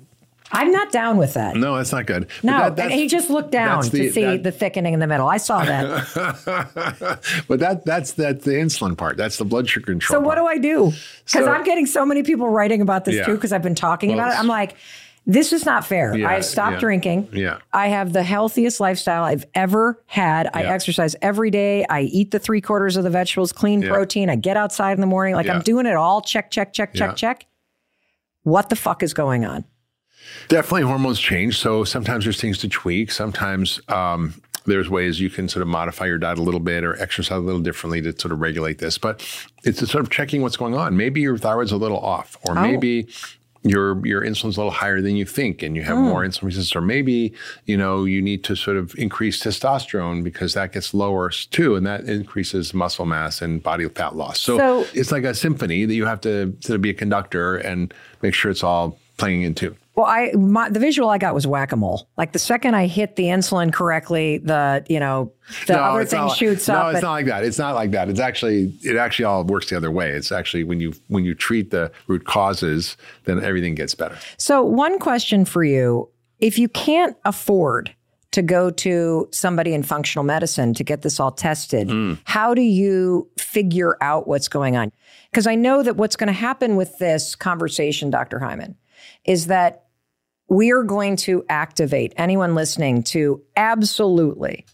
I'm 0.51 0.71
not 0.71 0.91
down 0.91 1.17
with 1.17 1.33
that. 1.35 1.55
No, 1.55 1.75
that's 1.77 1.91
not 1.91 2.05
good. 2.05 2.27
No, 2.43 2.69
that- 2.69 2.79
and 2.79 2.91
he 2.91 3.07
just 3.07 3.29
looked 3.29 3.51
down 3.51 3.77
that's 3.81 3.89
to 3.89 3.97
the- 3.97 4.09
see 4.09 4.23
that- 4.25 4.43
the 4.43 4.51
thickening 4.51 4.93
in 4.93 4.99
the 4.99 5.07
middle. 5.07 5.27
I 5.27 5.37
saw 5.37 5.63
that. 5.63 6.05
but 7.47 7.59
that 7.59 7.85
that's 7.85 8.13
that's 8.13 8.43
the 8.45 8.51
insulin 8.51 8.97
part. 8.97 9.17
That's 9.17 9.37
the 9.37 9.45
blood 9.45 9.69
sugar 9.69 9.85
control. 9.85 10.19
so 10.21 10.25
what 10.25 10.35
do 10.35 10.45
I 10.45 10.57
do? 10.57 10.85
Because 11.25 11.45
So- 11.45 11.51
I'm 11.51 11.63
getting 11.63 11.85
so 11.85 12.05
many 12.05 12.23
people 12.23 12.49
writing 12.49 12.81
about 12.81 13.05
this 13.05 13.15
Yeah. 13.15 13.25
too. 13.25 13.35
Because 13.35 13.51
I've 13.51 13.61
been 13.63 13.75
talking 13.75 14.09
Well, 14.09 14.19
about 14.19 14.33
it. 14.33 14.39
I'm 14.39 14.47
like, 14.47 14.75
this 15.27 15.53
is 15.53 15.65
not 15.65 15.85
fair. 15.85 16.15
Yeah, 16.17 16.27
I've 16.29 16.45
stopped 16.45 16.73
yeah, 16.75 16.79
drinking. 16.79 17.27
yeah. 17.33 17.57
I 17.71 17.89
have 17.89 18.13
the 18.13 18.23
healthiest 18.23 18.79
lifestyle 18.79 19.23
I've 19.23 19.45
ever 19.53 20.01
had. 20.07 20.49
I 20.53 20.63
Yeah. 20.63 20.73
exercise 20.73 21.15
every 21.21 21.51
day. 21.51 21.85
I 21.87 22.01
eat 22.01 22.31
the 22.31 22.39
three 22.39 22.61
quarters 22.61 22.97
of 22.97 23.03
the 23.03 23.11
vegetables, 23.11 23.51
clean 23.51 23.83
protein. 23.83 24.29
I 24.31 24.35
get 24.37 24.57
outside 24.57 24.93
in 24.93 25.01
the 25.01 25.07
morning. 25.07 25.35
Like. 25.35 25.47
I'm 25.47 25.61
doing 25.61 25.85
it 25.85 25.95
all. 25.95 26.21
Check, 26.21 26.49
check, 26.49 26.73
check, 26.73 26.93
check, 26.95 27.15
check. 27.15 27.45
What 28.43 28.69
the 28.69 28.75
fuck 28.75 29.03
is 29.03 29.13
going 29.13 29.45
on? 29.45 29.65
Definitely 30.47 30.83
hormones 30.83 31.19
change. 31.19 31.57
So 31.59 31.83
sometimes 31.83 32.23
there's 32.25 32.39
things 32.41 32.57
to 32.59 32.69
tweak. 32.69 33.11
Sometimes 33.11 33.79
um, 33.89 34.33
there's 34.65 34.89
ways 34.89 35.19
you 35.19 35.29
can 35.29 35.47
sort 35.47 35.61
of 35.61 35.67
modify 35.67 36.05
your 36.05 36.17
diet 36.17 36.37
a 36.37 36.43
little 36.43 36.59
bit 36.59 36.83
or 36.83 36.99
exercise 37.01 37.37
a 37.37 37.41
little 37.41 37.61
differently 37.61 38.01
to 38.01 38.17
sort 38.19 38.31
of 38.31 38.39
regulate 38.39 38.79
this. 38.79 38.97
But 38.97 39.21
it's 39.63 39.79
sort 39.79 40.03
of 40.03 40.09
checking 40.09 40.41
what's 40.41 40.57
going 40.57 40.75
on. 40.75 40.95
Maybe 40.97 41.21
your 41.21 41.37
thyroid's 41.37 41.71
a 41.71 41.77
little 41.77 41.99
off, 41.99 42.37
or 42.43 42.57
Oh. 42.57 42.61
maybe 42.61 43.07
your 43.63 44.05
your 44.07 44.21
insulin's 44.23 44.55
a 44.55 44.59
little 44.61 44.71
higher 44.71 45.01
than 45.01 45.17
you 45.17 45.25
think 45.25 45.61
and 45.61 45.75
you 45.75 45.83
have 45.83 45.97
Hmm. 45.97 46.03
more 46.03 46.23
insulin 46.23 46.43
resistance 46.43 46.73
or 46.77 46.79
maybe 46.81 47.33
you 47.65 47.75
know 47.75 48.05
you 48.05 48.21
need 48.21 48.41
to 48.45 48.55
sort 48.55 48.77
of 48.77 48.95
increase 48.97 49.43
testosterone 49.43 50.23
because 50.23 50.53
that 50.53 50.71
gets 50.71 50.93
lower 50.93 51.29
too 51.29 51.75
and 51.75 51.85
that 51.85 52.05
increases 52.05 52.73
muscle 52.73 53.05
mass 53.05 53.41
and 53.41 53.61
body 53.61 53.85
fat 53.89 54.15
loss 54.15 54.39
so, 54.39 54.57
So- 54.57 54.85
it's 54.93 55.11
like 55.11 55.25
a 55.25 55.33
symphony 55.35 55.83
that 55.83 55.93
you 55.93 56.05
have 56.05 56.21
to 56.21 56.55
sort 56.61 56.75
of 56.77 56.81
be 56.81 56.89
a 56.91 56.93
conductor 56.93 57.57
and 57.57 57.93
make 58.21 58.33
sure 58.33 58.49
it's 58.49 58.63
all 58.63 58.97
playing 59.19 59.43
into? 59.43 59.75
Well, 59.95 60.05
I 60.07 60.31
my, 60.31 60.69
the 60.69 60.79
visual 60.79 61.09
I 61.09 61.17
got 61.17 61.33
was 61.35 61.45
whack 61.45 61.73
a 61.73 61.75
mole. 61.75 62.07
Like 62.17 62.31
the 62.31 62.39
second 62.39 62.73
I 62.73 62.87
hit 62.87 63.17
the 63.17 63.25
insulin 63.25 63.73
correctly, 63.73 64.37
the 64.37 64.85
you 64.89 64.99
know 64.99 65.33
the 65.67 65.77
other 65.79 66.05
thing 66.05 66.21
not, 66.21 66.37
shoots 66.37 66.67
no, 66.69 66.73
up. 66.75 66.83
No, 66.83 66.89
it's 66.89 66.95
and- 66.95 67.03
not 67.03 67.11
like 67.11 67.25
that. 67.25 67.43
It's 67.43 67.59
not 67.59 67.75
like 67.75 67.91
that. 67.91 68.07
It's 68.09 68.19
actually 68.19 68.73
it 68.83 68.95
actually 68.95 69.25
all 69.25 69.43
works 69.43 69.69
the 69.69 69.75
other 69.77 69.91
way. 69.91 70.11
It's 70.11 70.31
actually 70.31 70.63
when 70.63 70.79
you 70.79 70.93
when 71.07 71.25
you 71.25 71.35
treat 71.35 71.71
the 71.71 71.91
root 72.07 72.23
causes, 72.25 72.95
then 73.25 73.43
everything 73.43 73.75
gets 73.75 73.93
better. 73.93 74.17
So, 74.37 74.63
one 74.63 74.99
question 74.99 75.43
for 75.45 75.63
you 75.63 76.09
if 76.39 76.57
you 76.57 76.69
can't 76.69 77.17
afford 77.25 77.93
to 78.31 78.41
go 78.43 78.69
to 78.69 79.27
somebody 79.31 79.73
in 79.73 79.81
functional 79.83 80.23
medicine 80.23 80.73
to 80.75 80.83
get 80.83 81.01
this 81.01 81.19
all 81.19 81.31
tested, 81.31 81.89
Hmm. 81.89 82.13
how 82.23 82.53
do 82.53 82.61
you 82.61 83.27
figure 83.37 83.97
out 84.01 84.27
what's 84.27 84.47
going 84.47 84.77
on? 84.77 84.91
Because 85.31 85.47
I 85.47 85.55
know 85.55 85.83
that 85.83 85.97
what's 85.97 86.15
going 86.15 86.27
to 86.27 86.33
happen 86.33 86.75
with 86.75 86.97
this 86.99 87.35
conversation, 87.35 88.09
Dr. 88.11 88.39
Hyman, 88.39 88.75
is 89.25 89.47
that 89.47 89.85
we 90.47 90.71
are 90.71 90.83
going 90.83 91.15
to 91.15 91.45
activate 91.47 92.13
anyone 92.17 92.55
listening 92.55 93.03
to 93.03 93.41
absolutely 93.55 94.65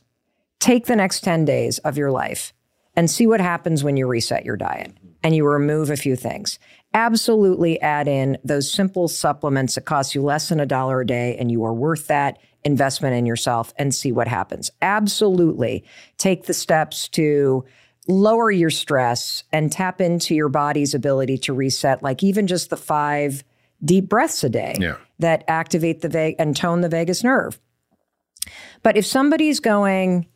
take 0.59 0.85
the 0.85 0.95
next 0.95 1.21
10 1.21 1.45
days 1.45 1.79
of 1.79 1.97
your 1.97 2.11
life 2.11 2.53
and 2.95 3.11
see 3.11 3.27
what 3.27 3.41
happens 3.41 3.83
when 3.83 3.97
you 3.97 4.07
reset 4.07 4.45
your 4.45 4.55
diet 4.55 4.93
and 5.21 5.35
you 5.35 5.45
remove 5.45 5.89
a 5.89 5.97
few 5.97 6.15
things. 6.15 6.59
Absolutely 6.93 7.79
add 7.81 8.07
in 8.07 8.37
those 8.43 8.71
simple 8.71 9.07
supplements 9.07 9.75
that 9.75 9.81
cost 9.81 10.15
you 10.15 10.21
less 10.21 10.49
than 10.49 10.61
a 10.61 10.65
dollar 10.65 11.01
a 11.01 11.05
day 11.05 11.35
and 11.37 11.51
you 11.51 11.63
are 11.65 11.73
worth 11.73 12.07
that 12.07 12.37
investment 12.63 13.15
in 13.15 13.25
yourself 13.25 13.73
and 13.77 13.93
see 13.93 14.11
what 14.11 14.27
happens. 14.27 14.71
Absolutely 14.81 15.83
take 16.17 16.45
the 16.45 16.53
steps 16.53 17.09
to 17.09 17.65
lower 18.07 18.49
your 18.49 18.69
stress 18.69 19.43
and 19.51 19.71
tap 19.71 19.99
into 19.99 20.35
your 20.35 20.49
body's 20.49 20.93
ability 20.93 21.37
to 21.37 21.53
reset, 21.53 22.01
like 22.01 22.23
even 22.23 22.47
just 22.47 22.69
the 22.69 22.77
five 22.77 23.43
deep 23.83 24.09
breaths 24.09 24.43
a 24.43 24.49
day 24.49 24.75
Yeah. 24.79 24.95
that 25.19 25.43
activate 25.47 26.01
the 26.01 26.09
vague 26.09 26.35
and 26.39 26.55
tone 26.55 26.81
the 26.81 26.89
vagus 26.89 27.23
nerve. 27.23 27.59
But 28.83 28.97
if 28.97 29.05
somebody's 29.05 29.59
going, 29.59 30.27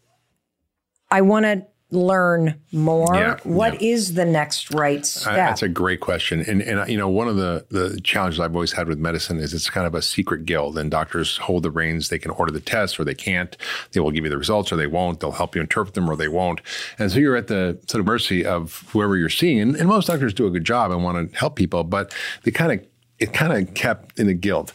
I 1.11 1.21
want 1.21 1.45
to 1.45 1.65
learn 1.91 2.53
more, 2.71 3.15
Yeah, 3.15 3.37
what 3.43 3.81
is 3.81 4.13
the 4.13 4.25
next 4.25 4.71
right 4.71 4.99
I- 4.99 5.01
step? 5.01 5.35
That's 5.35 5.63
a 5.63 5.67
great 5.67 6.01
question. 6.01 6.41
And 6.47 6.61
and 6.61 6.87
you 6.87 6.97
know, 6.99 7.09
one 7.09 7.27
of 7.27 7.35
the 7.35 7.65
the 7.71 7.99
challenges 8.03 8.39
I've 8.39 8.53
always 8.53 8.73
had 8.73 8.87
with 8.87 8.99
medicine 8.99 9.39
is 9.39 9.55
it's 9.55 9.71
kind 9.71 9.87
of 9.87 9.95
a 9.95 10.01
secret 10.03 10.45
guild 10.45 10.77
and 10.77 10.91
doctors 10.91 11.37
hold 11.37 11.63
the 11.63 11.71
reins. 11.71 12.09
They 12.09 12.19
can 12.19 12.29
order 12.31 12.51
the 12.51 12.59
tests 12.59 12.99
or 12.99 13.05
they 13.05 13.15
can't. 13.15 13.57
They 13.91 13.99
will 14.01 14.11
give 14.11 14.23
you 14.23 14.29
the 14.29 14.37
results 14.37 14.71
or 14.71 14.75
they 14.75 14.85
won't. 14.85 15.19
They'll 15.19 15.31
help 15.31 15.55
you 15.55 15.61
interpret 15.61 15.95
them 15.95 16.07
or 16.09 16.15
they 16.15 16.27
won't. 16.27 16.61
And 16.99 17.11
so 17.11 17.17
you're 17.17 17.35
at 17.35 17.47
the 17.47 17.79
sort 17.87 17.99
of 18.01 18.05
mercy 18.05 18.45
of 18.45 18.83
whoever 18.91 19.17
you're 19.17 19.29
seeing. 19.29 19.59
And, 19.59 19.75
and 19.75 19.87
most 19.87 20.05
doctors 20.07 20.33
do 20.35 20.45
a 20.45 20.51
good 20.51 20.65
job 20.65 20.91
and 20.91 21.03
want 21.03 21.31
to 21.31 21.37
help 21.39 21.55
people, 21.55 21.83
but 21.83 22.13
they 22.43 22.51
kind 22.51 22.71
of 22.71 22.85
it 23.19 23.33
kind 23.33 23.53
of 23.53 23.73
kept 23.73 24.19
in 24.19 24.27
the 24.27 24.33
guilt. 24.33 24.73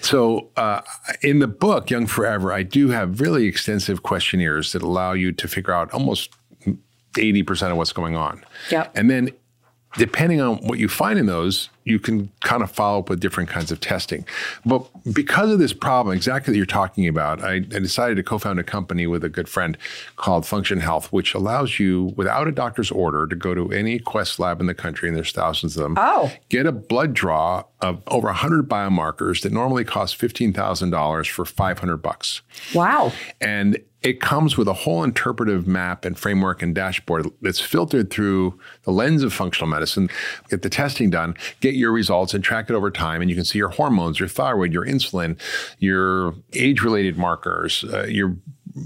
So 0.00 0.50
uh, 0.56 0.82
in 1.22 1.38
the 1.38 1.48
book, 1.48 1.90
Young 1.90 2.06
Forever, 2.06 2.52
I 2.52 2.62
do 2.62 2.90
have 2.90 3.20
really 3.20 3.46
extensive 3.46 4.02
questionnaires 4.02 4.72
that 4.72 4.82
allow 4.82 5.12
you 5.12 5.32
to 5.32 5.48
figure 5.48 5.72
out 5.72 5.90
almost 5.92 6.30
80% 7.14 7.70
of 7.70 7.76
what's 7.76 7.92
going 7.92 8.16
on. 8.16 8.44
Yep. 8.70 8.92
And 8.94 9.10
then 9.10 9.30
depending 9.96 10.40
on 10.40 10.56
what 10.58 10.78
you 10.78 10.88
find 10.88 11.18
in 11.18 11.26
those, 11.26 11.68
you 11.84 11.98
can 11.98 12.30
kind 12.42 12.62
of 12.62 12.70
follow 12.70 12.98
up 12.98 13.08
with 13.08 13.20
different 13.20 13.48
kinds 13.48 13.70
of 13.70 13.80
testing. 13.80 14.26
But 14.64 14.84
because 15.12 15.50
of 15.50 15.58
this 15.58 15.72
problem, 15.72 16.16
exactly 16.16 16.52
that 16.52 16.56
you're 16.56 16.66
talking 16.66 17.06
about, 17.06 17.42
I, 17.42 17.54
I 17.54 17.60
decided 17.60 18.16
to 18.16 18.22
co-found 18.24 18.58
a 18.58 18.64
company 18.64 19.06
with 19.06 19.22
a 19.22 19.28
good 19.28 19.48
friend 19.48 19.78
called 20.16 20.44
Function 20.44 20.80
Health, 20.80 21.12
which 21.12 21.32
allows 21.32 21.78
you, 21.78 22.12
without 22.16 22.48
a 22.48 22.52
doctor's 22.52 22.90
order, 22.90 23.26
to 23.26 23.36
go 23.36 23.54
to 23.54 23.70
any 23.72 23.98
Quest 24.00 24.40
lab 24.40 24.60
in 24.60 24.66
the 24.66 24.74
country, 24.74 25.08
and 25.08 25.16
there's 25.16 25.32
thousands 25.32 25.76
of 25.76 25.84
them. 25.84 25.94
Oh. 25.96 26.32
Get 26.48 26.66
a 26.66 26.72
blood 26.72 27.14
draw 27.14 27.64
of 27.80 28.02
over 28.08 28.26
100 28.26 28.68
biomarkers 28.68 29.42
that 29.42 29.52
normally 29.52 29.84
cost 29.84 30.18
$15,000 30.18 31.30
for 31.30 31.44
500 31.44 31.96
bucks. 31.98 32.42
wow. 32.74 33.12
And 33.40 33.78
it 34.06 34.20
comes 34.20 34.56
with 34.56 34.68
a 34.68 34.72
whole 34.72 35.02
interpretive 35.02 35.66
map 35.66 36.04
and 36.04 36.16
framework 36.16 36.62
and 36.62 36.76
dashboard 36.76 37.26
that's 37.42 37.58
filtered 37.58 38.08
through 38.08 38.56
the 38.84 38.92
lens 38.92 39.24
of 39.24 39.32
functional 39.32 39.68
medicine. 39.68 40.08
Get 40.48 40.62
the 40.62 40.70
testing 40.70 41.10
done, 41.10 41.34
get 41.58 41.74
your 41.74 41.90
results, 41.90 42.32
and 42.32 42.44
track 42.44 42.70
it 42.70 42.76
over 42.76 42.88
time. 42.92 43.20
And 43.20 43.28
you 43.28 43.34
can 43.34 43.44
see 43.44 43.58
your 43.58 43.70
hormones, 43.70 44.20
your 44.20 44.28
thyroid, 44.28 44.72
your 44.72 44.86
insulin, 44.86 45.36
your 45.80 46.36
age 46.52 46.82
related 46.82 47.18
markers, 47.18 47.84
uh, 47.92 48.04
your 48.04 48.36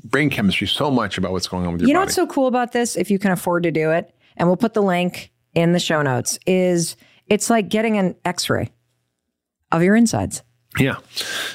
brain 0.04 0.30
chemistry, 0.30 0.66
so 0.66 0.90
much 0.90 1.18
about 1.18 1.32
what's 1.32 1.48
going 1.48 1.66
on 1.66 1.72
with 1.74 1.82
your 1.82 1.88
You 1.88 1.92
know 1.92 2.00
body. 2.00 2.06
what's 2.06 2.14
so 2.14 2.26
cool 2.26 2.46
about 2.46 2.72
this, 2.72 2.96
if 2.96 3.10
you 3.10 3.18
can 3.18 3.30
afford 3.30 3.64
to 3.64 3.70
do 3.70 3.90
it, 3.90 4.14
and 4.38 4.48
we'll 4.48 4.56
put 4.56 4.72
the 4.72 4.82
link 4.82 5.32
in 5.54 5.72
the 5.72 5.80
show 5.80 6.00
notes, 6.00 6.38
is 6.46 6.96
it's 7.26 7.50
like 7.50 7.68
getting 7.68 7.98
an 7.98 8.16
x 8.24 8.48
ray 8.48 8.70
of 9.70 9.82
your 9.82 9.96
insides. 9.96 10.42
Yeah. 10.78 10.96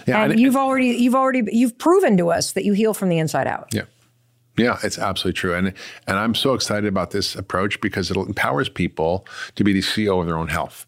Yeah. 0.08 0.24
And 0.24 0.34
and- 0.34 0.42
you've 0.42 0.56
already 0.56 0.88
you've 0.88 1.16
already 1.16 1.44
you've 1.52 1.78
proven 1.78 2.18
to 2.18 2.32
us 2.32 2.52
that 2.54 2.66
you 2.66 2.74
heal 2.74 2.94
from 2.94 3.10
the 3.10 3.18
inside 3.18 3.48
out. 3.48 3.70
Yeah. 3.74 3.84
Yeah, 4.58 4.78
it's 4.84 4.98
absolutely 4.98 5.38
true. 5.38 5.54
And 5.54 5.74
and 6.08 6.18
I'm 6.18 6.34
so 6.34 6.54
excited 6.54 6.88
about 6.88 7.12
this 7.12 7.36
approach 7.36 7.82
because 7.82 8.10
it 8.10 8.16
empowers 8.16 8.70
people 8.70 9.28
to 9.56 9.66
be 9.66 9.74
the 9.74 9.82
CEO 9.82 10.22
of 10.22 10.28
their 10.28 10.38
own 10.38 10.48
health. 10.48 10.86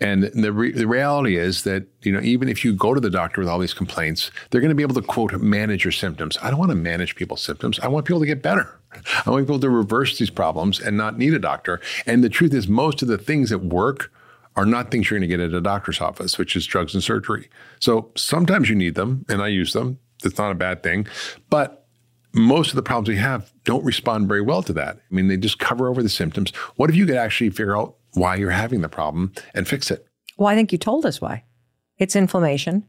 And 0.00 0.24
the 0.24 0.52
re- 0.52 0.72
the 0.72 0.86
reality 0.86 1.38
is 1.38 1.64
that, 1.64 1.86
you 2.02 2.12
know, 2.12 2.20
even 2.20 2.50
if 2.50 2.62
you 2.62 2.74
go 2.74 2.92
to 2.92 3.00
the 3.00 3.08
doctor 3.08 3.40
with 3.40 3.48
all 3.48 3.58
these 3.58 3.72
complaints, 3.72 4.30
they're 4.50 4.60
going 4.60 4.68
to 4.68 4.74
be 4.74 4.82
able 4.82 5.00
to 5.00 5.00
quote 5.02 5.32
manage 5.40 5.82
your 5.82 5.92
symptoms. 5.92 6.36
I 6.42 6.50
don't 6.50 6.58
want 6.58 6.72
to 6.72 6.76
manage 6.76 7.14
people's 7.16 7.40
symptoms. 7.42 7.78
I 7.80 7.88
want 7.88 8.04
people 8.04 8.20
to 8.20 8.26
get 8.26 8.42
better. 8.42 8.78
I 9.24 9.30
want 9.30 9.44
people 9.46 9.60
to 9.60 9.70
reverse 9.70 10.18
these 10.18 10.30
problems 10.30 10.78
and 10.78 10.96
not 10.98 11.16
need 11.16 11.32
a 11.32 11.38
doctor. 11.38 11.80
And 12.04 12.22
the 12.22 12.28
truth 12.28 12.52
is 12.52 12.68
most 12.68 13.00
of 13.00 13.08
the 13.08 13.18
things 13.18 13.48
that 13.48 13.60
work 13.60 14.12
are 14.56 14.66
not 14.66 14.90
things 14.90 15.10
you're 15.10 15.18
going 15.18 15.28
to 15.28 15.36
get 15.36 15.40
at 15.44 15.52
a 15.54 15.60
doctor's 15.60 16.00
office, 16.00 16.38
which 16.38 16.56
is 16.56 16.66
drugs 16.66 16.94
and 16.94 17.04
surgery. 17.04 17.48
So 17.80 18.10
sometimes 18.16 18.68
you 18.68 18.74
need 18.74 18.94
them, 18.94 19.24
and 19.28 19.42
I 19.42 19.48
use 19.48 19.72
them. 19.72 19.98
That's 20.22 20.38
not 20.38 20.50
a 20.50 20.54
bad 20.54 20.82
thing. 20.82 21.06
But 21.50 21.86
most 22.32 22.70
of 22.70 22.76
the 22.76 22.82
problems 22.82 23.08
we 23.08 23.16
have 23.16 23.52
don't 23.64 23.84
respond 23.84 24.28
very 24.28 24.42
well 24.42 24.62
to 24.62 24.72
that. 24.74 24.96
I 24.96 25.14
mean, 25.14 25.28
they 25.28 25.36
just 25.36 25.58
cover 25.58 25.88
over 25.88 26.02
the 26.02 26.08
symptoms. 26.08 26.50
What 26.76 26.90
if 26.90 26.96
you 26.96 27.06
could 27.06 27.16
actually 27.16 27.50
figure 27.50 27.76
out 27.76 27.96
why 28.16 28.36
you're 28.36 28.50
having 28.50 28.80
the 28.80 28.88
problem 28.88 29.32
and 29.54 29.68
fix 29.68 29.90
it. 29.90 30.06
Well, 30.36 30.48
I 30.48 30.54
think 30.54 30.72
you 30.72 30.78
told 30.78 31.06
us 31.06 31.20
why. 31.20 31.44
It's 31.98 32.16
inflammation. 32.16 32.88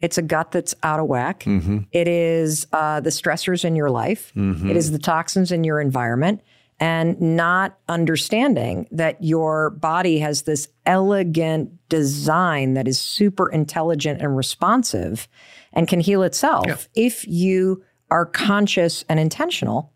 It's 0.00 0.18
a 0.18 0.22
gut 0.22 0.52
that's 0.52 0.74
out 0.82 1.00
of 1.00 1.06
whack. 1.06 1.44
It 1.46 2.08
is 2.08 2.66
uh, 2.72 3.00
the 3.00 3.10
stressors 3.10 3.64
in 3.64 3.74
your 3.76 3.90
life. 3.90 4.32
It 4.36 4.76
is 4.76 4.90
the 4.90 4.98
toxins 4.98 5.50
in 5.50 5.64
your 5.64 5.80
environment, 5.80 6.42
and 6.78 7.18
not 7.20 7.78
understanding 7.88 8.86
that 8.90 9.22
your 9.22 9.70
body 9.70 10.18
has 10.18 10.42
this 10.42 10.68
elegant 10.84 11.70
design 11.88 12.74
that 12.74 12.86
is 12.86 13.00
super 13.00 13.48
intelligent 13.48 14.20
and 14.20 14.36
responsive 14.36 15.26
and 15.72 15.88
can 15.88 16.00
heal 16.00 16.22
itself 16.22 16.88
if 16.94 17.26
you 17.26 17.82
are 18.10 18.26
conscious 18.26 19.04
and 19.08 19.18
intentional 19.18 19.92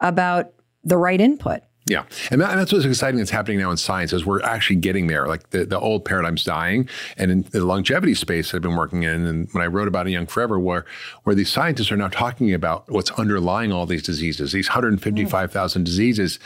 about 0.00 0.52
the 0.82 0.96
right 0.96 1.20
input. 1.20 1.62
Yeah, 1.86 2.04
and, 2.30 2.40
that, 2.40 2.50
and 2.50 2.58
that's 2.58 2.72
what's 2.72 2.86
exciting 2.86 3.18
that's 3.18 3.30
happening 3.30 3.58
now 3.58 3.70
in 3.70 3.76
science 3.76 4.14
is 4.14 4.24
we're 4.24 4.40
actually 4.42 4.76
getting 4.76 5.06
there. 5.06 5.26
Like 5.26 5.50
the, 5.50 5.66
the 5.66 5.78
old 5.78 6.06
paradigm's 6.06 6.42
dying, 6.42 6.88
and 7.18 7.30
in 7.30 7.42
the 7.42 7.62
longevity 7.62 8.14
space 8.14 8.54
I've 8.54 8.62
been 8.62 8.76
working 8.76 9.02
in, 9.02 9.26
and 9.26 9.48
when 9.52 9.62
I 9.62 9.66
wrote 9.66 9.86
about 9.86 10.06
in 10.06 10.14
Young 10.14 10.26
Forever, 10.26 10.58
where 10.58 10.86
where 11.24 11.34
these 11.34 11.52
scientists 11.52 11.92
are 11.92 11.96
now 11.96 12.08
talking 12.08 12.54
about 12.54 12.90
what's 12.90 13.10
underlying 13.12 13.70
all 13.70 13.84
these 13.84 14.02
diseases, 14.02 14.52
these 14.52 14.68
155,000 14.68 15.84
diseases. 15.84 16.38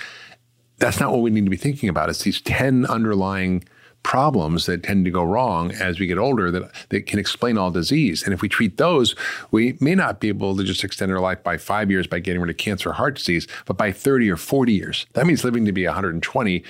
That's 0.79 1.01
not 1.01 1.11
what 1.11 1.23
we 1.23 1.31
need 1.31 1.45
to 1.45 1.51
be 1.51 1.57
thinking 1.57 1.89
about. 1.89 2.09
It's 2.09 2.23
these 2.23 2.41
10 2.41 2.87
underlying 2.87 3.65
problems 4.03 4.67
that 4.67 4.83
tend 4.83 5.05
to 5.05 5.11
go 5.11 5.23
wrong 5.23 5.73
as 5.73 5.99
we 5.99 6.07
get 6.07 6.19
older 6.19 6.51
that, 6.51 6.71
that 6.89 7.07
can 7.07 7.19
explain 7.19 7.59
all 7.59 7.71
disease. 7.71 8.23
And 8.23 8.33
if 8.33 8.41
we 8.41 8.49
treat 8.49 8.77
those, 8.77 9.15
we 9.51 9.77
may 9.81 9.95
not 9.95 10.21
be 10.21 10.29
able 10.29 10.57
to 10.57 10.65
just 10.65 10.85
extend 10.85 11.13
our 11.13 11.21
life 11.21 11.43
by 11.43 11.57
five 11.59 11.91
years 11.91 12.07
by 12.07 12.19
getting 12.19 12.41
rid 12.41 12.51
of 12.51 12.57
cancer 12.57 12.91
or 12.91 12.95
heart 12.95 13.17
disease, 13.17 13.47
but 13.67 13.77
by 13.77 13.93
30 13.93 14.31
or 14.31 14.37
40 14.37 14.73
years. 14.73 15.07
That 15.13 15.27
means 15.27 15.45
living 15.45 15.65
to 15.67 15.73
be 15.73 15.85
120 15.85 16.65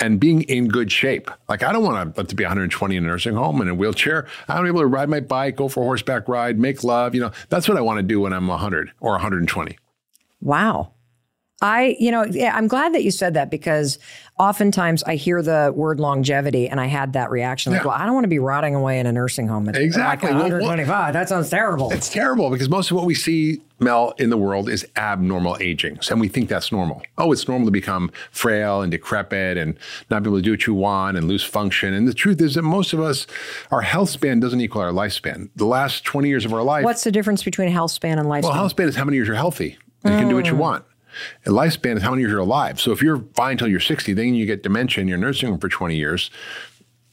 and 0.00 0.18
being 0.18 0.42
in 0.42 0.68
good 0.68 0.90
shape. 0.90 1.30
Like 1.48 1.62
I 1.62 1.72
don't 1.72 1.84
want 1.84 2.14
to 2.14 2.20
live 2.20 2.28
to 2.28 2.34
be 2.34 2.44
120 2.44 2.96
in 2.96 3.04
a 3.04 3.06
nursing 3.06 3.34
home 3.34 3.60
in 3.60 3.68
a 3.68 3.74
wheelchair. 3.74 4.26
I 4.48 4.54
want 4.54 4.66
to 4.66 4.72
be 4.72 4.78
able 4.78 4.80
to 4.80 4.86
ride 4.86 5.08
my 5.08 5.20
bike, 5.20 5.56
go 5.56 5.68
for 5.68 5.82
a 5.82 5.84
horseback 5.84 6.26
ride, 6.26 6.58
make 6.58 6.82
love. 6.82 7.14
You 7.14 7.20
know, 7.20 7.30
that's 7.50 7.68
what 7.68 7.76
I 7.76 7.82
want 7.82 7.98
to 7.98 8.02
do 8.02 8.20
when 8.20 8.32
I'm 8.32 8.48
100 8.48 8.92
or 9.00 9.12
120. 9.12 9.78
Wow. 10.40 10.92
I, 11.62 11.96
you 12.00 12.10
know, 12.10 12.24
yeah, 12.24 12.56
I'm 12.56 12.68
glad 12.68 12.94
that 12.94 13.04
you 13.04 13.10
said 13.10 13.34
that 13.34 13.50
because 13.50 13.98
oftentimes 14.40 15.02
I 15.02 15.16
hear 15.16 15.42
the 15.42 15.70
word 15.76 16.00
longevity 16.00 16.66
and 16.66 16.80
I 16.80 16.86
had 16.86 17.12
that 17.12 17.30
reaction 17.30 17.72
like, 17.72 17.82
Yeah. 17.82 17.88
well, 17.88 17.96
I 17.96 18.06
don't 18.06 18.14
want 18.14 18.24
to 18.24 18.28
be 18.28 18.38
rotting 18.38 18.74
away 18.74 18.98
in 18.98 19.06
a 19.06 19.12
nursing 19.12 19.46
home 19.48 19.68
at 19.68 19.76
Exactly. 19.76 20.30
like 20.30 20.38
Well, 20.38 20.44
what- 20.44 20.62
125. 20.62 21.12
that 21.12 21.28
sounds 21.28 21.50
terrible. 21.50 21.90
It's 21.92 22.08
terrible 22.08 22.48
because 22.48 22.70
most 22.70 22.90
of 22.90 22.96
what 22.96 23.04
we 23.04 23.14
see, 23.14 23.60
Mel, 23.80 24.14
in 24.18 24.30
the 24.30 24.38
world 24.38 24.70
is 24.70 24.86
abnormal 24.96 25.58
aging. 25.60 25.98
So, 26.00 26.12
and 26.12 26.22
we 26.22 26.28
think 26.28 26.48
that's 26.48 26.72
normal. 26.72 27.02
Oh, 27.18 27.32
it's 27.32 27.46
normal 27.46 27.66
to 27.66 27.70
become 27.70 28.10
frail 28.30 28.80
and 28.80 28.90
decrepit 28.90 29.58
and 29.58 29.76
not 30.10 30.22
be 30.22 30.30
able 30.30 30.38
to 30.38 30.42
do 30.42 30.52
what 30.52 30.66
you 30.66 30.72
want 30.72 31.18
and 31.18 31.28
lose 31.28 31.44
function. 31.44 31.92
And 31.92 32.08
the 32.08 32.14
truth 32.14 32.40
is 32.40 32.54
that 32.54 32.62
most 32.62 32.94
of 32.94 33.00
us, 33.00 33.26
our 33.70 33.82
health 33.82 34.08
span 34.08 34.40
doesn't 34.40 34.60
equal 34.60 34.80
our 34.80 34.90
lifespan. 34.90 35.50
The 35.54 35.66
last 35.66 36.04
20 36.04 36.28
years 36.30 36.46
of 36.46 36.54
our 36.54 36.62
life, 36.62 36.84
What's 36.84 37.04
the 37.04 37.12
difference 37.12 37.42
between 37.42 37.68
health 37.68 37.90
span 37.90 38.18
and 38.18 38.26
lifespan? 38.26 38.44
well, 38.44 38.52
health 38.54 38.70
span 38.70 38.88
is 38.88 38.96
how 38.96 39.04
many 39.04 39.18
years 39.18 39.28
you're 39.28 39.36
healthy 39.36 39.76
and 40.02 40.14
you 40.14 40.20
can 40.20 40.28
do 40.30 40.34
what 40.36 40.46
you 40.46 40.54
mm. 40.54 40.58
want. 40.58 40.84
And 41.44 41.54
lifespan 41.54 41.96
is 41.96 42.02
how 42.02 42.10
many 42.10 42.22
years 42.22 42.30
you're 42.32 42.40
alive. 42.40 42.80
So 42.80 42.92
if 42.92 43.02
you're 43.02 43.24
fine 43.34 43.52
until 43.52 43.68
you're 43.68 43.80
60, 43.80 44.12
then 44.14 44.34
you 44.34 44.46
get 44.46 44.62
dementia 44.62 45.00
and 45.00 45.08
you're 45.08 45.18
nursing 45.18 45.48
home 45.48 45.58
for 45.58 45.68
20 45.68 45.96
years. 45.96 46.30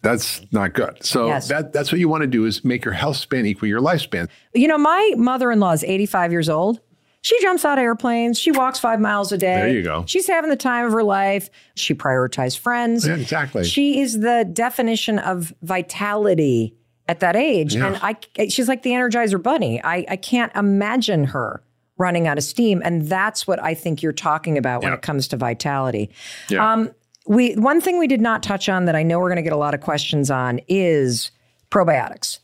That's 0.01 0.41
not 0.51 0.73
good. 0.73 1.03
So 1.03 1.27
Yes. 1.27 1.47
that, 1.49 1.73
that's 1.73 1.91
what 1.91 1.99
you 1.99 2.07
want 2.07 2.21
to 2.21 2.27
do 2.27 2.45
is 2.45 2.63
make 2.63 2.85
your 2.85 2.93
health 2.93 3.17
span 3.17 3.45
equal 3.45 3.67
your 3.67 3.81
lifespan. 3.81 4.29
you 4.53 4.67
know, 4.67 4.77
my 4.77 5.13
mother 5.17 5.51
in 5.51 5.59
law 5.59 5.71
is 5.71 5.83
85 5.83 6.31
years 6.31 6.49
old. 6.49 6.79
She 7.21 7.41
jumps 7.41 7.65
out 7.65 7.77
of 7.77 7.81
airplanes. 7.83 8.39
She 8.39 8.51
walks 8.51 8.79
five 8.79 9.01
miles 9.01 9.31
a 9.31 9.37
day. 9.37 9.55
There 9.55 9.69
you 9.69 9.81
go. 9.83 10.05
She's 10.07 10.27
having 10.27 10.49
the 10.49 10.55
time 10.55 10.85
of 10.85 10.93
her 10.93 11.03
life. 11.03 11.49
She 11.75 11.93
prioritizes 11.93 12.57
friends. 12.57 13.05
Yeah, 13.07 13.15
exactly. 13.15 13.65
She 13.65 13.99
is 13.99 14.19
the 14.19 14.47
definition 14.53 15.19
of 15.19 15.51
vitality 15.63 16.75
at 17.09 17.19
that 17.21 17.35
age. 17.35 17.75
Yeah. 17.75 17.87
And 17.87 17.99
I, 18.01 18.47
she's 18.47 18.67
like 18.69 18.83
the 18.83 18.91
Energizer 18.91 19.41
Bunny. 19.41 19.81
I, 19.83 20.05
I 20.07 20.15
can't 20.15 20.55
imagine 20.55 21.25
her 21.25 21.63
running 21.97 22.27
out 22.27 22.37
of 22.37 22.43
steam. 22.43 22.81
And 22.83 23.07
that's 23.07 23.47
what 23.47 23.61
I 23.63 23.73
think 23.73 24.01
you're 24.01 24.13
talking 24.13 24.57
about 24.57 24.83
when 24.83 24.93
it 24.93 25.01
comes 25.01 25.27
to 25.29 25.37
vitality. 25.37 26.09
Yeah. 26.49 26.73
Um, 26.73 26.91
we 27.25 27.53
one 27.55 27.81
thing 27.81 27.99
we 27.99 28.07
did 28.07 28.21
not 28.21 28.41
touch 28.41 28.69
on 28.69 28.85
that 28.85 28.95
I 28.95 29.03
know 29.03 29.19
we're 29.19 29.29
going 29.29 29.37
to 29.37 29.41
get 29.41 29.53
a 29.53 29.57
lot 29.57 29.73
of 29.73 29.81
questions 29.81 30.31
on 30.31 30.61
is 30.67 31.31
probiotics. 31.69 32.39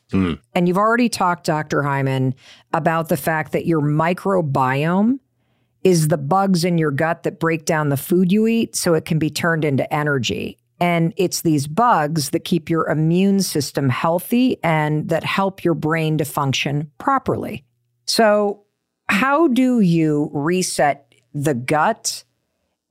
And 0.54 0.68
you've 0.68 0.78
already 0.78 1.10
talked, 1.10 1.45
Dr. 1.45 1.84
Hyman, 1.84 2.36
about 2.74 3.10
the 3.10 3.18
fact 3.18 3.54
that 3.54 3.66
your 3.66 3.82
microbiome 3.82 5.20
is 5.84 6.10
the 6.10 6.18
bugs 6.18 6.64
in 6.64 6.78
your 6.78 6.91
gut 6.91 7.24
that 7.24 7.39
break 7.39 7.66
down 7.66 7.89
the 7.89 7.97
food 7.97 8.32
you 8.32 8.47
eat 8.47 8.76
so 8.76 8.93
it 8.93 9.06
can 9.06 9.20
be 9.20 9.30
turned 9.30 9.66
into 9.66 9.91
energy. 9.93 10.58
And 10.80 11.14
it's 11.18 11.41
these 11.41 11.68
bugs 11.68 12.32
that 12.32 12.41
keep 12.41 12.70
your 12.70 12.89
immune 12.89 13.41
system 13.41 13.89
healthy 13.89 14.58
and 14.64 15.08
that 15.10 15.24
help 15.24 15.64
your 15.64 15.76
brain 15.76 16.18
to 16.18 16.26
function 16.26 16.91
properly. 16.97 17.64
So, 18.06 18.62
how 19.10 19.47
do 19.47 19.80
you 19.80 20.30
reset 20.34 21.14
the 21.34 21.54
gut 21.54 22.24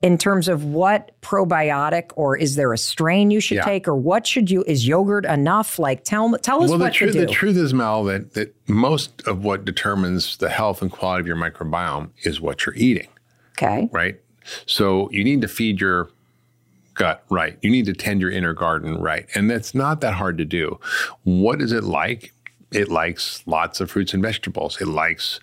in 0.02 0.18
terms 0.18 0.48
of 0.48 0.64
what 0.64 1.12
probiotic 1.20 2.10
or 2.16 2.36
is 2.36 2.56
there 2.56 2.72
a 2.72 2.78
strain 2.78 3.30
you 3.30 3.38
should 3.40 3.56
Yeah. 3.58 3.64
take 3.64 3.86
or 3.86 3.94
what 3.94 4.26
should 4.26 4.50
you 4.50 4.64
is 4.66 4.86
yogurt 4.86 5.24
enough 5.24 5.78
like 5.78 6.02
tell 6.04 6.36
tell 6.38 6.62
us 6.62 6.70
well, 6.70 6.78
the 6.78 6.90
truth, 6.90 7.12
to 7.12 7.20
do 7.20 7.26
the 7.26 7.32
truth 7.32 7.56
is, 7.56 7.72
Mel, 7.72 8.02
that, 8.04 8.34
that 8.34 8.54
most 8.68 9.22
of 9.28 9.44
what 9.44 9.64
determines 9.64 10.36
the 10.38 10.48
health 10.48 10.82
and 10.82 10.90
quality 10.90 11.20
of 11.20 11.26
your 11.28 11.36
microbiome 11.36 12.10
is 12.24 12.40
what 12.40 12.66
you're 12.66 12.74
eating, 12.74 13.08
okay 13.56 13.88
right? 13.92 14.20
So 14.66 15.08
you 15.12 15.22
need 15.22 15.40
to 15.42 15.48
feed 15.48 15.80
your 15.80 16.08
gut 16.94 17.22
right. 17.30 17.56
You 17.62 17.70
need 17.70 17.86
to 17.86 17.92
tend 17.92 18.20
your 18.20 18.30
inner 18.30 18.52
garden 18.54 19.00
right. 19.00 19.26
And 19.36 19.48
that's 19.48 19.72
not 19.74 20.00
that 20.00 20.14
hard 20.14 20.36
to 20.38 20.44
do. 20.44 20.80
What 21.22 21.62
is 21.62 21.70
it 21.72 21.84
like? 21.84 22.32
It 22.72 22.88
likes 22.90 23.42
lots 23.46 23.80
of 23.80 23.90
fruits 23.90 24.12
and 24.14 24.22
vegetables. 24.22 24.80
It 24.80 24.88
likes 24.88 25.38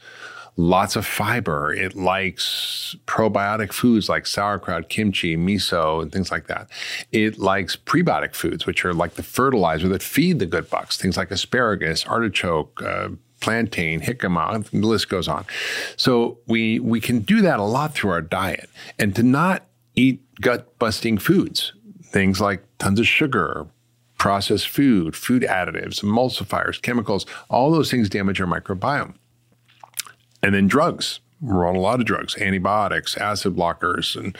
lots 0.59 0.97
of 0.97 1.05
fiber. 1.05 1.73
It 1.73 1.95
likes 1.95 2.95
probiotic 3.07 3.71
foods 3.71 4.09
like 4.09 4.27
sauerkraut, 4.27 4.89
kimchi, 4.89 5.37
miso, 5.37 6.01
and 6.01 6.11
things 6.11 6.31
like 6.31 6.47
that. 6.47 6.69
It 7.13 7.39
likes 7.39 7.77
prebiotic 7.77 8.35
foods, 8.35 8.65
which 8.65 8.83
are 8.83 8.93
like 8.93 9.13
the 9.13 9.23
fertilizer 9.23 9.87
that 9.87 10.03
feed 10.03 10.39
the 10.39 10.45
good 10.45 10.69
bugs, 10.69 10.97
things 10.97 11.15
like 11.15 11.31
asparagus, 11.31 12.05
artichoke, 12.05 12.81
uh, 12.81 13.09
plantain, 13.39 14.01
jicama, 14.01 14.69
the 14.69 14.85
list 14.85 15.07
goes 15.07 15.29
on. 15.29 15.45
So 15.95 16.39
we 16.45 16.79
we 16.79 16.99
can 16.99 17.19
do 17.19 17.41
that 17.41 17.59
a 17.59 17.63
lot 17.63 17.93
through 17.93 18.11
our 18.11 18.21
diet, 18.21 18.69
and 18.97 19.15
to 19.15 19.23
not 19.23 19.63
eat 19.95 20.21
gut 20.41 20.77
busting 20.77 21.19
foods, 21.19 21.71
things 22.03 22.41
like 22.41 22.63
tons 22.79 22.99
of 22.99 23.07
sugar. 23.07 23.67
Processed 24.17 24.67
food, 24.67 25.15
food 25.15 25.43
additives, 25.43 26.03
emulsifiers, 26.03 26.81
chemicals, 26.81 27.25
all 27.49 27.71
those 27.71 27.89
things 27.89 28.09
damage 28.09 28.41
our 28.41 28.47
microbiome. 28.47 29.13
And 30.41 30.53
then 30.53 30.67
drugs. 30.67 31.19
We're 31.41 31.65
on 31.69 31.77
a 31.77 31.79
lot 31.79 32.01
of 32.01 32.05
drugs, 32.05 32.35
antibiotics, 32.37 33.15
acid 33.15 33.55
blockers, 33.55 34.17
and, 34.17 34.37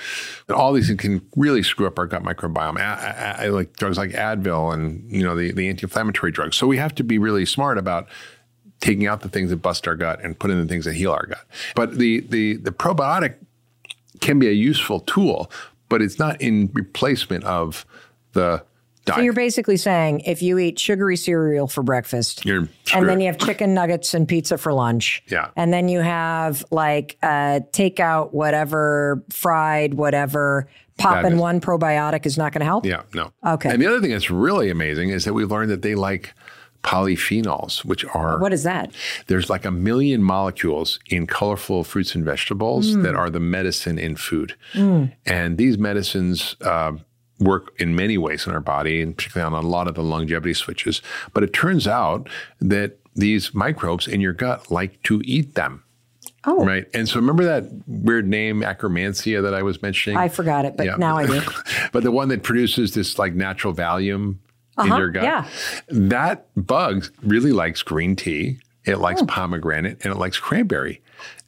and 0.50 0.58
all 0.58 0.74
these 0.74 0.88
things 0.88 1.00
can 1.00 1.22
really 1.38 1.64
screw 1.64 1.88
up 1.88 1.97
our 1.97 2.06
gut 2.06 2.24
microbiome. 2.24 2.76
Like 3.54 3.72
drugs 3.78 3.97
like 3.97 4.12
Advil 4.12 4.74
and 4.74 5.10
you 5.10 5.24
know 5.24 5.34
the, 5.34 5.54
the 5.54 5.70
anti-inflammatory 5.70 6.34
drugs. 6.34 6.58
So 6.58 6.68
we 6.68 6.76
have 6.76 6.93
to 6.95 7.04
be 7.04 7.18
really 7.18 7.45
smart 7.45 7.78
about 7.78 8.10
taking 8.82 9.08
out 9.08 9.22
the 9.22 9.30
things 9.30 9.50
that 9.50 9.58
bust 9.58 9.88
our 9.88 9.95
gut 9.95 10.20
and 10.22 10.38
put 10.38 10.52
in 10.52 10.60
the 10.60 10.66
things 10.66 10.84
that 10.84 10.93
heal 10.93 11.14
our 11.14 11.26
gut. 11.26 11.45
But 11.74 11.97
the 12.00 12.20
the 12.20 12.58
the 12.58 12.72
probiotic 12.72 13.36
can 14.20 14.38
be 14.38 14.50
a 14.50 14.54
useful 14.54 15.00
tool, 15.00 15.50
but 15.88 16.02
it's 16.02 16.20
not 16.20 16.41
in 16.41 16.70
replacement 16.74 17.45
of 17.45 17.86
the. 18.34 18.64
So 19.16 19.22
you're 19.22 19.34
basically 19.34 19.78
saying 19.78 20.22
if 20.22 20.41
you 20.41 20.57
eat 20.57 20.80
sugary 20.80 21.18
cereal 21.18 21.68
for 21.68 21.84
breakfast 21.84 22.45
You're 22.45 22.68
and 22.93 23.07
then 23.07 23.20
you 23.22 23.28
have 23.28 23.38
chicken 23.38 23.74
nuggets 23.74 24.14
and 24.14 24.28
pizza 24.28 24.57
for 24.57 24.74
lunch 24.74 25.24
Yeah. 25.28 25.49
and 25.55 25.72
then 25.74 25.89
you 25.89 25.99
have 26.01 26.64
like 26.72 27.18
uh 27.24 27.62
takeout 27.72 28.34
whatever 28.34 29.24
fried 29.30 29.93
whatever 29.95 30.68
popping 30.97 31.24
Madness. 31.24 31.39
one 31.41 31.62
probiotic 31.62 32.26
is 32.26 32.38
not 32.38 32.51
going 32.51 32.60
to 32.60 32.66
help 32.66 32.86
Yeah, 32.86 33.03
no. 33.14 33.32
Okay. 33.45 33.70
And 33.70 33.82
the 33.82 33.88
other 33.88 34.01
thing 34.01 34.12
that's 34.12 34.30
really 34.30 34.70
amazing 34.70 35.10
is 35.12 35.24
that 35.26 35.34
we've 35.34 35.49
learned 35.49 35.72
that 35.72 35.82
they 35.82 35.95
like 35.95 36.34
polyphenols, 36.84 37.84
which 37.86 38.05
are 38.14 38.39
what 38.39 38.53
is 38.53 38.64
that 38.64 38.91
there's 39.28 39.49
like 39.49 39.66
a 39.66 39.72
million 39.72 40.24
molecules 40.24 40.99
in 41.10 41.28
colorful 41.28 41.84
fruits 41.84 42.16
and 42.16 42.24
vegetables 42.26 42.95
Mm. 42.95 43.03
that 43.03 43.16
are 43.16 43.30
the 43.30 43.39
medicine 43.39 43.97
in 43.99 44.16
food. 44.16 44.55
And 44.74 45.57
these 45.57 45.78
medicines 45.78 46.55
uh, 46.62 46.93
work 47.39 47.73
in 47.79 47.95
many 47.95 48.17
ways 48.17 48.45
in 48.45 48.53
our 48.53 48.59
body, 48.59 49.01
and 49.01 49.15
particularly 49.17 49.55
on 49.55 49.63
a 49.63 49.67
lot 49.67 49.87
of 49.87 49.95
the 49.95 50.03
longevity 50.03 50.53
switches. 50.53 51.01
But 51.33 51.43
it 51.43 51.53
turns 51.53 51.87
out 51.87 52.28
that 52.59 52.97
these 53.16 53.53
microbes 53.53 54.07
in 54.07 54.21
your 54.21 54.33
gut 54.33 54.70
like 54.71 55.01
to 55.03 55.21
eat 55.25 55.55
them. 55.55 55.83
Oh. 56.45 56.66
Right. 56.66 56.86
And 56.93 57.07
so 57.07 57.17
remember 57.17 57.43
that 57.43 57.66
weird 57.86 58.28
name, 58.28 58.61
Akkermansia, 58.61 59.41
that 59.43 59.53
I 59.53 59.61
was 59.61 59.82
mentioning? 59.82 60.17
I 60.17 60.29
forgot 60.29 60.63
it, 60.66 60.78
but 60.78 60.97
now 60.97 61.17
I 61.17 61.25
do. 61.28 61.41
but 61.91 62.03
the 62.03 62.11
one 62.11 62.29
that 62.29 62.43
produces 62.43 62.93
this 62.93 63.20
like 63.20 63.33
natural 63.33 63.74
Valium 63.74 64.13
in 64.24 64.39
Uh-huh, 64.78 64.97
your 64.97 65.09
gut. 65.09 65.24
yeah. 65.24 65.47
That 65.89 66.47
bug 66.55 67.07
really 67.24 67.51
likes 67.51 67.82
green 67.83 68.16
tea. 68.16 68.59
It 68.86 68.99
likes 68.99 69.21
Oh. 69.21 69.25
pomegranate 69.25 69.97
and 70.05 70.13
it 70.13 70.17
likes 70.17 70.39
cranberry. 70.39 71.01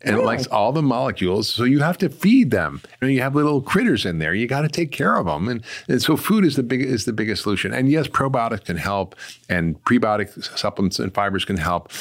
And 0.03 0.15
it 0.15 0.23
likes 0.23 0.47
all 0.47 0.71
the 0.71 0.81
molecules. 0.81 1.49
So 1.49 1.63
you 1.63 1.79
have 1.79 1.97
to 1.99 2.09
feed 2.09 2.51
them. 2.51 2.81
You, 2.83 3.07
know, 3.07 3.07
you 3.07 3.21
have 3.21 3.35
little 3.35 3.61
critters 3.61 4.05
in 4.05 4.19
there. 4.19 4.33
You 4.33 4.47
got 4.47 4.61
to 4.61 4.69
take 4.69 4.91
care 4.91 5.15
of 5.15 5.25
them. 5.25 5.47
And, 5.47 5.63
and 5.87 6.01
so 6.01 6.17
food 6.17 6.45
is 6.45 6.55
the 6.55 6.63
big 6.63 6.81
is 6.81 7.05
the 7.05 7.13
biggest 7.13 7.43
solution. 7.43 7.73
And 7.73 7.89
yes, 7.89 8.07
probiotics 8.07 8.65
can 8.65 8.77
help, 8.77 9.15
and 9.49 9.81
prebiotic 9.83 10.57
supplements 10.57 10.99
and 10.99 11.13
fibers 11.13 11.45
can 11.45 11.57
help. 11.57 11.91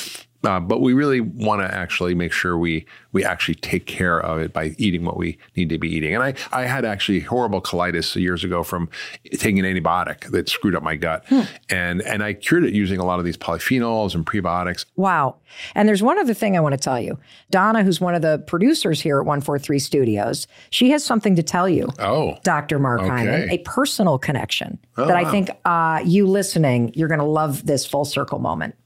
Uh, 0.43 0.59
but 0.59 0.81
we 0.81 0.93
really 0.93 1.21
want 1.21 1.61
to 1.61 1.75
actually 1.75 2.15
make 2.15 2.33
sure 2.33 2.57
we 2.57 2.87
we 3.13 3.25
actually 3.25 3.57
take 3.57 3.87
care 3.87 4.21
of 4.21 4.39
it 4.39 4.53
by 4.53 4.75
eating 4.79 5.05
what 5.05 5.17
we 5.17 5.37
need 5.57 5.69
to 5.69 5.79
be 5.79 5.89
eating. 5.89 6.15
And 6.15 6.23
I, 6.23 6.35
I 6.53 6.65
had 6.65 6.85
actually 6.85 7.21
horrible 7.21 7.61
colitis 7.61 8.15
years 8.15 8.45
ago 8.45 8.63
from 8.63 8.89
taking 9.33 9.59
an 9.59 9.65
antibiotic 9.65 10.31
that 10.31 10.49
screwed 10.49 10.75
up 10.75 10.83
my 10.83 10.97
gut. 10.97 11.25
Hmm. 11.29 11.43
And 11.69 12.03
and 12.03 12.23
I 12.23 12.33
cured 12.35 12.65
it 12.65 12.73
using 12.73 13.01
a 13.01 13.05
lot 13.05 13.19
of 13.19 13.25
these 13.25 13.37
polyphenols 13.37 14.15
and 14.15 14.25
prebiotics. 14.25 14.87
Wow. 14.97 15.37
And 15.75 15.89
there's 15.89 16.03
one 16.03 16.19
other 16.19 16.35
thing 16.35 16.57
I 16.57 16.61
want 16.61 16.73
to 16.73 16.79
tell 16.79 17.01
you. 17.01 17.19
Donna, 17.51 17.83
who's 17.83 18.01
one 18.01 18.15
of 18.15 18.23
the 18.23 18.39
producers 18.47 19.01
here 19.01 19.19
at 19.19 19.27
143 19.27 19.79
Studios, 19.79 20.47
she 20.71 20.91
has 20.91 21.05
something 21.05 21.37
to 21.37 21.43
tell 21.43 21.69
you. 21.69 21.89
Oh. 21.99 22.39
Dr. 22.45 22.79
Mark 22.79 23.01
okay. 23.01 23.09
Hyman, 23.09 23.51
a 23.51 23.59
personal 23.59 24.19
connection 24.19 24.79
oh, 24.97 25.07
that 25.07 25.17
I 25.17 25.25
wow. 25.25 25.31
think 25.31 25.51
uh, 25.65 26.01
you 26.05 26.27
listening, 26.27 26.93
you're 26.95 27.09
going 27.09 27.21
to 27.21 27.25
love 27.25 27.67
this 27.67 27.85
full 27.85 28.05
circle 28.05 28.39
moment. 28.39 28.77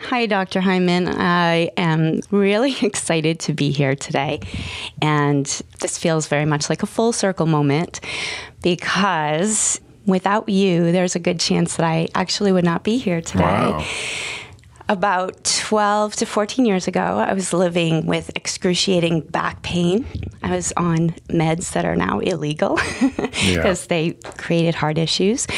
Hi, 0.00 0.26
Dr. 0.26 0.60
Hyman. 0.60 1.08
I 1.08 1.70
am 1.76 2.20
really 2.30 2.76
excited 2.82 3.40
to 3.40 3.52
be 3.52 3.70
here 3.70 3.96
today. 3.96 4.40
And 5.00 5.46
this 5.80 5.98
feels 5.98 6.26
very 6.26 6.44
much 6.44 6.68
like 6.68 6.82
a 6.82 6.86
full 6.86 7.12
circle 7.12 7.46
moment 7.46 8.00
because 8.62 9.80
without 10.06 10.48
you, 10.48 10.92
there's 10.92 11.16
a 11.16 11.18
good 11.18 11.40
chance 11.40 11.76
that 11.76 11.86
I 11.86 12.08
actually 12.14 12.52
would 12.52 12.64
not 12.64 12.84
be 12.84 12.98
here 12.98 13.20
today. 13.20 13.42
Wow. 13.44 13.84
About 14.88 15.42
12 15.42 16.14
to 16.16 16.26
14 16.26 16.64
years 16.64 16.86
ago, 16.86 17.00
I 17.00 17.32
was 17.32 17.52
living 17.52 18.06
with 18.06 18.30
excruciating 18.36 19.22
back 19.22 19.62
pain. 19.62 20.06
I 20.44 20.54
was 20.54 20.72
on 20.76 21.10
meds 21.28 21.72
that 21.72 21.84
are 21.84 21.96
now 21.96 22.20
illegal 22.20 22.76
because 22.76 23.34
yeah. 23.44 23.86
they 23.88 24.12
created 24.38 24.76
heart 24.76 24.96
issues. 24.96 25.48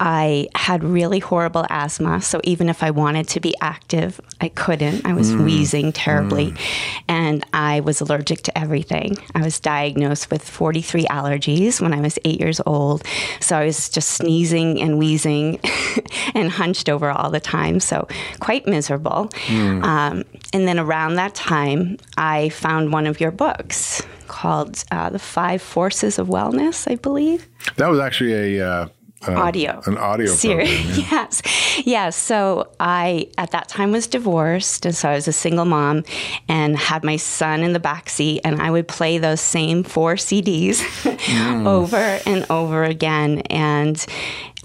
I 0.00 0.48
had 0.56 0.82
really 0.82 1.20
horrible 1.20 1.64
asthma, 1.70 2.20
so 2.20 2.40
even 2.42 2.68
if 2.68 2.82
I 2.82 2.90
wanted 2.90 3.28
to 3.28 3.40
be 3.40 3.54
active, 3.60 4.20
I 4.40 4.48
couldn't. 4.48 5.06
I 5.06 5.12
was 5.12 5.30
mm. 5.30 5.44
wheezing 5.44 5.92
terribly, 5.92 6.50
mm. 6.50 6.60
and 7.06 7.46
I 7.52 7.78
was 7.78 8.00
allergic 8.00 8.42
to 8.42 8.58
everything. 8.58 9.16
I 9.36 9.42
was 9.42 9.60
diagnosed 9.60 10.32
with 10.32 10.42
43 10.42 11.04
allergies 11.04 11.80
when 11.80 11.94
I 11.94 12.00
was 12.00 12.18
eight 12.24 12.40
years 12.40 12.60
old, 12.66 13.06
so 13.38 13.56
I 13.56 13.66
was 13.66 13.88
just 13.88 14.10
sneezing 14.10 14.80
and 14.80 14.98
wheezing 14.98 15.60
and 16.34 16.50
hunched 16.50 16.88
over 16.88 17.08
all 17.10 17.30
the 17.30 17.40
time, 17.40 17.78
so 17.78 18.08
quite 18.40 18.63
miserable. 18.66 19.30
Mm. 19.46 19.82
Um, 19.84 20.24
and 20.52 20.68
then 20.68 20.78
around 20.78 21.14
that 21.14 21.34
time, 21.34 21.98
I 22.16 22.48
found 22.50 22.92
one 22.92 23.06
of 23.06 23.20
your 23.20 23.30
books 23.30 24.02
called 24.28 24.84
uh, 24.90 25.10
The 25.10 25.18
Five 25.18 25.62
Forces 25.62 26.18
of 26.18 26.28
Wellness, 26.28 26.90
I 26.90 26.96
believe. 26.96 27.48
That 27.76 27.88
was 27.88 28.00
actually 28.00 28.58
a. 28.58 28.66
Uh 28.66 28.88
uh, 29.28 29.32
audio 29.32 29.80
an 29.86 29.96
audio 29.96 30.26
series. 30.26 30.68
Program, 30.68 30.98
yeah. 30.98 31.04
yes, 31.10 31.42
yes. 31.86 32.16
So 32.16 32.70
I 32.80 33.28
at 33.38 33.50
that 33.52 33.68
time 33.68 33.92
was 33.92 34.06
divorced, 34.06 34.86
and 34.86 34.94
so 34.94 35.08
I 35.08 35.14
was 35.14 35.28
a 35.28 35.32
single 35.32 35.64
mom, 35.64 36.04
and 36.48 36.76
had 36.76 37.04
my 37.04 37.16
son 37.16 37.62
in 37.62 37.72
the 37.72 37.80
back 37.80 38.08
seat, 38.08 38.40
and 38.44 38.60
I 38.60 38.70
would 38.70 38.88
play 38.88 39.18
those 39.18 39.40
same 39.40 39.82
four 39.82 40.14
CDs 40.14 40.80
mm. 41.04 41.66
over 41.66 41.96
and 42.26 42.46
over 42.50 42.84
again, 42.84 43.40
and 43.50 44.04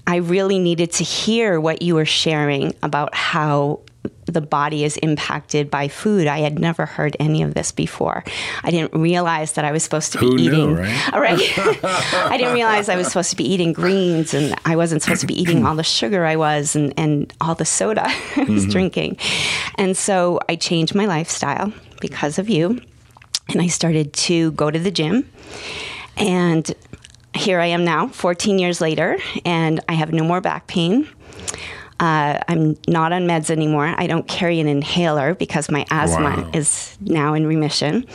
I 0.06 0.16
really 0.16 0.58
needed 0.58 0.92
to 0.92 1.04
hear 1.04 1.60
what 1.60 1.82
you 1.82 1.94
were 1.94 2.04
sharing 2.04 2.74
about 2.82 3.14
how 3.14 3.80
the 4.30 4.40
body 4.40 4.84
is 4.84 4.96
impacted 4.98 5.70
by 5.70 5.88
food. 5.88 6.26
I 6.26 6.38
had 6.38 6.58
never 6.58 6.86
heard 6.86 7.16
any 7.20 7.42
of 7.42 7.54
this 7.54 7.72
before. 7.72 8.24
I 8.62 8.70
didn't 8.70 8.94
realize 8.94 9.52
that 9.52 9.64
I 9.64 9.72
was 9.72 9.82
supposed 9.82 10.12
to 10.12 10.18
be 10.18 10.26
Who 10.26 10.38
eating. 10.38 10.74
Knew, 10.74 10.80
right? 10.80 11.14
All 11.14 11.20
right. 11.20 11.40
I 11.84 12.36
didn't 12.36 12.54
realize 12.54 12.88
I 12.88 12.96
was 12.96 13.06
supposed 13.06 13.30
to 13.30 13.36
be 13.36 13.50
eating 13.50 13.72
greens 13.72 14.34
and 14.34 14.54
I 14.64 14.76
wasn't 14.76 15.02
supposed 15.02 15.22
to 15.22 15.26
be 15.26 15.40
eating 15.40 15.64
all 15.66 15.74
the 15.74 15.82
sugar 15.82 16.24
I 16.24 16.36
was 16.36 16.76
and, 16.76 16.94
and 16.96 17.32
all 17.40 17.54
the 17.54 17.64
soda 17.64 18.06
I 18.36 18.44
was 18.44 18.62
mm-hmm. 18.62 18.70
drinking. 18.70 19.18
And 19.76 19.96
so 19.96 20.40
I 20.48 20.56
changed 20.56 20.94
my 20.94 21.06
lifestyle 21.06 21.72
because 22.00 22.38
of 22.38 22.48
you. 22.48 22.80
And 23.48 23.60
I 23.60 23.66
started 23.66 24.12
to 24.12 24.52
go 24.52 24.70
to 24.70 24.78
the 24.78 24.92
gym. 24.92 25.28
And 26.16 26.72
here 27.34 27.58
I 27.60 27.66
am 27.66 27.84
now, 27.84 28.08
14 28.08 28.58
years 28.58 28.80
later, 28.80 29.18
and 29.44 29.80
I 29.88 29.94
have 29.94 30.12
no 30.12 30.24
more 30.24 30.40
back 30.40 30.66
pain. 30.66 31.08
Uh, 32.00 32.40
I'm 32.48 32.78
not 32.88 33.12
on 33.12 33.26
meds 33.26 33.50
anymore. 33.50 33.94
I 33.96 34.06
don't 34.06 34.26
carry 34.26 34.58
an 34.58 34.66
inhaler 34.66 35.34
because 35.34 35.70
my 35.70 35.84
asthma 35.90 36.42
wow. 36.42 36.50
is 36.54 36.96
now 37.02 37.34
in 37.34 37.46
remission. 37.46 38.06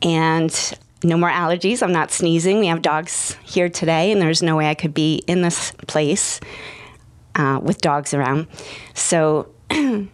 And 0.00 0.78
no 1.04 1.16
more 1.16 1.30
allergies. 1.30 1.82
I'm 1.82 1.92
not 1.92 2.10
sneezing. 2.10 2.58
We 2.58 2.66
have 2.68 2.82
dogs 2.82 3.36
here 3.44 3.68
today, 3.68 4.10
and 4.10 4.20
there's 4.20 4.42
no 4.42 4.56
way 4.56 4.68
I 4.68 4.74
could 4.74 4.94
be 4.94 5.16
in 5.26 5.42
this 5.42 5.72
place 5.86 6.40
uh, 7.34 7.60
with 7.62 7.80
dogs 7.80 8.14
around. 8.14 8.46
So 8.94 9.52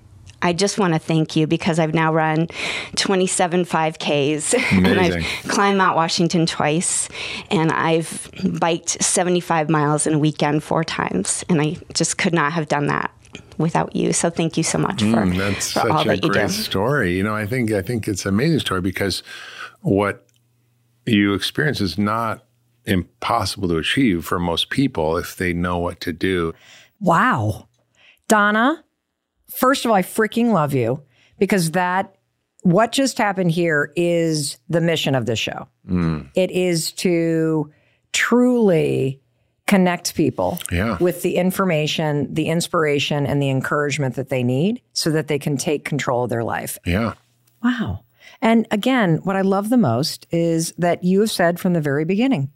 I 0.44 0.52
just 0.52 0.78
want 0.78 0.92
to 0.92 0.98
thank 0.98 1.34
you 1.34 1.46
because 1.46 1.78
I've 1.78 1.94
now 1.94 2.12
run 2.12 2.48
27 2.96 3.64
5Ks 3.64 4.54
and 4.72 5.00
I've 5.00 5.24
climbed 5.48 5.78
Mount 5.78 5.96
Washington 5.96 6.44
twice 6.44 7.08
and 7.50 7.72
I've 7.72 8.30
biked 8.60 9.02
75 9.02 9.70
miles 9.70 10.06
in 10.06 10.14
a 10.14 10.18
weekend 10.18 10.62
four 10.62 10.84
times. 10.84 11.44
And 11.48 11.62
I 11.62 11.78
just 11.94 12.18
could 12.18 12.34
not 12.34 12.52
have 12.52 12.68
done 12.68 12.88
that 12.88 13.10
without 13.56 13.96
you. 13.96 14.12
So 14.12 14.28
thank 14.28 14.58
you 14.58 14.62
so 14.62 14.76
much 14.76 15.00
for, 15.00 15.06
mm, 15.06 15.36
that's 15.36 15.72
for 15.72 15.80
such 15.80 15.90
all 15.90 16.02
a 16.02 16.04
that 16.04 16.22
you 16.22 16.30
great 16.30 16.48
do. 16.48 16.52
story. 16.52 17.16
You 17.16 17.22
know, 17.22 17.34
I 17.34 17.46
think 17.46 17.72
I 17.72 17.80
think 17.80 18.06
it's 18.06 18.26
an 18.26 18.34
amazing 18.34 18.60
story 18.60 18.82
because 18.82 19.22
what 19.80 20.26
you 21.06 21.32
experience 21.32 21.80
is 21.80 21.96
not 21.96 22.44
impossible 22.84 23.68
to 23.68 23.78
achieve 23.78 24.26
for 24.26 24.38
most 24.38 24.68
people 24.68 25.16
if 25.16 25.36
they 25.36 25.54
know 25.54 25.78
what 25.78 26.00
to 26.00 26.12
do. 26.12 26.52
Wow. 27.00 27.68
Donna, 28.28 28.84
First 29.48 29.84
of 29.84 29.90
all, 29.90 29.96
I 29.96 30.02
freaking 30.02 30.52
love 30.52 30.74
you 30.74 31.02
because 31.38 31.72
that, 31.72 32.16
what 32.62 32.92
just 32.92 33.18
happened 33.18 33.50
here 33.50 33.92
is 33.94 34.58
the 34.68 34.80
mission 34.80 35.14
of 35.14 35.26
this 35.26 35.38
show. 35.38 35.68
Mm. 35.88 36.30
It 36.34 36.50
is 36.50 36.92
to 36.92 37.70
truly 38.12 39.20
connect 39.66 40.14
people 40.14 40.58
yeah. 40.70 40.96
with 40.98 41.22
the 41.22 41.36
information, 41.36 42.32
the 42.32 42.48
inspiration, 42.48 43.26
and 43.26 43.40
the 43.42 43.50
encouragement 43.50 44.14
that 44.16 44.28
they 44.28 44.42
need 44.42 44.80
so 44.92 45.10
that 45.10 45.28
they 45.28 45.38
can 45.38 45.56
take 45.56 45.84
control 45.84 46.24
of 46.24 46.30
their 46.30 46.44
life. 46.44 46.78
Yeah. 46.84 47.14
Wow. 47.62 48.04
And 48.40 48.66
again, 48.70 49.20
what 49.24 49.36
I 49.36 49.40
love 49.40 49.70
the 49.70 49.76
most 49.76 50.26
is 50.30 50.72
that 50.78 51.02
you 51.02 51.20
have 51.20 51.30
said 51.30 51.58
from 51.58 51.72
the 51.72 51.80
very 51.80 52.04
beginning 52.04 52.50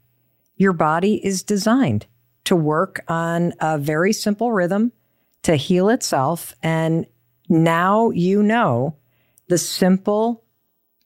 your 0.56 0.72
body 0.72 1.24
is 1.24 1.42
designed 1.44 2.06
to 2.44 2.56
work 2.56 3.04
on 3.06 3.52
a 3.60 3.78
very 3.78 4.12
simple 4.12 4.52
rhythm 4.52 4.92
to 5.48 5.56
heal 5.56 5.88
itself. 5.88 6.54
And 6.62 7.06
now 7.48 8.10
you 8.10 8.42
know 8.42 8.96
the 9.48 9.56
simple, 9.56 10.44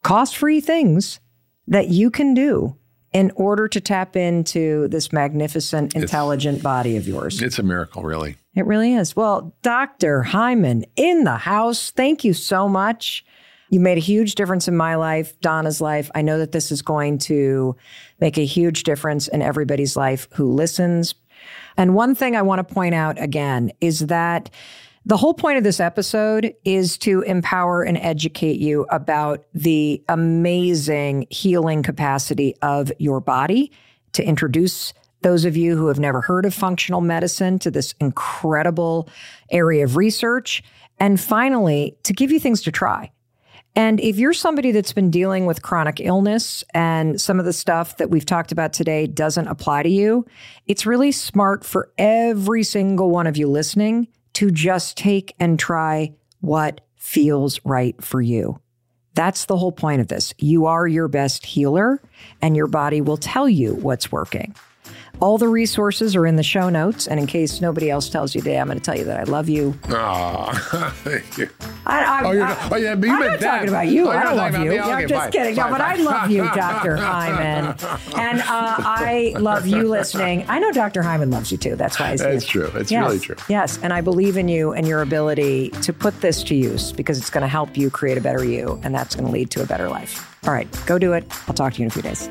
cost 0.02 0.36
free 0.36 0.60
things 0.60 1.20
that 1.69 1.90
you 1.90 2.10
can 2.10 2.35
do 2.35 2.77
in 3.12 3.31
order 3.36 3.69
to 3.69 3.81
tap 3.81 4.16
into 4.16 4.89
this 4.89 5.12
magnificent, 5.12 5.94
intelligent 5.94 6.56
it's, 6.56 6.64
body 6.64 6.97
of 6.97 7.06
yours. 7.06 7.40
It's 7.40 7.60
a 7.60 7.62
miracle, 7.62 8.02
really. 8.02 8.35
It 8.56 8.66
really 8.66 8.94
is. 8.94 9.14
Well, 9.14 9.55
Dr. 9.62 10.24
Hyman 10.24 10.86
in 10.97 11.23
the 11.23 11.36
house, 11.36 11.93
thank 11.93 12.24
you 12.24 12.32
so 12.32 12.69
much. 12.69 13.24
You 13.70 13.78
made 13.78 13.97
a 13.97 14.01
huge 14.01 14.35
difference 14.35 14.66
in 14.66 14.77
my 14.77 14.97
life, 14.97 15.39
Donna's 15.40 15.81
life. 15.81 16.10
I 16.16 16.23
know 16.23 16.39
that 16.39 16.51
this 16.51 16.73
is 16.73 16.82
going 16.82 17.19
to 17.19 17.77
make 18.20 18.39
a 18.39 18.44
huge 18.44 18.82
difference 18.82 19.28
in 19.28 19.40
everybody's 19.40 19.97
life 19.97 20.27
who 20.32 20.52
listens, 20.52 21.14
and 21.77 21.94
one 21.94 22.15
thing 22.15 22.36
I 22.36 22.43
want 22.43 22.66
to 22.66 22.74
point 22.74 22.94
out 22.94 23.20
again 23.20 23.73
is 23.81 24.01
that 24.01 24.51
the 25.05 25.16
whole 25.16 25.35
point 25.35 25.59
of 25.59 25.65
this 25.65 25.81
episode 25.81 26.55
is 26.65 26.97
to 26.99 27.23
empower 27.23 27.82
and 27.82 27.99
educate 27.99 28.61
you 28.61 28.86
about 28.89 29.44
the 29.53 30.03
amazing 30.09 31.27
healing 31.28 31.82
capacity 31.82 32.55
of 32.62 32.93
your 32.99 33.20
body, 33.20 33.73
to 34.12 34.23
introduce 34.23 34.93
those 35.23 35.44
of 35.44 35.57
you 35.57 35.77
who 35.77 35.89
have 35.89 35.99
never 35.99 36.20
heard 36.20 36.44
of 36.44 36.55
functional 36.55 37.01
medicine 37.01 37.59
to 37.61 37.70
this 37.70 37.94
incredible 38.01 39.09
area 39.51 39.85
of 39.85 39.97
research, 39.97 40.62
and 40.99 41.20
finally, 41.20 41.97
to 42.05 42.12
give 42.12 42.31
you 42.31 42.39
things 42.39 42.62
to 42.62 42.70
try. 42.70 43.11
And 43.74 44.01
if 44.01 44.19
you're 44.19 44.35
somebody 44.35 44.70
that's 44.70 44.93
been 44.93 45.11
dealing 45.11 45.47
with 45.47 45.62
chronic 45.62 45.99
illness 46.01 46.62
and 46.74 47.20
some 47.20 47.39
of 47.39 47.47
the 47.47 47.55
stuff 47.55 47.97
that 47.97 48.11
we've 48.11 48.27
talked 48.27 48.53
about 48.53 48.74
today 48.74 49.07
doesn't 49.07 49.49
apply 49.49 49.82
to 49.82 49.89
you, 49.89 50.27
it's 50.66 50.85
really 50.85 51.11
smart 51.11 51.65
for 51.65 51.90
every 51.97 52.65
single 52.65 53.11
one 53.11 53.27
of 53.27 53.36
you 53.36 53.49
listening 53.49 54.09
to 54.35 54.51
just 54.51 54.97
take 54.97 55.35
and 55.40 55.59
try 55.59 56.12
what 56.40 56.82
feels 56.97 57.61
right 57.65 58.03
for 58.03 58.20
you. 58.20 58.61
That's 59.15 59.47
the 59.47 59.57
whole 59.57 59.73
point 59.73 60.01
of 60.01 60.09
this. 60.09 60.35
You 60.39 60.66
are 60.66 60.86
your 60.86 61.09
best 61.09 61.44
healer, 61.44 62.01
and 62.40 62.57
your 62.57 62.66
body 62.66 63.01
will 63.01 63.19
tell 63.19 63.49
you 63.49 63.74
what's 63.74 64.11
working. 64.11 64.55
All 65.23 65.39
the 65.39 65.47
resources 65.47 66.16
are 66.16 66.27
in 66.27 66.35
the 66.35 66.43
show 66.43 66.69
notes. 66.69 67.07
And 67.07 67.20
in 67.20 67.28
case 67.28 67.61
nobody 67.61 67.89
else 67.90 68.09
tells 68.09 68.35
you 68.35 68.40
today, 68.40 68.59
I'm 68.59 68.66
going 68.66 68.77
to 68.77 68.82
tell 68.85 68.99
you 68.99 69.05
that 69.05 69.20
I 69.20 69.23
love 69.23 69.49
you. 69.49 69.73
Aw, 69.89 70.53
thank 71.05 71.39
you. 71.39 71.49
I, 71.86 72.03
I, 72.03 72.23
oh, 72.24 72.31
you're, 72.32 72.44
I, 72.44 72.69
oh, 72.73 72.77
yeah, 72.77 72.94
but 72.97 73.07
you 73.07 73.12
I'm 73.15 73.20
not 73.20 73.39
that. 73.40 73.51
talking 73.55 73.69
about 73.69 73.86
you. 73.86 74.09
Oh, 74.09 74.11
I 74.11 74.24
don't 74.24 74.36
love 74.36 74.53
you. 74.55 74.73
about 74.73 74.86
me. 74.89 74.93
I'm 74.94 75.09
just 75.09 75.23
fine. 75.23 75.31
kidding. 75.32 75.55
No, 75.55 75.62
Fine, 75.62 75.70
but 75.73 75.81
I 75.81 75.94
love 75.94 76.31
you, 76.31 76.43
Dr. 76.55 76.97
Hyman. 76.97 77.66
And 78.16 78.40
uh, 78.40 78.44
I 78.49 79.35
love 79.39 79.65
you 79.66 79.89
listening. 79.89 80.44
I 80.49 80.59
know 80.59 80.73
Dr. 80.73 81.03
Hyman 81.03 81.31
loves 81.31 81.53
you 81.53 81.59
too. 81.59 81.77
That's 81.77 82.01
why 82.01 82.11
he's 82.11 82.20
That's 82.20 82.44
here. 82.51 82.66
true. 82.69 82.81
It's 82.81 82.90
Yes, 82.90 83.05
really 83.07 83.20
true. 83.20 83.36
Yes. 83.49 83.78
And 83.81 83.93
I 83.93 84.01
believe 84.01 84.36
in 84.36 84.49
you 84.49 84.73
and 84.73 84.89
your 84.89 85.03
ability 85.03 85.70
to 85.82 85.93
put 85.93 86.20
this 86.20 86.43
to 86.44 86.57
use 86.57 86.90
because 86.93 87.16
it's 87.19 87.31
going 87.31 87.43
to 87.43 87.49
help 87.49 87.77
you 87.77 87.90
create 87.90 88.19
a 88.19 88.20
better 88.20 88.44
you. 88.44 88.81
And 88.82 88.93
that's 88.93 89.15
going 89.15 89.27
to 89.27 89.32
lead 89.32 89.51
to 89.53 89.62
a 89.62 89.66
better 89.66 89.89
life. 89.89 90.28
All 90.49 90.53
right, 90.53 90.66
go 90.86 90.99
do 90.99 91.12
it. 91.12 91.24
I'll 91.47 91.55
talk 91.55 91.74
to 91.74 91.78
you 91.78 91.85
in 91.85 91.89
a 91.89 91.93
few 91.93 92.03
days. 92.03 92.28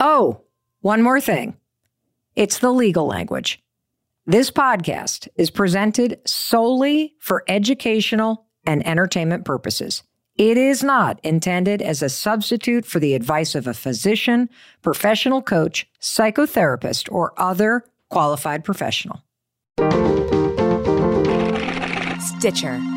Oh, 0.00 0.40
one 0.80 1.02
more 1.02 1.20
thing. 1.20 1.56
It's 2.36 2.58
the 2.58 2.72
legal 2.72 3.06
language. 3.06 3.62
This 4.26 4.50
podcast 4.50 5.28
is 5.36 5.50
presented 5.50 6.18
solely 6.26 7.14
for 7.20 7.44
educational 7.46 8.46
and 8.66 8.86
entertainment 8.86 9.44
purposes. 9.44 10.02
It 10.36 10.56
is 10.56 10.82
not 10.82 11.20
intended 11.22 11.80
as 11.80 12.02
a 12.02 12.08
substitute 12.08 12.86
for 12.86 12.98
the 12.98 13.14
advice 13.14 13.54
of 13.54 13.66
a 13.66 13.74
physician, 13.74 14.48
professional 14.82 15.42
coach, 15.42 15.86
psychotherapist, 16.00 17.12
or 17.12 17.32
other 17.36 17.84
qualified 18.08 18.64
professional. 18.64 19.22
Stitcher. 22.20 22.93